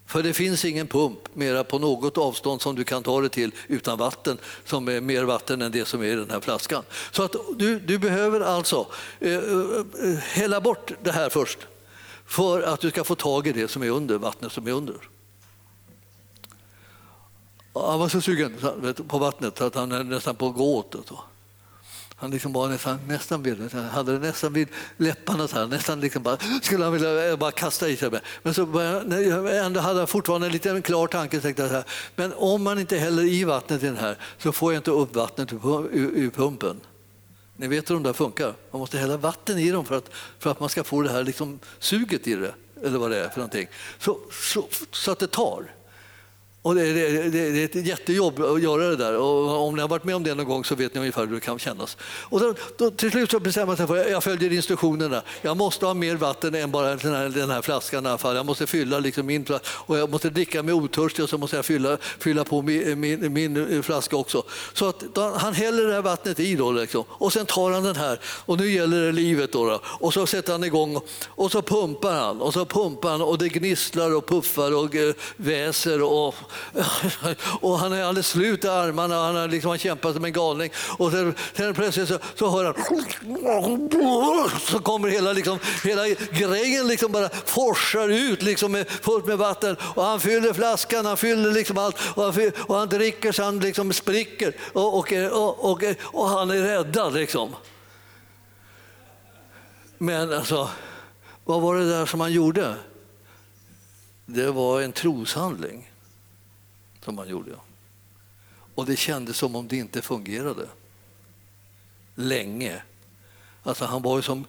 För 0.09 0.23
det 0.23 0.33
finns 0.33 0.65
ingen 0.65 0.87
pump 0.87 1.19
mera 1.35 1.65
på 1.65 1.79
något 1.79 2.19
avstånd 2.19 2.63
som 2.63 2.75
du 2.75 2.85
kan 2.85 3.03
ta 3.03 3.21
dig 3.21 3.31
till 3.31 3.55
utan 3.67 3.99
vatten 3.99 4.39
som 4.65 4.89
är 4.89 5.01
mer 5.01 5.25
vatten 5.25 5.63
än 5.63 5.73
det 5.73 5.85
som 5.85 6.03
är 6.03 6.07
i 6.07 6.15
den 6.15 6.31
här 6.31 6.41
flaskan. 6.41 6.85
Så 7.11 7.23
att 7.23 7.35
du, 7.57 7.79
du 7.79 7.99
behöver 7.99 8.41
alltså 8.41 8.87
eh, 9.21 9.35
eh, 9.35 9.43
hälla 10.21 10.61
bort 10.61 10.93
det 11.03 11.13
här 11.13 11.29
först 11.29 11.59
för 12.27 12.63
att 12.63 12.81
du 12.81 12.91
ska 12.91 13.05
få 13.05 13.15
tag 13.15 13.47
i 13.47 13.53
det 13.53 13.69
som 13.69 13.83
är 13.83 13.91
under, 13.91 14.19
vattnet 14.19 14.53
som 14.53 14.67
är 14.67 14.73
under. 14.73 14.97
Han 17.75 17.99
var 17.99 18.09
så 18.09 18.21
sugen 18.21 18.55
på 19.09 19.19
vattnet 19.19 19.59
så 19.59 19.65
att 19.65 19.75
han 19.75 19.93
är 19.93 20.05
nästan 20.05 20.35
på 20.35 20.47
att 20.47 20.55
gå 20.55 20.77
åt 20.77 20.93
det. 20.93 20.99
Han 22.21 22.31
liksom 22.31 22.53
var 22.53 22.69
nästan, 22.69 22.99
nästan 23.07 23.43
vid, 23.43 23.75
hade 23.75 24.13
det 24.13 24.19
nästan 24.19 24.53
vid 24.53 24.69
läpparna, 24.97 25.49
så 25.49 25.57
här, 25.57 25.67
nästan 25.67 26.01
liksom 26.01 26.23
bara, 26.23 26.39
skulle 26.63 26.85
han 26.85 26.93
vilja 26.93 27.31
eh, 27.31 27.37
bara 27.37 27.51
kasta 27.51 27.89
i 27.89 27.97
sig. 27.97 28.11
Men 28.43 28.55
så 28.55 28.67
började, 28.67 29.23
jag 29.23 29.67
ändå 29.67 29.81
hade 29.81 30.01
jag 30.01 30.09
fortfarande 30.09 30.47
en 30.47 30.53
liten 30.53 30.83
klar 30.83 31.07
tanke. 31.07 31.41
Tänkte 31.41 31.69
så 31.69 31.75
här, 31.75 31.85
men 32.17 32.33
om 32.37 32.63
man 32.63 32.79
inte 32.79 32.97
häller 32.97 33.23
i 33.23 33.45
vattnet 33.45 33.83
i 33.83 33.87
den 33.87 33.97
här 33.97 34.19
så 34.39 34.53
får 34.53 34.73
jag 34.73 34.81
inte 34.81 34.91
upp 34.91 35.17
vattnet 35.17 35.53
ur, 35.53 35.89
ur 35.93 36.31
pumpen. 36.31 36.81
Ni 37.57 37.69
vet 37.69 37.91
hur 37.91 37.95
de 37.95 38.03
där 38.03 38.13
funkar. 38.13 38.55
Man 38.71 38.81
måste 38.81 38.99
hälla 38.99 39.17
vatten 39.17 39.59
i 39.59 39.71
dem 39.71 39.85
för 39.85 39.99
att, 39.99 40.11
för 40.39 40.51
att 40.51 40.61
man 40.61 40.69
ska 40.69 40.85
få 40.85 41.03
det 41.03 41.11
här 41.11 41.25
liksom 41.25 41.61
suget 41.79 42.27
i 42.27 42.35
det. 42.35 42.55
Eller 42.83 42.99
vad 42.99 43.11
det 43.11 43.25
är 43.25 43.29
för 43.29 43.39
någonting. 43.39 43.69
Så, 43.99 44.19
så, 44.33 44.69
så 44.91 45.11
att 45.11 45.19
det 45.19 45.27
tar. 45.27 45.78
Och 46.69 46.75
det, 46.75 46.93
det, 46.93 47.31
det, 47.31 47.61
är 47.61 47.65
ett 47.65 47.87
jättejobb 47.87 48.43
att 48.43 48.63
göra 48.63 48.89
det 48.89 48.97
där. 48.97 49.17
Och 49.17 49.67
om 49.67 49.75
ni 49.75 49.81
har 49.81 49.89
varit 49.89 50.05
med 50.05 50.17
om 50.17 50.23
det 50.23 50.35
någon 50.35 50.47
gång 50.47 50.65
så 50.65 50.75
vet 50.75 50.95
ni 50.95 51.01
ungefär 51.01 51.27
hur 51.27 51.35
det 51.35 51.41
kan 51.41 51.59
kännas. 51.59 51.97
Och 52.03 52.41
då, 52.41 52.55
då, 52.77 52.91
till 52.91 53.11
slut 53.11 53.31
så 53.31 53.41
bestämmer 53.41 53.73
jag 53.73 53.79
sig 53.79 53.87
för 53.87 53.99
att 53.99 54.11
jag 54.11 54.25
följer 54.25 54.53
instruktionerna. 54.53 55.23
Jag 55.43 55.57
måste 55.57 55.87
ha 55.87 55.95
mer 55.95 56.17
vatten 56.17 56.55
än 56.55 56.71
bara 56.71 56.97
den 56.97 57.15
här, 57.15 57.29
den 57.29 57.51
här 57.51 57.63
flaskan. 57.63 58.07
I 58.07 58.09
alla 58.09 58.19
fall. 58.19 58.37
Jag 58.37 58.47
måste 58.47 58.67
fylla 58.67 58.99
liksom 58.99 59.27
min 59.27 59.47
och 59.63 59.99
jag 59.99 60.11
måste 60.11 60.31
dricka 60.31 60.63
mig 60.63 60.75
otörstig 60.75 61.23
och 61.23 61.31
så 61.31 61.39
måste 61.39 61.57
jag 61.57 61.65
fylla, 61.65 61.97
fylla 62.19 62.45
på 62.45 62.63
min, 62.63 63.01
min, 63.01 63.33
min 63.33 63.83
flaska 63.83 64.17
också. 64.17 64.43
Så 64.73 64.89
att 64.89 65.01
då, 65.15 65.35
han 65.37 65.55
häller 65.55 65.85
det 65.85 65.95
här 65.95 66.03
vattnet 66.03 66.41
i 66.41 66.57
då, 66.57 66.73
liksom. 66.73 67.05
och 67.09 67.33
sen 67.33 67.47
tar 67.47 67.71
han 67.71 67.83
den 67.83 67.97
här 67.97 68.21
och 68.25 68.59
nu 68.59 68.71
gäller 68.71 69.03
det 69.03 69.13
livet. 69.13 69.53
Då, 69.53 69.65
då, 69.67 69.81
Och 69.85 70.15
så 70.15 70.27
sätter 70.27 70.53
han 70.53 70.65
igång 70.65 71.01
och 71.29 71.53
så 71.53 71.63
pumpar 71.63 72.15
han 72.15 72.41
och 72.41 72.53
så 72.53 72.65
pumpar 72.65 73.11
han 73.11 73.23
och 73.23 73.39
det 73.39 73.49
gnisslar 73.49 74.17
och 74.17 74.27
puffar 74.29 74.75
och 74.77 74.95
eh, 74.95 75.15
väser 75.37 76.03
och 76.03 76.35
och 77.61 77.79
han 77.79 77.93
är 77.93 78.03
alldeles 78.03 78.29
slut 78.29 78.65
i 78.65 78.69
armarna, 78.69 79.15
han 79.15 79.37
har 79.37 79.49
liksom 79.49 79.79
kämpat 79.79 80.15
som 80.15 80.25
en 80.25 80.33
galning. 80.33 80.71
Och 80.99 81.11
sen, 81.11 81.35
sen 81.57 81.75
plötsligt 81.75 82.09
så, 82.09 82.19
så 82.35 82.51
hör 82.51 82.65
han... 82.65 82.75
Så 84.61 84.79
kommer 84.79 85.09
hela, 85.09 85.33
liksom, 85.33 85.59
hela 85.85 86.09
grejen 86.33 86.87
liksom 86.87 87.13
bara 87.13 87.29
forsar 87.29 88.09
ut 88.09 88.43
liksom 88.43 88.73
med, 88.73 88.89
fullt 88.89 89.27
med 89.27 89.39
vatten. 89.39 89.77
Och 89.95 90.05
han 90.05 90.21
fyller 90.21 90.53
flaskan, 90.53 91.07
han 91.07 91.17
fyller 91.17 91.53
liksom 91.53 91.79
allt. 91.79 91.97
Och 92.15 92.23
han, 92.25 92.35
fyller, 92.35 92.53
och 92.67 92.77
han 92.77 92.89
dricker 92.89 93.33
så 93.33 93.43
han 93.43 93.61
liksom 93.61 93.93
spricker. 93.93 94.55
Och, 94.73 94.99
och, 94.99 95.13
och, 95.13 95.71
och, 95.71 95.83
och 96.03 96.29
han 96.29 96.51
är 96.51 96.63
räddad 96.63 97.15
liksom. 97.15 97.55
Men 99.99 100.33
alltså, 100.33 100.69
vad 101.45 101.61
var 101.61 101.77
det 101.77 101.91
där 101.91 102.07
som 102.07 102.21
han 102.21 102.33
gjorde? 102.33 102.75
Det 104.27 104.51
var 104.51 104.81
en 104.81 104.93
troshandling 104.93 105.91
som 107.05 107.19
han 107.19 107.29
gjorde. 107.29 107.51
Och 108.75 108.87
det 108.87 108.97
kändes 108.97 109.37
som 109.37 109.57
om 109.57 109.69
det 109.69 109.77
inte 109.77 110.03
fungerade. 110.03 110.69
Länge. 112.15 112.83
Alltså 113.63 113.85
han 113.85 114.03
var 114.03 114.21
som, 114.21 114.45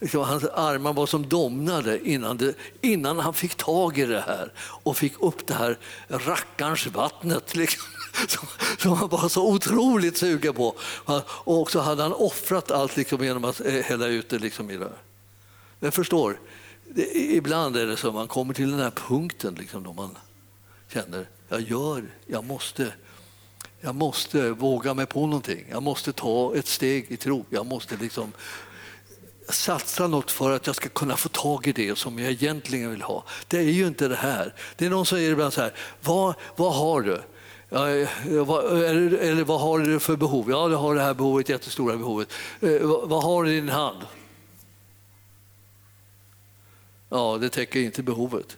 liksom, 0.00 0.20
hans 0.24 0.44
armar 0.44 0.92
var 0.92 1.06
som 1.06 1.28
domnade 1.28 2.08
innan, 2.08 2.36
det, 2.36 2.54
innan 2.80 3.18
han 3.18 3.34
fick 3.34 3.54
tag 3.54 3.98
i 3.98 4.06
det 4.06 4.20
här 4.20 4.52
och 4.58 4.96
fick 4.96 5.20
upp 5.20 5.46
det 5.46 5.54
här 5.54 5.78
rackarns 6.08 6.86
vattnet. 6.86 7.54
Liksom, 7.54 7.84
som, 8.28 8.48
som 8.78 8.92
han 8.92 9.08
var 9.08 9.28
så 9.28 9.52
otroligt 9.52 10.16
sugen 10.16 10.54
på. 10.54 10.76
Och 11.26 11.70
så 11.70 11.80
hade 11.80 12.02
han 12.02 12.12
offrat 12.12 12.70
allt 12.70 12.96
liksom, 12.96 13.24
genom 13.24 13.44
att 13.44 13.60
eh, 13.60 13.72
hälla 13.72 14.06
ut 14.06 14.28
det 14.28 14.38
liksom, 14.38 14.70
i 14.70 14.76
det. 14.76 14.92
Jag 15.80 15.94
förstår, 15.94 16.40
det, 16.90 17.16
ibland 17.16 17.76
är 17.76 17.86
det 17.86 17.96
så 17.96 18.08
att 18.08 18.14
man 18.14 18.28
kommer 18.28 18.54
till 18.54 18.70
den 18.70 18.80
här 18.80 18.90
punkten 18.90 19.54
liksom, 19.54 19.82
då 19.82 19.92
man 19.92 20.18
känner 20.88 21.26
jag 21.54 21.70
gör, 21.70 22.04
jag 22.26 22.44
måste 22.44 22.92
jag 23.80 23.94
måste 23.94 24.50
våga 24.50 24.94
mig 24.94 25.06
på 25.06 25.26
någonting. 25.26 25.66
Jag 25.70 25.82
måste 25.82 26.12
ta 26.12 26.56
ett 26.56 26.66
steg 26.66 27.06
i 27.08 27.16
tro. 27.16 27.44
Jag 27.50 27.66
måste 27.66 27.96
liksom 27.96 28.32
satsa 29.48 30.06
något 30.06 30.30
för 30.30 30.50
att 30.50 30.66
jag 30.66 30.76
ska 30.76 30.88
kunna 30.88 31.16
få 31.16 31.28
tag 31.28 31.66
i 31.66 31.72
det 31.72 31.98
som 31.98 32.18
jag 32.18 32.30
egentligen 32.30 32.90
vill 32.90 33.02
ha. 33.02 33.24
Det 33.48 33.58
är 33.58 33.62
ju 33.62 33.86
inte 33.86 34.08
det 34.08 34.16
här. 34.16 34.54
Det 34.76 34.86
är 34.86 34.90
någon 34.90 35.06
som 35.06 35.18
säger 35.18 35.32
ibland 35.32 35.52
så 35.52 35.60
här, 35.60 35.72
vad, 36.00 36.34
vad 36.56 36.74
har 36.74 37.00
du? 37.00 37.22
Ja, 37.68 37.90
eh, 37.90 38.08
vad, 38.44 38.82
eller 38.82 39.44
vad 39.44 39.60
har 39.60 39.78
du 39.78 40.00
för 40.00 40.16
behov? 40.16 40.50
Ja, 40.50 40.68
du 40.68 40.74
har 40.74 40.94
det 40.94 41.02
här 41.02 41.14
behovet, 41.14 41.48
jättestora 41.48 41.96
behovet. 41.96 42.32
Eh, 42.60 42.80
vad, 42.80 43.08
vad 43.08 43.22
har 43.22 43.44
du 43.44 43.50
i 43.50 43.54
din 43.54 43.68
hand? 43.68 43.98
Ja, 47.08 47.38
det 47.40 47.48
täcker 47.48 47.80
inte 47.80 48.02
behovet. 48.02 48.56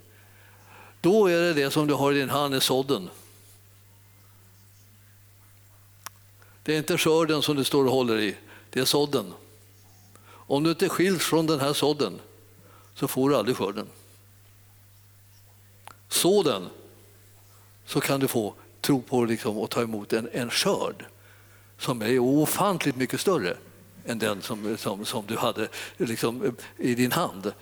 Då 1.01 1.27
är 1.27 1.41
det 1.41 1.55
det 1.55 1.71
som 1.71 1.87
du 1.87 1.95
har 1.95 2.13
i 2.13 2.19
din 2.19 2.31
hand 2.31 2.55
är 2.55 2.61
sådden. 2.61 3.11
Det 6.63 6.75
är 6.75 6.79
inte 6.79 6.99
skörden 6.99 7.43
som 7.43 7.57
du 7.57 7.65
står 7.65 7.85
och 7.85 7.93
håller 7.93 8.19
i, 8.19 8.37
det 8.71 8.81
är 8.81 8.85
sådden. 8.85 9.33
Om 10.29 10.63
du 10.63 10.71
inte 10.71 10.89
skiljs 10.89 11.25
från 11.25 11.47
den 11.47 11.61
här 11.61 11.73
sådden 11.73 12.21
så 12.95 13.09
får 13.09 13.31
du 13.31 13.37
aldrig 13.37 13.57
skörden. 13.57 13.87
Så 16.09 16.43
den, 16.43 16.69
så 17.87 18.01
kan 18.01 18.21
du 18.21 18.29
få 18.29 18.55
tro 18.81 19.03
på 19.03 19.25
liksom, 19.25 19.59
och 19.59 19.71
ta 19.71 19.83
emot 19.83 20.13
en, 20.13 20.29
en 20.33 20.51
skörd 20.51 21.05
som 21.79 22.03
är 22.03 22.19
ofantligt 22.19 22.97
mycket 22.97 23.21
större 23.21 23.57
än 24.05 24.19
den 24.19 24.43
som, 24.43 24.77
som, 24.77 25.05
som 25.05 25.25
du 25.27 25.37
hade 25.37 25.69
liksom, 25.97 26.57
i 26.77 26.95
din 26.95 27.13
hand. 27.13 27.53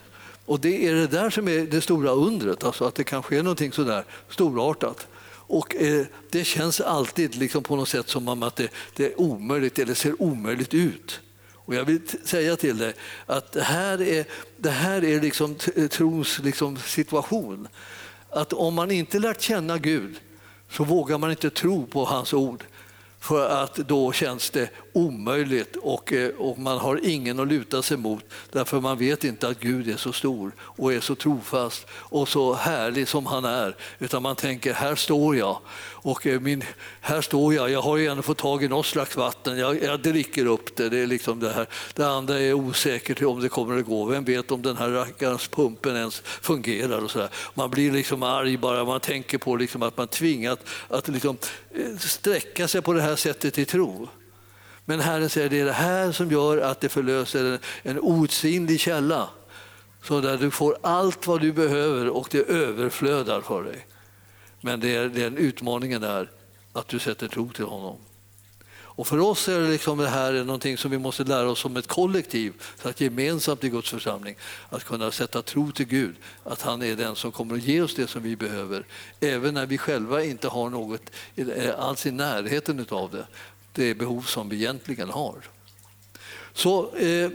Och 0.47 0.61
Det 0.61 0.87
är 0.87 0.95
det 0.95 1.07
där 1.07 1.31
som 1.31 1.49
är 1.49 1.67
det 1.67 1.81
stora 1.81 2.11
undret, 2.11 2.65
alltså 2.65 2.85
att 2.85 2.95
det 2.95 3.05
kan 3.05 3.23
ske 3.23 3.43
någonting 3.43 3.73
sådär 3.73 4.05
storartat. 4.29 5.07
Och 5.47 5.75
eh, 5.77 6.07
Det 6.31 6.45
känns 6.45 6.81
alltid 6.81 7.37
liksom 7.37 7.63
på 7.63 7.77
något 7.77 7.89
sätt 7.89 8.09
som 8.09 8.43
att 8.43 8.57
det, 8.57 8.69
det, 8.97 9.07
är 9.07 9.21
omöjligt 9.21 9.79
eller 9.79 9.95
ser 9.95 10.23
omöjligt 10.23 10.75
ut. 10.75 11.21
Och 11.53 11.75
Jag 11.75 11.85
vill 11.85 12.01
säga 12.25 12.57
till 12.57 12.79
dig 12.79 12.95
att 13.27 13.53
det 13.53 13.63
här 13.63 14.03
är, 14.03 14.25
det 14.57 14.71
här 14.71 15.05
är 15.05 15.21
liksom 15.21 15.57
eh, 15.77 15.87
trons 15.87 16.39
liksom 16.39 16.77
situation. 16.77 17.69
Att 18.31 18.53
om 18.53 18.75
man 18.75 18.91
inte 18.91 19.19
lärt 19.19 19.41
känna 19.41 19.79
Gud 19.79 20.21
så 20.71 20.85
vågar 20.85 21.19
man 21.19 21.31
inte 21.31 21.51
tro 21.51 21.87
på 21.87 22.05
hans 22.05 22.35
ord. 22.35 22.65
För 23.25 23.49
att 23.49 23.75
då 23.75 24.13
känns 24.13 24.51
det 24.51 24.69
omöjligt 24.93 25.77
och, 25.77 26.13
eh, 26.13 26.31
och 26.39 26.59
man 26.59 26.79
har 26.79 27.01
ingen 27.03 27.41
att 27.41 27.49
luta 27.49 27.83
sig 27.83 27.97
mot 27.97 28.25
därför 28.53 28.81
man 28.81 28.99
vet 28.99 29.25
inte 29.25 29.49
att 29.49 29.61
Gud 29.61 29.89
är 29.89 29.97
så 29.97 30.13
stor 30.13 30.53
och 30.59 30.93
är 30.93 31.01
så 31.01 31.15
trofast 31.15 31.87
och 31.91 32.29
så 32.29 32.55
härlig 32.55 33.09
som 33.09 33.27
han 33.27 33.45
är. 33.45 33.77
Utan 33.99 34.23
man 34.23 34.37
tänker, 34.37 34.75
här 34.75 34.95
står 34.95 35.37
jag 35.37 35.59
och 36.05 36.27
eh, 36.27 36.41
min, 36.41 36.65
här 37.01 37.21
står 37.21 37.55
jag, 37.55 37.71
jag 37.71 37.83
har 37.83 37.97
ju 37.97 38.07
ändå 38.07 38.23
fått 38.23 38.39
tag 38.39 38.65
i 38.65 38.69
något 38.69 38.87
slags 38.87 39.17
vatten, 39.17 39.59
jag, 39.59 39.83
jag 39.83 40.01
dricker 40.01 40.47
upp 40.47 40.77
det. 40.77 40.89
Det, 40.89 40.99
är 40.99 41.07
liksom 41.07 41.41
det, 41.41 41.53
här. 41.53 41.67
det 41.95 42.07
andra 42.07 42.41
är 42.41 42.53
osäkert 42.53 43.23
om 43.23 43.41
det 43.41 43.49
kommer 43.49 43.79
att 43.79 43.87
gå, 43.87 44.05
vem 44.05 44.25
vet 44.25 44.51
om 44.51 44.63
den 44.63 44.77
här 44.77 44.91
rackarns 44.91 45.49
pumpen 45.49 45.97
ens 45.97 46.23
fungerar? 46.25 47.05
Och 47.05 47.11
så 47.11 47.19
där. 47.19 47.29
Man 47.55 47.71
blir 47.71 47.93
liksom 47.93 48.23
arg 48.23 48.57
bara 48.57 48.85
man 48.85 49.01
tänker 49.01 49.39
på 49.39 49.57
liksom 49.57 49.83
att 49.83 49.97
man 49.97 50.09
tvingat 50.09 50.61
att 50.89 51.09
liksom 51.09 51.37
eh, 51.75 51.97
sträcka 51.99 52.69
sig 52.69 52.83
på 52.83 52.93
det 52.93 53.03
här 53.03 53.14
sättet 53.17 53.59
i 53.59 53.65
tro. 53.65 54.09
Men 54.85 55.01
Herren 55.01 55.29
säger 55.31 55.49
det 55.49 55.61
är 55.61 55.65
det 55.65 55.73
här 55.73 56.13
som 56.13 56.31
gör 56.31 56.59
att 56.59 56.81
det 56.81 56.89
förlöser 56.89 57.45
en, 57.45 57.59
en 57.83 58.01
outsinlig 58.01 58.81
källa. 58.81 59.29
Så 60.03 60.21
där 60.21 60.39
du 60.39 60.51
får 60.51 60.77
allt 60.83 61.27
vad 61.27 61.41
du 61.41 61.53
behöver 61.53 62.09
och 62.09 62.29
det 62.31 62.49
överflödar 62.49 63.41
för 63.41 63.63
dig. 63.63 63.87
Men 64.61 64.81
det 64.81 64.97
är, 64.97 65.09
den 65.09 65.37
utmaningen 65.37 66.03
är 66.03 66.31
att 66.73 66.89
du 66.89 66.99
sätter 66.99 67.29
tro 67.29 67.53
till 67.53 67.65
honom. 67.65 67.97
Och 68.97 69.07
för 69.07 69.21
oss 69.21 69.49
är 69.49 69.61
det, 69.61 69.69
liksom 69.69 69.99
det 69.99 70.09
här 70.09 70.33
någonting 70.33 70.79
som 70.79 70.91
vi 70.91 70.99
måste 70.99 71.25
lära 71.25 71.51
oss 71.51 71.61
som 71.61 71.77
ett 71.77 71.87
kollektiv, 71.87 72.53
så 72.83 72.89
att 72.89 73.01
gemensamt 73.01 73.65
i 73.65 73.69
Guds 73.69 73.91
församling, 73.91 74.37
att 74.71 74.85
kunna 74.85 75.11
sätta 75.11 75.43
tro 75.43 75.73
till 75.73 75.87
Gud, 75.87 76.15
att 76.45 76.63
han 76.63 76.83
är 76.83 76.97
den 76.97 77.17
som 77.17 77.33
kommer 77.33 77.55
att 77.55 77.63
ge 77.63 77.81
oss 77.81 77.95
det 77.95 78.07
som 78.07 78.23
vi 78.23 78.37
behöver, 78.37 78.85
även 79.21 79.55
när 79.55 79.67
vi 79.67 79.79
själva 79.79 80.25
inte 80.25 80.49
har 80.49 80.71
något 80.71 81.11
eh, 81.37 81.79
alls 81.79 82.07
i 82.07 82.11
närheten 82.11 82.87
av 82.91 83.11
det 83.11 83.27
det 83.75 83.95
behov 83.95 84.23
som 84.23 84.49
vi 84.49 84.57
egentligen 84.57 85.11
har. 85.11 85.35
Så 86.53 86.97
eh, 86.97 87.31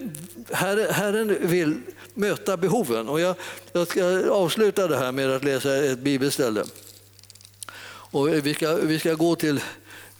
Herren 0.51 1.49
vill 1.49 1.81
möta 2.13 2.57
behoven. 2.57 3.09
Och 3.09 3.19
jag, 3.19 3.35
jag, 3.73 3.87
ska 3.87 4.29
avsluta 4.29 4.87
det 4.87 4.97
här 4.97 5.11
med 5.11 5.29
att 5.29 5.43
läsa 5.43 5.75
ett 5.75 5.99
bibelställe. 5.99 6.63
Och 8.11 8.27
vi, 8.27 8.53
ska, 8.53 8.75
vi 8.75 8.99
ska 8.99 9.13
gå 9.13 9.35
till, 9.35 9.61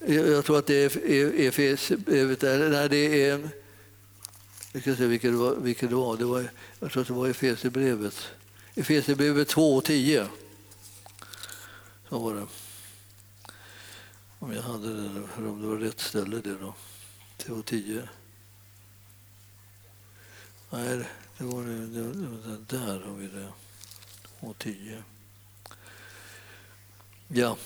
jag 0.06 0.44
tror 0.44 0.58
att 0.58 0.66
det 0.66 0.96
är 0.96 1.40
Efesierbrevet, 1.40 2.42
nej 2.42 2.88
det 2.88 3.28
är, 3.28 3.48
vi 4.72 4.80
ska 4.80 4.96
se 4.96 5.06
vilket 5.06 5.32
det 5.32 5.36
var, 5.36 5.54
vilket 5.54 5.88
det 5.88 5.94
var. 5.94 6.16
Det 6.16 6.24
var 6.24 6.48
jag 6.80 6.92
tror 6.92 7.02
att 7.02 7.08
det 7.08 7.14
var 7.14 7.28
Efesierbrevet. 7.28 8.28
Efesierbrevet 8.74 9.48
2 9.48 9.76
och 9.76 9.84
10. 9.84 10.28
Så 12.08 12.18
var 12.18 12.34
det. 12.34 12.46
Om 14.38 14.52
jag 14.52 14.62
hade 14.62 15.02
det, 15.02 15.20
om 15.36 15.62
det 15.62 15.66
var 15.68 15.76
rätt 15.76 16.00
ställe 16.00 16.40
det 16.40 16.54
då. 16.54 16.74
2 17.36 17.54
och 17.54 17.66
10. 17.66 18.08
Nej, 20.70 21.04
det 21.38 21.44
var 21.44 21.62
det, 21.62 21.86
det, 21.86 22.02
det 22.48 22.78
där 22.78 23.00
har 23.00 23.14
vi 23.14 23.26
det. 23.26 23.52
Och 24.40 24.58
10. 24.58 25.02
Ja. 27.28 27.56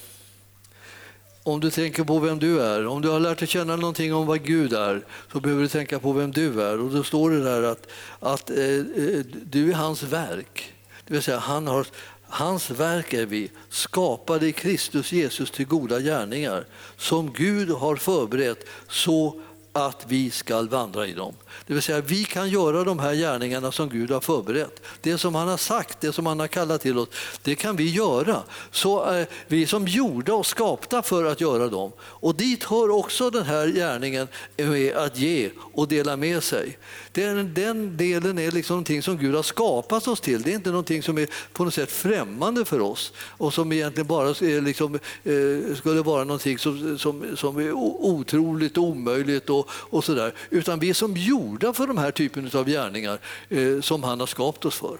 Om 1.46 1.60
du 1.60 1.70
tänker 1.70 2.04
på 2.04 2.18
vem 2.18 2.38
du 2.38 2.60
är, 2.60 2.86
om 2.86 3.02
du 3.02 3.08
har 3.08 3.20
lärt 3.20 3.38
dig 3.38 3.48
känna 3.48 3.76
någonting 3.76 4.14
om 4.14 4.26
vad 4.26 4.42
Gud 4.42 4.72
är, 4.72 5.04
så 5.32 5.40
behöver 5.40 5.62
du 5.62 5.68
tänka 5.68 5.98
på 5.98 6.12
vem 6.12 6.30
du 6.30 6.62
är. 6.62 6.80
Och 6.80 6.90
då 6.90 7.02
står 7.02 7.30
det 7.30 7.44
där 7.44 7.62
att, 7.62 7.86
att 8.20 8.50
eh, 8.50 8.58
eh 8.58 9.24
du 9.44 9.70
är 9.70 9.74
hans 9.74 10.02
verk. 10.02 10.74
Det 11.06 11.12
vill 11.14 11.22
säga, 11.22 11.38
han 11.38 11.66
har, 11.66 11.86
Hans 12.28 12.70
verk 12.70 13.12
är 13.12 13.26
vi, 13.26 13.50
skapade 13.68 14.46
i 14.46 14.52
Kristus 14.52 15.12
Jesus 15.12 15.50
till 15.50 15.66
goda 15.66 16.00
gärningar 16.00 16.66
som 16.96 17.32
Gud 17.32 17.70
har 17.70 17.96
förberett 17.96 18.66
så 18.88 19.40
att 19.76 20.04
vi 20.08 20.30
ska 20.30 20.62
vandra 20.62 21.06
i 21.06 21.12
dem. 21.12 21.34
Det 21.66 21.74
vill 21.74 21.82
säga, 21.82 22.00
vi 22.00 22.24
kan 22.24 22.50
göra 22.50 22.84
de 22.84 22.98
här 22.98 23.14
gärningarna 23.14 23.72
som 23.72 23.88
Gud 23.88 24.10
har 24.10 24.20
förberett. 24.20 24.82
Det 25.00 25.18
som 25.18 25.34
han 25.34 25.48
har 25.48 25.56
sagt, 25.56 26.00
det 26.00 26.12
som 26.12 26.26
han 26.26 26.40
har 26.40 26.46
kallat 26.46 26.80
till 26.80 26.98
oss, 26.98 27.08
det 27.42 27.54
kan 27.54 27.76
vi 27.76 27.90
göra. 27.90 28.42
Så 28.70 29.14
eh, 29.14 29.26
vi 29.46 29.62
är 29.62 29.66
som 29.66 29.88
gjorda 29.88 30.34
och 30.34 30.46
skapta 30.46 31.02
för 31.02 31.24
att 31.24 31.40
göra 31.40 31.68
dem. 31.68 31.92
Och 32.00 32.34
dit 32.34 32.64
hör 32.64 32.90
också 32.90 33.30
den 33.30 33.44
här 33.44 33.66
gärningen 33.66 34.28
med 34.56 34.96
att 34.96 35.18
ge 35.18 35.50
och 35.72 35.88
dela 35.88 36.16
med 36.16 36.42
sig. 36.42 36.78
Den, 37.14 37.54
den 37.54 37.96
delen 37.96 38.38
är 38.38 38.50
liksom 38.50 38.74
någonting 38.74 39.02
som 39.02 39.18
Gud 39.18 39.34
har 39.34 39.42
skapat 39.42 40.08
oss 40.08 40.20
till. 40.20 40.42
Det 40.42 40.50
är 40.50 40.54
inte 40.54 40.70
någonting 40.70 41.02
som 41.02 41.18
är 41.18 41.28
på 41.52 41.64
något 41.64 41.74
sätt 41.74 41.90
främmande 41.92 42.64
för 42.64 42.80
oss 42.80 43.12
och 43.18 43.54
som 43.54 43.72
egentligen 43.72 44.06
bara 44.06 44.28
är 44.28 44.60
liksom, 44.60 44.94
eh, 44.94 45.76
skulle 45.76 46.02
vara 46.02 46.24
någonting 46.24 46.58
som, 46.58 46.98
som, 46.98 47.36
som 47.36 47.56
är 47.58 47.72
otroligt 47.72 48.78
omöjligt 48.78 49.50
och, 49.50 49.70
och 49.70 50.04
sådär. 50.04 50.34
Utan 50.50 50.78
vi 50.78 50.90
är 50.90 50.94
som 50.94 51.16
gjorda 51.16 51.72
för 51.72 51.86
de 51.86 51.98
här 51.98 52.10
typen 52.10 52.50
av 52.54 52.68
gärningar 52.68 53.18
eh, 53.48 53.80
som 53.80 54.02
han 54.02 54.20
har 54.20 54.26
skapat 54.26 54.64
oss 54.64 54.74
för. 54.74 54.98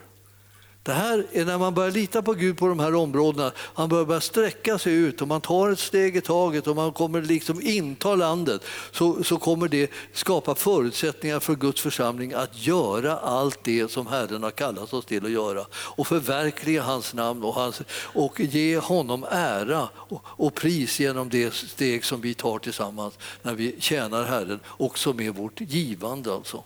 Det 0.85 0.93
här 0.93 1.27
är 1.33 1.45
när 1.45 1.59
man 1.59 1.75
börjar 1.75 1.91
lita 1.91 2.23
på 2.23 2.33
Gud 2.33 2.59
på 2.59 2.69
de 2.69 2.79
här 2.79 2.95
områdena, 2.95 3.53
han 3.57 3.89
börjar, 3.89 4.05
börjar 4.05 4.21
sträcka 4.21 4.79
sig 4.79 4.95
ut 4.95 5.23
och 5.23 5.29
man 5.29 5.41
tar 5.41 5.71
ett 5.71 5.79
steg 5.79 6.17
i 6.17 6.21
taget 6.21 6.67
och 6.67 6.77
man 6.77 6.93
kommer 6.93 7.23
liksom 7.23 7.61
inta 7.63 8.15
landet 8.15 8.63
så, 8.93 9.25
så 9.25 9.37
kommer 9.37 9.69
det 9.69 9.91
skapa 10.13 10.55
förutsättningar 10.55 11.41
för 11.41 11.55
Guds 11.55 11.81
församling 11.81 12.33
att 12.33 12.67
göra 12.67 13.17
allt 13.17 13.65
det 13.65 13.91
som 13.91 14.07
Herren 14.07 14.43
har 14.43 14.51
kallat 14.51 14.93
oss 14.93 15.05
till 15.05 15.25
att 15.25 15.31
göra 15.31 15.65
och 15.73 16.07
förverkliga 16.07 16.83
hans 16.83 17.15
namn 17.15 17.45
och, 17.45 17.55
hans, 17.55 17.83
och 18.03 18.41
ge 18.41 18.79
honom 18.79 19.27
ära 19.31 19.89
och, 19.95 20.25
och 20.27 20.55
pris 20.55 21.01
genom 21.01 21.29
det 21.29 21.55
steg 21.55 22.05
som 22.05 22.21
vi 22.21 22.35
tar 22.35 22.59
tillsammans 22.59 23.19
när 23.43 23.55
vi 23.55 23.77
tjänar 23.79 24.25
Herren, 24.25 24.61
också 24.67 25.13
med 25.13 25.35
vårt 25.35 25.61
givande. 25.61 26.35
Alltså. 26.35 26.65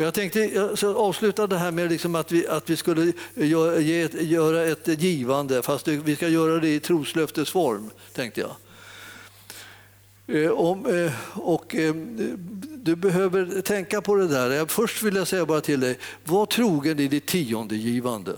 Men 0.00 0.04
jag 0.04 0.14
tänkte 0.14 0.40
jag 0.80 0.96
avsluta 0.96 1.46
det 1.46 1.58
här 1.58 1.70
med 1.70 1.90
liksom 1.90 2.14
att, 2.14 2.32
vi, 2.32 2.46
att 2.46 2.70
vi 2.70 2.76
skulle 2.76 3.12
göra, 3.34 3.78
ge, 3.78 4.08
göra 4.20 4.62
ett 4.62 5.02
givande, 5.02 5.62
fast 5.62 5.88
vi 5.88 6.16
ska 6.16 6.28
göra 6.28 6.60
det 6.60 6.68
i 6.68 6.80
troslöftesform, 6.80 7.90
tänkte 8.12 8.40
jag. 8.40 8.56
Eh, 10.26 10.50
om, 10.50 10.86
eh, 10.86 11.12
och, 11.38 11.74
eh, 11.74 11.94
du 12.76 12.96
behöver 12.96 13.60
tänka 13.60 14.00
på 14.00 14.14
det 14.14 14.28
där. 14.28 14.66
Först 14.66 15.02
vill 15.02 15.16
jag 15.16 15.28
säga 15.28 15.46
bara 15.46 15.60
till 15.60 15.80
dig, 15.80 15.98
var 16.24 16.46
trogen 16.46 16.98
i 16.98 17.08
ditt 17.08 17.26
tiondegivande. 17.26 18.36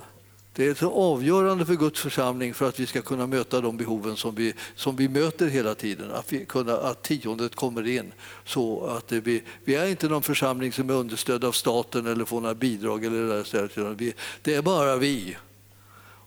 Det 0.54 0.66
är 0.66 0.74
så 0.74 0.92
avgörande 0.92 1.66
för 1.66 1.74
Guds 1.74 2.00
församling 2.00 2.54
för 2.54 2.68
att 2.68 2.80
vi 2.80 2.86
ska 2.86 3.02
kunna 3.02 3.26
möta 3.26 3.60
de 3.60 3.76
behoven 3.76 4.16
som 4.16 4.34
vi, 4.34 4.54
som 4.74 4.96
vi 4.96 5.08
möter 5.08 5.46
hela 5.46 5.74
tiden. 5.74 6.10
Att, 6.12 6.32
vi 6.32 6.44
kunna, 6.44 6.76
att 6.76 7.02
tiondet 7.02 7.54
kommer 7.54 7.88
in. 7.88 8.12
Så 8.44 8.86
att 8.86 9.12
vi, 9.12 9.42
vi 9.64 9.74
är 9.74 9.86
inte 9.86 10.08
någon 10.08 10.22
församling 10.22 10.72
som 10.72 10.90
är 10.90 10.94
understödd 10.94 11.44
av 11.44 11.52
staten 11.52 12.06
eller 12.06 12.24
får 12.24 12.40
några 12.40 12.54
bidrag. 12.54 13.04
Eller 13.04 13.26
det, 13.26 13.52
där, 13.52 13.94
vi, 13.94 14.14
det 14.42 14.54
är 14.54 14.62
bara 14.62 14.96
vi. 14.96 15.36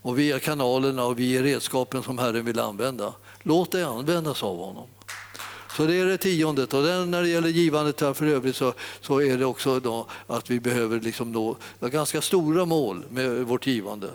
Och 0.01 0.19
vi 0.19 0.31
är 0.31 0.39
kanalerna 0.39 1.05
och 1.05 1.19
vi 1.19 1.37
är 1.37 1.43
redskapen 1.43 2.03
som 2.03 2.17
Herren 2.17 2.45
vill 2.45 2.59
använda. 2.59 3.13
Låt 3.43 3.71
dig 3.71 3.83
användas 3.83 4.43
av 4.43 4.57
honom. 4.57 4.87
Så 5.75 5.85
det 5.85 5.95
är 5.95 6.05
det 6.05 6.17
tiondet. 6.17 6.73
Och 6.73 6.83
när 6.83 7.21
det 7.21 7.29
gäller 7.29 7.49
givandet 7.49 7.99
för 7.99 8.25
övrigt 8.25 8.55
så, 8.55 8.73
så 9.01 9.21
är 9.21 9.37
det 9.37 9.45
också 9.45 9.79
då 9.79 10.07
att 10.27 10.49
vi 10.49 10.59
behöver 10.59 10.99
liksom 10.99 11.31
nå 11.31 11.57
ganska 11.79 12.21
stora 12.21 12.65
mål 12.65 13.03
med 13.09 13.45
vårt 13.45 13.67
givande. 13.67 14.09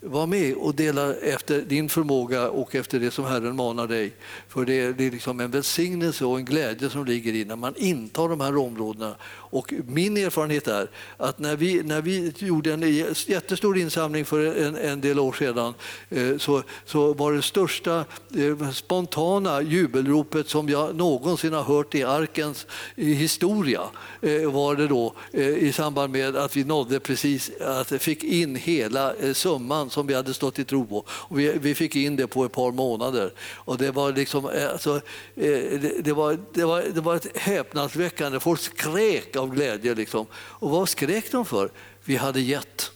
Var 0.00 0.26
med 0.26 0.54
och 0.54 0.74
dela 0.74 1.14
efter 1.14 1.60
din 1.60 1.88
förmåga 1.88 2.50
och 2.50 2.74
efter 2.74 3.00
det 3.00 3.10
som 3.10 3.24
Herren 3.24 3.56
manar 3.56 3.86
dig. 3.86 4.12
För 4.48 4.64
det 4.64 4.80
är, 4.80 4.92
det 4.92 5.06
är 5.06 5.10
liksom 5.10 5.40
en 5.40 5.50
välsignelse 5.50 6.24
och 6.24 6.38
en 6.38 6.44
glädje 6.44 6.90
som 6.90 7.04
ligger 7.04 7.32
i 7.32 7.44
när 7.44 7.56
man 7.56 7.74
intar 7.76 8.28
de 8.28 8.40
här 8.40 8.56
områdena. 8.56 9.14
Och 9.50 9.74
min 9.86 10.16
erfarenhet 10.16 10.68
är 10.68 10.90
att 11.16 11.38
när 11.38 11.56
vi, 11.56 11.82
när 11.82 12.02
vi 12.02 12.32
gjorde 12.38 12.72
en 12.72 12.82
jättestor 13.26 13.78
insamling 13.78 14.24
för 14.24 14.56
en, 14.56 14.76
en 14.76 15.00
del 15.00 15.18
år 15.18 15.32
sedan 15.32 15.74
eh, 16.08 16.38
så, 16.38 16.62
så 16.84 17.14
var 17.14 17.32
det 17.32 17.42
största 17.42 18.04
eh, 18.36 18.70
spontana 18.70 19.62
jubelropet 19.62 20.48
som 20.48 20.68
jag 20.68 20.94
någonsin 20.94 21.52
har 21.52 21.62
hört 21.62 21.94
i 21.94 22.02
arkens 22.02 22.66
historia 22.96 23.82
eh, 24.22 24.50
var 24.50 24.76
det 24.76 24.88
då 24.88 25.14
i 25.34 25.72
samband 25.72 26.12
med 26.12 26.36
att 26.36 26.56
vi 26.56 26.64
nådde 26.64 27.00
precis 27.00 27.50
att 27.60 27.92
vi 27.92 27.98
fick 27.98 28.24
in 28.24 28.56
hela 28.56 29.12
summan 29.34 29.87
som 29.90 30.06
vi 30.06 30.14
hade 30.14 30.34
stått 30.34 30.58
i 30.58 30.64
tro 30.64 30.86
på. 30.86 31.04
Och 31.08 31.38
vi, 31.38 31.58
vi 31.58 31.74
fick 31.74 31.96
in 31.96 32.16
det 32.16 32.26
på 32.26 32.44
ett 32.44 32.52
par 32.52 32.72
månader. 32.72 33.32
Och 33.40 33.78
det 33.78 33.90
var 33.90 34.12
liksom, 34.12 34.50
eh, 34.50 34.70
alltså, 34.70 34.96
eh, 35.34 35.80
det, 35.80 36.04
det, 36.04 36.12
var, 36.12 36.38
det, 36.52 36.64
var, 36.64 36.82
det 36.94 37.00
var 37.00 37.16
ett 37.16 37.36
häpnadsväckande, 37.36 38.40
folk 38.40 38.60
skrek 38.60 39.36
av 39.36 39.54
glädje. 39.54 39.94
Liksom. 39.94 40.26
Och 40.34 40.70
vad 40.70 40.88
skrek 40.88 41.32
de 41.32 41.46
för? 41.46 41.70
Vi 42.04 42.16
hade 42.16 42.40
gett. 42.40 42.90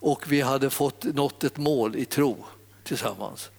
Och 0.00 0.32
vi 0.32 0.40
hade 0.40 0.70
fått 0.70 1.04
nått 1.04 1.44
ett 1.44 1.56
mål 1.56 1.96
i 1.96 2.04
tro 2.04 2.44
tillsammans. 2.84 3.50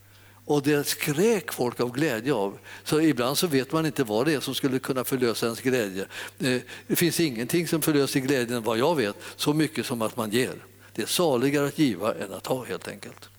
Och 0.49 0.63
det 0.63 0.87
skrek 0.87 1.51
folk 1.51 1.79
av 1.79 1.91
glädje 1.91 2.33
av. 2.33 2.57
Så 2.83 3.01
ibland 3.01 3.37
så 3.37 3.47
vet 3.47 3.71
man 3.71 3.85
inte 3.85 4.03
vad 4.03 4.25
det 4.25 4.33
är 4.33 4.39
som 4.39 4.55
skulle 4.55 4.79
kunna 4.79 5.03
förlösa 5.03 5.45
ens 5.45 5.61
glädje. 5.61 6.05
Eh, 6.39 6.61
det 6.87 6.95
finns 6.95 7.19
ingenting 7.19 7.67
som 7.67 7.81
förlöser 7.81 8.19
glädjen, 8.19 8.63
vad 8.63 8.77
jag 8.77 8.95
vet, 8.95 9.15
så 9.35 9.53
mycket 9.53 9.85
som 9.85 10.01
att 10.01 10.17
man 10.17 10.31
ger. 10.31 10.55
Det 10.99 11.03
är 11.03 11.07
saligare 11.07 11.67
att 11.67 11.79
giva 11.79 12.15
än 12.15 12.33
att 12.33 12.47
ha 12.47 12.65
helt 12.65 12.87
enkelt. 12.87 13.29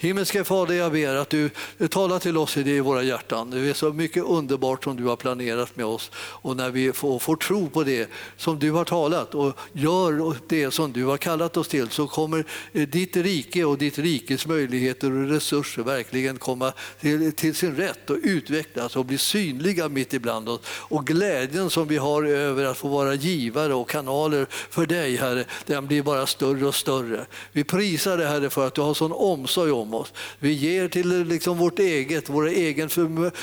Himmelske 0.00 0.44
Fader, 0.44 0.74
jag 0.74 0.92
ber 0.92 1.14
att 1.14 1.30
du 1.30 1.50
talar 1.90 2.18
till 2.18 2.36
oss 2.36 2.56
i 2.56 2.80
våra 2.80 3.02
hjärtan. 3.02 3.50
Det 3.50 3.60
är 3.60 3.74
så 3.74 3.92
mycket 3.92 4.24
underbart 4.24 4.84
som 4.84 4.96
du 4.96 5.04
har 5.04 5.16
planerat 5.16 5.76
med 5.76 5.86
oss. 5.86 6.10
Och 6.16 6.56
när 6.56 6.70
vi 6.70 6.92
får, 6.92 7.18
får 7.18 7.36
tro 7.36 7.70
på 7.70 7.84
det 7.84 8.10
som 8.36 8.58
du 8.58 8.70
har 8.70 8.84
talat 8.84 9.34
och 9.34 9.58
gör 9.72 10.36
det 10.48 10.70
som 10.70 10.92
du 10.92 11.04
har 11.04 11.16
kallat 11.16 11.56
oss 11.56 11.68
till 11.68 11.88
så 11.88 12.06
kommer 12.06 12.44
eh, 12.72 12.88
ditt 12.88 13.16
rike 13.16 13.64
och 13.64 13.78
ditt 13.78 13.98
rikes 13.98 14.46
möjligheter 14.46 15.12
och 15.12 15.28
resurser 15.28 15.82
verkligen 15.82 16.38
komma 16.38 16.72
till, 17.00 17.32
till 17.32 17.54
sin 17.54 17.76
rätt 17.76 18.10
och 18.10 18.18
utvecklas 18.22 18.96
och 18.96 19.04
bli 19.04 19.18
synliga 19.18 19.88
mitt 19.88 20.14
ibland 20.14 20.48
oss. 20.48 20.60
Och 20.66 21.06
glädjen 21.06 21.70
som 21.70 21.88
vi 21.88 21.96
har 21.96 22.24
över 22.24 22.64
att 22.64 22.76
få 22.76 22.88
vara 22.88 23.14
givare 23.14 23.74
och 23.74 23.88
kanaler 23.88 24.46
för 24.50 24.86
dig, 24.86 25.16
Herre, 25.16 25.44
den 25.66 25.86
blir 25.86 26.02
bara 26.02 26.26
större 26.26 26.66
och 26.66 26.74
större. 26.74 27.26
Vi 27.52 27.64
prisar 27.64 28.16
dig, 28.16 28.26
Herre, 28.26 28.50
för 28.50 28.66
att 28.66 28.74
du 28.74 28.80
har 28.80 28.94
sån 28.94 29.12
omsorg 29.12 29.72
om 29.72 29.87
om 29.88 29.94
oss. 29.94 30.12
Vi 30.38 30.52
ger 30.52 30.88
till 30.88 31.24
liksom 31.24 31.58
vårt 31.58 31.78
eget, 31.78 32.28
vår 32.28 32.48
egen 32.48 32.88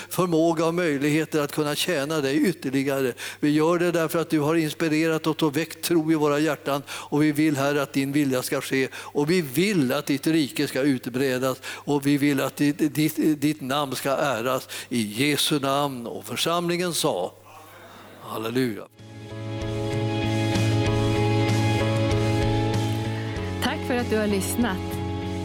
förmåga 0.10 0.66
och 0.66 0.74
möjligheter 0.74 1.42
att 1.42 1.52
kunna 1.52 1.76
tjäna 1.76 2.22
dig 2.22 2.38
ytterligare. 2.48 3.14
Vi 3.40 3.50
gör 3.50 3.80
det 3.80 3.92
därför 3.92 4.20
att 4.20 4.30
du 4.30 4.40
har 4.40 4.56
inspirerat 4.56 5.28
oss 5.28 5.44
och 5.44 5.58
väckt 5.58 5.84
tro 5.84 6.12
i 6.12 6.16
våra 6.16 6.40
hjärtan 6.40 6.84
och 6.90 7.24
vi 7.24 7.32
vill 7.32 7.58
här 7.58 7.76
att 7.76 7.94
din 7.94 8.12
vilja 8.12 8.42
ska 8.44 8.62
ske 8.62 8.88
och 8.96 9.30
vi 9.30 9.42
vill 9.42 9.94
att 9.94 10.06
ditt 10.06 10.28
rike 10.28 10.68
ska 10.68 10.82
utbredas 10.82 11.62
och 11.66 12.08
vi 12.08 12.18
vill 12.18 12.42
att 12.42 12.56
ditt, 12.56 12.96
ditt, 12.96 13.42
ditt 13.42 13.62
namn 13.62 13.96
ska 13.96 14.10
äras 14.10 14.70
i 14.90 15.02
Jesu 15.02 15.60
namn. 15.60 16.08
Och 16.08 16.26
församlingen 16.26 16.94
sa 16.94 17.34
Halleluja. 18.22 18.84
Tack 23.64 23.80
för 23.88 23.96
att 23.96 24.10
du 24.10 24.18
har 24.18 24.28
lyssnat. 24.28 24.95